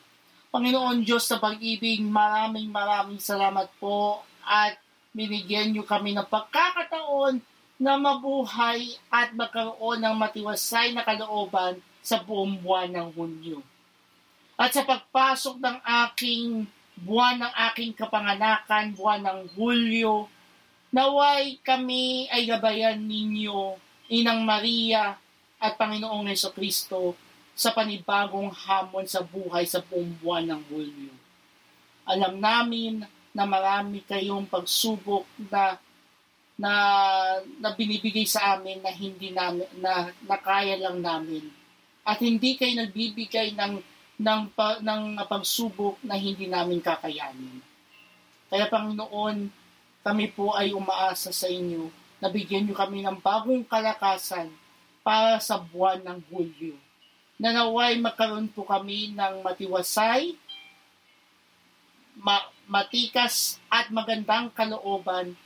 [0.55, 4.79] Panginoon Diyos sa pag-ibig, maraming maraming salamat po at
[5.11, 7.43] binigyan niyo kami ng pagkakataon
[7.79, 13.61] na mabuhay at magkaroon ng matiwasay na kalooban sa buong buwan ng Hunyo.
[14.59, 15.77] At sa pagpasok ng
[16.07, 16.67] aking
[17.03, 20.27] buwan ng aking kapanganakan, buwan ng Hulyo,
[20.91, 23.79] naway kami ay gabayan ninyo,
[24.09, 25.21] Inang Maria
[25.61, 27.13] at Panginoong Yeso Kristo
[27.53, 31.15] sa panibagong hamon sa buhay sa buong buwan ng Hulyo.
[32.09, 33.05] Alam namin
[33.37, 35.77] na marami kayong pagsubok na
[36.59, 36.75] na,
[37.63, 41.47] na binibigay sa amin na hindi namin na, na kaya lang namin
[42.03, 43.79] at hindi kayo nagbibigay ng
[44.19, 47.63] ng pa, ng pagsubok na hindi namin kakayanin.
[48.51, 49.47] Kaya Panginoon,
[50.03, 51.87] kami po ay umaasa sa inyo
[52.19, 54.51] na bigyan niyo kami ng bagong kalakasan
[55.07, 56.75] para sa buwan ng Hulyo.
[57.39, 60.35] Na naway magkaroon po kami ng matiwasay,
[62.19, 65.39] ma- matikas at magandang kalooban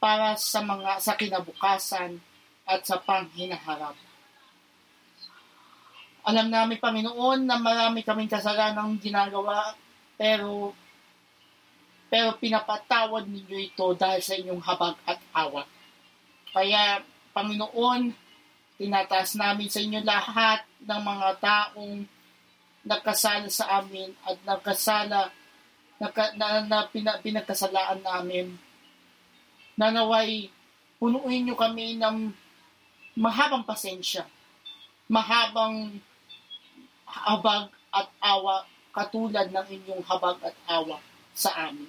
[0.00, 2.16] para sa mga sa kinabukasan
[2.64, 4.05] at sa panghinaharap.
[6.26, 9.78] Alam namin, Panginoon, na marami kaming kasalanang ginagawa,
[10.18, 10.74] pero
[12.06, 15.66] pero pinapatawad ninyo ito dahil sa inyong habag at awa.
[16.54, 17.02] Kaya,
[17.34, 18.14] Panginoon,
[18.78, 22.06] tinataas namin sa inyo lahat ng mga taong
[22.86, 25.34] nagkasala sa amin at nagkasala
[25.98, 28.54] nagka, na, na pina, pinagkasalaan namin.
[29.74, 30.48] Nanaway,
[31.02, 32.30] punuin nyo kami ng
[33.18, 34.28] mahabang pasensya,
[35.10, 35.98] mahabang
[37.24, 41.00] habag at awa katulad ng inyong habag at awa
[41.32, 41.88] sa amin.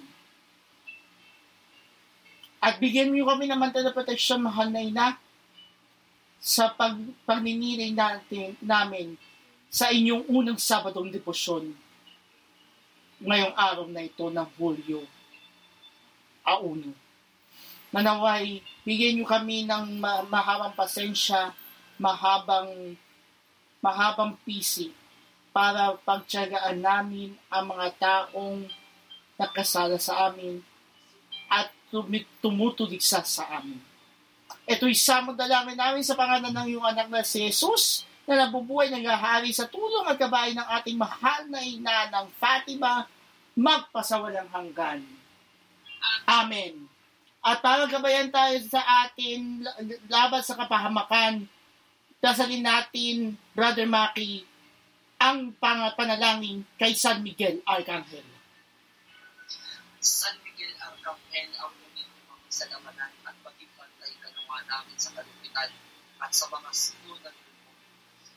[2.58, 5.06] At bigyan niyo kami ng mantel na proteksyon, mahal na ina,
[6.42, 9.14] sa pag, pagninilay natin, namin
[9.68, 11.76] sa inyong unang Sabadong deposyon
[13.18, 15.02] ngayong araw na ito ng Hulyo
[16.46, 16.94] Auno.
[17.90, 21.56] Manaway, bigyan niyo kami ng ma- mahabang pasensya,
[21.98, 22.94] mahabang
[23.78, 24.90] mahabang pisi
[25.50, 28.68] para pagtyagaan namin ang mga taong
[29.38, 30.60] nakasala sa amin
[31.48, 31.70] at
[32.42, 33.80] tumutuligsa sa amin.
[34.68, 39.08] Ito'y samang dalangin namin sa pangalan ng iyong anak na si Jesus na nabubuhay ng
[39.08, 43.08] hahari sa tulong at gabay ng ating mahal na ina ng Fatima
[43.56, 45.00] magpasawalang hanggan.
[46.28, 46.84] Amen.
[47.40, 49.64] At para gabayan tayo sa atin
[50.12, 51.48] laban sa kapahamakan,
[52.20, 54.44] dasalin natin, Brother Maki,
[55.18, 58.24] ang panalangin kay San Miguel Arcangel.
[59.98, 62.94] San Miguel Arcangel ang muling pagsalaman
[63.26, 65.70] at maging pantay kanawa namin sa kalupitan
[66.22, 67.70] at sa mga sino na lupo.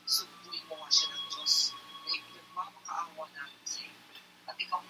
[0.06, 1.54] Sunduin mo nga siya ng Diyos
[2.02, 3.98] na ipinagmamakaawa namin sa iyo.
[4.50, 4.82] At ikaw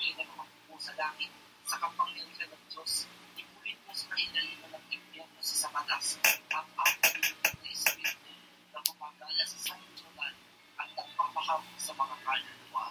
[0.00, 1.28] Mina na mapupo sa langit
[1.68, 3.04] sa kapangyarihan ng Diyos.
[3.36, 8.32] Ipulit mo sa kahinaliman ng impyerno sa Samadas at ang pagulong na Espiritu
[8.72, 10.34] na pumagala sa sanitunan
[10.80, 12.86] at nagpapahamon sa mga kaluluwa.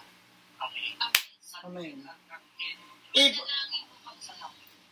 [0.62, 0.94] Amen.
[1.42, 2.00] San Amen.
[3.12, 3.44] Ip-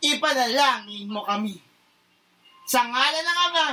[0.05, 1.57] ipanalangin mo kami.
[2.69, 3.67] Sa ngalan ng Ama,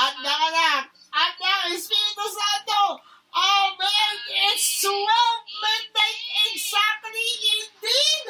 [0.00, 3.04] at ng Anak, at ng Espiritu Santo.
[3.32, 4.14] Amen!
[4.52, 4.96] It's 12
[5.60, 6.20] midnight
[6.52, 8.24] exactly indeed!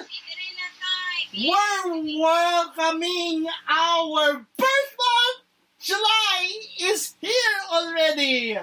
[1.33, 5.39] We're welcoming our birth month!
[5.83, 6.43] July
[6.79, 8.55] is here already!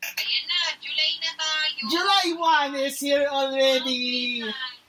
[0.00, 1.78] Ayan na, July na tayo.
[1.90, 2.26] July
[2.74, 4.46] 1 is here already!
[4.46, 4.79] To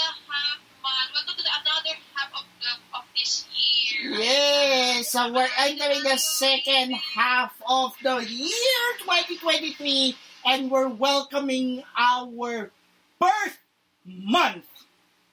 [0.00, 1.08] the half month.
[1.12, 4.12] Welcome to the another half of the of this year.
[4.18, 12.70] Yes, so we're entering the second half of the year 2023 and we're welcoming our
[13.18, 13.58] birth
[14.06, 14.64] month,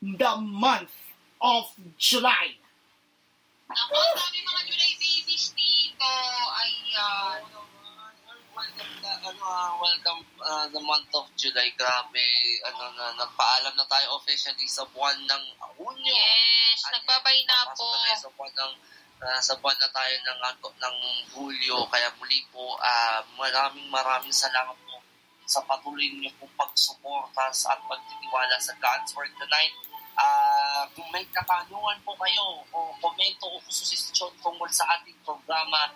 [0.02, 0.92] the month
[1.42, 2.60] of July.
[3.72, 6.12] Ako, dami mga July babies dito.
[6.60, 7.67] Ayan.
[8.58, 11.70] Welcome na, ano, ah, welcome ah, the month of July.
[11.78, 12.26] Grabe,
[12.66, 15.44] ano na, nagpaalam na tayo officially sa buwan ng
[15.78, 16.10] Hunyo.
[16.10, 17.86] Yes, At nagbabay na po.
[17.86, 18.74] na sa buwan ng
[19.22, 20.96] ah, sa buwan na tayo ng, ng
[21.38, 21.86] Hulyo.
[21.86, 25.06] Kaya muli po, ah, maraming maraming salamat po
[25.46, 29.78] sa patuloy niyo po pagsuporta sa at pagtitiwala sa God's Word tonight.
[30.18, 35.94] Ah, kung may katanungan po kayo o komento o susisyon tungkol sa ating programa,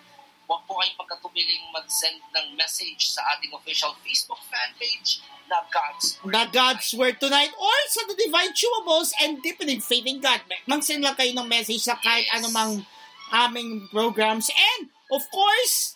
[0.52, 6.20] huwag po kayong pagkatubiling mag-send ng message sa ating official Facebook fan page na God's
[6.20, 6.36] Word.
[6.36, 10.44] The God's Word tonight or sa The Divine Chewables and Deepening Faith in God.
[10.68, 12.36] Mag-send lang kayo ng message sa kahit Yes.
[12.44, 12.84] anumang
[13.32, 14.52] aming programs.
[14.52, 15.96] And, of course,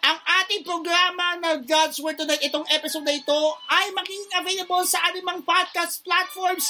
[0.00, 5.04] ang ating programa na God's Word Tonight, itong episode na ito, ay magiging available sa
[5.12, 6.64] ating mga podcast platforms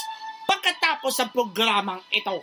[0.51, 2.43] pagkatapos ng programang ito.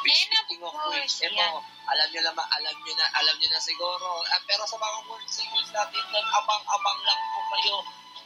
[0.00, 1.60] And of course, yeah.
[1.90, 4.22] Alam nyo na, alam nyo na, alam nyo na siguro.
[4.30, 7.76] Ah, pero sa mga world singers natin, abang-abang lang po kayo.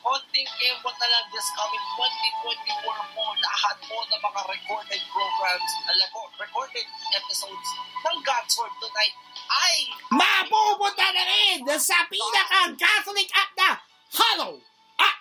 [0.05, 6.09] Konting kembot na lang this coming 2024 po, lahat po ng mga recorded programs, alam
[6.13, 6.87] po, recorded
[7.17, 7.69] episodes
[8.05, 9.17] ng God's Word Tonight
[9.49, 9.77] ay
[10.13, 13.71] Mapupunta na rin sa pinaka-Catholic app na
[14.13, 14.61] Hollow
[15.01, 15.19] App.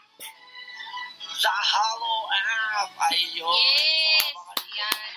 [1.32, 2.92] The Hollow App.
[3.08, 3.56] Ayun.
[3.56, 4.36] Yes,
[4.76, 5.13] yan.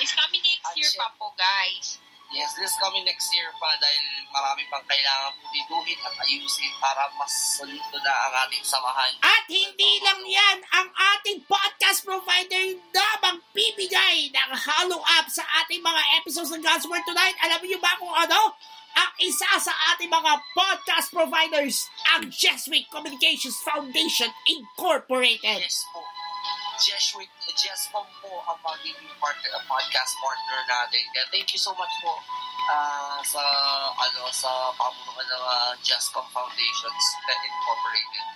[0.00, 2.00] It's coming next At year pa po, guys.
[2.30, 7.58] Yes, this coming next year pa dahil marami pang kailangan pulituhin at ayusin para mas
[7.58, 9.10] solido na ang ating samahan.
[9.18, 15.82] At hindi lang yan ang ating podcast provider na magbibigay ng Hollow App sa ating
[15.82, 17.34] mga episodes ng God's Word Tonight.
[17.42, 18.54] Alam niyo ba kung ano?
[18.94, 25.66] Ang isa sa ating mga podcast providers, ang Jesuit Communications Foundation Incorporated.
[25.66, 25.99] Yes po.
[26.80, 27.28] Jesuit,
[27.60, 31.04] Jescom po ang magiging partner, ang podcast partner natin.
[31.12, 32.16] Kaya thank you so much po
[32.72, 33.44] ah, sa
[34.00, 38.26] ano sa pamunuan ng uh, Jescom Foundations Incorporated.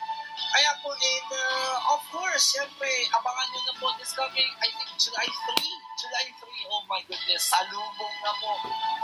[0.54, 4.92] Kaya po, and uh, of course, syempre, abangan nyo na po this coming, I think,
[5.00, 5.66] July 3.
[5.98, 8.52] July 3, oh my goodness, salubong na po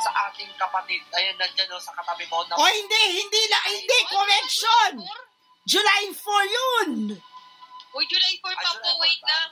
[0.04, 1.00] sa ating kapatid.
[1.16, 2.44] Ayun, nandyan oh, sa katabi mo.
[2.46, 4.92] Na, O hindi, hindi la, hindi, correction!
[5.64, 6.90] July 4 yun!
[7.90, 9.50] Uy, July 4 pa po, July 4 wait lang.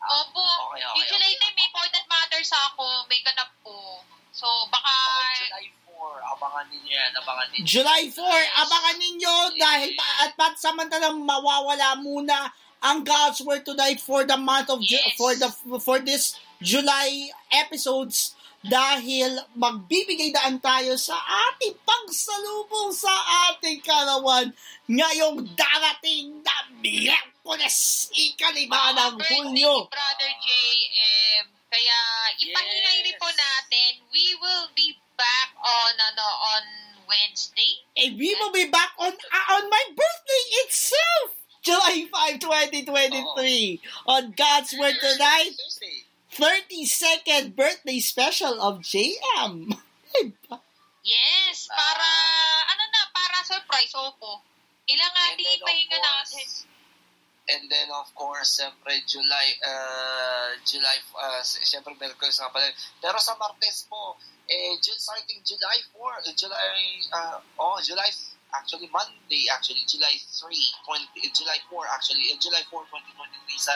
[0.00, 0.44] Opo.
[0.70, 1.48] Okay, okay, Yung July okay.
[1.48, 2.84] 10, may important matters ako.
[3.06, 4.00] May ganap po.
[4.32, 4.88] So, baka...
[4.88, 7.64] Oh, July 4, abangan ninyo yan, abangan ninyo.
[7.64, 8.16] July 4,
[8.64, 12.48] abangan ninyo dahil pa- at pat samantalang mawawala muna
[12.80, 15.12] ang God's Word tonight for the month of Ju- Yes.
[15.14, 16.32] for the for this
[16.64, 23.12] July episodes dahil magbibigay daan tayo sa ating pagsalubong sa
[23.52, 24.52] ating karawan
[24.84, 26.56] ngayong darating na
[27.50, 29.74] Miyerkules, ikalima ng birthday Hulyo.
[29.82, 31.44] ni Brother JM.
[31.70, 31.98] Kaya
[32.38, 33.38] ipahingay rin po Yes.
[33.38, 33.92] natin.
[34.14, 36.64] We will be back on ano on
[37.10, 37.82] Wednesday.
[37.98, 44.30] And we will be back on uh, on my birthday itself, July 5, 2023, on
[44.38, 46.06] God's Word Tonight, Thursday.
[46.30, 49.74] 32nd birthday special of JM.
[51.02, 52.10] Yes, para,
[52.70, 54.38] ano na, para surprise, opo.
[54.86, 56.69] Ilang of ipahinga course, natin.
[57.48, 62.68] And then, of course, siyempre, July, uh, July, uh, siyempre, Merkulis nga pala.
[63.00, 66.78] Pero sa Martes po, eh, starting July 4, uh, July,
[67.10, 68.10] uh, oh, July,
[68.54, 70.52] actually, Monday, actually, July 3,
[70.86, 73.74] 20, eh, July 4, actually, eh, July 4, 2023, sa,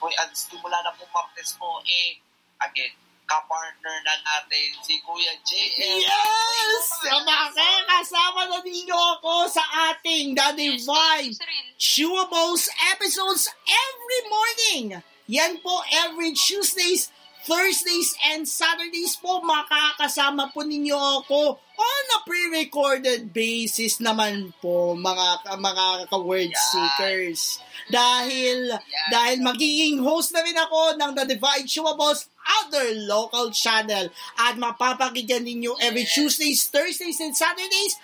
[0.00, 2.20] ang simula na po Martes po, eh,
[2.64, 2.92] again,
[3.30, 6.02] kapartner na natin si Kuya JM.
[6.02, 6.86] Yes!
[7.06, 9.62] Makakasama na ninyo ako sa
[9.94, 11.38] ating The Divine
[11.78, 14.98] Chewables episodes every morning.
[15.30, 17.14] Yan po every Tuesdays,
[17.46, 25.46] Thursdays, and Saturdays po makakasama po ninyo ako on a pre-recorded basis naman po mga
[25.54, 27.62] mga ka-word seekers.
[27.88, 28.74] Dahil
[29.08, 32.28] dahil magiging host na rin ako ng The Divine Chewables
[32.58, 34.10] other local channel.
[34.38, 37.94] At mapapakinggan ninyo every Tuesdays, Thursdays, and Saturdays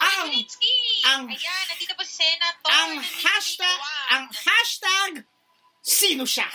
[0.00, 0.32] ang
[1.04, 2.68] ang Ayan, nandito po si Senator.
[2.72, 5.12] ang hashtag ang hashtag
[5.84, 6.48] sino siya?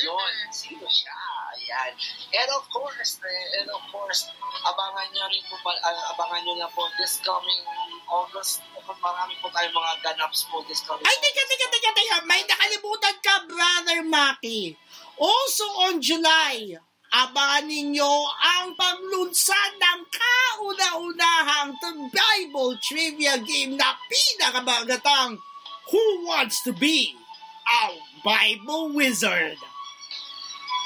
[0.00, 1.14] Yun, sino siya?
[1.54, 1.92] Ayan.
[2.34, 4.26] And of course, eh, and of course,
[4.66, 7.62] abangan nyo rin po, ah, abangan nyo na po this coming
[8.10, 8.62] August,
[8.98, 12.16] marami po tayong mga ganaps po this coming ay teka teka teka teka.
[12.26, 14.74] May nakalimutan ka brother Maki
[15.20, 25.42] also on July abangan ninyo ang paglunsad ng kauna-unahang The Bible Trivia Game na pinakabagatang
[25.90, 27.18] Who Wants to Be
[27.66, 29.58] a Bible Wizard?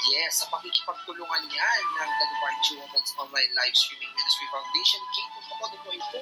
[0.05, 5.53] Yes, sa pakikipagtulungan yan ng The Divine Children's Online Live Streaming Ministry Foundation, Kito po
[5.65, 6.19] ko po ito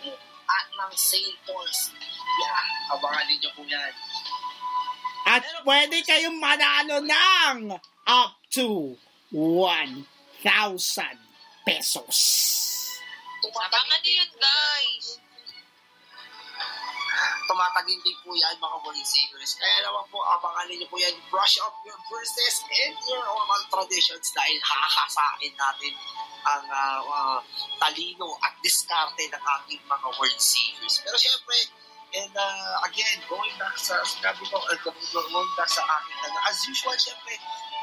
[0.47, 1.35] at ng St.
[1.47, 2.53] Paul's Media.
[2.91, 3.91] Abangan ninyo po yan.
[5.23, 8.97] At pwede kayong manalo ng up to
[9.31, 10.05] 1,000
[11.65, 12.17] pesos.
[13.43, 15.23] Abangan nyo yan, guys.
[17.47, 19.55] tumatagindi po yan mga morning seekers.
[19.59, 21.13] Kaya naman po, abangan ninyo po yan.
[21.29, 25.93] Brush up your verses and your oral traditions dahil hahasain natin
[26.43, 27.39] ang ah, ah,
[27.79, 31.03] talino at diskarte ng ating mga word seekers.
[31.03, 31.57] Pero syempre,
[32.13, 36.93] and uh, again, going back sa sinabi ko, uh, going back sa akin, as usual,
[36.97, 37.37] syempre,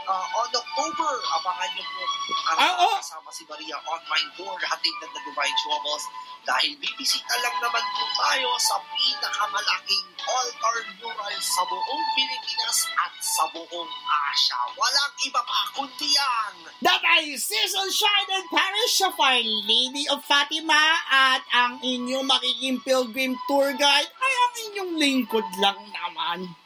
[0.06, 2.02] uh, on October, abangan niyo po
[2.50, 2.96] ang Ah, oh.
[3.00, 6.04] kasama si Maria on my door, hatid ng The Divine Troubles
[6.40, 13.44] dahil bibisita lang naman po tayo sa pinakamalaking altar mural sa buong Pilipinas at sa
[13.52, 13.90] buong
[14.32, 14.60] Asia.
[14.72, 20.24] Walang iba pa kundi ang That ay Cecil Shine and Parish of Our Lady of
[20.24, 20.80] Fatima
[21.12, 26.56] at ang inyong magiging pilgrim tour guide ay ang inyong lingkod lang naman.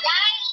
[0.00, 0.46] Guys,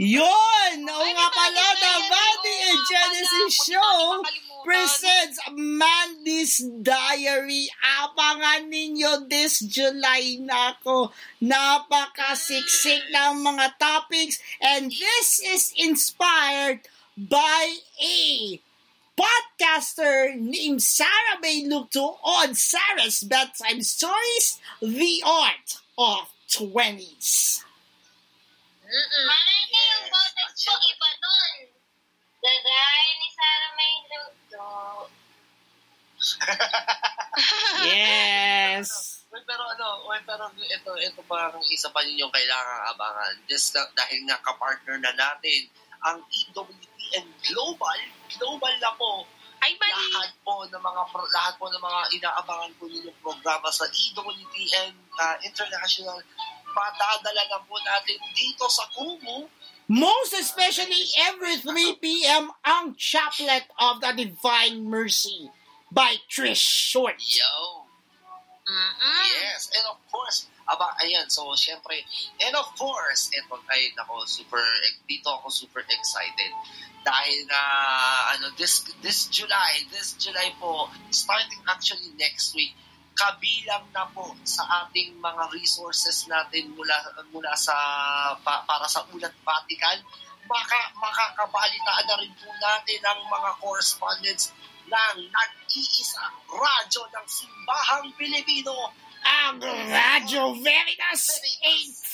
[0.00, 0.88] Yun!
[0.88, 4.24] Oo nga pala, the Oo and Genesis Show
[4.64, 7.68] presents Mandy's Diary.
[8.00, 11.12] Abangan ninyo this July na ako.
[11.44, 18.56] Napakasiksik ng mga topics and this is inspired by a
[19.12, 26.32] podcaster named Sarah May Lukto on Sarah's Bedtime Stories, The Art of
[28.92, 29.24] Twenties.
[29.24, 31.56] Malay niya yung boses ko, iba nun.
[32.42, 34.68] Gagaya ni Sarah May Luto.
[37.82, 39.24] Yes.
[39.32, 43.34] Uy, pero ano, uy, pero ito, ito pa ang isa pa ninyong kailangan abangan.
[43.48, 45.72] This, dahil nga kapartner na natin,
[46.04, 47.98] ang EWTN Global,
[48.36, 49.24] global na po,
[49.64, 49.94] Ay, mali.
[49.94, 54.92] lahat po ng mga pro- lahat po ng mga inaabangan po ninyong programa sa EWTN
[55.16, 56.18] uh, International
[56.72, 59.48] padadala na po natin dito sa Kumu
[59.92, 62.48] Most especially every 3 p.m.
[62.64, 65.50] ang Chaplet of the Divine Mercy
[65.90, 67.20] by Trish Short.
[67.20, 67.84] Yo!
[68.62, 69.26] Mm-mm.
[69.42, 71.98] Yes, and of course, aba, ayan, so syempre,
[72.40, 74.62] and of course, eto, ay, nako, super,
[75.10, 76.52] dito ako super excited.
[77.02, 77.60] Dahil na,
[78.32, 82.72] ano, this, this July, this July po, starting actually next week,
[83.12, 86.96] kabilang na po sa ating mga resources natin mula
[87.30, 87.74] mula sa
[88.40, 90.00] pa, para sa Ulat Vatican.
[90.42, 94.50] Maka, makakabalitaan na rin po natin ang mga correspondents
[94.90, 98.90] ng nag-iisa radyo ng simbahang Pilipino
[99.22, 101.38] Ang Radyo Veritas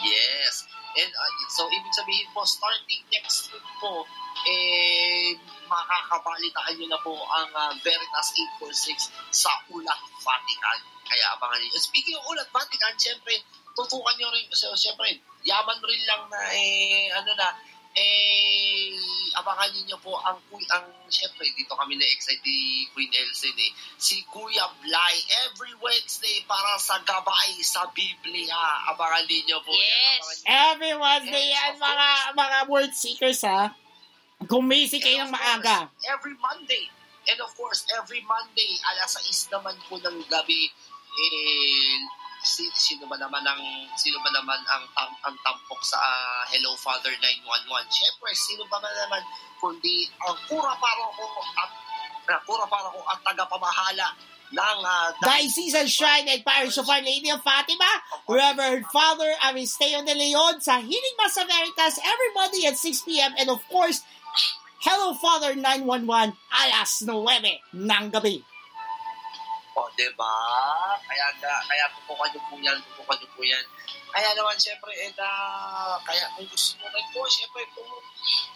[0.04, 0.66] Yes.
[0.96, 4.08] And uh, so, ibig sabihin po, starting next week po,
[4.48, 5.36] eh,
[5.68, 8.32] makakabalitaan nyo na po ang uh, Veritas
[8.64, 10.78] 846 sa Ulat Vatican.
[11.04, 11.76] Kaya abangan nyo.
[11.76, 13.36] Speaking of Ulat Vatican, syempre,
[13.76, 14.48] tutukan nyo rin.
[14.56, 17.52] So, syempre, yaman rin lang na, eh, ano na,
[17.96, 18.92] eh,
[19.36, 20.36] abangan niyo po ang,
[20.72, 25.14] ang syempre, dito kami na-excite ni Queen Elsen eh, si Kuya Bly
[25.48, 28.60] every Wednesday para sa gabay sa Biblia.
[28.92, 29.72] Abangan niyo po.
[29.72, 29.80] yan.
[29.80, 30.24] Yes.
[30.44, 30.46] Niyo.
[30.48, 33.72] Every Wednesday yan, mga, mga word seekers ha.
[34.44, 35.76] Gumising kayo ng of course, maaga.
[36.12, 36.84] Every Monday.
[37.26, 40.70] And of course, every Monday, alas 6 naman po ng gabi,
[41.16, 41.96] eh,
[42.46, 43.58] sino ba naman ang
[43.98, 48.78] sino ba naman ang tam, ang tampok sa ah, Hello Father 911 syempre sino ba
[48.78, 49.22] naman
[49.58, 51.24] kundi ang pura para ko
[51.58, 51.70] at
[52.30, 54.14] uh, pura para ko at tagapamahala
[54.46, 57.90] ng uh, Diocesan Shrine and Parish of Our Lady of Fatima,
[58.30, 63.34] Reverend Father Aristeo de Leon sa Healing Mass Veritas every Monday at 6 p.m.
[63.42, 64.06] And of course,
[64.86, 67.10] Hello Father 911 alas 9
[67.74, 68.46] ng gabi.
[69.76, 70.34] O, diba?
[71.04, 73.64] Kaya, kaya, kaya tutukan niyo po yan, tutukan niyo po yan.
[74.08, 75.28] Kaya naman, syempre, eh, na,
[76.00, 77.92] kaya kung gusto mo rin po, syempre, kung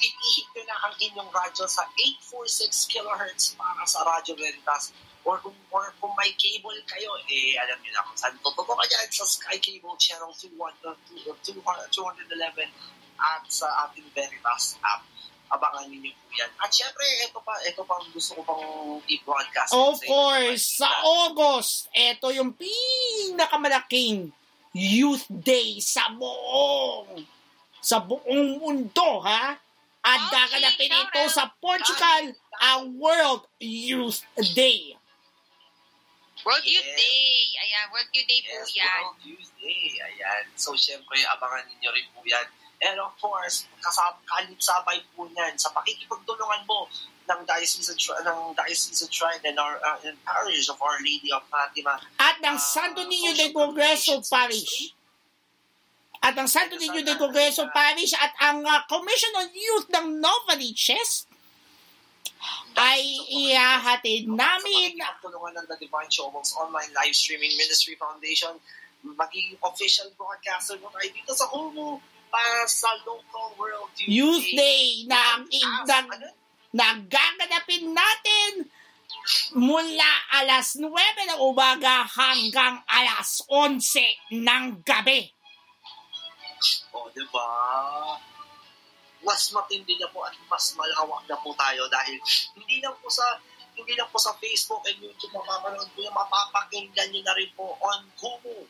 [0.01, 5.53] itihit nyo na ang inyong radyo sa 846 kilohertz para sa Radyo Veritas, or kung,
[5.69, 9.61] or kung may cable kayo, eh, alam niyo na kung saan tutukan yan sa Sky
[9.61, 10.97] Cable Channel 21, uh,
[11.45, 12.73] 211
[13.21, 15.05] at sa ating Veritas app.
[15.51, 16.51] Abangan niyo po yan.
[16.57, 18.65] At syempre, ito pa, ito pa gusto ko pang
[19.03, 19.75] i-broadcast.
[19.75, 24.31] Of course, sa August, ito yung pinakamalaking
[24.71, 27.27] Youth Day sa buong
[27.83, 29.59] sa buong mundo, ha?
[30.01, 32.31] At Okay, gaganapin ito sa Portugal
[32.63, 34.23] ang World Youth
[34.55, 34.95] Day.
[36.41, 36.97] World Youth Yes.
[36.97, 37.29] Day.
[37.61, 39.03] Ayan, World Youth Day po Yes, yan.
[39.03, 39.83] World Youth Day.
[39.99, 40.43] Ayan.
[40.57, 42.47] So, syempre, abangan ninyo rin po yan.
[42.81, 46.89] And of course, kasama, kalitsabay po niyan sa pakikipagtulungan mo
[47.29, 52.01] ng Diocese ng Diocese Shrine and our uh, and Parish of Our Lady of Fatima.
[52.17, 54.97] At ng Ah, Santo Niño de Congreso Parish.
[56.25, 61.29] At ang Santo Niño de Congreso Parish at ang uh, Commission on Youth ng Novaliches
[62.81, 68.57] ay ihahatid namin Sa pakikipagtulungan ng The Divine Showbox Online Live Streaming Ministry Foundation,
[69.05, 72.01] magiging official broadcaster mo tayo dito sa Kumu
[72.31, 76.29] para sa local World Youth, Youth Day na, As- na, ano?
[76.71, 78.71] na gaganapin natin
[79.59, 85.29] mula alas 9 ng umaga hanggang alas 11 ng gabi.
[86.95, 87.49] O, di ba?
[89.21, 92.17] Mas matindi na po at mas malawak na po tayo dahil
[92.57, 93.37] hindi lang po sa
[93.77, 97.77] hindi lang po sa Facebook and YouTube mapapanood po yung mapapakinggan nyo na rin po
[97.81, 98.65] on Kumu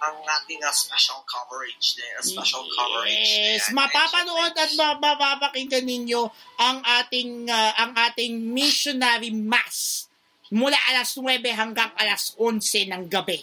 [0.00, 3.78] ang ating uh, special coverage na special coverage na Yes, yan.
[3.78, 10.06] mapapanood at ma- mapapakinggan ninyo ang ating ah, ang ating missionary mass
[10.50, 13.42] mula alas 9 hanggang alas 11 ng gabi.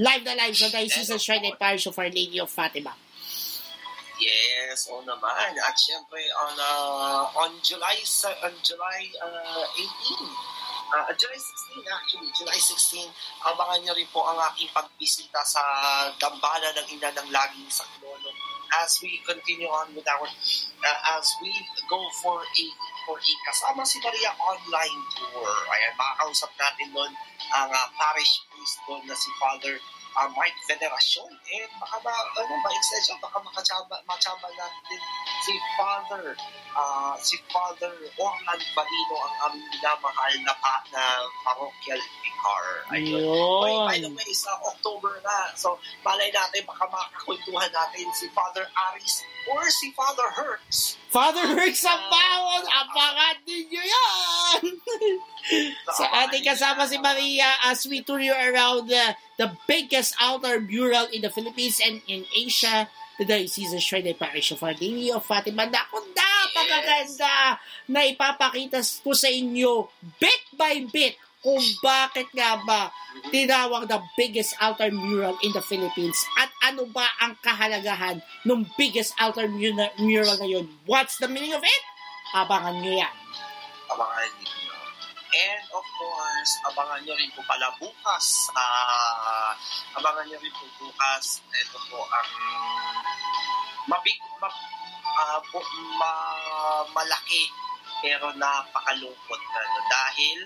[0.00, 2.96] Live na live sa Diocese Shrine and Parish of Our Lady of Fatima.
[4.16, 5.52] Yes, oo naman.
[5.58, 7.98] At syempre, on, uh, on July,
[8.40, 10.61] on July uh, 18,
[10.92, 13.08] uh, July 16 actually, July 16,
[13.48, 15.62] abangan niyo rin po ang aking pagbisita sa
[16.20, 18.32] Dambana ng Ina ng Laging Saklolo
[18.72, 21.52] as we continue on with our, uh, as we
[21.88, 22.64] go for a
[23.04, 25.52] for a kasama si Maria online tour.
[25.76, 27.12] Ayan, makakausap natin doon
[27.52, 29.76] ang uh, parish priest doon na si Father
[30.16, 31.28] uh, Mike Veneracion.
[31.28, 35.00] And baka ba, ano ba, extension, baka makachamba, machamba natin
[35.44, 36.36] si Father,
[36.76, 41.04] uh, si Father Orlan Balino, ang aming minamahal na, pa, na
[41.44, 42.64] parochial vicar.
[42.92, 43.24] Ayun.
[43.26, 45.52] Oy, by the way, sa October na.
[45.58, 51.01] So, malay natin, baka makakwentuhan natin si Father Aris or si Father Hertz.
[51.12, 54.62] Father Rick Sambawon, abangan ninyo yan!
[56.00, 61.04] sa ating kasama si Maria as we tour you around the, the biggest outdoor mural
[61.12, 62.88] in the Philippines and in Asia,
[63.20, 65.68] the Diocese Shrine and Parish of Our Lady of Fatima.
[65.68, 67.60] Naku, napakaganda
[67.92, 72.94] na ipapakita ko sa inyo bit by bit kung bakit nga ba
[73.34, 79.12] tinawag the biggest altar mural in the Philippines at ano ba ang kahalagahan ng biggest
[79.18, 80.70] altar mu- mural na yun.
[80.86, 81.82] What's the meaning of it?
[82.32, 83.14] Abangan nyo yan.
[83.92, 84.76] abangan ninyo.
[85.32, 88.48] And of course, abangan nyo rin po pala bukas.
[88.56, 89.52] ah
[89.98, 91.44] abangan nyo rin po bukas.
[91.52, 92.30] Ito po ang
[93.90, 94.48] mabig, ma,
[95.18, 97.50] ah, bu- ma- malaki
[98.02, 99.80] pero napakalungkot na no?
[99.86, 100.38] dahil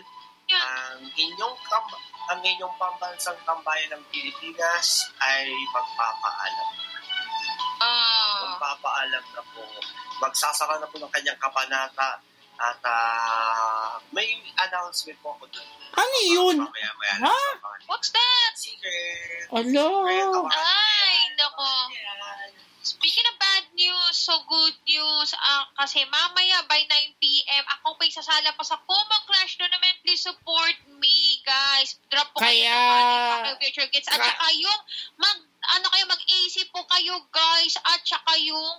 [0.54, 6.68] ang inyong kam- ang inyong pambansang tambayan ng Pilipinas ay magpapaalam.
[7.82, 8.54] Ah.
[8.54, 9.62] Magpapaalam na po.
[10.22, 12.22] Magsasara na po ng kanyang kabanata
[12.56, 15.68] at ah, may announcement po ako doon.
[15.96, 16.56] Ano yun?
[16.62, 17.14] Mamaya, maya.
[17.26, 17.38] Ha?
[17.86, 18.52] What's that?
[18.54, 19.50] Secret.
[19.50, 20.06] Alo.
[20.50, 21.68] Ay, nako.
[22.86, 25.34] Speaking of bad news, so good news.
[25.34, 29.98] Ah, kasi mamaya by 9 p.m., ako pa isasala pa sa Como Clash Tournament.
[30.06, 31.98] Please support me, guys.
[32.06, 34.06] Drop po kayo Kaya- ng money, kayo future gets.
[34.06, 34.80] At Ka- saka yung
[35.18, 37.74] mag, ano kayo, mag-AC po kayo, guys.
[37.82, 38.74] At saka yung,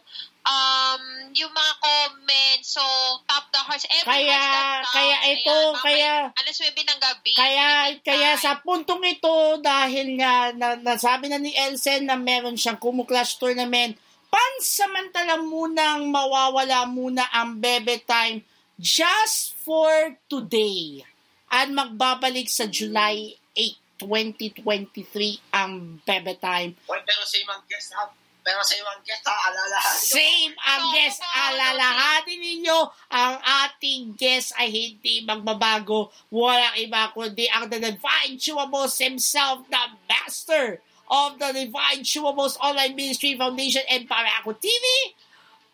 [0.47, 1.01] um,
[1.35, 2.67] yung mga comments.
[2.75, 2.83] So,
[3.27, 3.85] top the hearts.
[3.91, 7.33] Every Kaya, hearts kaya ito, Ayan, kaya, alas 9 ng gabi.
[7.35, 7.67] kaya,
[8.01, 8.41] kaya time.
[8.41, 13.37] sa puntong ito, dahil nga, na, nasabi na ni Elsen na meron siyang Kumu Clash
[13.37, 18.43] Tournament, pansamantala munang mawawala muna ang Bebe Time
[18.79, 21.03] just for today.
[21.47, 26.75] At magbabalik sa July 8, 2023 ang Bebe Time.
[26.85, 28.11] Uy, pero same ang guest ha.
[28.47, 29.35] Pero same ang guest ha.
[29.51, 29.95] Alalahan.
[29.99, 31.19] Same ang So, guest.
[31.35, 32.79] Alalahanin ninyo,
[33.11, 36.15] ang ating guest ay hindi magbabago.
[36.31, 40.79] Walang iba kundi ang the Divine Chewamos himself, the master
[41.11, 45.11] of the Divine Chewamos Online Ministry Foundation and Parako TV,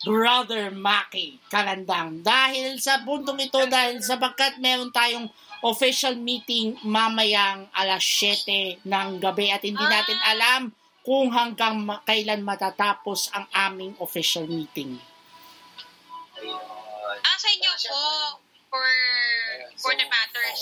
[0.02, 2.26] Brother Maki Kalandang.
[2.26, 5.30] Dahil sa puntong ito, dahil sapagkat meron tayong
[5.62, 12.40] official meeting mamayang alas 7 ng gabi at hindi natin alam kung hanggang ma- kailan
[12.42, 14.96] matatapos ang aming official meeting.
[17.24, 18.04] Ah, sa inyo po,
[18.72, 18.88] for,
[19.78, 20.62] for the matters.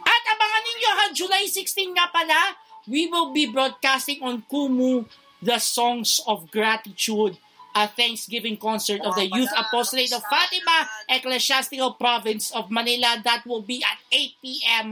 [0.00, 2.54] At abangan ninyo ha, July 16 nga pala,
[2.86, 5.04] we will be broadcasting on Kumu
[5.42, 7.36] the Songs of Gratitude,
[7.74, 13.18] a Thanksgiving concert of the Youth Apostolate of Fatima, Ecclesiastical Province of Manila.
[13.20, 14.86] That will be at 8 p.m.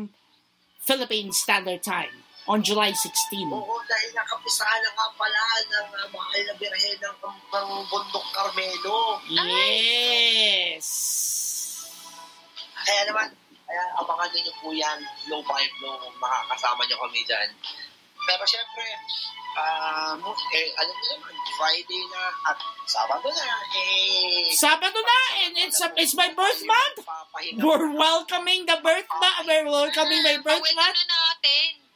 [0.83, 2.18] Philippine Standard Time
[2.49, 3.53] on July 16.
[3.53, 9.21] Oo, dahil nakapisahan na nga pala ng uh, mahal na birhen ng, ng Bundok Carmelo.
[9.29, 10.89] Yes!
[12.89, 13.29] Kaya naman,
[13.69, 17.53] kaya abangan niyo po yan, low vibe no, makakasama niyo kami dyan.
[18.25, 18.85] Pero syempre,
[19.57, 23.45] ah, mo- eh, alam niyo naman, Friday na at Sabado na,
[23.77, 27.05] eh, Sabado na, and it's, it's my birth month.
[27.05, 27.61] Papahinga.
[27.61, 29.45] We're welcoming the birth month.
[29.45, 30.97] We're welcoming my birth month.
[30.97, 31.88] na natin.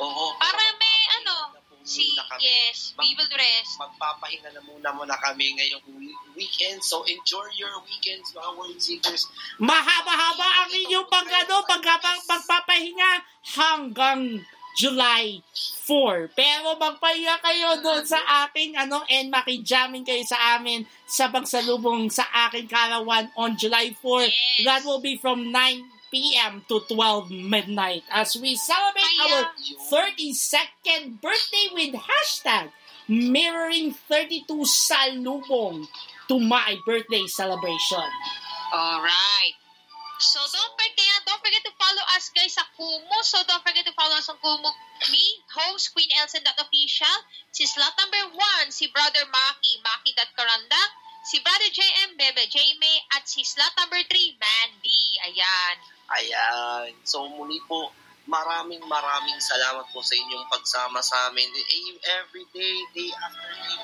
[0.00, 0.24] Oo.
[0.40, 3.74] Para may ano, Si, yes, we will rest.
[3.74, 6.78] Magpapahinga na muna muna kami ngayong we- weekend.
[6.78, 9.26] So enjoy your weekends, mga world seekers.
[9.58, 13.26] Mahaba-haba ang inyong pag, ano, pagpapahinga
[13.58, 14.46] hanggang
[14.78, 15.42] July
[15.84, 16.30] 4.
[16.32, 22.24] Pero magpahinga kayo doon sa aking ano and makijamming kayo sa amin sa pagsalubong sa
[22.48, 24.30] aking karawan on July 4.
[24.30, 24.64] Yes.
[24.64, 25.82] That will be from 9
[26.12, 26.62] p.m.
[26.68, 32.70] to 12 midnight as we celebrate our Kaya- 32nd birthday with hashtag
[33.08, 35.88] mirroring 32 salubong
[36.28, 38.04] to my birthday celebration.
[38.72, 39.56] Alright.
[40.22, 43.18] So don't forget, don't forget to follow us guys sa Kumu.
[43.26, 44.70] So don't forget to follow us on Kumu.
[45.10, 47.16] Me, host Queen Elsa official.
[47.50, 50.90] Si slot number one, si Brother Maki, Maki.Karandang.
[51.26, 53.02] Si Brother JM, Bebe Jamie.
[53.18, 55.02] At si slot number three, Mandy.
[55.26, 55.76] Ayan.
[56.10, 56.90] Ayan.
[57.06, 57.92] So muli po,
[58.26, 61.46] maraming maraming salamat po sa inyong pagsama sa amin.
[61.50, 63.78] Eh, Every day, day after day.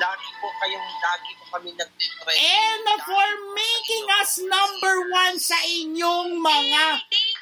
[0.00, 2.38] Lagi po kayong, lagi po kami nag-trend.
[2.38, 6.84] And for making us number one sa inyong mga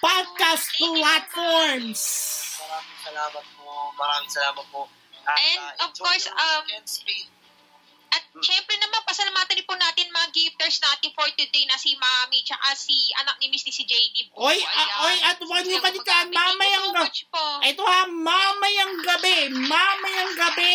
[0.03, 2.03] podcast platforms.
[2.59, 3.71] Maraming salamat po.
[3.95, 4.83] Maraming salamat po.
[5.29, 6.65] At, And, uh, of course, um,
[8.09, 12.41] At syempre naman, pasalamatan din po natin mga gifters natin for today na si Mami
[12.41, 14.47] tsaka si anak ni Misty si JD po.
[14.47, 14.65] Oy, Ayan.
[14.65, 17.45] ah, oy, at huwag niyo Thank you mamayang so ga- much po.
[17.61, 20.73] Ito ha, mamayang gabi, mamayang gabi,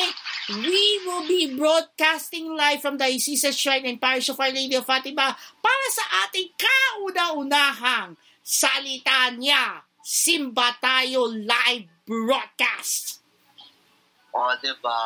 [0.62, 4.84] we will be broadcasting live from the Isis Shrine and Parish of Our Lady of
[4.84, 13.23] Fatima para sa ating kauna-unahang salita niya, Simba Tayo Live Broadcast.
[14.34, 15.02] O, diba?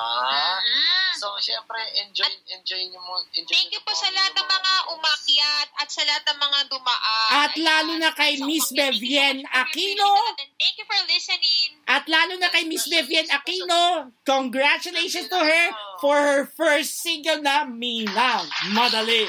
[0.63, 1.11] Mm.
[1.19, 3.19] So, syempre, enjoy, enjoy nyo mo.
[3.35, 7.29] Enjoy Thank you po sa lahat ng mga umakyat at sa lahat ng mga dumaan.
[7.35, 10.11] At lalo na kay So, Miss thank you so Bevienne Aquino.
[10.55, 11.67] Thank you for listening.
[11.91, 15.65] At lalo na kay Miss Vivian Aquino, congratulations to her
[15.99, 19.27] for her first single na Minang Madali.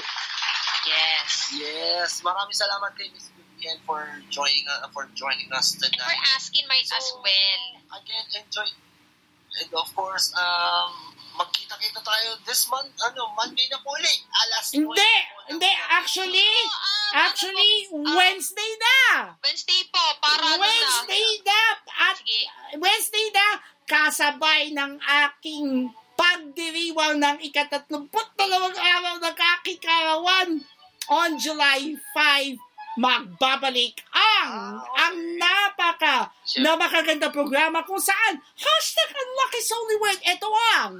[0.86, 1.58] Yes.
[1.58, 6.22] Yes, maraming salamat kay Miss Vivian for joining uh, for joining us And for tonight.
[6.38, 7.62] asking mine as well.
[7.98, 8.68] Again, enjoy.
[9.58, 14.18] And of course, um, magkita-kita tayo this month, ano, Monday na po ulit.
[14.26, 18.98] Alas Hindi, 9 po ng hindi, actually, So, um, actually, ano po, Wednesday na.
[19.40, 20.62] Wednesday po, para ano na.
[20.66, 21.60] Wednesday na.
[22.10, 22.40] At Sige.
[22.76, 23.46] Wednesday na,
[23.88, 30.48] kasabay ng aking pagdiriwang ng ikatatlumput dalawang araw ng kakikarawan
[31.08, 32.67] on July 5
[32.98, 40.94] magbabalik ang ang napaka na makaganda programa kung saan hashtag Unlucky's Only Word ito ang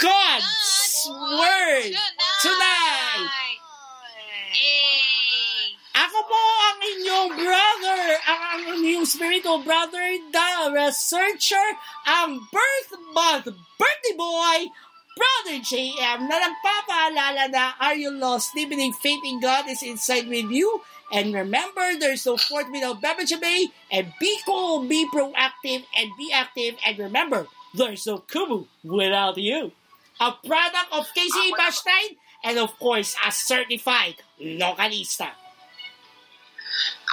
[0.00, 1.92] God's Word
[2.40, 3.28] Tonight
[4.52, 5.12] Hey!
[5.92, 11.68] Ako po ang inyong brother, ang, ang inyong spiritual brother, the researcher,
[12.08, 14.72] ang birth month birthday boy,
[15.12, 18.56] Brother JM, na nagpapaalala na are you lost?
[18.56, 20.80] Deepening faith in God is inside with you.
[21.12, 23.68] And remember, there's no fourth without Beverage Bay.
[23.92, 26.80] And be cool, be proactive, and be active.
[26.86, 29.72] And remember, there's no Kumu without you.
[30.20, 35.36] A product of KCA Bashstein, and of course, a certified localista.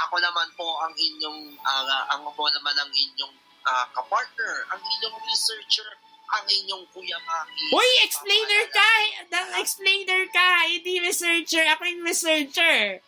[0.07, 3.35] Ako naman po ang inyong, ah, ang po naman ang inyong
[3.67, 5.89] ah, kapartner, ang inyong researcher,
[6.29, 7.65] ang inyong Kuya Maki.
[7.73, 8.89] Uy, explainer ka!
[9.27, 10.69] Da- Explainer ka!
[10.69, 11.65] Hindi researcher.
[11.75, 13.01] Ako yung researcher.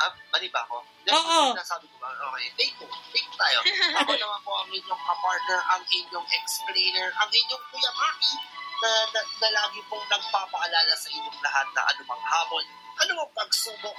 [0.00, 0.80] Ah, mali ba ako?
[1.04, 1.52] Hindi, Oo.
[1.52, 2.08] Nasabi ko ba?
[2.32, 2.88] Okay, take ko.
[3.12, 3.60] Take tayo.
[4.00, 8.32] Ako naman po ang inyong kapartner, ang inyong explainer, ang inyong Kuya Maki,
[8.80, 12.64] na, na, na lagi pong nagpapaalala sa inyong lahat na anumang habon,
[13.04, 13.96] anumang pagsubok,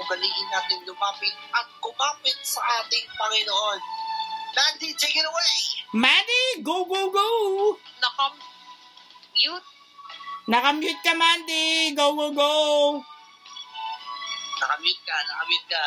[0.00, 3.80] ugaliin natin lumapit at kumapit sa ating Panginoon.
[4.56, 5.56] Mandy, take it away!
[5.92, 7.28] Mandy, go, go, go!
[8.00, 8.32] Nakam...
[9.36, 9.68] Mute?
[10.48, 11.92] Nakamute ka, Mandy!
[11.92, 12.52] Go, go, go!
[14.56, 15.82] Nakamute ka, nakamute ka.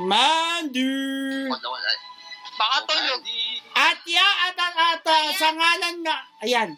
[0.00, 1.46] Mandy!
[1.46, 1.90] Ano, wala.
[2.58, 3.20] Baka tulog.
[3.20, 3.62] Mandy.
[3.76, 6.74] At ya, at at at, uh, sa ngalan nga, ayan,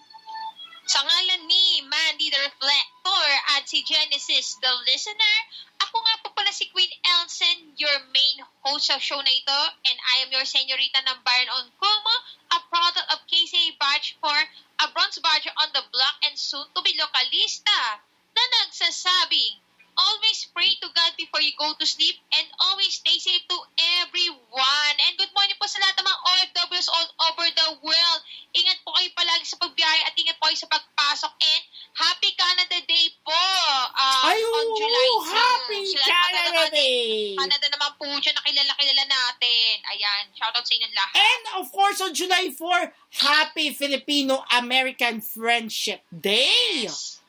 [0.82, 3.24] Sa ngalan ni Mandy the Reflector
[3.54, 5.38] at si Genesis the Listener,
[5.78, 9.98] ako nga po pala si Queen Elsen, your main host sa show na ito, and
[10.12, 12.14] I am your senorita ng Baron on Como,
[12.50, 16.82] a product of KCA Badge 4, a bronze badge on the block and soon to
[16.82, 18.02] be localista,
[18.34, 23.44] na nagsasabing, Always pray to God before you go to sleep and always stay safe
[23.48, 23.58] to
[24.02, 24.96] everyone.
[25.08, 28.20] And good morning po sa lahat ng mga OFWs all over the world.
[28.56, 31.32] Ingat po kayo palagi sa pagbiyahe at ingat po kayo sa pagpasok.
[31.36, 31.62] And
[31.92, 33.44] Happy Canada Day po
[33.92, 35.28] um, ay, on July 2.
[35.28, 37.36] happy ng Canada Day!
[37.36, 39.72] Canada naman po dyan na kilala-kilala natin.
[39.92, 41.14] Ayan, shoutout sa inyong lahat.
[41.20, 46.88] And of course, on July 4, Happy Filipino-American Friendship Day!
[46.88, 47.21] Yes.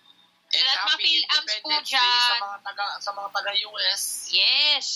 [0.54, 2.22] And mga happy Phil-Amps po dyan.
[2.24, 4.02] sa mga taga sa mga taga US.
[4.30, 4.88] Yes.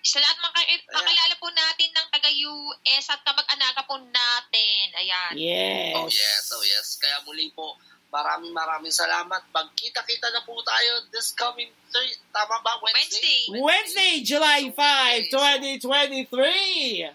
[0.00, 4.84] Sa lahat mga ka- kakilala po natin ng taga-US at kamag-anaka po natin.
[4.94, 5.32] Ayan.
[5.34, 5.96] Yes.
[5.96, 6.86] Oh yes, oh yes.
[6.96, 7.72] Kaya muli po,
[8.08, 9.48] maraming maraming salamat.
[9.48, 13.48] Magkita-kita na po tayo this coming thir- tama ba Wednesday?
[13.48, 13.64] Wednesday.
[13.64, 17.08] Wednesday, July 5, 2023.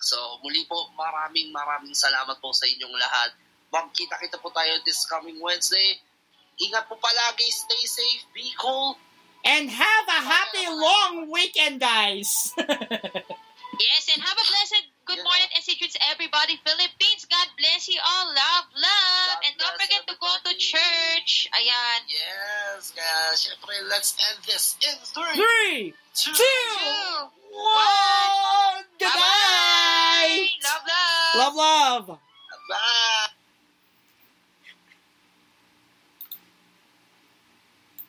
[0.00, 3.32] So muli po, maraming maraming salamat po sa inyong lahat.
[3.74, 5.98] Magkita-kita po tayo this coming Wednesday.
[6.62, 8.94] Ingat po palagi, stay safe, be cool.
[9.44, 12.54] And have a happy long weekend, guys.
[13.80, 15.24] Yes, and have a blessed good Yeah.
[15.26, 16.60] morning and secrets everybody.
[16.62, 18.26] Philippines, God bless you all.
[18.30, 19.28] Love, love.
[19.34, 21.50] God and don't bless forget to go to church.
[21.50, 22.00] Ayan.
[22.06, 25.82] Yes, kaya syempre, let's end this in three, Three,
[26.14, 27.18] two, two, Two.
[27.50, 28.84] one.
[29.02, 29.10] Good
[30.62, 31.34] Love, love.
[31.34, 32.06] Love, love.
[32.70, 33.23] bye.